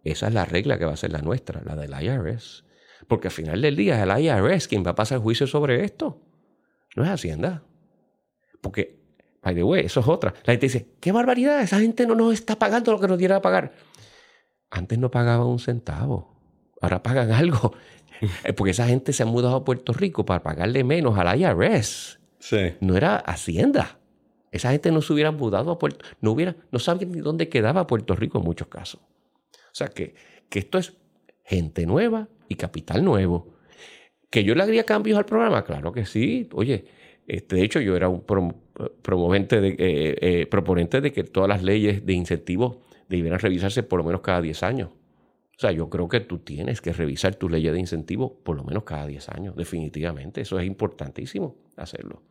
esa 0.03 0.28
es 0.28 0.34
la 0.34 0.45
regla 0.45 0.78
que 0.78 0.86
va 0.86 0.93
a 0.93 0.97
ser 0.97 1.11
la 1.11 1.21
nuestra, 1.21 1.61
la 1.63 1.75
de 1.75 1.88
la 1.88 2.03
IRS. 2.03 2.63
Porque 3.07 3.28
al 3.28 3.34
final 3.34 3.61
del 3.61 3.75
día 3.75 3.95
es 3.95 4.09
el 4.09 4.23
IRS 4.23 4.67
quien 4.67 4.86
va 4.86 4.91
a 4.91 4.95
pasar 4.95 5.19
juicio 5.19 5.47
sobre 5.47 5.84
esto. 5.84 6.21
No 6.95 7.03
es 7.03 7.09
Hacienda. 7.09 7.63
Porque 8.61 8.97
By 9.48 9.56
the 9.56 9.64
way, 9.64 9.86
eso 9.86 10.02
es 10.02 10.08
otra. 10.10 10.34
La 10.43 10.52
gente 10.52 10.66
dice, 10.66 10.89
qué 11.00 11.14
barbaridad, 11.14 11.62
esa 11.62 11.80
gente 11.80 12.06
no 12.06 12.16
nos 12.16 12.34
está 12.34 12.60
pagando 12.60 12.91
lo 12.91 13.00
que 13.00 13.08
nos 13.08 13.18
diera 13.18 13.38
a 13.38 13.41
pagar. 13.41 13.72
Antes 14.70 15.00
no 15.00 15.10
pagaban 15.10 15.48
un 15.48 15.60
centavo, 15.60 16.36
ahora 16.82 17.02
pagan 17.02 17.32
algo. 17.32 17.74
Porque 18.58 18.72
esa 18.72 18.88
gente 18.88 19.14
se 19.14 19.24
ha 19.24 19.26
mudado 19.26 19.56
a 19.56 19.64
Puerto 19.64 19.93
Rico 19.93 20.26
para 20.26 20.43
pagarle 20.43 20.84
menos 20.84 21.18
a 21.18 21.24
la 21.24 21.38
IRS. 21.38 22.20
Sí. 22.39 22.74
No 22.82 22.98
era 22.98 23.16
Hacienda. 23.16 24.00
Esa 24.52 24.72
gente 24.72 24.91
no 24.91 25.02
se 25.02 25.14
hubiera 25.14 25.32
mudado 25.32 25.72
a 25.72 25.80
Puerto 25.80 26.04
no 26.20 26.32
hubiera, 26.34 26.58
no 26.70 26.80
sabían 26.80 27.14
ni 27.14 27.22
dónde 27.22 27.48
quedaba 27.48 27.88
Puerto 27.88 28.18
Rico 28.18 28.39
en 28.39 28.43
muchos 28.43 28.68
casos. 28.68 29.00
O 29.00 29.76
sea 29.76 29.88
que, 29.88 30.14
que 30.50 30.60
esto 30.60 30.78
es 30.78 30.98
gente 31.45 31.86
nueva 31.86 32.28
y 32.50 32.56
capital 32.56 33.06
nuevo. 33.06 33.56
¿Que 34.30 34.43
yo 34.43 34.56
le 34.56 34.64
haría 34.64 34.84
cambios 34.84 35.18
al 35.18 35.26
programa? 35.26 35.64
Claro 35.64 35.93
que 35.93 36.06
sí. 36.06 36.50
Oye, 36.52 36.97
este, 37.28 37.57
de 37.57 37.63
hecho, 37.63 37.82
yo 37.82 37.95
era 37.97 38.07
un 38.07 38.23
promovente 39.01 39.59
de, 39.59 39.69
eh, 39.71 39.75
eh, 40.21 40.45
proponente 40.45 41.01
de 41.01 41.11
que 41.11 41.25
todas 41.25 41.49
las 41.49 41.61
leyes 41.61 42.05
de 42.05 42.13
incentivos 42.13 42.78
debieran 43.09 43.39
revisarse 43.39 43.84
por 43.84 43.99
lo 43.99 44.05
menos 44.05 44.21
cada 44.21 44.41
10 44.41 44.63
años. 44.63 44.89
O 44.89 45.59
sea, 45.59 45.73
yo 45.73 45.89
creo 45.89 46.07
que 46.07 46.21
tú 46.21 46.39
tienes 46.39 46.80
que 46.80 46.93
revisar 46.93 47.36
tu 47.36 47.49
ley 47.49 47.63
de 47.63 47.78
incentivos 47.78 48.32
por 48.43 48.55
lo 48.55 48.63
menos 48.63 48.84
cada 48.84 49.05
10 49.05 49.30
años, 49.30 49.55
definitivamente. 49.57 50.39
Eso 50.39 50.57
es 50.57 50.65
importantísimo 50.65 51.57
hacerlo. 51.75 52.23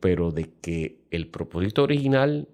Pero, 0.00 0.30
de 0.30 0.48
que 0.60 1.00
el 1.10 1.26
propósito 1.28 1.82
original... 1.82 2.46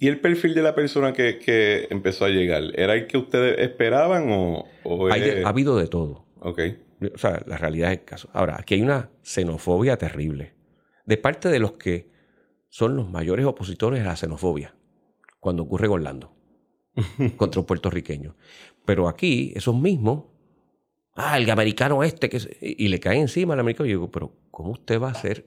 ¿Y 0.00 0.08
el 0.08 0.18
perfil 0.18 0.54
de 0.54 0.62
la 0.62 0.74
persona 0.74 1.12
que, 1.12 1.86
empezó 1.90 2.24
a 2.24 2.28
llegar? 2.28 2.64
¿Era 2.74 2.94
el 2.94 3.06
que 3.06 3.18
ustedes 3.18 3.60
esperaban 3.60 4.26
o...? 4.30 4.64
ha 4.84 5.48
habido 5.48 5.78
de 5.78 5.86
todo. 5.86 6.26
Ok. 6.40 6.60
O 7.14 7.18
sea, 7.18 7.40
la 7.46 7.56
realidad 7.56 7.92
es 7.92 7.98
el 7.98 8.04
caso. 8.04 8.28
Ahora, 8.32 8.56
aquí 8.58 8.74
hay 8.74 8.82
una 8.82 9.10
xenofobia 9.22 9.96
terrible 9.96 10.55
de 11.06 11.16
parte 11.16 11.48
de 11.48 11.58
los 11.58 11.72
que 11.72 12.10
son 12.68 12.96
los 12.96 13.08
mayores 13.08 13.46
opositores 13.46 14.02
a 14.02 14.04
la 14.04 14.16
xenofobia 14.16 14.74
cuando 15.40 15.62
ocurre 15.62 15.86
en 15.86 15.92
Orlando 15.92 16.32
contra 17.36 17.60
un 17.60 17.66
puertorriqueño. 17.66 18.36
Pero 18.84 19.08
aquí, 19.08 19.52
esos 19.54 19.74
mismos, 19.74 20.24
ah, 21.14 21.38
el 21.38 21.48
americano 21.50 22.02
este, 22.02 22.28
que 22.28 22.38
y 22.60 22.88
le 22.88 23.00
cae 23.00 23.18
encima 23.18 23.54
al 23.54 23.60
americano. 23.60 23.86
Y 23.86 23.92
yo 23.92 23.98
digo, 23.98 24.10
pero 24.10 24.32
¿cómo 24.50 24.72
usted 24.72 25.00
va 25.00 25.10
a 25.10 25.14
ser 25.14 25.46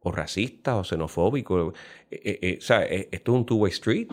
o 0.00 0.12
racista 0.12 0.76
o 0.76 0.84
xenofóbico? 0.84 1.72
Eh, 2.10 2.20
eh, 2.24 2.38
eh, 2.42 2.58
o 2.58 2.62
sea, 2.62 2.84
esto 2.84 3.32
es 3.32 3.38
un 3.38 3.46
two-way 3.46 3.70
street. 3.72 4.08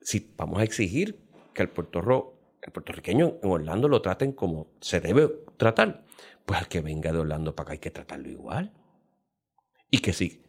Si 0.00 0.32
vamos 0.36 0.60
a 0.60 0.64
exigir 0.64 1.18
que 1.52 1.62
el, 1.62 1.68
puerto, 1.68 2.38
el 2.62 2.72
puertorriqueño 2.72 3.38
en 3.42 3.50
Orlando 3.50 3.88
lo 3.88 4.02
traten 4.02 4.32
como 4.32 4.68
se 4.80 5.00
debe 5.00 5.28
tratar, 5.56 6.04
pues 6.44 6.60
al 6.60 6.68
que 6.68 6.80
venga 6.80 7.12
de 7.12 7.18
Orlando 7.18 7.54
para 7.54 7.66
acá 7.66 7.72
hay 7.74 7.78
que 7.78 7.90
tratarlo 7.90 8.28
igual. 8.28 8.72
Y 9.92 9.98
que 9.98 10.14
si, 10.14 10.42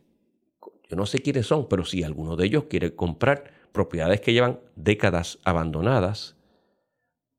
yo 0.89 0.95
no 0.95 1.05
sé 1.05 1.19
quiénes 1.19 1.47
son, 1.47 1.67
pero 1.67 1.83
si 1.83 2.01
alguno 2.01 2.37
de 2.37 2.45
ellos 2.45 2.63
quiere 2.69 2.95
comprar 2.95 3.51
propiedades 3.73 4.21
que 4.21 4.31
llevan 4.31 4.61
décadas 4.77 5.37
abandonadas, 5.43 6.37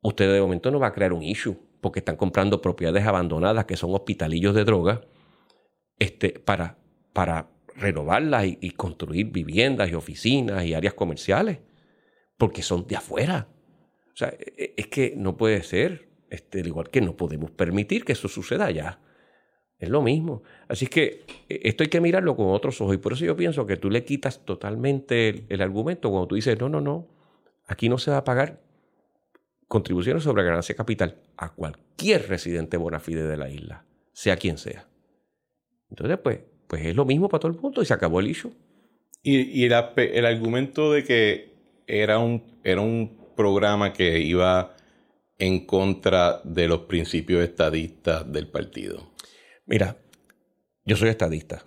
usted 0.02 0.30
de 0.30 0.40
momento 0.40 0.70
no 0.70 0.78
va 0.78 0.88
a 0.88 0.92
crear 0.92 1.14
un 1.14 1.22
issue, 1.22 1.57
porque 1.80 2.00
están 2.00 2.16
comprando 2.16 2.61
propiedades 2.61 3.07
abandonadas 3.07 3.64
que 3.64 3.76
son 3.76 3.94
hospitalillos 3.94 4.55
de 4.55 4.64
droga, 4.64 5.00
este, 5.98 6.38
para, 6.38 6.76
para 7.14 7.48
renovarlas 7.74 8.44
y, 8.61 8.70
construir 8.72 9.30
viviendas 9.30 9.90
y 9.90 9.94
oficinas 9.94 10.62
y 10.66 10.74
áreas 10.74 10.92
comerciales, 10.92 11.61
porque 12.36 12.61
son 12.61 12.86
de 12.86 12.96
afuera. 12.96 13.48
O 14.12 14.16
sea, 14.16 14.28
e, 14.28 14.52
e, 14.59 14.74
es 14.76 14.88
que 14.88 15.14
no 15.16 15.38
puede 15.38 15.62
ser, 15.62 16.11
este, 16.28 16.61
igual 16.61 16.90
que 16.90 17.00
no 17.00 17.16
podemos 17.16 17.50
permitir 17.50 18.05
que 18.05 18.12
eso 18.12 18.28
suceda 18.28 18.66
allá. 18.66 19.00
Es 19.79 19.89
lo 19.89 20.03
mismo. 20.03 20.43
Así 20.68 20.87
que 20.87 21.25
eh, 21.49 21.61
esto 21.64 21.83
hay 21.83 21.89
que 21.89 22.01
mirarlo 22.01 22.37
con 22.37 22.49
otros 22.49 22.81
ojos. 22.81 22.95
Y 22.95 22.99
por 22.99 23.12
eso 23.12 23.25
yo 23.25 23.37
pienso 23.37 23.66
que 23.66 23.77
tú 23.77 23.91
le 23.91 24.05
quitas 24.05 24.45
totalmente 24.45 25.45
el, 25.49 25.62
argumento 25.62 26.11
cuando 26.11 26.29
tú 26.29 26.35
dices, 26.35 26.59
no, 26.59 26.68
no, 26.68 26.81
no, 26.81 27.07
aquí 27.66 27.89
no 27.89 27.99
se 27.99 28.11
va 28.11 28.18
a 28.18 28.25
pagar 28.25 28.61
contribuciones 29.68 30.22
sobre 30.22 30.45
ganancia 30.45 30.75
capital 30.75 31.16
a 31.37 31.53
cualquier 31.53 32.29
residente 32.29 32.77
bona 32.77 33.01
fide 33.01 33.27
de 33.27 33.37
la 33.37 33.49
isla, 33.49 33.85
sea 34.12 34.37
quien 34.37 34.59
sea. 34.59 34.87
Entonces, 35.91 36.18
pues, 36.22 36.41
pues 36.66 36.85
es 36.85 36.95
lo 36.95 37.05
mismo 37.05 37.29
para 37.29 37.41
todo 37.41 37.53
el 37.53 37.59
mundo 37.59 37.83
y 37.83 37.87
se 37.87 37.95
acabó 37.95 38.20
el 38.20 38.29
issue. 38.29 38.53
Y, 39.22 39.64
el 39.64 40.27
argumento 40.27 40.93
de 40.93 41.03
que 41.03 41.55
era 41.87 42.18
un, 42.18 42.43
era 42.62 42.83
un 42.83 43.16
programa 43.35 43.93
que 43.93 44.20
iba 44.20 44.75
en 45.39 45.66
contra 45.66 46.41
de 46.45 46.68
los 46.68 46.81
principios 46.81 47.43
estadistas 47.43 48.31
del 48.31 48.47
partido? 48.47 49.13
Mira, 49.66 49.96
yo 50.84 50.96
soy 50.96 51.08
estadista. 51.08 51.64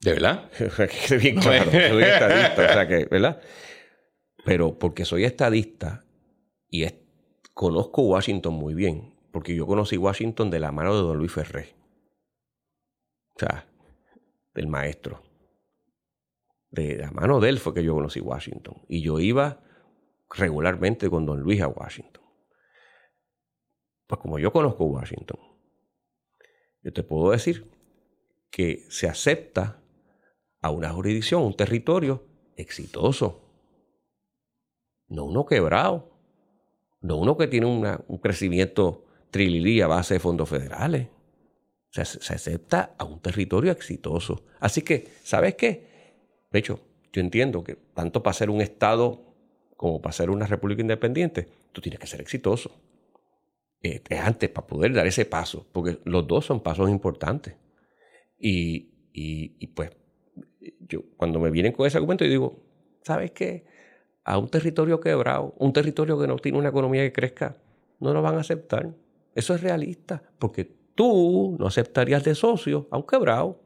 ¿De 0.00 0.12
verdad? 0.12 0.50
bien 1.20 1.36
claro, 1.40 1.70
soy 1.70 2.02
estadista, 2.02 2.64
o 2.64 2.72
sea 2.72 2.88
que, 2.88 3.04
¿verdad? 3.04 3.40
Pero 4.44 4.78
porque 4.78 5.04
soy 5.04 5.24
estadista 5.24 6.04
y 6.68 6.86
conozco 7.54 8.02
Washington 8.02 8.54
muy 8.54 8.74
bien, 8.74 9.14
porque 9.32 9.54
yo 9.54 9.66
conocí 9.66 9.96
Washington 9.96 10.50
de 10.50 10.60
la 10.60 10.72
mano 10.72 10.96
de 10.96 11.02
don 11.02 11.18
Luis 11.18 11.32
Ferré. 11.32 11.74
O 13.36 13.38
sea, 13.38 13.66
del 14.54 14.66
maestro. 14.66 15.22
De 16.70 16.96
la 16.96 17.10
mano 17.10 17.40
de 17.40 17.48
él 17.48 17.58
fue 17.58 17.74
que 17.74 17.84
yo 17.84 17.94
conocí 17.94 18.20
Washington. 18.20 18.82
Y 18.88 19.02
yo 19.02 19.18
iba 19.18 19.62
regularmente 20.30 21.10
con 21.10 21.26
don 21.26 21.40
Luis 21.40 21.60
a 21.60 21.68
Washington. 21.68 22.22
Pues 24.06 24.20
como 24.20 24.38
yo 24.38 24.52
conozco 24.52 24.84
Washington, 24.84 25.38
yo 26.82 26.92
te 26.92 27.02
puedo 27.02 27.30
decir 27.30 27.70
que 28.50 28.86
se 28.88 29.08
acepta 29.08 29.80
a 30.60 30.70
una 30.70 30.92
jurisdicción, 30.92 31.42
un 31.42 31.54
territorio 31.54 32.24
exitoso. 32.56 33.40
No 35.08 35.24
uno 35.24 35.46
quebrado. 35.46 36.10
No 37.00 37.16
uno 37.16 37.36
que 37.36 37.46
tiene 37.46 37.66
un 37.66 38.18
crecimiento 38.18 39.06
trililí 39.30 39.80
a 39.80 39.86
base 39.86 40.14
de 40.14 40.20
fondos 40.20 40.48
federales. 40.48 41.08
Se, 41.90 42.02
acepta 42.02 42.94
a 42.98 43.04
un 43.04 43.20
territorio 43.20 43.72
exitoso. 43.72 44.44
Así 44.60 44.82
que, 44.82 45.08
¿sabes 45.22 45.54
qué? 45.56 46.14
De 46.50 46.58
hecho, 46.58 46.80
yo 47.12 47.20
entiendo 47.20 47.64
que 47.64 47.76
tanto 47.94 48.22
para 48.22 48.34
ser 48.34 48.50
un 48.50 48.60
Estado 48.60 49.22
como 49.76 50.00
para 50.00 50.12
ser 50.12 50.30
una 50.30 50.46
república 50.46 50.82
independiente, 50.82 51.48
tú 51.72 51.80
tienes 51.80 51.98
que 51.98 52.06
ser 52.06 52.20
exitoso. 52.20 52.70
Es 53.82 54.02
antes 54.20 54.50
para 54.50 54.66
poder 54.66 54.92
dar 54.92 55.06
ese 55.06 55.24
paso, 55.24 55.66
porque 55.72 56.00
los 56.04 56.26
dos 56.26 56.44
son 56.44 56.60
pasos 56.60 56.90
importantes. 56.90 57.56
Y, 58.38 58.90
y, 59.12 59.66
pues, 59.68 59.90
yo 60.80 61.02
cuando 61.16 61.40
me 61.40 61.50
vienen 61.50 61.72
con 61.72 61.86
ese 61.86 61.96
argumento, 61.96 62.24
yo 62.24 62.30
digo, 62.30 62.62
¿sabes 63.02 63.30
qué? 63.30 63.64
A 64.24 64.38
un 64.38 64.48
territorio 64.48 65.00
quebrado, 65.00 65.54
un 65.58 65.72
territorio 65.72 66.18
que 66.18 66.26
no 66.26 66.36
tiene 66.36 66.58
una 66.58 66.68
economía 66.68 67.02
que 67.02 67.12
crezca, 67.12 67.56
no 68.00 68.12
lo 68.12 68.22
van 68.22 68.36
a 68.36 68.40
aceptar. 68.40 68.94
Eso 69.34 69.54
es 69.54 69.62
realista, 69.62 70.22
porque 70.38 70.64
tú 70.94 71.56
no 71.58 71.66
aceptarías 71.66 72.24
de 72.24 72.34
socio 72.34 72.86
a 72.90 72.98
un 72.98 73.04
quebrado 73.04 73.62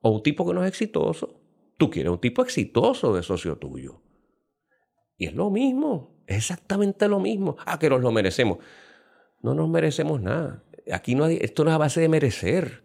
o 0.00 0.10
un 0.10 0.22
tipo 0.22 0.46
que 0.46 0.54
no 0.54 0.62
es 0.64 0.68
exitoso. 0.68 1.40
Tú 1.76 1.90
quieres 1.90 2.12
un 2.12 2.20
tipo 2.20 2.42
exitoso 2.42 3.14
de 3.14 3.22
socio 3.22 3.56
tuyo. 3.56 4.00
Y 5.16 5.26
es 5.26 5.34
lo 5.34 5.50
mismo, 5.50 6.22
es 6.26 6.36
exactamente 6.38 7.08
lo 7.08 7.20
mismo. 7.20 7.56
Ah, 7.66 7.78
que 7.78 7.90
nos 7.90 8.00
lo 8.00 8.10
merecemos. 8.10 8.58
No 9.42 9.54
nos 9.54 9.68
merecemos 9.68 10.20
nada. 10.20 10.62
Aquí 10.92 11.14
no 11.14 11.24
hay, 11.24 11.38
esto 11.40 11.64
no 11.64 11.70
es 11.70 11.74
a 11.74 11.78
base 11.78 12.00
de 12.00 12.08
merecer. 12.08 12.82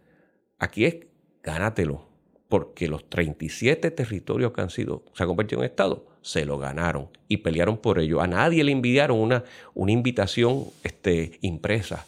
Aquí 0.60 0.86
es 0.86 0.97
gánatelo. 1.43 2.08
Porque 2.47 2.88
los 2.88 3.10
37 3.10 3.89
territorios 3.91 4.51
que 4.53 4.62
han 4.62 4.70
sido, 4.70 5.03
se 5.14 5.24
han 5.24 5.28
convertido 5.28 5.62
en 5.62 5.70
Estado, 5.70 6.06
se 6.22 6.45
lo 6.45 6.58
ganaron 6.58 7.10
y 7.28 7.38
pelearon 7.38 7.78
por 7.78 7.99
ello. 7.99 8.22
A 8.22 8.28
nadie 8.28 8.64
le 8.64 8.72
envidiaron 8.72 9.20
una, 9.20 9.43
una 9.74 9.91
invitación 9.91 10.66
este, 10.84 11.38
impresa 11.41 12.06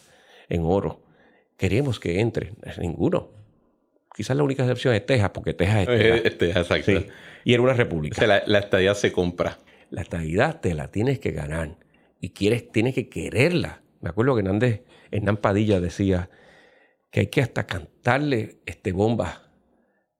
en 0.47 0.61
oro. 0.63 1.01
Queremos 1.57 1.99
que 1.99 2.19
entre. 2.19 2.53
Ninguno. 2.79 3.29
Quizás 4.15 4.37
la 4.37 4.43
única 4.43 4.63
excepción 4.63 4.93
es 4.93 5.05
Texas, 5.05 5.31
porque 5.31 5.53
Texas 5.53 5.87
es 5.87 6.37
Texas. 6.37 6.71
exacto. 6.71 7.13
Y 7.43 7.53
era 7.53 7.61
una 7.61 7.73
república. 7.73 8.25
la, 8.25 8.43
la, 8.45 8.59
estadidad 8.59 8.95
se 8.95 9.11
compra. 9.11 9.59
La 9.89 10.01
estadidad 10.01 10.59
te 10.61 10.73
la 10.73 10.89
tienes 10.89 11.19
que 11.19 11.31
ganar. 11.31 11.77
Y 12.19 12.29
quieres, 12.29 12.71
tienes 12.71 12.95
que 12.95 13.09
quererla. 13.09 13.81
Me 14.01 14.09
acuerdo 14.09 14.35
que 14.35 14.41
Hernández, 14.41 14.83
Hernán 15.11 15.37
Padilla 15.37 15.79
decía 15.79 16.29
que 17.11 17.21
hay 17.21 17.27
que 17.27 17.41
hasta 17.41 17.65
cantarle 17.65 18.59
este 18.65 18.91
bomba 18.91 19.51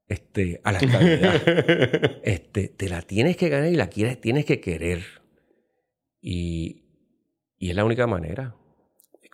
este, 0.06 0.60
a 0.64 0.72
la 0.72 0.78
estadidad. 0.78 2.20
este, 2.24 2.68
te 2.68 2.88
la 2.88 3.02
tienes 3.02 3.36
que 3.36 3.48
ganar 3.48 3.70
y 3.70 3.76
la 3.76 3.88
quieres, 3.88 4.20
tienes 4.20 4.44
que 4.44 4.60
querer. 4.60 5.04
Y, 6.20 6.84
y 7.56 7.70
es 7.70 7.76
la 7.76 7.84
única 7.84 8.06
manera 8.06 8.56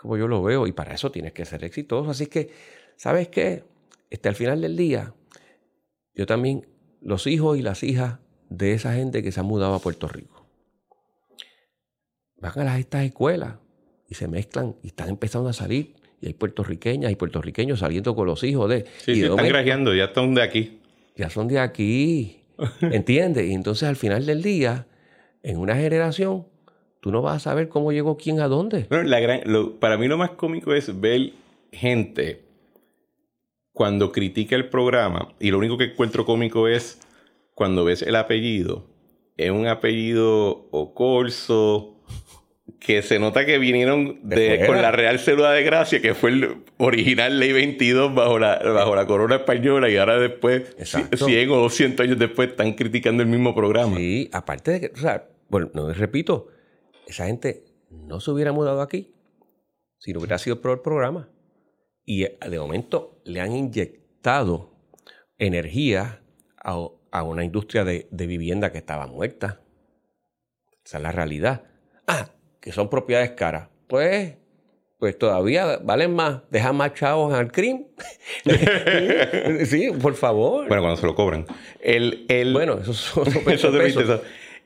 como 0.05 0.19
yo 0.19 0.29
lo 0.29 0.43
veo, 0.43 0.67
y 0.67 0.73
para 0.73 0.93
eso 0.93 1.11
tienes 1.11 1.33
que 1.33 1.47
ser 1.47 1.65
exitoso. 1.65 2.11
Así 2.11 2.27
que, 2.27 2.51
¿sabes 2.99 3.29
qué? 3.29 3.65
Este, 4.11 4.29
al 4.29 4.35
final 4.35 4.61
del 4.61 4.77
día, 4.77 5.15
yo 6.15 6.27
también, 6.27 6.69
los 7.01 7.27
hijos 7.27 7.57
y 7.57 7.63
las 7.63 7.83
hijas 7.83 8.19
de 8.51 8.75
esa 8.75 8.93
gente 8.93 9.23
que 9.23 9.33
se 9.33 9.41
ha 9.41 9.45
mudado 9.45 9.73
a 9.73 9.79
Puerto 9.79 10.07
Rico, 10.07 10.47
van 12.37 12.53
a 12.61 12.65
las, 12.65 12.81
estas 12.81 13.07
escuelas 13.07 13.55
y 14.09 14.15
se 14.15 14.29
mezclan 14.29 14.77
y 14.83 14.89
están 14.89 15.09
empezando 15.09 15.49
a 15.49 15.53
salir. 15.53 15.95
Y 16.21 16.27
hay 16.27 16.35
puertorriqueñas 16.35 17.13
y 17.13 17.17
puertorriqueños 17.17 17.81
saliendo 17.81 18.15
con 18.15 18.27
los 18.27 18.43
hijos 18.45 18.71
de... 18.71 18.87
Sí, 18.99 19.23
están 19.23 19.47
grajeando, 19.49 19.95
ya 19.95 20.13
son 20.15 20.35
de 20.35 20.43
aquí. 20.43 20.81
Ya 21.17 21.31
son 21.31 21.49
de 21.49 21.59
aquí, 21.59 22.41
¿entiendes? 22.81 23.47
Y 23.47 23.53
entonces 23.53 23.89
al 23.89 23.97
final 23.97 24.27
del 24.27 24.43
día, 24.43 24.87
en 25.43 25.59
una 25.59 25.77
generación, 25.77 26.47
tú 27.01 27.11
no 27.11 27.23
vas 27.23 27.37
a 27.37 27.51
saber 27.51 27.69
cómo 27.69 27.93
llegó 27.93 28.17
quién 28.17 28.41
a 28.41 28.49
dónde. 28.49 28.87
para 29.79 29.99
mí 29.99 30.09
lo 30.09 30.17
más 30.17 30.31
cómico 30.31 30.73
es 30.73 31.01
ver 31.01 31.33
gente 31.71 32.45
cuando 33.75 34.13
critica 34.13 34.55
el 34.55 34.69
programa, 34.69 35.35
y 35.41 35.51
lo 35.51 35.59
único 35.59 35.77
que 35.77 35.85
encuentro 35.85 36.25
cómico 36.25 36.69
es 36.69 37.01
cuando 37.55 37.85
ves 37.85 38.03
el 38.03 38.15
apellido, 38.15 38.87
es 39.37 39.51
un 39.51 39.67
apellido 39.67 40.69
ocorso, 40.71 41.94
que 42.81 43.03
se 43.03 43.19
nota 43.19 43.45
que 43.45 43.59
vinieron 43.59 44.21
de, 44.23 44.65
con 44.67 44.81
la 44.81 44.91
Real 44.91 45.19
Célula 45.19 45.53
de 45.53 45.63
Gracia, 45.63 46.01
que 46.01 46.15
fue 46.15 46.31
el 46.31 46.65
original 46.79 47.39
Ley 47.39 47.53
22 47.53 48.15
bajo 48.15 48.39
la, 48.39 48.59
bajo 48.59 48.97
la 48.97 49.07
corona 49.07 49.37
española, 49.37 49.91
y 49.91 49.97
ahora 49.97 50.19
después, 50.19 50.75
100 50.79 51.51
o 51.51 51.57
200 51.57 52.05
años 52.05 52.19
después, 52.19 52.51
están 52.51 52.73
criticando 52.73 53.23
el 53.23 53.29
mismo 53.29 53.55
programa. 53.55 53.97
Sí, 53.97 54.31
aparte 54.33 54.73
de 54.73 54.81
que, 54.81 54.87
o 54.95 54.97
sea, 54.97 55.29
bueno, 55.49 55.71
no 55.75 55.93
repito, 55.93 56.49
esa 57.07 57.27
gente 57.27 57.65
no 57.91 58.21
se 58.21 58.31
hubiera 58.31 58.53
mudado 58.53 58.81
aquí 58.81 59.15
si 60.05 60.13
no 60.13 60.19
hubiera 60.19 60.37
sido 60.37 60.61
por 60.61 60.73
el 60.73 60.81
programa. 60.81 61.31
Y 62.05 62.25
eh, 62.25 62.39
de 62.47 62.59
momento 62.59 63.23
le 63.25 63.41
han 63.41 63.53
inyectado 63.53 64.77
energía 65.39 66.23
a, 66.57 67.23
una 67.23 67.43
industria 67.43 67.85
de, 67.85 68.07
vivienda 68.11 68.71
que 68.71 68.79
estaba 68.79 69.07
muerta. 69.07 69.63
Esa 70.85 70.99
es 70.99 71.03
la 71.03 71.11
realidad. 71.11 71.65
Ah, 72.07 72.34
que 72.65 72.73
son 72.73 72.89
propiedades 72.89 73.33
caras. 73.33 73.69
Pues, 73.89 74.37
pues 74.99 75.19
todavía 75.19 75.77
valen 75.85 76.15
más. 76.15 76.41
Deja 76.51 76.73
más 76.73 76.95
chavos 76.95 77.35
al 77.35 77.53
crimen. 77.53 77.89
sí, 79.67 79.91
por 80.01 80.15
favor. 80.15 80.67
Bueno, 80.67 80.83
cuando 80.83 80.97
se 80.97 81.05
lo 81.05 81.15
cobran. 81.15 81.45
El, 81.83 82.25
el, 82.31 82.55
bueno, 82.55 82.79
eso, 82.79 83.23
eso, 83.51 83.83
eso, 83.83 84.23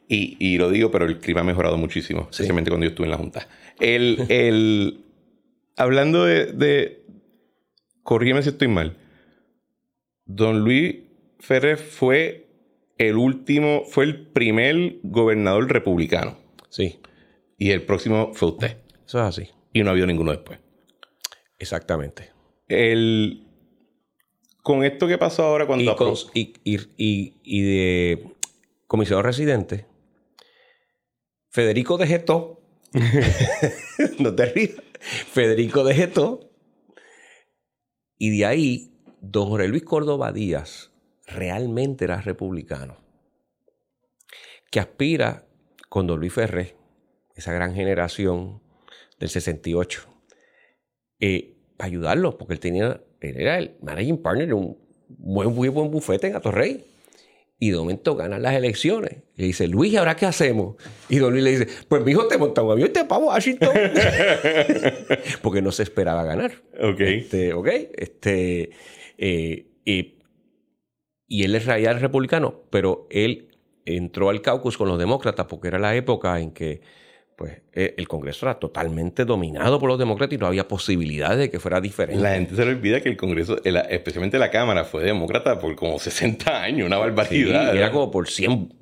y, 0.06 0.58
lo 0.58 0.70
digo, 0.70 0.92
pero 0.92 1.06
el 1.06 1.18
clima 1.18 1.40
ha 1.40 1.44
mejorado 1.44 1.76
muchísimo, 1.76 2.28
especialmente 2.30 2.70
cuando 2.70 2.84
yo 2.84 2.90
estuve 2.90 3.06
en 3.06 3.10
la 3.10 3.16
Junta. 3.16 3.48
El, 3.80 4.26
el, 4.28 5.00
hablando 5.76 6.24
de, 6.24 6.52
de, 6.52 7.02
corrígeme 8.04 8.42
si 8.44 8.50
estoy 8.50 8.68
mal, 8.68 8.96
don 10.24 10.60
Luis 10.60 10.98
Ferrer 11.40 11.78
fue 11.78 12.46
el 12.96 13.16
último, 13.16 13.82
fue 13.86 14.04
el 14.04 14.20
primer 14.28 14.98
gobernador 15.02 15.70
republicano. 15.70 16.38
Sí. 16.68 17.00
Y 17.58 17.72
el 17.72 17.84
próximo 17.84 18.32
fue 18.32 18.50
usted. 18.50 18.78
Eso 19.06 19.18
es 19.18 19.24
así. 19.24 19.50
Y 19.72 19.82
no 19.82 19.88
ha 19.88 19.92
habido 19.92 20.06
ninguno 20.06 20.30
después. 20.30 20.58
Exactamente. 21.58 22.30
El, 22.68 23.46
con 24.62 24.84
esto 24.84 25.06
que 25.06 25.18
pasó 25.18 25.44
ahora 25.44 25.66
cuando... 25.66 25.94
Y, 26.34 26.54
y, 26.64 26.78
y, 26.96 27.34
y 27.42 27.62
de 27.62 28.34
comisionado 28.86 29.22
residente, 29.22 29.86
Federico 31.50 31.98
de 31.98 32.24
no 34.18 34.34
te 34.34 34.46
rías, 34.46 34.76
Federico 35.00 35.84
de 35.84 36.38
y 38.18 38.36
de 38.36 38.46
ahí, 38.46 38.92
don 39.20 39.48
Jorge 39.48 39.68
Luis 39.68 39.84
Córdoba 39.84 40.32
Díaz 40.32 40.90
realmente 41.26 42.04
era 42.04 42.20
republicano, 42.20 42.96
que 44.70 44.80
aspira 44.80 45.46
con 45.88 46.06
don 46.06 46.18
Luis 46.18 46.32
Ferré, 46.32 46.77
esa 47.38 47.52
gran 47.52 47.74
generación 47.74 48.60
del 49.20 49.28
68, 49.28 50.06
eh, 51.20 51.54
para 51.76 51.86
ayudarlo, 51.86 52.36
porque 52.36 52.54
él 52.54 52.60
tenía, 52.60 53.00
él 53.20 53.36
era 53.40 53.58
el 53.58 53.76
managing 53.80 54.20
partner 54.20 54.48
de 54.48 54.54
un 54.54 54.76
buen, 55.08 55.54
muy 55.54 55.68
buen 55.68 55.90
bufete 55.90 56.26
en 56.26 56.36
Atorrey. 56.36 56.84
Y 57.60 57.70
de 57.70 57.76
momento 57.76 58.14
ganan 58.14 58.42
las 58.42 58.54
elecciones. 58.54 59.16
Y 59.36 59.40
le 59.40 59.46
dice, 59.48 59.66
Luis, 59.66 59.96
¿ahora 59.96 60.14
qué 60.14 60.26
hacemos? 60.26 60.76
Y 61.08 61.18
Don 61.18 61.32
Luis 61.32 61.42
le 61.42 61.50
dice, 61.50 61.66
pues 61.88 62.04
mi 62.04 62.12
hijo 62.12 62.28
te 62.28 62.38
monta 62.38 62.62
un 62.62 62.70
avión 62.70 62.88
y 62.88 62.92
te 62.92 63.04
para 63.04 63.24
Washington. 63.24 63.70
Porque 65.42 65.60
no 65.60 65.72
se 65.72 65.82
esperaba 65.82 66.22
ganar. 66.22 66.52
Ok. 66.80 67.00
Este, 67.00 67.52
ok. 67.52 67.68
Este, 67.96 68.70
eh, 69.16 69.66
y, 69.84 70.18
y, 71.26 71.42
él 71.42 71.56
es 71.56 71.66
radical 71.66 72.00
republicano, 72.00 72.62
pero 72.70 73.08
él 73.10 73.48
entró 73.84 74.30
al 74.30 74.40
caucus 74.40 74.78
con 74.78 74.86
los 74.86 74.98
demócratas 74.98 75.46
porque 75.46 75.68
era 75.68 75.80
la 75.80 75.96
época 75.96 76.38
en 76.38 76.52
que 76.52 76.82
pues 77.38 77.62
eh, 77.72 77.94
el 77.96 78.08
Congreso 78.08 78.46
era 78.46 78.58
totalmente 78.58 79.24
dominado 79.24 79.78
por 79.78 79.88
los 79.88 79.96
demócratas 79.96 80.34
y 80.34 80.38
no 80.38 80.48
había 80.48 80.66
posibilidades 80.66 81.38
de 81.38 81.50
que 81.50 81.60
fuera 81.60 81.80
diferente. 81.80 82.20
La 82.20 82.34
gente 82.34 82.56
se 82.56 82.64
le 82.64 82.72
olvida 82.72 83.00
que 83.00 83.08
el 83.08 83.16
Congreso, 83.16 83.60
especialmente 83.62 84.40
la 84.40 84.50
Cámara, 84.50 84.84
fue 84.84 85.04
demócrata 85.04 85.56
por 85.60 85.76
como 85.76 86.00
60 86.00 86.62
años, 86.64 86.88
una 86.88 86.98
barbaridad. 86.98 87.76
era 87.76 87.92
como 87.92 88.10
por 88.10 88.28
100 88.28 88.74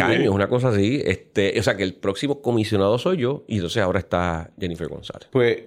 años, 0.00 0.34
una 0.34 0.48
cosa 0.48 0.70
así. 0.70 1.02
Este, 1.04 1.60
o 1.60 1.62
sea 1.62 1.76
que 1.76 1.82
el 1.82 1.96
próximo 1.96 2.40
comisionado 2.40 2.96
soy 2.96 3.18
yo 3.18 3.44
y 3.46 3.56
entonces 3.56 3.82
ahora 3.82 3.98
está 3.98 4.52
Jennifer 4.58 4.88
González. 4.88 5.28
Pues 5.30 5.64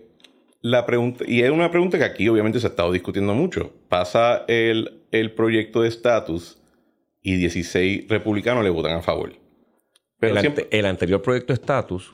la 0.62 0.84
pregunta, 0.88 1.24
y 1.28 1.44
es 1.44 1.52
una 1.52 1.70
pregunta 1.70 2.00
que 2.00 2.06
aquí 2.06 2.28
obviamente 2.28 2.60
se 2.60 2.66
ha 2.66 2.72
estado 2.72 2.92
discutiendo 2.92 3.36
mucho. 3.36 3.72
Pasa 3.88 4.46
el, 4.48 5.04
el 5.12 5.32
proyecto 5.34 5.84
de 5.84 5.90
estatus 5.90 6.60
y 7.22 7.36
16 7.36 8.08
republicanos 8.10 8.64
le 8.64 8.72
votan 8.72 8.98
a 8.98 9.04
favor. 9.04 9.34
Pero 10.20 10.40
el, 10.72 10.86
anterior 10.88 11.22
proyecto 11.22 11.54
de 11.54 11.60
estatus 11.60 12.14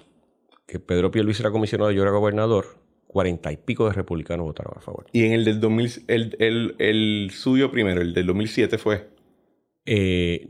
que 0.67 0.79
Pedro 0.79 1.09
Pierluisi 1.09 1.41
era 1.41 1.51
comisionado 1.51 1.91
y 1.91 1.95
yo 1.95 2.03
era 2.03 2.11
gobernador, 2.11 2.75
cuarenta 3.07 3.51
y 3.51 3.57
pico 3.57 3.87
de 3.87 3.93
republicanos 3.93 4.45
votaron 4.45 4.73
a 4.75 4.81
favor. 4.81 5.05
¿Y 5.13 5.25
en 5.25 5.31
el 5.31 5.45
del 5.45 5.59
2000, 5.59 6.03
el, 6.07 6.75
el, 6.77 7.31
suyo 7.31 7.71
primero, 7.71 8.01
el 8.01 8.13
del 8.13 8.27
2007 8.27 8.77
fue? 8.77 9.07
Eh, 9.85 10.45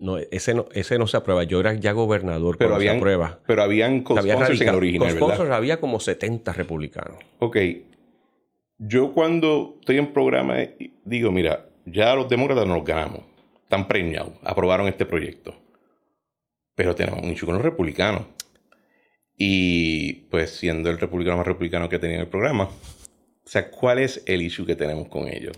no, 0.00 0.16
ese 0.18 0.54
no, 0.54 0.66
ese 0.72 0.98
no 0.98 1.06
se 1.06 1.18
aprueba. 1.18 1.44
Yo 1.44 1.60
era 1.60 1.74
ya 1.74 1.92
gobernador 1.92 2.56
pero 2.56 2.74
habían, 2.74 2.94
se 2.94 2.98
aprueba. 2.98 3.38
Pero 3.46 3.62
habían 3.62 4.02
co-sponsors 4.02 4.60
en 4.60 4.68
el 4.68 4.74
original, 4.74 5.14
¿verdad? 5.14 5.52
había 5.52 5.78
como 5.78 6.00
70 6.00 6.52
republicanos. 6.54 7.18
Ok. 7.38 7.58
Yo 8.78 9.12
cuando 9.12 9.76
estoy 9.80 9.98
en 9.98 10.12
programa 10.12 10.56
digo, 11.04 11.30
mira, 11.30 11.66
ya 11.84 12.14
los 12.14 12.28
demócratas 12.28 12.66
nos 12.66 12.84
ganamos. 12.84 13.20
Están 13.62 13.86
preñados. 13.86 14.32
Aprobaron 14.42 14.88
este 14.88 15.04
proyecto. 15.04 15.54
Pero 16.74 16.94
tenemos 16.94 17.22
un 17.22 17.54
los 17.54 17.62
republicanos. 17.62 18.22
Y 19.40 20.14
pues 20.30 20.50
siendo 20.50 20.90
el 20.90 20.98
republicano 20.98 21.36
más 21.36 21.46
republicano 21.46 21.88
que 21.88 22.00
tenía 22.00 22.16
en 22.16 22.22
el 22.22 22.28
programa, 22.28 22.64
o 22.64 23.48
sea, 23.50 23.70
¿cuál 23.70 24.00
es 24.00 24.22
el 24.26 24.42
issue 24.42 24.66
que 24.66 24.74
tenemos 24.74 25.08
con 25.08 25.28
ellos? 25.28 25.56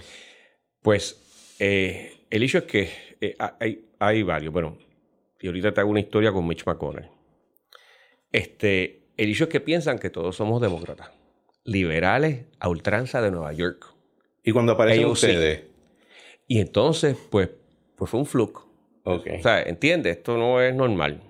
Pues 0.82 1.57
eh, 1.59 2.12
el 2.28 2.43
issue 2.44 2.59
es 2.59 2.65
que 2.65 2.90
eh, 3.23 3.36
hay, 3.59 3.86
hay, 3.98 4.23
varios. 4.23 4.52
Bueno, 4.52 4.77
y 5.40 5.47
ahorita 5.47 5.73
te 5.73 5.81
hago 5.81 5.90
una 5.90 6.01
historia 6.01 6.31
con 6.31 6.47
Mitch 6.47 6.66
McConnell. 6.66 7.09
Este, 8.31 9.09
el 9.16 9.31
issue 9.31 9.44
es 9.44 9.51
que 9.51 9.61
piensan 9.61 9.98
que 9.98 10.11
todos 10.11 10.36
somos 10.36 10.61
demócratas, 10.61 11.11
liberales 11.65 12.44
a 12.61 12.69
ultranza 12.69 13.23
de 13.23 13.31
Nueva 13.31 13.52
York. 13.55 13.86
Y 14.44 14.52
cuando 14.52 14.73
aparecen 14.73 15.07
ustedes. 15.07 15.62
Y 16.47 16.61
entonces, 16.61 17.16
pues, 17.31 17.48
pues 17.97 18.11
fue 18.11 18.20
un 18.20 18.27
fluke. 18.27 18.61
Okay. 19.05 19.39
O 19.39 19.43
sea, 19.43 19.62
entiende, 19.62 20.11
esto 20.11 20.36
no 20.36 20.61
es 20.61 20.74
normal. 20.74 21.23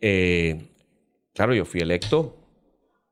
Eh, 0.00 0.68
Claro, 1.36 1.54
yo 1.54 1.66
fui 1.66 1.82
electo 1.82 2.34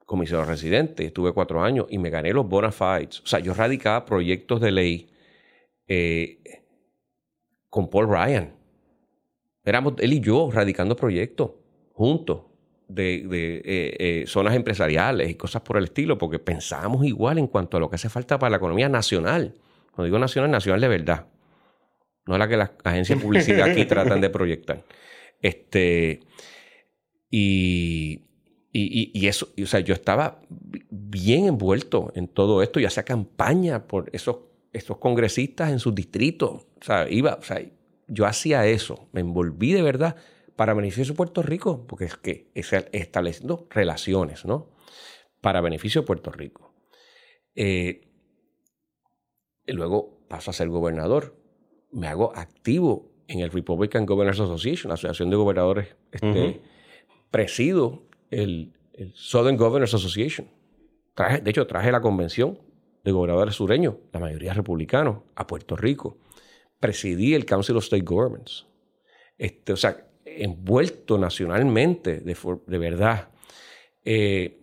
comisionado 0.06 0.48
residente, 0.50 1.04
estuve 1.04 1.32
cuatro 1.32 1.62
años 1.62 1.86
y 1.90 1.98
me 1.98 2.08
gané 2.08 2.32
los 2.32 2.48
bona 2.48 2.72
fides. 2.72 3.20
O 3.20 3.26
sea, 3.26 3.38
yo 3.38 3.52
radicaba 3.52 4.06
proyectos 4.06 4.62
de 4.62 4.72
ley 4.72 5.10
eh, 5.86 6.38
con 7.68 7.90
Paul 7.90 8.08
Ryan. 8.08 8.54
Éramos 9.62 9.94
él 9.98 10.14
y 10.14 10.20
yo 10.20 10.50
radicando 10.50 10.96
proyectos 10.96 11.50
juntos 11.92 12.44
de, 12.88 13.16
eh, 13.16 13.62
eh, 13.64 14.24
zonas 14.26 14.54
empresariales 14.54 15.28
y 15.28 15.34
cosas 15.34 15.60
por 15.60 15.76
el 15.76 15.84
estilo, 15.84 16.16
porque 16.16 16.38
pensábamos 16.38 17.04
igual 17.04 17.36
en 17.36 17.46
cuanto 17.46 17.76
a 17.76 17.80
lo 17.80 17.90
que 17.90 17.96
hace 17.96 18.08
falta 18.08 18.38
para 18.38 18.50
la 18.50 18.56
economía 18.56 18.88
nacional. 18.88 19.54
Cuando 19.90 20.04
digo 20.06 20.18
nacional, 20.18 20.50
nacional 20.50 20.80
de 20.80 20.88
verdad. 20.88 21.26
No 22.26 22.38
la 22.38 22.48
que 22.48 22.56
las 22.56 22.70
agencias 22.84 23.18
de 23.18 23.22
publicidad 23.22 23.68
aquí 23.68 23.84
tratan 23.86 24.22
de 24.22 24.30
proyectar. 24.30 24.82
Este, 25.42 26.20
y, 27.36 28.22
y, 28.70 29.26
eso, 29.26 29.48
o 29.60 29.66
sea, 29.66 29.80
yo 29.80 29.92
estaba 29.92 30.40
bien 30.88 31.46
envuelto 31.46 32.12
en 32.14 32.28
todo 32.28 32.62
esto 32.62 32.78
y 32.78 32.84
hacía 32.84 33.02
campaña 33.02 33.88
por 33.88 34.08
esos, 34.12 34.36
esos 34.72 34.98
congresistas 34.98 35.72
en 35.72 35.80
sus 35.80 35.96
distritos. 35.96 36.62
O 36.80 36.84
sea, 36.84 37.10
iba, 37.10 37.34
o 37.34 37.42
sea, 37.42 37.60
yo 38.06 38.26
hacía 38.26 38.66
eso, 38.68 39.08
me 39.10 39.20
envolví 39.20 39.72
de 39.72 39.82
verdad 39.82 40.14
para 40.54 40.74
beneficio 40.74 41.14
de 41.14 41.16
Puerto 41.16 41.42
Rico, 41.42 41.84
porque 41.88 42.04
es 42.04 42.16
que 42.16 42.52
es 42.54 42.72
estableciendo 42.92 43.66
relaciones, 43.68 44.44
¿no? 44.44 44.70
Para 45.40 45.60
beneficio 45.60 46.02
de 46.02 46.06
Puerto 46.06 46.30
Rico. 46.30 46.72
Eh, 47.56 48.12
y 49.66 49.72
luego 49.72 50.20
paso 50.28 50.52
a 50.52 50.54
ser 50.54 50.68
gobernador, 50.68 51.36
me 51.90 52.06
hago 52.06 52.32
activo 52.36 53.10
en 53.26 53.40
el 53.40 53.50
Republican 53.50 54.06
Governors 54.06 54.38
Association, 54.38 54.90
la 54.90 54.94
Asociación 54.94 55.30
de 55.30 55.36
Gobernadores 55.36 55.96
este, 56.12 56.60
presido 57.34 58.04
el, 58.30 58.72
Southern 59.14 59.56
Governors 59.56 59.92
Association. 59.92 60.46
de 61.42 61.50
hecho, 61.50 61.66
traje 61.66 61.90
la 61.90 62.00
convención 62.00 62.60
de 63.02 63.10
gobernadores 63.10 63.56
sureños, 63.56 63.96
la 64.12 64.20
mayoría 64.20 64.54
republicanos, 64.54 65.16
a 65.34 65.44
Puerto 65.44 65.74
Rico. 65.74 66.16
Presidí 66.78 67.34
el 67.34 67.44
Council 67.44 67.76
of 67.76 67.82
State 67.82 68.04
Governments. 68.04 68.68
Este, 69.36 69.72
o 69.72 69.76
sea, 69.76 70.06
envuelto 70.24 71.18
nacionalmente, 71.18 72.20
de, 72.20 72.78
verdad. 72.78 73.30
Eh, 74.04 74.60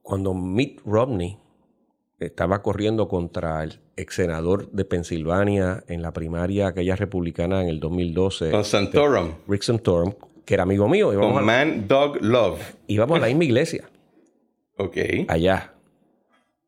cuando 0.00 0.32
Mitt 0.32 0.80
Romney 0.86 1.36
estaba 2.18 2.62
corriendo 2.62 3.06
contra 3.06 3.62
el 3.64 3.80
ex 3.96 4.14
senador 4.14 4.70
de 4.70 4.86
Pensilvania 4.86 5.84
en 5.88 6.00
la 6.00 6.14
primaria 6.14 6.68
aquella 6.68 6.96
republicana 6.96 7.60
en 7.60 7.68
el 7.68 7.80
2012. 7.80 8.50
Con 8.50 8.64
Santorum. 8.64 9.34
Rick 9.46 9.62
Santorum, 9.62 10.14
que 10.50 10.54
era 10.54 10.64
amigo 10.64 10.88
mío. 10.88 11.14
Con 11.14 11.44
Man 11.44 11.86
Dog 11.86 12.20
Love. 12.20 12.60
Íbamos 12.88 13.18
a 13.18 13.20
la 13.20 13.28
misma 13.28 13.44
iglesia. 13.44 13.88
Ok. 14.78 14.96
Allá. 15.28 15.74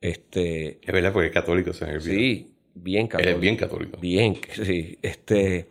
Este. 0.00 0.78
Es 0.80 0.92
verdad, 0.92 1.12
porque 1.12 1.26
es 1.26 1.34
católico, 1.34 1.72
se 1.72 2.00
Sí, 2.00 2.54
bien 2.74 3.08
católico. 3.08 3.34
Es 3.34 3.40
bien 3.40 3.56
católico. 3.56 3.98
Bien, 4.00 4.36
sí. 4.52 5.00
Este. 5.02 5.68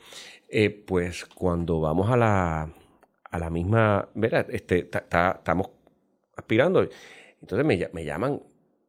Eh, 0.49 0.69
pues 0.69 1.23
cuando 1.23 1.79
vamos 1.79 2.11
a 2.11 2.17
la, 2.17 2.73
a 3.23 3.39
la 3.39 3.49
misma. 3.49 4.09
Mira, 4.13 4.45
este, 4.49 4.79
estamos 4.79 5.69
aspirando. 6.35 6.85
Entonces 7.39 7.65
me, 7.65 7.89
me 7.93 8.03
llaman. 8.03 8.41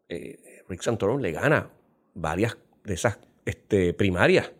Eh, 0.08 0.64
Rick 0.68 0.82
Santorum 0.82 1.20
le 1.20 1.30
gana 1.30 1.70
varias 2.14 2.58
de 2.82 2.94
esas 2.94 3.20
este, 3.44 3.94
primarias 3.94 4.50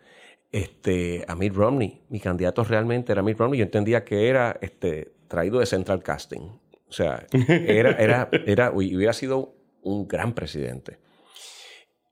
este, 0.52 1.24
a 1.26 1.34
Mitt 1.34 1.54
Romney. 1.54 2.02
Mi 2.10 2.20
candidato 2.20 2.62
realmente 2.62 3.10
era 3.10 3.22
Mitt 3.22 3.38
Romney. 3.38 3.58
Yo 3.58 3.64
entendía 3.64 4.04
que 4.04 4.28
era 4.28 4.58
este, 4.60 5.14
traído 5.26 5.58
de 5.58 5.66
Central 5.66 6.02
Casting. 6.02 6.42
O 6.88 6.92
sea, 6.92 7.26
era, 7.48 7.92
era, 7.92 8.28
era, 8.46 8.70
hubiera 8.70 9.14
sido 9.14 9.54
un 9.82 10.06
gran 10.06 10.34
presidente. 10.34 10.98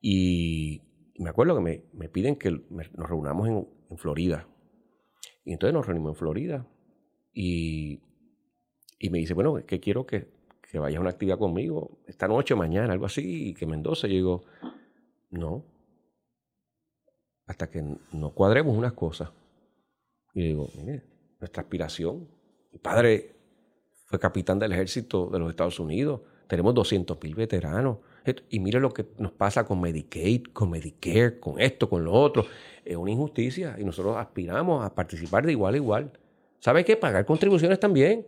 Y 0.01 0.81
me 1.19 1.29
acuerdo 1.29 1.55
que 1.55 1.61
me, 1.61 1.83
me 1.93 2.09
piden 2.09 2.35
que 2.35 2.49
nos 2.49 3.09
reunamos 3.09 3.47
en, 3.47 3.67
en, 3.91 3.97
Florida. 3.97 4.47
Y 5.45 5.53
entonces 5.53 5.73
nos 5.73 5.85
reunimos 5.85 6.13
en 6.13 6.15
Florida. 6.15 6.67
Y, 7.33 8.01
y 8.97 9.09
me 9.11 9.19
dice, 9.19 9.35
bueno, 9.35 9.63
que 9.65 9.79
quiero 9.79 10.07
que, 10.07 10.27
que 10.69 10.79
vayas 10.79 10.97
a 10.97 11.01
una 11.01 11.11
actividad 11.11 11.37
conmigo 11.37 11.99
esta 12.07 12.27
noche, 12.27 12.55
mañana, 12.55 12.91
algo 12.91 13.05
así, 13.05 13.49
y 13.49 13.53
que 13.53 13.67
Mendoza. 13.67 14.07
Yo 14.07 14.15
digo, 14.15 14.43
no, 15.29 15.63
hasta 17.47 17.69
que 17.69 17.83
no 18.11 18.31
cuadremos 18.31 18.77
unas 18.77 18.93
cosas. 18.93 19.29
Y 20.33 20.47
digo, 20.49 20.69
mire, 20.75 21.03
nuestra 21.39 21.63
aspiración, 21.63 22.27
mi 22.71 22.79
padre 22.79 23.35
fue 24.05 24.19
capitán 24.19 24.59
del 24.59 24.71
ejército 24.71 25.29
de 25.29 25.39
los 25.39 25.49
Estados 25.49 25.79
Unidos, 25.79 26.21
tenemos 26.51 26.73
200 26.73 27.17
mil 27.23 27.33
veteranos. 27.33 27.99
Y 28.49 28.59
mire 28.59 28.81
lo 28.81 28.91
que 28.91 29.05
nos 29.17 29.31
pasa 29.31 29.63
con 29.63 29.79
Medicaid, 29.79 30.47
con 30.51 30.69
Medicare, 30.69 31.39
con 31.39 31.57
esto, 31.61 31.89
con 31.89 32.03
lo 32.03 32.11
otro. 32.11 32.45
Es 32.83 32.97
una 32.97 33.09
injusticia 33.09 33.77
y 33.79 33.85
nosotros 33.85 34.17
aspiramos 34.17 34.85
a 34.85 34.93
participar 34.93 35.45
de 35.45 35.53
igual 35.53 35.75
a 35.75 35.77
igual. 35.77 36.11
¿Sabe 36.59 36.83
qué? 36.83 36.97
Pagar 36.97 37.25
contribuciones 37.25 37.79
también. 37.79 38.25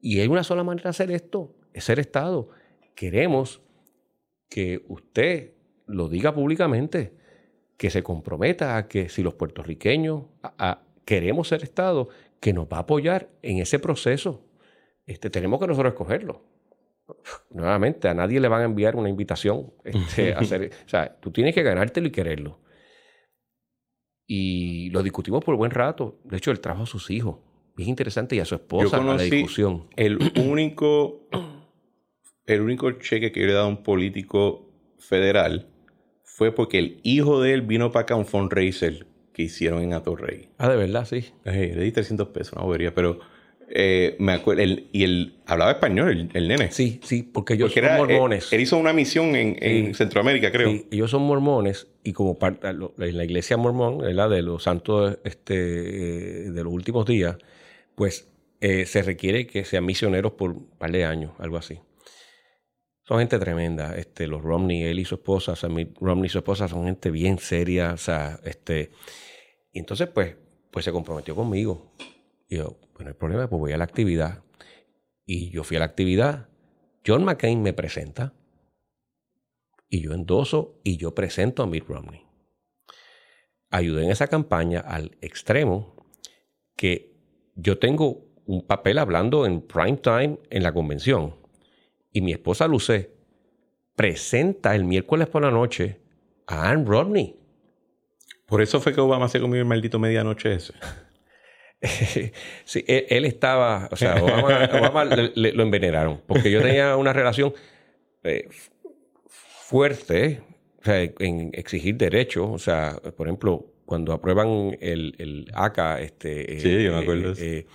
Y 0.00 0.20
hay 0.20 0.28
una 0.28 0.44
sola 0.44 0.62
manera 0.62 0.84
de 0.84 0.90
hacer 0.90 1.10
esto, 1.10 1.56
es 1.72 1.82
ser 1.82 1.98
Estado. 1.98 2.50
Queremos 2.94 3.60
que 4.48 4.84
usted 4.86 5.54
lo 5.86 6.08
diga 6.08 6.32
públicamente 6.32 7.12
que 7.76 7.90
se 7.90 8.02
comprometa 8.02 8.76
a 8.76 8.88
que 8.88 9.08
si 9.08 9.22
los 9.22 9.34
puertorriqueños 9.34 10.24
queremos 11.04 11.48
ser 11.48 11.62
Estado, 11.62 12.08
que 12.40 12.52
nos 12.52 12.66
va 12.66 12.78
a 12.78 12.80
apoyar 12.80 13.30
en 13.42 13.58
ese 13.58 13.78
proceso. 13.78 14.44
Este, 15.06 15.30
tenemos 15.30 15.60
que 15.60 15.66
nosotros 15.66 15.92
escogerlo. 15.92 16.42
Nuevamente, 17.50 18.08
a 18.08 18.14
nadie 18.14 18.40
le 18.40 18.48
van 18.48 18.62
a 18.62 18.64
enviar 18.64 18.96
una 18.96 19.08
invitación 19.08 19.72
este, 19.84 20.34
a 20.34 20.38
hacer. 20.38 20.70
O 20.86 20.88
sea, 20.88 21.16
tú 21.20 21.30
tienes 21.30 21.54
que 21.54 21.62
ganártelo 21.62 22.08
y 22.08 22.10
quererlo. 22.10 22.60
Y 24.26 24.90
lo 24.90 25.02
discutimos 25.02 25.44
por 25.44 25.56
buen 25.56 25.70
rato. 25.70 26.18
De 26.24 26.36
hecho, 26.38 26.50
él 26.50 26.60
trajo 26.60 26.82
a 26.82 26.86
sus 26.86 27.10
hijos. 27.10 27.38
Es 27.78 27.86
interesante 27.86 28.34
y 28.34 28.40
a 28.40 28.44
su 28.44 28.56
esposa 28.56 29.00
la 29.02 29.22
discusión. 29.22 29.88
El 29.96 30.18
único, 30.36 31.28
el 32.46 32.60
único 32.62 32.90
cheque 32.92 33.30
que 33.30 33.40
le 33.40 33.52
he 33.52 33.54
dado 33.54 33.66
a 33.66 33.68
un 33.68 33.82
político 33.82 34.72
federal 34.98 35.68
fue 36.36 36.52
porque 36.52 36.78
el 36.78 37.00
hijo 37.02 37.40
de 37.40 37.54
él 37.54 37.62
vino 37.62 37.92
para 37.92 38.02
acá 38.02 38.12
a 38.12 38.18
un 38.18 38.26
fundraiser 38.26 39.06
que 39.32 39.44
hicieron 39.44 39.82
en 39.82 39.94
Atorrey. 39.94 40.50
Ah, 40.58 40.68
de 40.68 40.76
verdad, 40.76 41.06
sí. 41.06 41.24
le 41.44 41.74
di 41.82 41.92
300 41.92 42.28
pesos, 42.28 42.54
no 42.56 42.64
bobería, 42.64 42.94
pero 42.94 43.20
eh, 43.70 44.16
me 44.18 44.32
acuerdo, 44.32 44.62
y 44.62 45.02
él 45.02 45.36
hablaba 45.46 45.70
español, 45.70 46.28
el, 46.34 46.48
nene. 46.48 46.70
Sí, 46.72 47.00
sí, 47.02 47.22
porque 47.22 47.54
ellos 47.54 47.72
son 47.72 47.84
mormones. 47.96 48.52
Él, 48.52 48.60
hizo 48.60 48.76
una 48.76 48.92
misión 48.92 49.34
en, 49.34 49.94
Centroamérica, 49.94 50.52
creo. 50.52 50.72
Sí, 50.72 50.86
ellos 50.90 51.10
son 51.10 51.22
mormones 51.22 51.86
y 52.04 52.12
como 52.12 52.38
parte 52.38 52.68
en 52.68 53.16
la 53.16 53.24
iglesia 53.24 53.56
mormón, 53.56 54.14
la 54.14 54.28
de 54.28 54.42
los 54.42 54.64
santos 54.64 55.16
este, 55.24 55.54
de 55.54 56.64
los 56.64 56.70
últimos 56.70 57.06
días, 57.06 57.38
pues 57.94 58.28
eh, 58.60 58.84
se 58.84 59.00
requiere 59.00 59.46
que 59.46 59.64
sean 59.64 59.86
misioneros 59.86 60.32
por 60.32 60.50
un 60.50 60.66
par 60.76 60.92
de 60.92 61.06
años, 61.06 61.32
algo 61.38 61.56
así. 61.56 61.78
Son 63.06 63.18
gente 63.20 63.38
tremenda, 63.38 63.96
este, 63.96 64.26
los 64.26 64.42
Romney, 64.42 64.82
él 64.82 64.98
y 64.98 65.04
su 65.04 65.14
esposa, 65.14 65.52
o 65.52 65.56
sea, 65.56 65.68
Romney 66.00 66.26
y 66.26 66.28
su 66.28 66.38
esposa 66.38 66.66
son 66.66 66.86
gente 66.86 67.10
bien 67.10 67.38
seria, 67.38 67.92
o 67.92 67.96
sea, 67.96 68.40
este, 68.42 68.90
y 69.72 69.78
entonces 69.78 70.08
pues, 70.08 70.36
pues 70.70 70.84
se 70.84 70.90
comprometió 70.90 71.34
conmigo. 71.34 71.92
Y 72.48 72.56
yo, 72.56 72.78
bueno, 72.94 73.10
el 73.10 73.16
problema, 73.16 73.48
pues 73.48 73.60
voy 73.60 73.72
a 73.72 73.76
la 73.76 73.84
actividad. 73.84 74.42
Y 75.24 75.50
yo 75.50 75.64
fui 75.64 75.76
a 75.76 75.80
la 75.80 75.86
actividad. 75.86 76.48
John 77.06 77.24
McCain 77.24 77.62
me 77.62 77.72
presenta. 77.72 78.32
Y 79.88 80.00
yo 80.00 80.14
endoso 80.14 80.80
y 80.82 80.96
yo 80.96 81.14
presento 81.14 81.62
a 81.62 81.66
Mitt 81.66 81.86
Romney. 81.86 82.24
Ayudé 83.70 84.04
en 84.04 84.10
esa 84.10 84.28
campaña 84.28 84.80
al 84.80 85.16
extremo 85.20 85.94
que 86.76 87.14
yo 87.54 87.78
tengo 87.78 88.24
un 88.46 88.66
papel 88.66 88.98
hablando 88.98 89.44
en 89.44 89.60
prime 89.60 89.98
time 89.98 90.38
en 90.50 90.62
la 90.62 90.72
convención. 90.72 91.36
Y 92.16 92.22
mi 92.22 92.32
esposa 92.32 92.66
Luce 92.66 93.10
presenta 93.94 94.74
el 94.74 94.84
miércoles 94.84 95.28
por 95.28 95.42
la 95.42 95.50
noche 95.50 96.00
a 96.46 96.70
Ann 96.70 96.86
Romney. 96.86 97.36
Por 98.46 98.62
eso 98.62 98.80
fue 98.80 98.94
que 98.94 99.02
Obama 99.02 99.28
se 99.28 99.38
comió 99.38 99.60
el 99.60 99.66
maldito 99.66 99.98
medianoche 99.98 100.54
ese. 100.54 100.72
sí, 102.64 102.82
él, 102.86 103.26
estaba, 103.26 103.90
o 103.92 103.96
sea, 103.96 104.14
Obama, 104.24 105.04
lo 105.04 105.62
envenenaron, 105.62 106.22
porque 106.26 106.50
yo 106.50 106.62
tenía 106.62 106.96
una 106.96 107.12
relación 107.12 107.52
eh, 108.24 108.48
fuerte 109.26 110.40
en 110.86 111.50
exigir 111.52 111.96
derechos, 111.96 112.48
o 112.50 112.58
sea, 112.58 112.98
por 113.14 113.26
ejemplo, 113.26 113.74
cuando 113.84 114.14
aprueban 114.14 114.78
el, 114.80 115.14
el 115.18 115.50
ACA, 115.52 116.00
este, 116.00 116.60
sí, 116.60 116.82
yo 116.82 116.92
me 116.92 117.02
acuerdo. 117.02 117.34
Eh, 117.36 117.66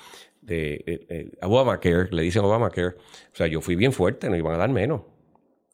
de, 0.52 1.38
Obamacare, 1.42 2.10
le 2.12 2.22
dicen 2.24 2.44
Obamacare, 2.44 2.90
o 2.90 3.36
sea, 3.36 3.48
yo 3.48 3.62
fui 3.62 3.76
bien 3.76 3.94
fuerte, 3.94 4.30
no 4.30 4.36
iban 4.36 4.56
a 4.56 4.58
dar 4.58 4.70
menos. 4.70 5.02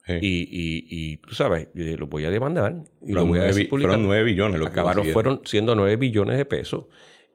Y, 0.10 0.48
y, 0.90 1.18
tú 1.18 1.36
sabes, 1.36 1.68
lo 1.74 2.08
voy 2.08 2.24
a 2.24 2.30
demandar 2.30 2.84
y 3.02 3.12
lo 3.12 3.26
voy 3.26 3.40
a 3.40 3.44
decir 3.44 3.68
Fueron 3.68 4.04
9 4.04 4.24
billones. 4.24 4.60
Lo 4.60 4.68
Acabaron, 4.68 5.06
fueron 5.08 5.42
siendo 5.44 5.76
9 5.76 5.98
billones 5.98 6.38
de 6.38 6.46
pesos. 6.46 6.86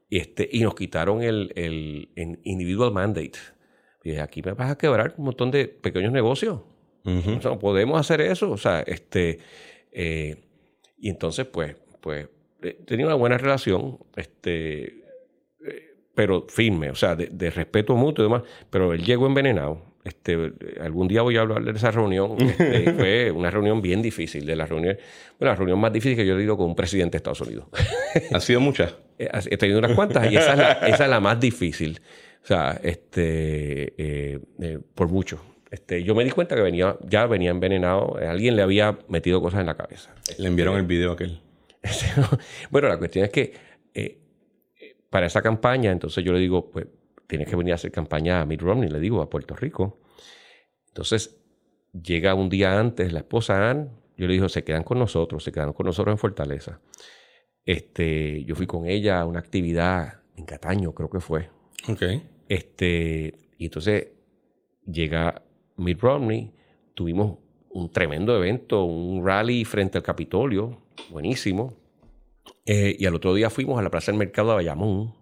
Este, 0.08 0.48
y 0.50 0.60
nos 0.60 0.74
quitaron 0.74 1.22
el, 1.22 1.52
el, 1.54 2.38
individual 2.44 2.92
mandate. 2.92 3.38
Y 4.04 4.10
dije, 4.10 4.22
aquí 4.22 4.42
me 4.42 4.52
vas 4.52 4.70
a 4.70 4.78
quebrar 4.78 5.14
un 5.18 5.26
montón 5.26 5.50
de 5.50 5.68
pequeños 5.68 6.12
negocios. 6.12 6.60
no 7.04 7.58
podemos 7.58 8.00
hacer 8.00 8.20
eso. 8.22 8.50
O 8.50 8.56
sea, 8.56 8.80
este. 8.80 9.38
Eh, 9.90 10.36
y 10.98 11.10
entonces, 11.10 11.46
pues, 11.46 11.76
pues, 12.00 12.28
eh, 12.62 12.78
tenía 12.86 13.06
una 13.06 13.16
buena 13.16 13.36
relación, 13.36 13.98
este, 14.16 14.84
eh, 14.84 15.01
pero 16.14 16.46
firme, 16.48 16.90
o 16.90 16.94
sea, 16.94 17.16
de, 17.16 17.50
respeto 17.50 17.94
mutuo 17.96 18.24
y 18.24 18.28
demás. 18.28 18.42
Pero 18.70 18.92
él 18.92 19.02
llegó 19.04 19.26
envenenado. 19.26 19.92
Este, 20.04 20.52
algún 20.80 21.06
día 21.06 21.22
voy 21.22 21.36
a 21.36 21.42
hablar 21.42 21.62
de 21.62 21.70
esa 21.72 21.90
reunión. 21.90 22.36
Este, 22.58 22.92
fue 22.92 23.30
una 23.30 23.50
reunión 23.50 23.80
bien 23.80 24.02
difícil, 24.02 24.44
de 24.44 24.56
la 24.56 24.66
reunión, 24.66 24.96
bueno, 25.38 25.52
la 25.52 25.56
reunión 25.56 25.80
más 25.80 25.92
difícil 25.92 26.16
que 26.16 26.26
yo 26.26 26.34
he 26.34 26.36
tenido 26.36 26.56
con 26.56 26.66
un 26.66 26.76
presidente 26.76 27.12
de 27.12 27.16
Estados 27.18 27.40
Unidos. 27.40 27.66
¿Ha 28.32 28.40
sido 28.40 28.60
muchas? 28.60 28.94
Eh, 29.18 29.28
he 29.50 29.58
tenido 29.58 29.78
unas 29.78 29.92
cuantas 29.92 30.32
y 30.32 30.36
esa 30.36 30.88
es 30.88 31.08
la, 31.08 31.20
más 31.20 31.38
difícil. 31.38 32.00
O 32.42 32.46
sea, 32.46 32.80
este, 32.82 33.92
eh, 33.96 34.40
eh, 34.60 34.78
por 34.94 35.08
mucho. 35.08 35.40
Este, 35.70 36.02
yo 36.02 36.14
me 36.14 36.24
di 36.24 36.30
cuenta 36.30 36.56
que 36.56 36.62
venía, 36.62 36.96
ya 37.06 37.26
venía 37.26 37.50
envenenado. 37.50 38.16
Alguien 38.16 38.56
le 38.56 38.62
había 38.62 38.98
metido 39.08 39.40
cosas 39.40 39.60
en 39.60 39.66
la 39.66 39.76
cabeza. 39.76 40.12
Le 40.38 40.48
enviaron 40.48 40.76
el 40.76 40.86
video 40.86 41.12
aquel. 41.12 41.40
bueno, 42.70 42.88
la 42.88 42.96
cuestión 42.96 43.26
es 43.26 43.30
que 43.30 43.52
para 45.12 45.26
esa 45.26 45.42
campaña, 45.42 45.92
entonces 45.92 46.24
yo 46.24 46.32
le 46.32 46.38
digo, 46.38 46.70
pues 46.70 46.86
tienes 47.26 47.46
que 47.46 47.54
venir 47.54 47.72
a 47.72 47.74
hacer 47.74 47.92
campaña 47.92 48.40
a 48.40 48.46
Mitt 48.46 48.62
Romney, 48.62 48.88
le 48.88 48.98
digo, 48.98 49.20
a 49.20 49.28
Puerto 49.28 49.54
Rico. 49.54 50.00
Entonces 50.88 51.38
llega 51.92 52.34
un 52.34 52.48
día 52.48 52.80
antes 52.80 53.12
la 53.12 53.18
esposa 53.18 53.68
Ann, 53.68 53.90
yo 54.16 54.26
le 54.26 54.32
digo, 54.32 54.48
se 54.48 54.64
quedan 54.64 54.84
con 54.84 54.98
nosotros, 54.98 55.44
se 55.44 55.52
quedan 55.52 55.74
con 55.74 55.84
nosotros 55.84 56.14
en 56.14 56.18
Fortaleza. 56.18 56.80
Este, 57.66 58.42
yo 58.44 58.54
fui 58.54 58.66
con 58.66 58.86
ella 58.86 59.20
a 59.20 59.26
una 59.26 59.40
actividad 59.40 60.22
en 60.34 60.46
Cataño, 60.46 60.94
creo 60.94 61.10
que 61.10 61.20
fue. 61.20 61.50
Ok. 61.90 62.02
Este, 62.48 63.34
y 63.58 63.66
entonces 63.66 64.08
llega 64.86 65.42
Mitt 65.76 66.00
Romney, 66.00 66.54
tuvimos 66.94 67.36
un 67.68 67.92
tremendo 67.92 68.34
evento, 68.34 68.84
un 68.84 69.26
rally 69.26 69.66
frente 69.66 69.98
al 69.98 70.04
Capitolio, 70.04 70.80
buenísimo. 71.10 71.81
Eh, 72.64 72.96
y 72.98 73.06
al 73.06 73.14
otro 73.14 73.34
día 73.34 73.50
fuimos 73.50 73.78
a 73.78 73.82
la 73.82 73.90
Plaza 73.90 74.12
del 74.12 74.18
Mercado 74.18 74.50
de 74.50 74.54
Bayamón. 74.56 75.14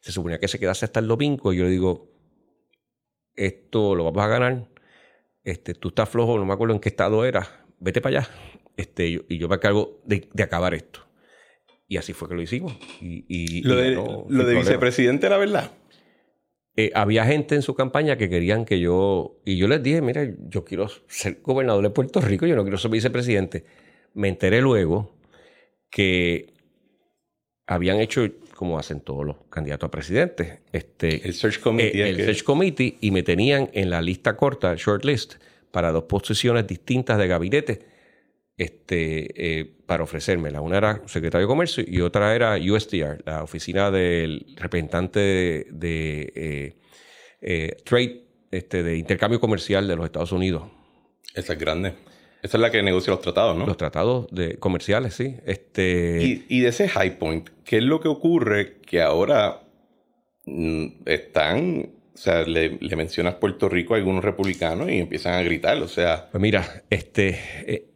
Se 0.00 0.12
suponía 0.12 0.38
que 0.38 0.48
se 0.48 0.58
quedase 0.58 0.84
hasta 0.84 1.00
el 1.00 1.08
domingo 1.08 1.52
y 1.52 1.56
yo 1.56 1.64
le 1.64 1.70
digo, 1.70 2.10
esto 3.34 3.94
lo 3.94 4.04
vamos 4.04 4.22
a 4.22 4.28
ganar. 4.28 4.68
Este, 5.42 5.74
tú 5.74 5.88
estás 5.88 6.08
flojo, 6.08 6.38
no 6.38 6.44
me 6.44 6.52
acuerdo 6.52 6.74
en 6.74 6.80
qué 6.80 6.88
estado 6.88 7.24
era. 7.24 7.64
Vete 7.80 8.00
para 8.00 8.18
allá. 8.18 8.28
Este, 8.76 9.22
y 9.28 9.38
yo 9.38 9.48
me 9.48 9.58
cargo 9.58 10.02
de 10.04 10.42
acabar 10.42 10.74
esto. 10.74 11.04
Y 11.86 11.96
así 11.96 12.12
fue 12.12 12.28
que 12.28 12.34
lo 12.34 12.42
hicimos. 12.42 12.76
Y, 13.00 13.62
lo 13.62 13.76
de, 13.76 14.54
vicepresidente 14.54 15.26
era 15.26 15.36
verdad. 15.36 15.70
Eh, 16.76 16.90
había 16.94 17.24
gente 17.24 17.54
en 17.54 17.62
su 17.62 17.74
campaña 17.74 18.16
que 18.16 18.28
querían 18.28 18.64
que 18.64 18.80
yo. 18.80 19.40
Y 19.44 19.58
yo 19.58 19.68
les 19.68 19.82
dije: 19.82 20.00
Mira, 20.00 20.26
yo 20.48 20.64
quiero 20.64 20.88
ser 21.06 21.40
gobernador 21.42 21.82
de 21.84 21.90
Puerto 21.90 22.20
Rico, 22.20 22.46
yo 22.46 22.56
no 22.56 22.62
quiero 22.62 22.78
ser 22.78 22.90
vicepresidente. 22.90 23.64
Me 24.14 24.28
enteré 24.28 24.60
luego 24.60 25.13
que 25.94 26.52
habían 27.68 28.00
hecho, 28.00 28.28
como 28.56 28.80
hacen 28.80 29.00
todos 29.00 29.24
los 29.24 29.36
candidatos 29.48 29.86
a 29.86 29.90
presidente, 29.92 30.62
este, 30.72 31.24
el 31.24 31.34
Search 31.34 31.60
Committee. 31.60 32.02
Eh, 32.02 32.08
el 32.08 32.16
Search 32.16 32.42
Committee, 32.42 32.98
y 33.00 33.12
me 33.12 33.22
tenían 33.22 33.70
en 33.74 33.90
la 33.90 34.02
lista 34.02 34.36
corta, 34.36 34.74
short 34.74 35.04
list, 35.04 35.34
para 35.70 35.92
dos 35.92 36.04
posiciones 36.04 36.66
distintas 36.66 37.16
de 37.16 37.28
gabinete 37.28 37.86
este, 38.56 39.60
eh, 39.60 39.64
para 39.86 40.02
ofrecérmela. 40.02 40.60
Una 40.60 40.78
era 40.78 41.02
secretario 41.06 41.46
de 41.46 41.52
Comercio 41.52 41.84
y 41.86 42.00
otra 42.00 42.34
era 42.34 42.56
USTR, 42.56 43.22
la 43.24 43.44
oficina 43.44 43.92
del 43.92 44.46
representante 44.56 45.20
de, 45.70 46.32
eh, 46.34 46.76
eh, 47.40 47.76
Trade, 47.84 48.24
este, 48.50 48.82
de 48.82 48.96
intercambio 48.96 49.38
comercial 49.38 49.86
de 49.86 49.94
los 49.94 50.06
Estados 50.06 50.32
Unidos. 50.32 50.64
Esa 51.34 51.52
es 51.52 51.58
grande. 51.60 51.94
Esa 52.44 52.58
es 52.58 52.60
la 52.60 52.70
que 52.70 52.82
negocia 52.82 53.10
los 53.10 53.22
tratados, 53.22 53.56
¿no? 53.56 53.66
Los 53.66 53.78
tratados 53.78 54.26
de, 54.30 54.58
comerciales, 54.58 55.14
sí. 55.14 55.36
Este... 55.46 56.44
Y, 56.46 56.60
de 56.60 56.68
ese 56.68 56.88
high 56.88 57.18
point, 57.18 57.48
¿qué 57.64 57.78
es 57.78 57.82
lo 57.82 58.00
que 58.00 58.08
ocurre? 58.08 58.76
Que 58.82 59.00
ahora 59.00 59.62
mm, 60.44 60.86
están 61.06 61.88
o 62.14 62.18
sea, 62.18 62.42
le, 62.42 62.78
mencionas 62.94 63.36
Puerto 63.36 63.68
Rico 63.68 63.94
a 63.94 63.96
algunos 63.96 64.22
republicanos 64.22 64.90
y 64.90 64.98
empiezan 64.98 65.34
a 65.34 65.42
gritar, 65.42 65.78
o 65.78 65.88
sea... 65.88 66.28
Pues 66.30 66.40
mira, 66.42 66.84
este, 66.90 67.88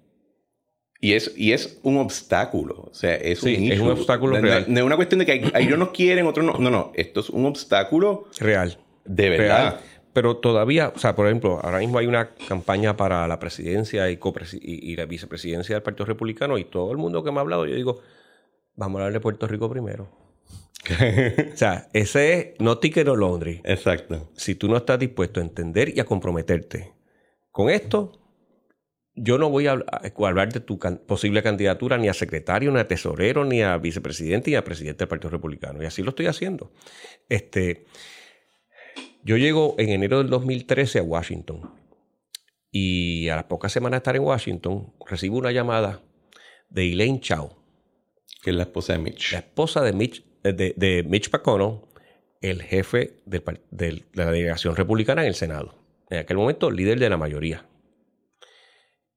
y 0.98 1.12
es, 1.12 1.34
y 1.36 1.52
es 1.52 1.78
un 1.82 1.98
obstáculo. 1.98 2.88
O 2.90 2.94
sea, 2.94 3.16
es 3.16 3.42
un, 3.42 3.50
es 3.50 3.78
un 3.78 3.90
obstáculo 3.90 4.40
real. 4.40 4.64
No 4.66 4.78
es 4.78 4.84
una 4.84 4.96
cuestión 4.96 5.20
de 5.20 5.26
que 5.26 5.32
hay, 5.32 5.66
ellos 5.66 5.78
nos 5.78 5.90
quieren, 5.90 6.26
otros 6.26 6.44
no. 6.44 6.54
No, 6.54 6.70
no. 6.70 6.92
Esto 6.94 7.20
es 7.20 7.28
un 7.30 7.44
obstáculo 7.44 8.24
real. 8.40 8.78
De 9.04 9.28
verdad. 9.28 9.80
Pero 10.12 10.38
todavía, 10.38 10.92
o 10.94 10.98
sea, 10.98 11.14
por 11.14 11.26
ejemplo, 11.26 11.60
ahora 11.62 11.78
mismo 11.78 11.98
hay 11.98 12.06
una 12.06 12.30
campaña 12.48 12.96
para 12.96 13.26
la 13.28 13.38
presidencia 13.38 14.10
y, 14.10 14.18
y, 14.62 14.96
la 14.96 15.04
vicepresidencia 15.06 15.76
del 15.76 15.82
Partido 15.82 16.06
Republicano 16.06 16.58
y 16.58 16.64
todo 16.64 16.90
el 16.92 16.98
mundo 16.98 17.22
que 17.22 17.30
me 17.30 17.38
ha 17.38 17.40
hablado, 17.40 17.66
yo 17.66 17.74
digo, 17.74 18.00
vamos 18.74 18.98
a 18.98 19.04
hablar 19.04 19.12
de 19.12 19.20
Puerto 19.20 19.46
Rico 19.46 19.70
primero. 19.70 20.08
o 21.52 21.56
sea, 21.56 21.88
ese 21.92 22.32
es 22.32 22.46
no 22.60 22.78
ticket 22.78 23.06
o 23.08 23.16
laundry. 23.16 23.60
Exacto. 23.64 24.30
Si 24.36 24.54
tú 24.54 24.68
no 24.68 24.76
estás 24.76 24.98
dispuesto 24.98 25.40
a 25.40 25.42
entender 25.42 25.92
y 25.94 26.00
a 26.00 26.04
comprometerte 26.04 26.94
con 27.50 27.68
esto, 27.70 28.12
yo 29.14 29.36
no 29.38 29.50
voy 29.50 29.66
a 29.66 29.72
hablar 29.72 30.52
de 30.52 30.60
tu 30.60 30.78
posible 30.78 31.42
candidatura 31.42 31.98
ni 31.98 32.08
a 32.08 32.14
secretario, 32.14 32.70
ni 32.70 32.78
a 32.78 32.86
tesorero, 32.86 33.44
ni 33.44 33.62
a 33.62 33.76
vicepresidente, 33.76 34.50
ni 34.50 34.56
a 34.56 34.64
presidente 34.64 35.00
del 35.00 35.08
Partido 35.08 35.30
Republicano. 35.30 35.82
Y 35.82 35.86
así 35.86 36.02
lo 36.02 36.10
estoy 36.10 36.26
haciendo. 36.26 36.72
Este, 37.28 37.84
yo 39.28 39.36
llego 39.36 39.74
en 39.76 39.90
enero 39.90 40.18
del 40.18 40.30
2013 40.30 41.00
a 41.00 41.02
Washington. 41.02 41.70
Y 42.70 43.28
a 43.28 43.36
las 43.36 43.44
pocas 43.44 43.70
semanas 43.70 43.96
de 43.96 43.98
estar 43.98 44.16
en 44.16 44.22
Washington, 44.22 44.94
recibo 45.06 45.36
una 45.36 45.52
llamada 45.52 46.00
de 46.70 46.90
Elaine 46.90 47.20
Chao. 47.20 47.62
Que 48.42 48.50
es 48.50 48.56
la 48.56 48.62
esposa 48.62 48.94
de 48.94 49.00
Mitch. 49.00 49.32
La 49.32 49.40
esposa 49.40 49.82
de 49.82 49.92
Mitch, 49.92 50.24
eh, 50.44 50.54
de, 50.54 51.04
Mitch 51.06 51.30
McConnell, 51.30 51.80
el 52.40 52.62
jefe 52.62 53.18
de 53.26 54.02
la 54.14 54.30
delegación 54.30 54.76
republicana 54.76 55.20
en 55.20 55.28
el 55.28 55.34
Senado. 55.34 55.74
En 56.08 56.20
aquel 56.20 56.38
momento, 56.38 56.70
líder 56.70 56.98
de 56.98 57.10
la 57.10 57.18
mayoría 57.18 57.66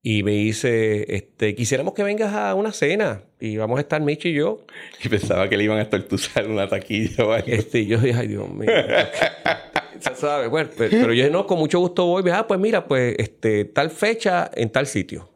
y 0.03 0.23
me 0.23 0.31
dice, 0.31 1.15
este, 1.15 1.53
quisiéramos 1.53 1.93
que 1.93 2.01
vengas 2.01 2.33
a 2.33 2.55
una 2.55 2.71
cena 2.71 3.23
y 3.39 3.57
vamos 3.57 3.77
a 3.77 3.81
estar 3.81 4.01
Mitch 4.01 4.25
y 4.25 4.33
yo. 4.33 4.65
Y 5.03 5.09
pensaba 5.09 5.47
que 5.47 5.57
le 5.57 5.65
iban 5.65 5.77
a 5.77 5.83
estar 5.83 6.03
una 6.47 6.67
taquilla 6.67 7.23
o 7.23 7.35
Este, 7.35 7.85
yo 7.85 7.99
dije, 7.99 8.17
ay, 8.19 8.27
Dios 8.29 8.49
mío. 8.49 8.71
¿Sabes? 10.15 10.49
Bueno, 10.49 10.71
pero, 10.75 11.13
yo 11.13 11.23
dije, 11.23 11.29
no, 11.29 11.45
con 11.45 11.59
mucho 11.59 11.79
gusto 11.79 12.07
voy. 12.07 12.23
Ah, 12.31 12.47
pues 12.47 12.59
mira, 12.59 12.87
pues 12.87 13.15
este, 13.19 13.65
tal 13.65 13.91
fecha 13.91 14.49
en 14.55 14.71
tal 14.71 14.87
sitio. 14.87 15.29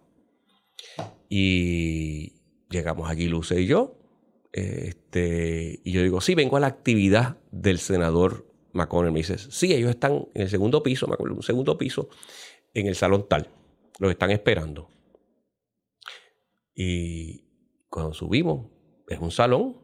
Y 1.29 2.33
llegamos 2.71 3.09
aquí, 3.09 3.27
Luce 3.27 3.61
y 3.61 3.67
yo. 3.67 3.99
Este, 4.51 5.79
y 5.83 5.91
yo 5.91 6.01
digo, 6.01 6.21
sí, 6.21 6.33
vengo 6.33 6.57
a 6.57 6.59
la 6.59 6.67
actividad 6.67 7.37
del 7.51 7.77
senador 7.77 8.47
McConnell. 8.73 9.11
Me 9.11 9.19
dice, 9.19 9.37
sí, 9.37 9.73
ellos 9.73 9.91
están 9.91 10.27
en 10.33 10.41
el 10.41 10.49
segundo 10.49 10.81
piso, 10.81 11.05
me 11.05 11.13
acuerdo, 11.13 11.35
un 11.35 11.43
segundo 11.43 11.77
piso, 11.77 12.09
en 12.73 12.87
el 12.87 12.95
salón 12.95 13.27
tal. 13.29 13.49
Los 13.99 14.11
están 14.11 14.31
esperando. 14.31 14.89
Y 16.73 17.45
cuando 17.89 18.13
subimos, 18.13 18.67
es 19.07 19.19
un 19.19 19.31
salón, 19.31 19.77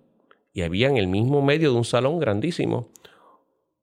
y 0.54 0.64
había 0.64 0.90
en 0.90 0.98
el 0.98 1.08
mismo 1.08 1.42
medio 1.42 1.72
de 1.72 1.78
un 1.78 1.86
salón 1.86 2.20
grandísimo 2.20 2.92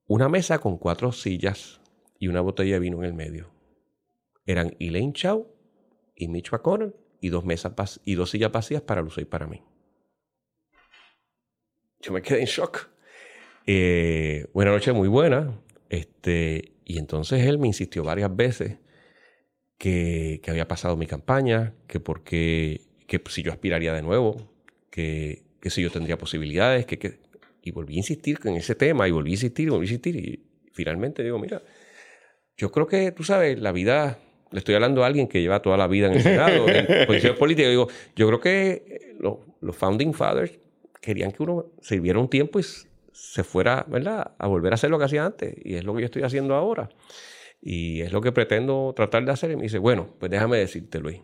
una 0.06 0.28
mesa 0.28 0.58
con 0.58 0.78
cuatro 0.78 1.12
sillas 1.12 1.80
y 2.18 2.28
una 2.28 2.40
botella 2.40 2.74
de 2.74 2.80
vino 2.80 2.98
en 2.98 3.04
el 3.04 3.14
medio. 3.14 3.50
Eran 4.46 4.74
Elaine 4.80 5.12
Chau 5.12 5.46
y 6.16 6.28
Mitch 6.28 6.50
McConnell 6.50 6.94
y 7.20 7.28
dos 7.28 7.44
mesas 7.44 8.00
y 8.04 8.14
dos 8.14 8.30
sillas 8.30 8.50
vacías 8.50 8.80
para 8.82 9.02
Luce 9.02 9.20
y 9.20 9.26
para 9.26 9.46
mí. 9.46 9.62
Yo 12.00 12.12
me 12.12 12.22
quedé 12.22 12.40
en 12.40 12.46
shock. 12.46 12.88
Eh, 13.66 14.46
buena 14.54 14.70
noche, 14.70 14.92
muy 14.92 15.08
buena. 15.08 15.60
Este, 15.90 16.72
y 16.84 16.98
entonces 16.98 17.44
él 17.44 17.58
me 17.58 17.66
insistió 17.66 18.02
varias 18.02 18.34
veces 18.34 18.78
que, 19.78 20.40
que 20.42 20.50
había 20.50 20.68
pasado 20.68 20.96
mi 20.96 21.06
campaña, 21.06 21.74
que 21.86 22.00
porque 22.00 22.82
que 23.08 23.20
si 23.28 23.42
yo 23.42 23.50
aspiraría 23.50 23.94
de 23.94 24.02
nuevo, 24.02 24.36
que, 24.90 25.42
que 25.60 25.70
si 25.70 25.82
yo 25.82 25.90
tendría 25.90 26.18
posibilidades, 26.18 26.84
que, 26.84 26.98
que, 26.98 27.18
y 27.62 27.70
volví 27.70 27.94
a 27.94 27.98
insistir 27.98 28.38
en 28.44 28.56
ese 28.56 28.74
tema, 28.74 29.08
y 29.08 29.10
volví 29.10 29.30
a 29.30 29.34
insistir, 29.34 29.66
y 29.66 29.70
volví 29.70 29.86
a 29.86 29.88
insistir, 29.88 30.16
y 30.16 30.44
finalmente 30.72 31.24
digo, 31.24 31.38
mira, 31.38 31.62
yo 32.56 32.70
creo 32.70 32.86
que, 32.86 33.10
tú 33.12 33.24
sabes, 33.24 33.58
la 33.58 33.72
vida, 33.72 34.18
le 34.50 34.58
estoy 34.58 34.74
hablando 34.74 35.02
a 35.02 35.06
alguien 35.06 35.26
que 35.26 35.40
lleva 35.40 35.62
toda 35.62 35.78
la 35.78 35.86
vida 35.86 36.08
en 36.08 36.14
el 36.14 36.22
Senado, 36.22 36.68
en 36.68 36.86
posiciones 37.06 37.38
políticas, 37.38 37.70
digo, 37.70 37.88
yo 38.14 38.26
creo 38.26 38.40
que 38.40 39.14
los, 39.18 39.38
los 39.60 39.74
Founding 39.74 40.12
Fathers 40.12 40.58
querían 41.00 41.32
que 41.32 41.42
uno 41.42 41.66
sirviera 41.80 42.18
un 42.18 42.28
tiempo 42.28 42.60
y 42.60 42.64
se 43.12 43.42
fuera, 43.42 43.86
¿verdad?, 43.88 44.32
a 44.38 44.46
volver 44.46 44.72
a 44.72 44.74
hacer 44.74 44.90
lo 44.90 44.98
que 44.98 45.06
hacía 45.06 45.24
antes, 45.24 45.54
y 45.64 45.76
es 45.76 45.84
lo 45.84 45.94
que 45.94 46.00
yo 46.00 46.06
estoy 46.06 46.24
haciendo 46.24 46.54
ahora. 46.54 46.90
Y 47.60 48.02
es 48.02 48.12
lo 48.12 48.20
que 48.20 48.32
pretendo 48.32 48.92
tratar 48.94 49.24
de 49.24 49.32
hacer. 49.32 49.50
Y 49.50 49.56
me 49.56 49.62
dice, 49.62 49.78
bueno, 49.78 50.14
pues 50.18 50.30
déjame 50.30 50.58
decirte, 50.58 51.00
Luis 51.00 51.20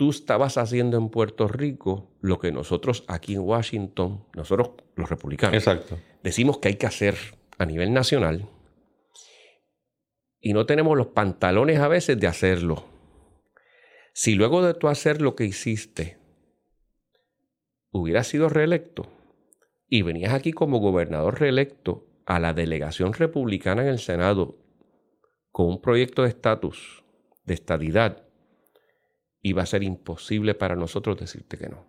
tú 0.00 0.08
estabas 0.08 0.56
haciendo 0.56 0.96
en 0.96 1.10
Puerto 1.10 1.46
Rico 1.46 2.16
lo 2.22 2.38
que 2.38 2.52
nosotros 2.52 3.04
aquí 3.06 3.34
en 3.34 3.42
Washington, 3.42 4.24
nosotros 4.34 4.70
los 4.96 5.10
republicanos, 5.10 5.54
Exacto. 5.54 5.98
decimos 6.22 6.56
que 6.56 6.68
hay 6.68 6.76
que 6.76 6.86
hacer 6.86 7.16
a 7.58 7.66
nivel 7.66 7.92
nacional 7.92 8.48
y 10.40 10.54
no 10.54 10.64
tenemos 10.64 10.96
los 10.96 11.08
pantalones 11.08 11.80
a 11.80 11.88
veces 11.88 12.18
de 12.18 12.26
hacerlo. 12.26 12.86
Si 14.14 14.36
luego 14.36 14.62
de 14.62 14.72
tú 14.72 14.88
hacer 14.88 15.20
lo 15.20 15.36
que 15.36 15.44
hiciste 15.44 16.16
hubieras 17.90 18.26
sido 18.26 18.48
reelecto 18.48 19.06
y 19.86 20.00
venías 20.00 20.32
aquí 20.32 20.52
como 20.52 20.78
gobernador 20.78 21.38
reelecto 21.40 22.06
a 22.30 22.38
la 22.38 22.54
delegación 22.54 23.12
republicana 23.12 23.82
en 23.82 23.88
el 23.88 23.98
Senado 23.98 24.56
con 25.50 25.66
un 25.66 25.82
proyecto 25.82 26.22
de 26.22 26.28
estatus, 26.28 27.02
de 27.44 27.54
estadidad, 27.54 28.22
y 29.42 29.52
va 29.52 29.64
a 29.64 29.66
ser 29.66 29.82
imposible 29.82 30.54
para 30.54 30.76
nosotros 30.76 31.18
decirte 31.18 31.58
que 31.58 31.68
no. 31.68 31.88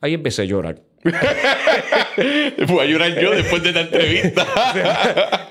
Ahí 0.00 0.14
empecé 0.14 0.42
a 0.42 0.46
llorar. 0.46 0.82
Voy 2.66 2.80
a 2.80 2.84
llorar 2.84 3.16
yo 3.20 3.30
después 3.30 3.62
de 3.62 3.68
esta 3.68 3.82
entrevista. 3.82 4.44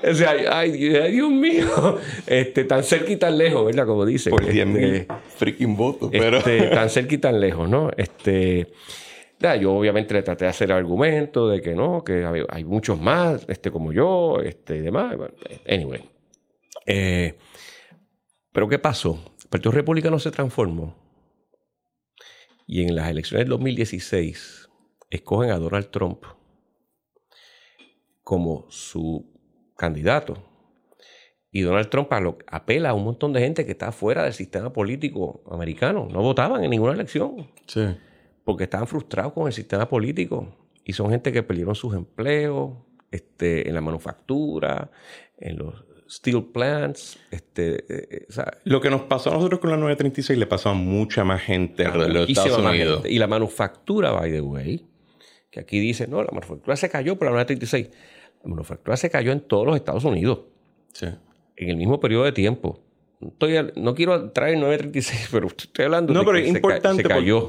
o 0.04 0.14
sea, 0.14 0.34
ay, 0.50 0.72
Dios 0.72 1.30
mío. 1.30 1.98
Este, 2.26 2.64
tan 2.64 2.84
cerca 2.84 3.10
y 3.10 3.16
tan 3.16 3.38
lejos, 3.38 3.64
¿verdad? 3.64 3.86
Como 3.86 4.04
dice. 4.04 4.28
Por 4.28 4.46
10 4.46 4.68
este, 4.68 5.08
freaking 5.38 5.78
votos. 5.78 6.10
Pero... 6.12 6.36
Este, 6.36 6.68
tan 6.68 6.90
cerca 6.90 7.14
y 7.14 7.18
tan 7.18 7.40
lejos, 7.40 7.70
¿no? 7.70 7.90
Este, 7.96 8.70
yo 9.60 9.74
obviamente 9.74 10.14
le 10.14 10.22
traté 10.22 10.44
de 10.44 10.50
hacer 10.50 10.70
el 10.70 10.76
argumento 10.76 11.48
de 11.48 11.60
que 11.60 11.74
no, 11.74 12.02
que 12.02 12.24
hay, 12.48 12.64
muchos 12.64 13.00
más, 13.00 13.44
este, 13.48 13.70
como 13.70 13.92
yo, 13.92 14.40
este, 14.40 14.76
y 14.76 14.80
demás. 14.80 15.16
Anyway. 15.68 16.08
Eh, 16.86 17.34
pero 18.52 18.68
¿qué 18.68 18.78
pasó? 18.78 19.18
Partido 19.50 19.72
Republicano 19.72 20.18
se 20.18 20.30
transformó 20.30 20.96
y 22.66 22.82
en 22.82 22.96
las 22.96 23.10
elecciones 23.10 23.44
del 23.44 23.50
2016 23.50 24.68
escogen 25.10 25.50
a 25.50 25.58
Donald 25.58 25.90
Trump 25.90 26.24
como 28.22 28.66
su 28.70 29.26
candidato. 29.76 30.42
Y 31.50 31.60
Donald 31.60 31.88
Trump 31.88 32.08
apela 32.48 32.90
a 32.90 32.94
un 32.94 33.04
montón 33.04 33.32
de 33.32 33.40
gente 33.40 33.64
que 33.64 33.72
está 33.72 33.92
fuera 33.92 34.24
del 34.24 34.32
sistema 34.32 34.72
político 34.72 35.44
americano. 35.48 36.08
No 36.10 36.20
votaban 36.20 36.64
en 36.64 36.70
ninguna 36.70 36.94
elección. 36.94 37.48
Sí. 37.66 37.96
Porque 38.44 38.64
estaban 38.64 38.86
frustrados 38.86 39.32
con 39.32 39.46
el 39.46 39.52
sistema 39.52 39.88
político. 39.88 40.54
Y 40.84 40.92
son 40.92 41.10
gente 41.10 41.32
que 41.32 41.42
perdieron 41.42 41.74
sus 41.74 41.94
empleos 41.94 42.72
este, 43.10 43.68
en 43.68 43.74
la 43.74 43.80
manufactura, 43.80 44.90
en 45.38 45.58
los 45.58 45.84
steel 46.10 46.44
plants. 46.44 47.18
Este, 47.30 47.76
eh, 47.88 48.26
eh, 48.28 48.42
lo 48.64 48.80
que 48.80 48.90
nos 48.90 49.02
pasó 49.02 49.30
a 49.30 49.34
nosotros 49.34 49.60
con 49.60 49.70
la 49.70 49.76
936 49.76 50.38
le 50.38 50.46
pasó 50.46 50.70
a 50.70 50.74
mucha 50.74 51.24
más 51.24 51.42
gente 51.42 51.84
alrededor 51.84 52.08
de 52.08 52.18
los 52.20 52.28
Estados 52.28 52.58
Unidos. 52.58 53.04
Y 53.06 53.18
la 53.18 53.26
manufactura, 53.26 54.12
by 54.12 54.30
the 54.30 54.40
way, 54.40 54.86
que 55.50 55.60
aquí 55.60 55.78
dice, 55.78 56.06
no, 56.06 56.22
la 56.22 56.30
manufactura 56.32 56.76
se 56.76 56.88
cayó 56.88 57.16
por 57.16 57.26
la 57.26 57.32
936. 57.32 57.90
La 58.42 58.50
manufactura 58.50 58.96
se 58.96 59.10
cayó 59.10 59.32
en 59.32 59.40
todos 59.40 59.66
los 59.66 59.76
Estados 59.76 60.04
Unidos. 60.04 60.40
Sí. 60.92 61.06
En 61.56 61.70
el 61.70 61.76
mismo 61.76 62.00
periodo 62.00 62.24
de 62.24 62.32
tiempo 62.32 62.83
no 63.76 63.94
quiero 63.94 64.30
traer 64.30 64.58
936, 64.58 65.28
pero 65.32 65.46
estoy 65.48 65.84
hablando 65.84 66.12
no, 66.12 66.24
pero 66.24 66.38
es 66.38 66.48
importante 66.48 67.02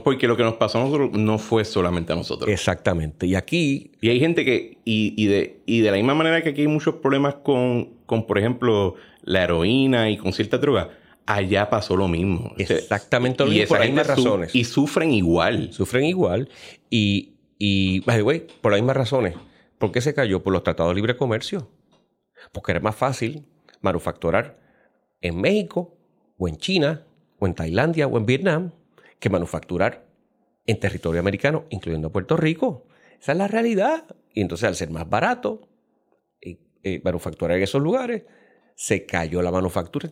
Porque, 0.03 0.27
lo 0.27 0.37
que 0.37 0.43
nos 0.43 0.55
pasó 0.55 0.79
a 0.79 0.83
nosotros 0.83 1.11
no 1.13 1.37
fue 1.37 1.65
solamente 1.65 2.13
a 2.13 2.15
nosotros. 2.15 2.49
Exactamente. 2.49 3.25
Y 3.25 3.35
aquí... 3.35 3.91
Y 4.01 4.09
hay 4.09 4.19
gente 4.19 4.45
que... 4.45 4.77
Y, 4.85 5.25
de, 5.27 5.61
y 5.65 5.81
de 5.81 5.91
la 5.91 5.97
misma 5.97 6.15
manera 6.15 6.41
que 6.41 6.49
aquí 6.49 6.61
hay 6.61 6.67
muchos 6.67 6.95
problemas 6.95 7.35
con, 7.35 7.95
con, 8.05 8.25
por 8.27 8.37
ejemplo, 8.37 8.95
la 9.23 9.43
heroína 9.43 10.09
y 10.09 10.17
con 10.17 10.33
ciertas 10.33 10.61
drogas, 10.61 10.87
allá 11.25 11.69
pasó 11.69 11.95
lo 11.95 12.07
mismo. 12.07 12.53
Exactamente 12.57 13.43
lo 13.43 13.49
mismo, 13.49 13.67
por 13.67 13.79
las 13.79 13.87
mismas 13.87 14.07
razones. 14.07 14.55
Y 14.55 14.63
sufren 14.63 15.11
igual. 15.11 15.73
Sufren 15.73 16.05
igual. 16.05 16.49
Y, 16.89 17.33
y 17.57 18.01
by 18.01 18.17
the 18.17 18.23
way, 18.23 18.47
por 18.61 18.71
las 18.71 18.81
mismas 18.81 18.97
razones. 18.97 19.35
¿Por 19.77 19.91
qué 19.91 20.01
se 20.01 20.13
cayó? 20.13 20.41
Por 20.41 20.53
los 20.53 20.63
tratados 20.63 20.91
de 20.91 20.95
libre 20.95 21.17
comercio. 21.17 21.69
Porque 22.51 22.71
era 22.71 22.79
más 22.79 22.95
fácil 22.95 23.45
manufacturar 23.81 24.64
en 25.21 25.39
México 25.39 25.97
o 26.37 26.47
en 26.47 26.57
China 26.57 27.05
o 27.39 27.47
en 27.47 27.53
Tailandia 27.53 28.07
o 28.07 28.17
en 28.17 28.25
Vietnam 28.25 28.71
que 29.19 29.29
manufacturar 29.29 30.05
en 30.65 30.79
territorio 30.79 31.19
americano, 31.19 31.65
incluyendo 31.69 32.11
Puerto 32.11 32.37
Rico. 32.37 32.87
Esa 33.19 33.33
es 33.33 33.37
la 33.37 33.47
realidad. 33.47 34.05
Y 34.33 34.41
entonces 34.41 34.67
al 34.67 34.75
ser 34.75 34.89
más 34.89 35.09
barato 35.09 35.67
eh, 36.41 36.57
eh, 36.83 37.01
manufacturar 37.03 37.57
en 37.57 37.63
esos 37.63 37.81
lugares, 37.81 38.23
se 38.75 39.05
cayó 39.05 39.41
la 39.41 39.51
manufactura. 39.51 40.09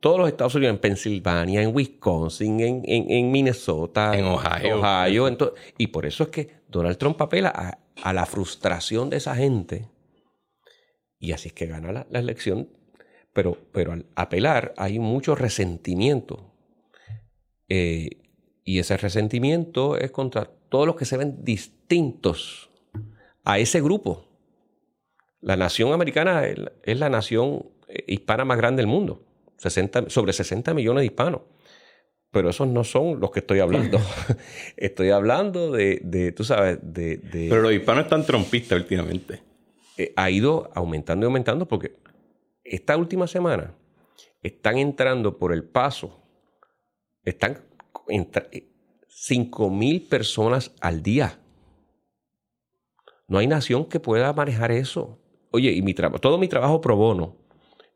Todos 0.00 0.18
los 0.18 0.28
Estados 0.28 0.54
Unidos, 0.54 0.74
en 0.74 0.80
Pensilvania, 0.80 1.62
en 1.62 1.74
Wisconsin, 1.74 2.60
en, 2.60 3.30
Minnesota, 3.30 4.16
en 4.16 4.26
Ohio. 4.26 4.80
Ohio 4.80 5.54
y 5.78 5.86
por 5.88 6.06
eso 6.06 6.24
es 6.24 6.28
que 6.28 6.50
Donald 6.68 6.98
Trump 6.98 7.20
apela 7.20 7.78
a, 8.02 8.12
la 8.12 8.26
frustración 8.26 9.10
de 9.10 9.16
esa 9.16 9.34
gente. 9.34 9.88
Y 11.18 11.32
así 11.32 11.48
es 11.48 11.54
que 11.54 11.66
gana 11.66 12.06
la 12.08 12.18
elección 12.18 12.68
pero, 13.36 13.58
pero 13.70 13.92
al 13.92 14.06
apelar 14.14 14.72
hay 14.78 14.98
mucho 14.98 15.34
resentimiento. 15.34 16.54
Eh, 17.68 18.22
y 18.64 18.78
ese 18.78 18.96
resentimiento 18.96 19.98
es 19.98 20.10
contra 20.10 20.46
todos 20.70 20.86
los 20.86 20.96
que 20.96 21.04
se 21.04 21.18
ven 21.18 21.44
distintos 21.44 22.70
a 23.44 23.58
ese 23.58 23.82
grupo. 23.82 24.26
La 25.42 25.54
nación 25.54 25.92
americana 25.92 26.46
es 26.46 26.98
la 26.98 27.10
nación 27.10 27.66
eh, 27.88 28.04
hispana 28.06 28.46
más 28.46 28.56
grande 28.56 28.80
del 28.80 28.86
mundo, 28.86 29.22
60, 29.58 30.08
sobre 30.08 30.32
60 30.32 30.72
millones 30.72 31.02
de 31.02 31.06
hispanos. 31.06 31.42
Pero 32.30 32.48
esos 32.48 32.68
no 32.68 32.84
son 32.84 33.20
los 33.20 33.30
que 33.32 33.40
estoy 33.40 33.60
hablando. 33.60 34.00
estoy 34.78 35.10
hablando 35.10 35.72
de, 35.72 36.32
tú 36.34 36.42
sabes, 36.42 36.78
de, 36.80 37.20
Pero 37.50 37.60
los 37.60 37.72
hispanos 37.74 38.04
están 38.04 38.24
trompistas 38.24 38.78
últimamente. 38.78 39.42
Eh, 39.98 40.14
ha 40.16 40.30
ido 40.30 40.70
aumentando 40.74 41.26
y 41.26 41.28
aumentando 41.28 41.68
porque 41.68 41.96
esta 42.70 42.96
última 42.96 43.26
semana 43.26 43.74
están 44.42 44.78
entrando 44.78 45.38
por 45.38 45.52
el 45.52 45.64
paso, 45.64 46.22
están 47.24 47.58
5 49.08 49.70
mil 49.70 50.02
personas 50.02 50.72
al 50.80 51.02
día. 51.02 51.40
No 53.28 53.38
hay 53.38 53.46
nación 53.46 53.86
que 53.86 53.98
pueda 53.98 54.32
manejar 54.32 54.70
eso. 54.70 55.18
Oye, 55.50 55.72
y 55.72 55.82
mi 55.82 55.94
todo 55.94 56.38
mi 56.38 56.48
trabajo 56.48 56.80
pro 56.80 56.96
bono 56.96 57.36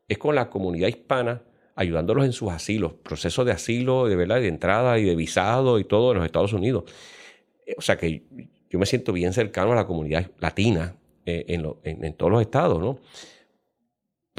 es 0.07 0.17
con 0.17 0.35
la 0.35 0.49
comunidad 0.49 0.89
hispana 0.89 1.43
ayudándolos 1.75 2.25
en 2.25 2.33
sus 2.33 2.51
asilos, 2.51 2.93
procesos 2.93 3.45
de 3.45 3.53
asilo, 3.53 4.07
de 4.07 4.15
verdad, 4.15 4.41
de 4.41 4.47
entrada 4.47 4.99
y 4.99 5.05
de 5.05 5.15
visado 5.15 5.79
y 5.79 5.85
todo 5.85 6.11
en 6.11 6.17
los 6.17 6.25
Estados 6.25 6.53
Unidos. 6.53 6.83
Eh, 7.65 7.75
o 7.77 7.81
sea 7.81 7.97
que 7.97 8.23
yo 8.69 8.79
me 8.79 8.85
siento 8.85 9.13
bien 9.13 9.33
cercano 9.33 9.71
a 9.71 9.75
la 9.75 9.87
comunidad 9.87 10.29
latina 10.39 10.95
eh, 11.25 11.45
en, 11.47 12.13
todos 12.13 12.31
los 12.31 12.41
estados, 12.41 12.79
¿no? 12.79 12.99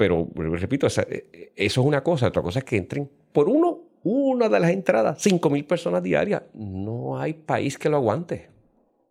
Pero, 0.03 0.27
repito, 0.35 0.87
eh, 0.87 1.53
eso 1.55 1.79
es 1.79 1.87
una 1.87 2.03
cosa. 2.03 2.27
Otra 2.27 2.41
cosa 2.41 2.59
es 2.59 2.65
que 2.65 2.75
entren 2.75 3.09
por 3.31 3.47
uno, 3.47 3.83
una 4.03 4.49
de 4.49 4.59
las 4.59 4.69
entradas, 4.69 5.21
5 5.21 5.49
mil 5.49 5.63
personas 5.63 6.03
diarias. 6.03 6.43
No 6.53 7.17
hay 7.17 7.31
país 7.31 7.77
que 7.77 7.87
lo 7.87 7.95
aguante. 7.95 8.49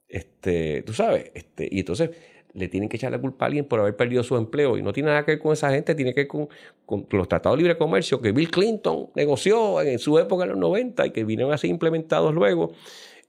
Este, 0.07 0.83
tú 0.83 0.93
sabes, 0.93 1.31
este, 1.33 1.67
y 1.73 1.79
entonces 1.79 2.11
le 2.53 2.69
tienen 2.69 2.91
que 2.91 2.99
echar 2.99 3.11
la 3.11 3.19
culpa 3.19 3.47
a 3.47 3.49
alguien 3.49 3.65
por 3.65 3.81
haber 3.81 3.97
perdido 3.97 4.23
su 4.23 4.37
empleo. 4.37 4.77
Y 4.77 4.83
no 4.83 4.93
tiene 4.93 5.09
nada 5.09 5.25
que 5.25 5.31
ver 5.31 5.39
con 5.39 5.55
esa 5.55 5.71
gente, 5.71 5.95
tiene 5.95 6.13
que 6.13 6.27
ver 6.27 6.29
con, 6.29 7.07
los 7.11 7.27
tratados 7.27 7.57
de 7.57 7.63
libre 7.63 7.79
comercio 7.79 8.21
que 8.21 8.33
Bill 8.33 8.51
Clinton 8.51 9.09
negoció 9.15 9.81
en 9.81 9.99
su 9.99 10.19
época 10.19 10.45
en 10.45 10.51
los 10.51 10.59
90 10.59 11.07
y 11.07 11.11
que 11.11 11.25
vinieron 11.25 11.55
a 11.55 11.57
ser 11.57 11.71
implementados 11.71 12.35
luego 12.35 12.73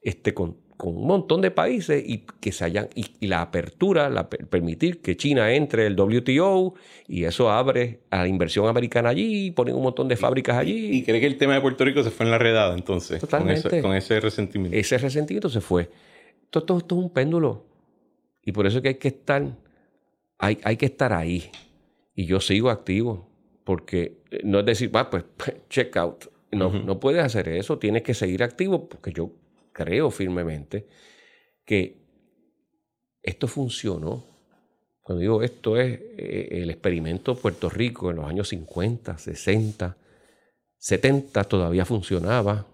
este, 0.02 0.34
con 0.77 0.97
un 0.97 1.07
montón 1.07 1.41
de 1.41 1.51
países 1.51 2.03
y 2.05 2.25
que 2.39 2.51
se 2.51 2.65
hayan, 2.65 2.89
y, 2.95 3.27
la 3.27 3.41
apertura, 3.41 4.09
la, 4.09 4.29
permitir 4.29 5.01
que 5.01 5.15
China 5.15 5.51
entre 5.53 5.87
el 5.87 5.95
WTO 5.95 6.73
y 7.07 7.25
eso 7.25 7.51
abre 7.51 8.01
a 8.09 8.17
la 8.19 8.27
inversión 8.27 8.67
americana 8.67 9.09
allí, 9.09 9.51
ponen 9.51 9.75
un 9.75 9.83
montón 9.83 10.07
de 10.07 10.15
fábricas 10.15 10.57
allí. 10.57 10.97
¿Y, 10.97 11.03
cree 11.03 11.19
que 11.19 11.27
el 11.27 11.37
tema 11.37 11.53
de 11.53 11.61
Puerto 11.61 11.85
Rico 11.85 12.03
se 12.03 12.11
fue 12.11 12.25
en 12.25 12.31
la 12.31 12.37
redada 12.37 12.73
entonces? 12.73 13.19
Totalmente. 13.19 13.81
Con, 13.81 13.95
ese 13.95 14.19
resentimiento. 14.19 14.77
Ese 14.77 14.97
resentimiento 14.97 15.49
se 15.49 15.61
fue. 15.61 15.89
Todo, 16.49 16.77
esto 16.77 16.95
es 16.95 17.03
un 17.03 17.09
péndulo. 17.09 17.65
Y 18.43 18.51
por 18.51 18.67
eso 18.67 18.77
es 18.77 18.81
que 18.81 18.89
hay 18.89 18.95
que 18.95 19.07
estar, 19.09 19.43
hay, 20.37 20.59
hay 20.63 20.77
que 20.77 20.85
estar 20.85 21.13
ahí. 21.13 21.49
Y 22.15 22.25
yo 22.25 22.39
sigo 22.39 22.69
activo, 22.69 23.29
porque 23.63 24.17
eh, 24.31 24.41
no 24.43 24.59
es 24.59 24.65
decir, 24.65 24.95
va, 24.95 25.09
pues 25.09 25.23
check 25.69 25.95
out. 25.97 26.25
No, 26.51 26.69
no 26.69 26.99
puedes 26.99 27.23
hacer 27.23 27.49
eso, 27.49 27.79
tienes 27.79 28.03
que 28.03 28.13
seguir 28.13 28.43
activo, 28.43 28.87
porque 28.87 29.11
yo 29.11 29.31
creo 29.73 30.11
firmemente 30.11 30.87
que 31.65 31.97
esto 33.21 33.47
funcionó. 33.47 34.25
Cuando 35.01 35.21
digo 35.21 35.43
esto 35.43 35.77
es 35.77 35.99
eh, 36.17 36.47
el 36.51 36.69
experimento 36.69 37.35
Puerto 37.35 37.69
Rico 37.69 38.09
en 38.09 38.17
los 38.17 38.25
años 38.25 38.47
50, 38.49 39.17
60, 39.17 39.97
70 40.77 41.43
todavía 41.43 41.85
funcionaba. 41.85 42.67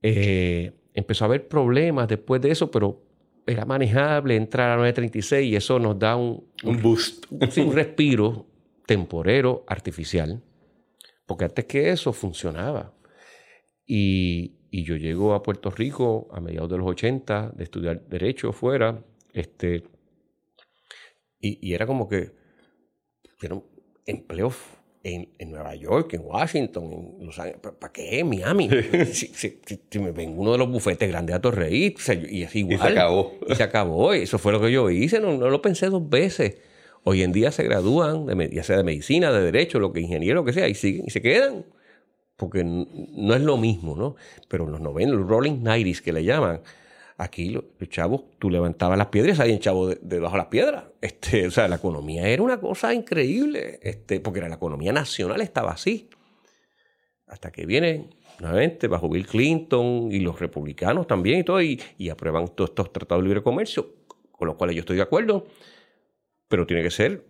Eh, 0.00 0.72
empezó 0.94 1.24
a 1.24 1.26
haber 1.26 1.48
problemas 1.48 2.08
después 2.08 2.40
de 2.40 2.50
eso, 2.50 2.70
pero 2.70 3.02
era 3.46 3.64
manejable 3.64 4.36
entrar 4.36 4.70
a 4.70 4.76
936 4.76 5.52
y 5.52 5.56
eso 5.56 5.78
nos 5.78 5.98
da 5.98 6.16
un, 6.16 6.48
un 6.64 6.82
boost, 6.82 7.26
un 7.30 7.72
respiro 7.72 8.46
temporero 8.86 9.64
artificial, 9.66 10.42
porque 11.26 11.44
antes 11.44 11.64
que 11.64 11.90
eso 11.90 12.12
funcionaba. 12.12 12.92
Y, 13.86 14.55
y 14.76 14.84
yo 14.84 14.96
llego 14.96 15.32
a 15.32 15.42
Puerto 15.42 15.70
Rico 15.70 16.28
a 16.30 16.38
mediados 16.38 16.70
de 16.70 16.76
los 16.76 16.86
80 16.86 17.52
de 17.56 17.64
estudiar 17.64 18.02
Derecho 18.08 18.52
fuera, 18.52 19.02
este, 19.32 19.84
y, 21.40 21.72
era 21.72 21.86
como 21.86 22.06
que 22.06 22.32
eran 23.40 23.62
empleos 24.04 24.54
en, 25.02 25.30
en, 25.38 25.50
Nueva 25.50 25.74
York, 25.76 26.12
en 26.12 26.20
Washington, 26.26 27.16
en 27.18 27.24
Los 27.26 27.38
Ángeles. 27.38 27.60
¿Para 27.62 27.90
qué? 27.90 28.22
Miami. 28.22 28.68
si, 29.12 29.28
si, 29.28 29.60
si, 29.64 29.98
me 29.98 30.12
ven 30.12 30.34
uno 30.36 30.52
de 30.52 30.58
los 30.58 30.68
bufetes 30.68 31.08
grandes 31.08 31.36
a 31.36 31.40
Torrey, 31.40 31.94
y 32.28 32.42
es 32.42 32.54
igual. 32.54 32.74
Y 32.74 32.78
se 32.78 32.88
acabó. 32.88 33.38
Y 33.48 33.54
se 33.54 33.62
acabó. 33.62 34.12
Eso 34.12 34.38
fue 34.38 34.52
lo 34.52 34.60
que 34.60 34.70
yo 34.70 34.90
hice. 34.90 35.20
No, 35.20 35.38
no 35.38 35.48
lo 35.48 35.62
pensé 35.62 35.86
dos 35.86 36.06
veces. 36.06 36.56
Hoy 37.02 37.22
en 37.22 37.32
día 37.32 37.50
se 37.50 37.62
gradúan, 37.62 38.26
de, 38.26 38.50
ya 38.52 38.62
sea 38.62 38.76
de 38.76 38.84
medicina, 38.84 39.32
de 39.32 39.40
derecho, 39.40 39.78
lo 39.78 39.94
que 39.94 40.00
ingeniero, 40.00 40.40
lo 40.40 40.44
que 40.44 40.52
sea, 40.52 40.68
y 40.68 40.74
siguen 40.74 41.04
y 41.06 41.10
se 41.10 41.22
quedan 41.22 41.64
porque 42.36 42.62
no 42.64 43.34
es 43.34 43.40
lo 43.40 43.56
mismo, 43.56 43.96
¿no? 43.96 44.16
Pero 44.48 44.66
los 44.66 44.80
90, 44.80 45.14
los 45.14 45.28
Rolling 45.28 45.62
Nighties 45.62 46.02
que 46.02 46.12
le 46.12 46.22
llaman, 46.22 46.60
aquí 47.16 47.48
los, 47.48 47.64
chavos, 47.88 48.24
tú 48.38 48.50
levantabas 48.50 48.98
las 48.98 49.08
piedras 49.08 49.34
y 49.34 49.36
salían 49.38 49.58
chavos 49.58 49.90
de, 49.90 49.98
debajo 50.02 50.34
de 50.34 50.38
las 50.38 50.48
piedras. 50.48 50.84
Este, 51.00 51.46
o 51.46 51.50
sea, 51.52 51.68
la 51.68 51.76
economía 51.76 52.26
era 52.28 52.42
una 52.42 52.58
cosa 52.58 52.92
increíble, 52.92 53.78
este, 53.82 54.18
porque 54.18 54.40
la 54.40 54.52
economía 54.52 54.92
nacional 54.92 55.40
estaba 55.40 55.70
así. 55.70 56.10
Hasta 57.28 57.52
que 57.52 57.64
vienen 57.64 58.14
nuevamente 58.40 58.88
bajo 58.88 59.08
Bill 59.08 59.26
Clinton 59.26 60.10
y 60.10 60.18
los 60.18 60.40
republicanos 60.40 61.06
también 61.06 61.40
y 61.40 61.44
todo, 61.44 61.62
y, 61.62 61.80
y 61.96 62.08
aprueban 62.08 62.48
todos 62.48 62.70
estos 62.70 62.92
tratados 62.92 63.22
de 63.22 63.28
libre 63.28 63.42
comercio, 63.42 63.94
con 64.32 64.48
los 64.48 64.56
cuales 64.56 64.74
yo 64.74 64.80
estoy 64.80 64.96
de 64.96 65.02
acuerdo, 65.02 65.46
pero 66.48 66.66
tiene 66.66 66.82
que 66.82 66.90
ser 66.90 67.24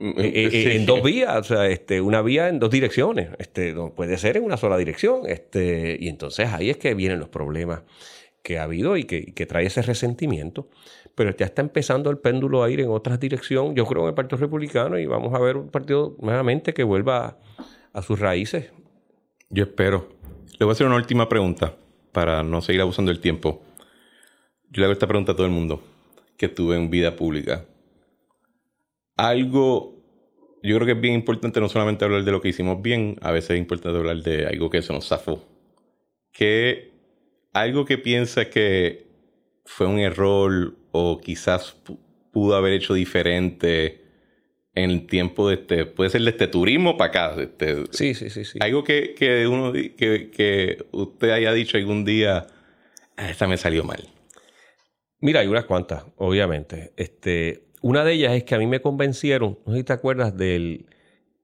eh, 0.00 0.50
eh, 0.52 0.72
en 0.76 0.86
dos 0.86 1.02
vías, 1.02 1.36
o 1.38 1.44
sea, 1.44 1.66
este, 1.66 2.00
una 2.00 2.22
vía 2.22 2.48
en 2.48 2.58
dos 2.58 2.70
direcciones. 2.70 3.30
Este, 3.38 3.72
no 3.72 3.94
puede 3.94 4.18
ser 4.18 4.36
en 4.36 4.44
una 4.44 4.56
sola 4.56 4.76
dirección. 4.76 5.22
Este, 5.26 5.96
y 5.98 6.08
entonces 6.08 6.48
ahí 6.52 6.70
es 6.70 6.76
que 6.76 6.94
vienen 6.94 7.18
los 7.18 7.28
problemas 7.28 7.82
que 8.42 8.58
ha 8.58 8.64
habido 8.64 8.96
y 8.96 9.04
que, 9.04 9.34
que, 9.34 9.46
trae 9.46 9.66
ese 9.66 9.82
resentimiento. 9.82 10.68
Pero 11.14 11.34
ya 11.36 11.46
está 11.46 11.62
empezando 11.62 12.10
el 12.10 12.18
péndulo 12.18 12.62
a 12.62 12.70
ir 12.70 12.80
en 12.80 12.90
otras 12.90 13.18
direcciones, 13.18 13.74
yo 13.74 13.86
creo 13.86 14.02
en 14.02 14.08
el 14.08 14.14
Partido 14.14 14.38
Republicano, 14.38 14.98
y 14.98 15.06
vamos 15.06 15.34
a 15.34 15.38
ver 15.38 15.56
un 15.56 15.70
partido 15.70 16.16
nuevamente 16.20 16.74
que 16.74 16.84
vuelva 16.84 17.38
a, 17.92 18.02
sus 18.02 18.20
raíces. 18.20 18.70
Yo 19.48 19.64
espero. 19.64 20.08
Le 20.58 20.64
voy 20.64 20.70
a 20.70 20.72
hacer 20.72 20.86
una 20.86 20.96
última 20.96 21.28
pregunta 21.28 21.74
para 22.12 22.42
no 22.42 22.60
seguir 22.60 22.82
abusando 22.82 23.10
del 23.10 23.20
tiempo. 23.20 23.62
Yo 24.70 24.80
le 24.80 24.84
hago 24.84 24.92
esta 24.92 25.06
pregunta 25.06 25.32
a 25.32 25.36
todo 25.36 25.46
el 25.46 25.52
mundo 25.52 25.82
que 26.36 26.46
estuve 26.46 26.76
en 26.76 26.90
vida 26.90 27.16
pública 27.16 27.64
algo, 29.16 29.96
yo 30.62 30.76
creo 30.76 30.86
que 30.86 30.92
es 30.92 31.00
bien 31.00 31.14
importante 31.14 31.60
no 31.60 31.68
solamente 31.68 32.04
hablar 32.04 32.24
de 32.24 32.32
lo 32.32 32.40
que 32.40 32.48
hicimos 32.48 32.80
bien, 32.82 33.16
a 33.22 33.32
veces 33.32 33.50
es 33.50 33.58
importante 33.58 33.98
hablar 33.98 34.18
de 34.18 34.46
algo 34.46 34.70
que 34.70 34.82
se 34.82 34.92
nos 34.92 35.08
zafó. 35.08 35.42
Que 36.32 36.92
algo 37.52 37.84
que 37.84 37.98
piensa 37.98 38.50
que 38.50 39.06
fue 39.64 39.86
un 39.86 39.98
error 39.98 40.74
o 40.92 41.20
quizás 41.20 41.76
pudo 42.30 42.54
haber 42.54 42.74
hecho 42.74 42.94
diferente 42.94 44.04
en 44.74 44.90
el 44.90 45.06
tiempo 45.06 45.48
de 45.48 45.54
este, 45.54 45.86
puede 45.86 46.10
ser 46.10 46.20
de 46.20 46.30
este 46.30 46.46
turismo 46.48 46.98
para 46.98 47.08
acá. 47.08 47.42
Este, 47.42 47.84
sí, 47.90 48.14
sí, 48.14 48.28
sí, 48.28 48.44
sí. 48.44 48.58
Algo 48.60 48.84
que, 48.84 49.14
que 49.14 49.46
uno 49.46 49.72
que, 49.72 50.30
que 50.30 50.86
usted 50.92 51.30
haya 51.30 51.52
dicho 51.54 51.78
algún 51.78 52.04
día, 52.04 52.46
ah, 53.16 53.30
esta 53.30 53.48
me 53.48 53.56
salió 53.56 53.84
mal. 53.84 54.06
Mira, 55.20 55.40
hay 55.40 55.46
unas 55.46 55.64
cuantas, 55.64 56.04
obviamente. 56.16 56.92
Este, 56.96 57.65
una 57.82 58.04
de 58.04 58.12
ellas 58.12 58.34
es 58.34 58.44
que 58.44 58.54
a 58.54 58.58
mí 58.58 58.66
me 58.66 58.80
convencieron, 58.80 59.58
no 59.66 59.72
sé 59.72 59.78
si 59.78 59.84
te 59.84 59.92
acuerdas 59.92 60.36
del 60.36 60.86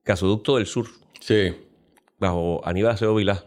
gasoducto 0.05 0.57
del 0.57 0.67
sur. 0.67 0.87
Sí. 1.21 1.55
Bajo 2.19 2.67
Aníbal 2.67 2.93
Acevedo 2.93 3.15
Vilá. 3.15 3.45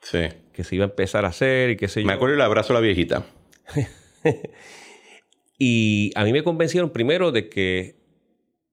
Sí. 0.00 0.28
Que 0.52 0.64
se 0.64 0.76
iba 0.76 0.84
a 0.84 0.88
empezar 0.88 1.24
a 1.24 1.28
hacer 1.28 1.70
y 1.70 1.76
qué 1.76 1.88
sé 1.88 2.02
yo. 2.02 2.06
Me 2.06 2.12
acuerdo 2.12 2.34
el 2.34 2.40
abrazo 2.40 2.72
a 2.72 2.74
la 2.74 2.80
viejita. 2.80 3.24
y 5.58 6.10
a 6.14 6.24
mí 6.24 6.32
me 6.32 6.42
convencieron 6.42 6.90
primero 6.90 7.32
de 7.32 7.48
que 7.48 7.96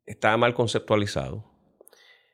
estaba 0.06 0.38
mal 0.38 0.54
conceptualizado, 0.54 1.46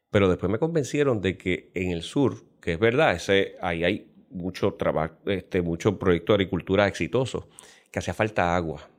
pero 0.10 0.30
después 0.30 0.52
me 0.52 0.60
convencieron 0.60 1.22
de 1.22 1.38
que 1.38 1.72
en 1.76 1.92
el 1.92 2.04
sur, 2.04 2.46
que 2.62 2.74
es 2.74 2.80
verdad, 2.80 3.14
ese, 3.14 3.56
ahí 3.62 3.84
hay 3.84 4.14
mucho 4.30 4.74
trabajo, 4.74 5.16
este, 5.26 5.62
mucho 5.62 6.00
proyecto 6.00 6.34
de 6.34 6.36
agricultura 6.36 6.88
exitoso, 6.88 7.50
que 7.92 8.00
hacía 8.00 8.14
falta 8.14 8.56
agua 8.56 8.90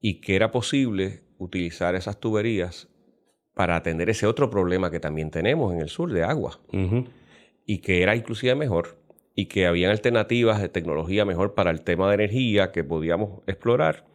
y 0.00 0.20
que 0.20 0.36
era 0.36 0.50
posible 0.50 1.23
utilizar 1.38 1.94
esas 1.94 2.18
tuberías 2.18 2.88
para 3.54 3.76
atender 3.76 4.10
ese 4.10 4.26
otro 4.26 4.50
problema 4.50 4.90
que 4.90 5.00
también 5.00 5.30
tenemos 5.30 5.72
en 5.72 5.80
el 5.80 5.88
sur 5.88 6.12
de 6.12 6.24
agua. 6.24 6.60
Y 7.66 7.78
que 7.78 8.02
era 8.02 8.16
inclusive 8.16 8.54
mejor 8.54 8.98
y 9.34 9.46
que 9.46 9.66
habían 9.66 9.90
alternativas 9.90 10.60
de 10.60 10.68
tecnología 10.68 11.24
mejor 11.24 11.54
para 11.54 11.70
el 11.70 11.82
tema 11.82 12.08
de 12.08 12.14
energía 12.14 12.72
que 12.72 12.84
podíamos 12.84 13.42
explorar. 13.46 14.06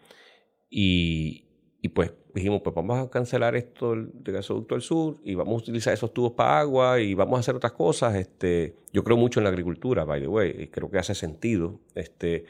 Y, 0.69 1.45
pues 1.93 2.13
dijimos, 2.33 2.61
pues 2.63 2.75
vamos 2.75 2.99
a 2.99 3.09
cancelar 3.09 3.55
esto 3.55 3.95
del 3.95 4.33
gasoducto 4.33 4.75
del 4.75 4.81
sur 4.81 5.17
y 5.23 5.35
vamos 5.35 5.55
a 5.55 5.63
utilizar 5.63 5.93
esos 5.93 6.13
tubos 6.13 6.33
para 6.33 6.59
agua 6.59 6.99
y 7.01 7.15
vamos 7.15 7.37
a 7.37 7.39
hacer 7.39 7.55
otras 7.55 7.73
cosas. 7.73 8.15
Este, 8.15 8.75
yo 8.93 9.03
creo 9.03 9.17
mucho 9.17 9.39
en 9.39 9.45
la 9.45 9.49
agricultura, 9.49 10.05
by 10.05 10.21
the 10.21 10.27
way, 10.27 10.55
y 10.57 10.67
creo 10.67 10.89
que 10.89 10.99
hace 10.99 11.15
sentido, 11.15 11.79
este, 11.95 12.45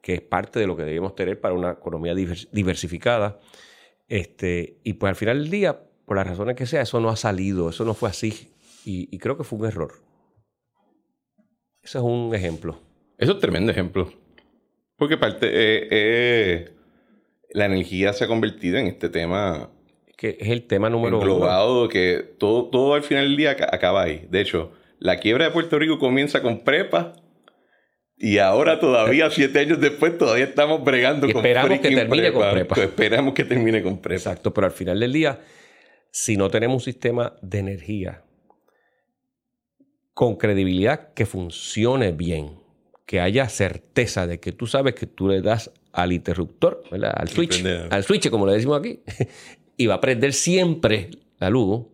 que 0.00 0.14
es 0.14 0.20
parte 0.22 0.60
de 0.60 0.66
lo 0.66 0.76
que 0.76 0.84
debemos 0.84 1.14
tener 1.14 1.40
para 1.40 1.54
una 1.54 1.72
economía 1.72 2.14
diversificada. 2.14 3.38
Este, 4.08 4.80
y 4.84 4.94
pues 4.94 5.10
al 5.10 5.16
final 5.16 5.38
del 5.38 5.50
día, 5.50 5.80
por 6.04 6.16
las 6.16 6.26
razones 6.26 6.56
que 6.56 6.66
sea, 6.66 6.82
eso 6.82 7.00
no 7.00 7.08
ha 7.08 7.16
salido, 7.16 7.70
eso 7.70 7.84
no 7.84 7.94
fue 7.94 8.08
así. 8.08 8.50
Y, 8.86 9.18
creo 9.18 9.38
que 9.38 9.44
fue 9.44 9.58
un 9.58 9.64
error. 9.64 9.94
Ese 11.82 11.98
es 11.98 12.04
un 12.04 12.34
ejemplo. 12.34 12.78
Eso 13.16 13.30
es 13.30 13.36
un 13.36 13.40
tremendo 13.40 13.72
ejemplo. 13.72 14.12
Porque 14.96 15.16
parte, 15.16 15.46
eh, 15.48 15.88
eh, 15.90 16.70
la 17.50 17.64
energía 17.64 18.12
se 18.12 18.24
ha 18.24 18.26
convertido 18.26 18.76
en 18.76 18.86
este 18.86 19.08
tema. 19.08 19.70
Que 20.16 20.36
es 20.38 20.48
el 20.48 20.66
tema 20.66 20.90
número 20.90 21.18
uno. 21.18 21.88
que 21.88 22.34
todo, 22.38 22.68
todo 22.68 22.94
al 22.94 23.02
final 23.02 23.24
del 23.24 23.36
día 23.38 23.52
acaba 23.52 24.02
ahí. 24.02 24.26
De 24.30 24.42
hecho, 24.42 24.72
la 24.98 25.18
quiebra 25.18 25.46
de 25.46 25.50
Puerto 25.50 25.78
Rico 25.78 25.98
comienza 25.98 26.42
con 26.42 26.62
prepa 26.62 27.14
y 28.16 28.38
ahora 28.38 28.78
todavía, 28.78 29.30
siete 29.30 29.58
años 29.58 29.80
después, 29.80 30.16
todavía 30.16 30.44
estamos 30.44 30.84
bregando 30.84 31.26
con 31.32 31.44
Esperamos 31.44 31.80
que 31.80 31.94
termine 31.94 32.32
con 32.32 32.50
prepa. 32.50 32.80
esperamos 32.82 33.34
que 33.34 33.44
termine 33.44 33.82
con 33.82 33.98
prepa. 33.98 34.16
Exacto, 34.16 34.54
pero 34.54 34.66
al 34.66 34.72
final 34.72 35.00
del 35.00 35.12
día, 35.12 35.40
si 36.10 36.36
no 36.36 36.48
tenemos 36.48 36.74
un 36.76 36.80
sistema 36.80 37.34
de 37.42 37.58
energía 37.58 38.22
con 40.14 40.36
credibilidad 40.36 41.12
que 41.12 41.26
funcione 41.26 42.12
bien, 42.12 42.60
que 43.04 43.20
haya 43.20 43.48
certeza 43.48 44.26
de 44.26 44.38
que 44.38 44.52
tú 44.52 44.66
sabes 44.66 44.94
que 44.94 45.06
tú 45.06 45.28
le 45.28 45.42
das 45.42 45.72
al 45.92 46.12
interruptor, 46.12 46.82
al 46.92 47.28
switch, 47.28 47.64
al 47.90 48.04
switch 48.04 48.30
como 48.30 48.46
le 48.46 48.54
decimos 48.54 48.78
aquí, 48.78 49.00
y 49.76 49.86
va 49.86 49.94
a 49.94 50.00
prender 50.00 50.32
siempre 50.32 51.10
la 51.38 51.50
luz, 51.50 51.86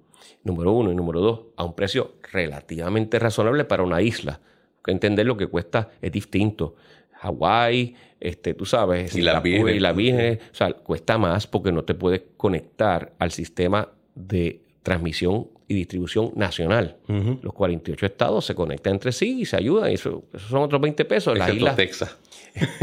número 0.44 0.72
uno, 0.72 0.92
y 0.92 0.94
número 0.94 1.20
dos, 1.20 1.40
a 1.56 1.64
un 1.64 1.74
precio 1.74 2.16
relativamente 2.30 3.18
razonable 3.18 3.64
para 3.64 3.82
una 3.82 4.02
isla. 4.02 4.40
Entender 4.86 5.26
lo 5.26 5.36
que 5.36 5.46
cuesta 5.46 5.90
es 6.00 6.12
distinto. 6.12 6.76
Hawái, 7.12 7.94
este, 8.18 8.54
tú 8.54 8.64
sabes, 8.64 9.14
y 9.14 9.20
la, 9.20 9.40
Virgen. 9.40 9.76
y 9.76 9.80
la 9.80 9.92
Virgen, 9.92 10.38
o 10.50 10.54
sea, 10.54 10.72
cuesta 10.72 11.18
más 11.18 11.46
porque 11.46 11.70
no 11.70 11.84
te 11.84 11.94
puedes 11.94 12.22
conectar 12.36 13.12
al 13.18 13.30
sistema 13.30 13.88
de 14.14 14.60
transmisión 14.82 15.48
y 15.68 15.74
distribución 15.74 16.32
nacional. 16.34 16.96
Los 17.06 17.52
48 17.52 18.06
estados 18.06 18.44
se 18.44 18.54
conectan 18.54 18.94
entre 18.94 19.12
sí 19.12 19.42
y 19.42 19.44
se 19.44 19.56
ayudan. 19.56 19.90
Y 19.90 19.94
eso, 19.94 20.24
son 20.48 20.62
otros 20.62 20.80
20 20.80 21.04
pesos. 21.04 21.38
La 21.38 21.50
isla... 21.50 21.76
Texas. 21.76 22.16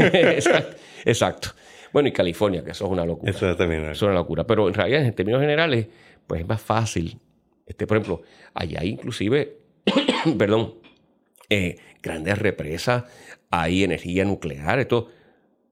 exacto, 1.04 1.48
Bueno, 1.92 2.08
y 2.08 2.12
California, 2.12 2.64
que 2.64 2.70
eso 2.70 2.86
es 2.86 2.90
una 2.90 3.04
locura. 3.04 3.30
Eso 3.30 3.54
también 3.56 3.84
es 3.84 4.00
una 4.00 4.14
locura. 4.14 4.46
Pero 4.46 4.68
en 4.68 4.74
realidad, 4.74 5.04
en 5.04 5.14
términos 5.14 5.40
generales, 5.40 5.86
pues 6.26 6.40
es 6.40 6.48
más 6.48 6.62
fácil. 6.62 7.18
Este, 7.66 7.86
por 7.86 7.98
ejemplo, 7.98 8.22
allá 8.54 8.80
hay 8.80 8.88
inclusive, 8.88 9.58
perdón, 10.38 10.76
eh, 11.48 11.76
grandes 12.02 12.38
represas, 12.38 13.04
hay 13.50 13.84
energía 13.84 14.24
nuclear, 14.24 14.78
esto. 14.78 15.08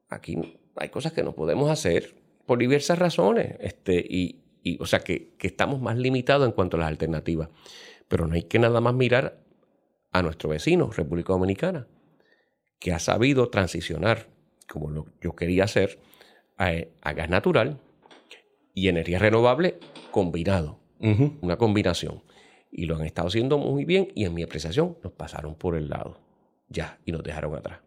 Aquí 0.09 0.37
hay 0.77 0.89
cosas 0.89 1.13
que 1.13 1.23
no 1.23 1.35
podemos 1.35 1.71
hacer 1.71 2.15
por 2.47 2.59
diversas 2.59 2.99
razones. 2.99 3.57
Este, 3.61 3.99
y, 3.99 4.43
o 4.81 4.87
sea, 4.87 5.01
que, 5.01 5.35
estamos 5.41 5.81
más 5.81 5.97
limitados 5.97 6.47
en 6.47 6.53
cuanto 6.53 6.77
a 6.77 6.81
las 6.81 6.89
alternativas. 6.89 7.51
Pero 8.09 8.27
no 8.27 8.35
hay 8.35 8.45
que 8.45 8.59
nada 8.59 8.81
más 8.81 8.95
mirar 8.95 9.41
a 10.13 10.23
nuestro 10.23 10.49
vecino, 10.49 10.91
República 10.91 11.33
Dominicana, 11.33 11.87
que 12.79 12.93
ha 12.93 12.99
sabido 12.99 13.49
transicionar, 13.51 14.29
como 14.69 14.91
lo, 14.91 15.07
yo 15.21 15.35
quería 15.35 15.65
hacer, 15.65 15.99
a, 16.57 17.13
gas 17.13 17.29
natural 17.29 17.81
y 18.73 18.89
energía 18.89 19.19
renovable 19.19 19.79
combinado, 20.11 20.79
una 21.01 21.57
combinación. 21.59 22.23
Y 22.79 22.85
lo 22.85 22.97
han 22.97 23.07
estado 23.07 23.29
haciendo 23.29 23.57
muy 23.57 23.87
bien 23.87 24.09
y 24.15 24.27
en 24.27 24.35
mi 24.35 24.43
apreciación 24.43 24.99
nos 25.03 25.11
pasaron 25.15 25.55
por 25.55 25.77
el 25.77 25.89
lado, 25.89 26.21
ya, 26.69 26.99
y 27.07 27.13
nos 27.13 27.23
dejaron 27.23 27.57
atrás. 27.57 27.81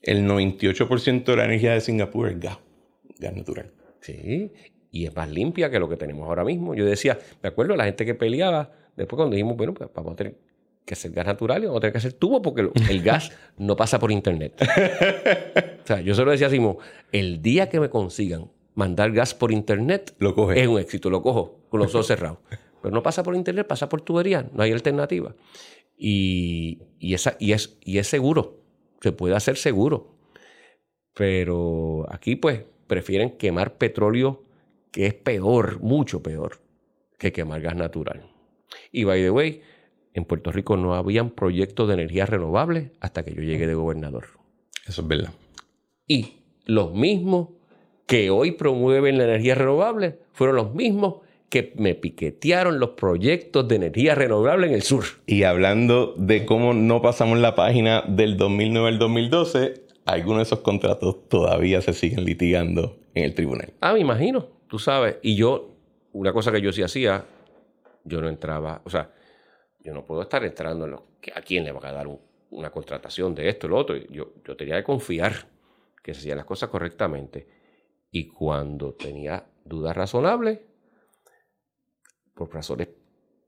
El 0.00 0.28
98% 0.28 1.24
de 1.24 1.36
la 1.36 1.44
energía 1.44 1.72
de 1.72 1.80
Singapur 1.80 2.28
es 2.28 2.38
gas, 2.38 2.58
gas 3.18 3.34
natural. 3.34 3.72
Sí, 4.00 4.52
y 4.92 5.06
es 5.06 5.16
más 5.16 5.28
limpia 5.28 5.72
que 5.72 5.80
lo 5.80 5.88
que 5.88 5.96
tenemos 5.96 6.28
ahora 6.28 6.44
mismo. 6.44 6.76
Yo 6.76 6.86
decía, 6.86 7.18
me 7.42 7.48
acuerdo 7.48 7.74
la 7.74 7.84
gente 7.84 8.06
que 8.06 8.14
peleaba, 8.14 8.70
después 8.96 9.16
cuando 9.16 9.34
dijimos, 9.34 9.56
bueno, 9.56 9.74
pues 9.74 9.90
vamos 9.92 10.12
a 10.12 10.16
tener 10.16 10.36
que 10.84 10.94
hacer 10.94 11.10
gas 11.10 11.26
natural 11.26 11.64
y 11.64 11.66
vamos 11.66 11.78
a 11.78 11.80
tener 11.80 11.92
que 11.92 11.98
hacer 11.98 12.12
tubo 12.12 12.40
porque 12.40 12.70
el 12.88 13.02
gas 13.02 13.32
no 13.58 13.74
pasa 13.74 13.98
por 13.98 14.12
internet. 14.12 14.54
o 15.82 15.86
sea, 15.86 16.00
yo 16.00 16.14
solo 16.14 16.30
decía 16.30 16.46
así, 16.46 16.60
el 17.10 17.42
día 17.42 17.68
que 17.68 17.80
me 17.80 17.90
consigan 17.90 18.52
mandar 18.76 19.10
gas 19.10 19.34
por 19.34 19.50
internet, 19.50 20.14
lo 20.20 20.52
es 20.52 20.68
un 20.68 20.78
éxito, 20.78 21.10
lo 21.10 21.22
cojo 21.22 21.58
con 21.68 21.80
los 21.80 21.92
ojos 21.92 22.06
cerrados. 22.06 22.38
Pero 22.82 22.94
no 22.94 23.02
pasa 23.02 23.22
por 23.22 23.34
internet, 23.34 23.66
pasa 23.66 23.88
por 23.88 24.00
tubería, 24.00 24.48
no 24.52 24.62
hay 24.62 24.72
alternativa. 24.72 25.34
Y, 25.96 26.78
esa, 27.00 27.36
y, 27.40 27.52
es, 27.52 27.76
y 27.84 27.98
es 27.98 28.06
seguro, 28.06 28.60
se 29.00 29.12
puede 29.12 29.34
hacer 29.34 29.56
seguro. 29.56 30.14
Pero 31.14 32.06
aquí 32.10 32.36
pues 32.36 32.62
prefieren 32.86 33.36
quemar 33.36 33.76
petróleo 33.76 34.44
que 34.92 35.06
es 35.06 35.14
peor, 35.14 35.80
mucho 35.80 36.22
peor 36.22 36.60
que 37.18 37.32
quemar 37.32 37.60
gas 37.60 37.76
natural. 37.76 38.30
Y 38.92 39.04
by 39.04 39.20
the 39.20 39.30
way, 39.30 39.62
en 40.14 40.24
Puerto 40.24 40.52
Rico 40.52 40.76
no 40.76 40.94
habían 40.94 41.30
proyectos 41.30 41.88
de 41.88 41.94
energía 41.94 42.26
renovable 42.26 42.92
hasta 43.00 43.24
que 43.24 43.34
yo 43.34 43.42
llegué 43.42 43.66
de 43.66 43.74
gobernador. 43.74 44.26
Eso 44.86 45.02
es 45.02 45.08
verdad. 45.08 45.32
Y 46.06 46.36
los 46.64 46.94
mismos 46.94 47.48
que 48.06 48.30
hoy 48.30 48.52
promueven 48.52 49.18
la 49.18 49.24
energía 49.24 49.54
renovable 49.54 50.20
fueron 50.32 50.56
los 50.56 50.74
mismos 50.74 51.16
que 51.48 51.72
me 51.76 51.94
piquetearon 51.94 52.78
los 52.78 52.90
proyectos 52.90 53.66
de 53.68 53.76
energía 53.76 54.14
renovable 54.14 54.66
en 54.66 54.74
el 54.74 54.82
sur. 54.82 55.04
Y 55.26 55.44
hablando 55.44 56.14
de 56.16 56.44
cómo 56.44 56.74
no 56.74 57.00
pasamos 57.00 57.38
la 57.38 57.54
página 57.54 58.02
del 58.06 58.36
2009 58.36 58.88
al 58.88 58.98
2012, 58.98 59.74
algunos 60.04 60.38
de 60.38 60.42
esos 60.42 60.60
contratos 60.60 61.28
todavía 61.28 61.80
se 61.80 61.92
siguen 61.92 62.24
litigando 62.24 62.96
en 63.14 63.24
el 63.24 63.34
tribunal. 63.34 63.72
Ah, 63.80 63.94
me 63.94 64.00
imagino 64.00 64.58
tú 64.68 64.78
sabes, 64.78 65.16
y 65.22 65.34
yo, 65.34 65.74
una 66.12 66.32
cosa 66.32 66.52
que 66.52 66.60
yo 66.60 66.72
sí 66.72 66.82
hacía, 66.82 67.24
yo 68.04 68.20
no 68.20 68.28
entraba, 68.28 68.82
o 68.84 68.90
sea, 68.90 69.10
yo 69.80 69.92
no 69.94 70.04
puedo 70.04 70.22
estar 70.22 70.44
entrando 70.44 70.84
en 70.84 70.92
lo 70.92 71.06
que 71.20 71.32
a 71.34 71.40
quién 71.40 71.64
le 71.64 71.72
va 71.72 71.80
a 71.88 71.92
dar 71.92 72.06
una 72.50 72.70
contratación 72.70 73.34
de 73.34 73.48
esto 73.48 73.68
lo 73.68 73.76
otro. 73.76 73.96
Yo, 73.96 74.34
yo 74.44 74.56
tenía 74.56 74.76
que 74.76 74.84
confiar 74.84 75.48
que 76.02 76.12
se 76.12 76.20
hacían 76.20 76.36
las 76.36 76.46
cosas 76.46 76.68
correctamente. 76.68 77.46
Y 78.10 78.28
cuando 78.28 78.94
tenía 78.94 79.46
dudas 79.64 79.96
razonables, 79.96 80.60
por 82.38 82.54
razones 82.54 82.88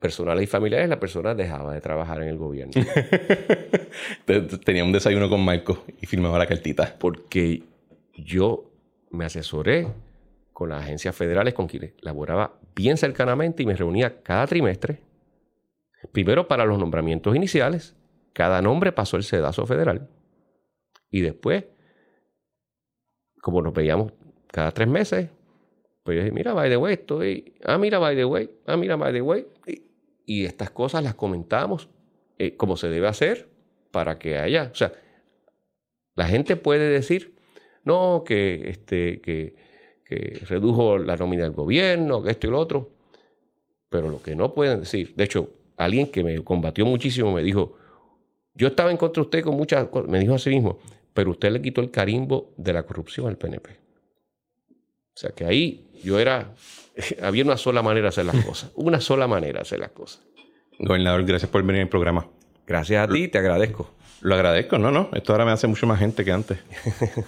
personales 0.00 0.44
y 0.44 0.46
familiares, 0.46 0.88
la 0.88 0.98
persona 0.98 1.34
dejaba 1.34 1.72
de 1.72 1.80
trabajar 1.80 2.22
en 2.22 2.28
el 2.28 2.36
gobierno. 2.36 2.72
Tenía 4.64 4.82
un 4.82 4.92
desayuno 4.92 5.28
con 5.28 5.44
Marco 5.44 5.84
y 6.00 6.06
firmaba 6.06 6.38
la 6.38 6.46
cartita. 6.46 6.96
Porque 6.98 7.62
yo 8.14 8.72
me 9.10 9.26
asesoré 9.26 9.86
con 10.52 10.70
las 10.70 10.82
agencias 10.82 11.14
federales 11.14 11.54
con 11.54 11.68
quienes 11.68 11.92
laboraba 12.00 12.58
bien 12.74 12.96
cercanamente 12.96 13.62
y 13.62 13.66
me 13.66 13.76
reunía 13.76 14.22
cada 14.22 14.46
trimestre. 14.46 15.00
Primero 16.12 16.48
para 16.48 16.64
los 16.64 16.78
nombramientos 16.78 17.36
iniciales, 17.36 17.94
cada 18.32 18.60
nombre 18.60 18.90
pasó 18.90 19.16
el 19.16 19.22
sedazo 19.22 19.66
federal. 19.66 20.08
Y 21.10 21.20
después, 21.20 21.64
como 23.40 23.62
nos 23.62 23.72
veíamos 23.72 24.12
cada 24.48 24.72
tres 24.72 24.88
meses, 24.88 25.28
pues 26.10 26.16
yo 26.16 26.24
dije, 26.24 26.34
mira, 26.34 26.54
by 26.54 26.68
the 26.68 26.76
way, 26.76 26.94
estoy, 26.94 27.54
ah, 27.62 27.78
mira, 27.78 28.00
by 28.00 28.16
the 28.16 28.24
way, 28.24 28.50
ah, 28.66 28.76
mira, 28.76 28.96
by 28.96 29.12
the 29.12 29.22
way. 29.22 29.46
Y, 30.26 30.44
estas 30.44 30.70
cosas 30.70 31.04
las 31.04 31.14
comentamos 31.14 31.88
eh, 32.36 32.56
como 32.56 32.76
se 32.76 32.88
debe 32.88 33.06
hacer 33.06 33.48
para 33.92 34.18
que 34.18 34.38
haya, 34.38 34.70
o 34.72 34.74
sea, 34.74 34.92
la 36.16 36.26
gente 36.26 36.56
puede 36.56 36.88
decir, 36.88 37.36
no, 37.84 38.24
que, 38.26 38.70
este, 38.70 39.20
que, 39.20 39.54
que 40.04 40.40
redujo 40.48 40.98
la 40.98 41.16
nómina 41.16 41.44
del 41.44 41.52
gobierno, 41.52 42.24
que 42.24 42.32
esto 42.32 42.48
y 42.48 42.50
lo 42.50 42.58
otro. 42.58 42.90
Pero 43.88 44.10
lo 44.10 44.20
que 44.20 44.34
no 44.34 44.52
pueden 44.52 44.80
decir, 44.80 45.14
de 45.14 45.22
hecho, 45.22 45.50
alguien 45.76 46.10
que 46.10 46.24
me 46.24 46.42
combatió 46.42 46.84
muchísimo 46.86 47.32
me 47.32 47.44
dijo, 47.44 47.76
yo 48.54 48.66
estaba 48.66 48.90
en 48.90 48.96
contra 48.96 49.20
de 49.20 49.26
usted 49.26 49.44
con 49.44 49.54
muchas 49.54 49.86
cosas, 49.86 50.10
me 50.10 50.18
dijo 50.18 50.34
a 50.34 50.40
sí 50.40 50.50
mismo, 50.50 50.80
pero 51.14 51.30
usted 51.30 51.52
le 51.52 51.62
quitó 51.62 51.80
el 51.80 51.92
carimbo 51.92 52.52
de 52.56 52.72
la 52.72 52.82
corrupción 52.82 53.28
al 53.28 53.38
PNP. 53.38 53.89
O 55.14 55.18
sea 55.18 55.30
que 55.30 55.44
ahí 55.44 55.86
yo 56.02 56.18
era, 56.18 56.54
había 57.22 57.44
una 57.44 57.56
sola 57.56 57.82
manera 57.82 58.04
de 58.04 58.08
hacer 58.08 58.26
las 58.26 58.44
cosas, 58.44 58.70
una 58.74 59.00
sola 59.00 59.26
manera 59.26 59.54
de 59.54 59.62
hacer 59.62 59.78
las 59.78 59.90
cosas. 59.90 60.22
Gobernador, 60.78 61.24
gracias 61.24 61.50
por 61.50 61.62
venir 61.62 61.82
al 61.82 61.88
programa. 61.88 62.26
Gracias 62.66 63.06
a 63.06 63.12
ti, 63.12 63.28
te 63.28 63.38
agradezco. 63.38 63.90
Lo 64.22 64.34
agradezco, 64.34 64.78
no, 64.78 64.90
no, 64.90 65.10
esto 65.14 65.32
ahora 65.32 65.44
me 65.44 65.50
hace 65.50 65.66
mucho 65.66 65.86
más 65.86 65.98
gente 65.98 66.24
que 66.24 66.32
antes. 66.32 66.58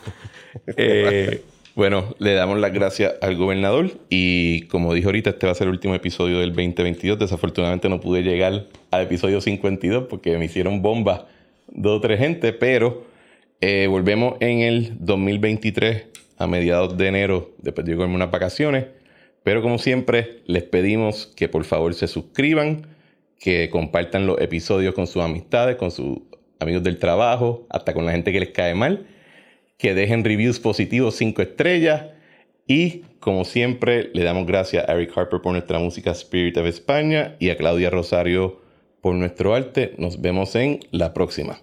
eh, 0.77 1.43
bueno, 1.75 2.15
le 2.19 2.35
damos 2.35 2.59
las 2.59 2.73
gracias 2.73 3.15
al 3.23 3.37
gobernador 3.37 3.91
y 4.11 4.63
como 4.67 4.93
dijo 4.93 5.09
ahorita, 5.09 5.31
este 5.31 5.47
va 5.47 5.53
a 5.53 5.55
ser 5.55 5.69
el 5.69 5.73
último 5.73 5.95
episodio 5.95 6.39
del 6.41 6.51
2022. 6.51 7.19
Desafortunadamente 7.19 7.89
no 7.89 7.99
pude 7.99 8.23
llegar 8.23 8.67
al 8.91 9.03
episodio 9.03 9.41
52 9.41 10.05
porque 10.09 10.37
me 10.37 10.45
hicieron 10.45 10.83
bomba 10.83 11.27
dos 11.69 11.99
o 11.99 12.01
tres 12.01 12.19
gente, 12.19 12.53
pero 12.53 13.05
eh, 13.63 13.87
volvemos 13.89 14.37
en 14.41 14.61
el 14.61 14.97
2023 14.99 16.12
a 16.39 16.47
mediados 16.47 16.97
de 16.97 17.09
enero, 17.09 17.55
después 17.59 17.87
de 17.87 17.97
unas 17.97 18.31
vacaciones. 18.31 18.87
Pero 19.43 19.63
como 19.63 19.79
siempre, 19.79 20.43
les 20.47 20.63
pedimos 20.63 21.27
que 21.37 21.49
por 21.49 21.65
favor 21.65 21.95
se 21.95 22.07
suscriban, 22.07 22.87
que 23.39 23.71
compartan 23.71 24.27
los 24.27 24.41
episodios 24.41 24.95
con 24.95 25.07
sus 25.07 25.23
amistades, 25.23 25.77
con 25.77 25.91
sus 25.91 26.19
amigos 26.61 26.83
del 26.83 26.99
trabajo, 26.99 27.67
hasta 27.71 27.93
con 27.93 28.07
la 28.07 28.13
gente 28.13 28.33
que 28.33 28.41
les 28.41 28.51
cae 28.51 28.75
mal 28.75 29.07
que 29.83 29.95
dejen 29.95 30.23
reviews 30.23 30.61
positivos 30.61 31.17
5 31.17 31.43
estrellas 31.43 32.05
y 32.69 33.03
como 33.19 33.45
siempre 33.45 34.11
le 34.15 34.23
damos 34.23 34.47
gracias 34.47 34.89
a 34.89 34.93
Eric 34.93 35.11
Harper 35.19 35.41
por 35.41 35.51
nuestra 35.51 35.81
música 35.81 36.13
Spirit 36.13 36.57
of 36.57 36.67
España 36.67 37.35
y 37.41 37.51
a 37.51 37.57
Claudia 37.57 37.91
Rosario 37.91 38.61
por 39.01 39.17
nuestro 39.17 39.57
arte. 39.57 39.95
Nos 39.99 40.21
vemos 40.21 40.55
en 40.55 40.79
la 40.93 41.13
próxima. 41.13 41.61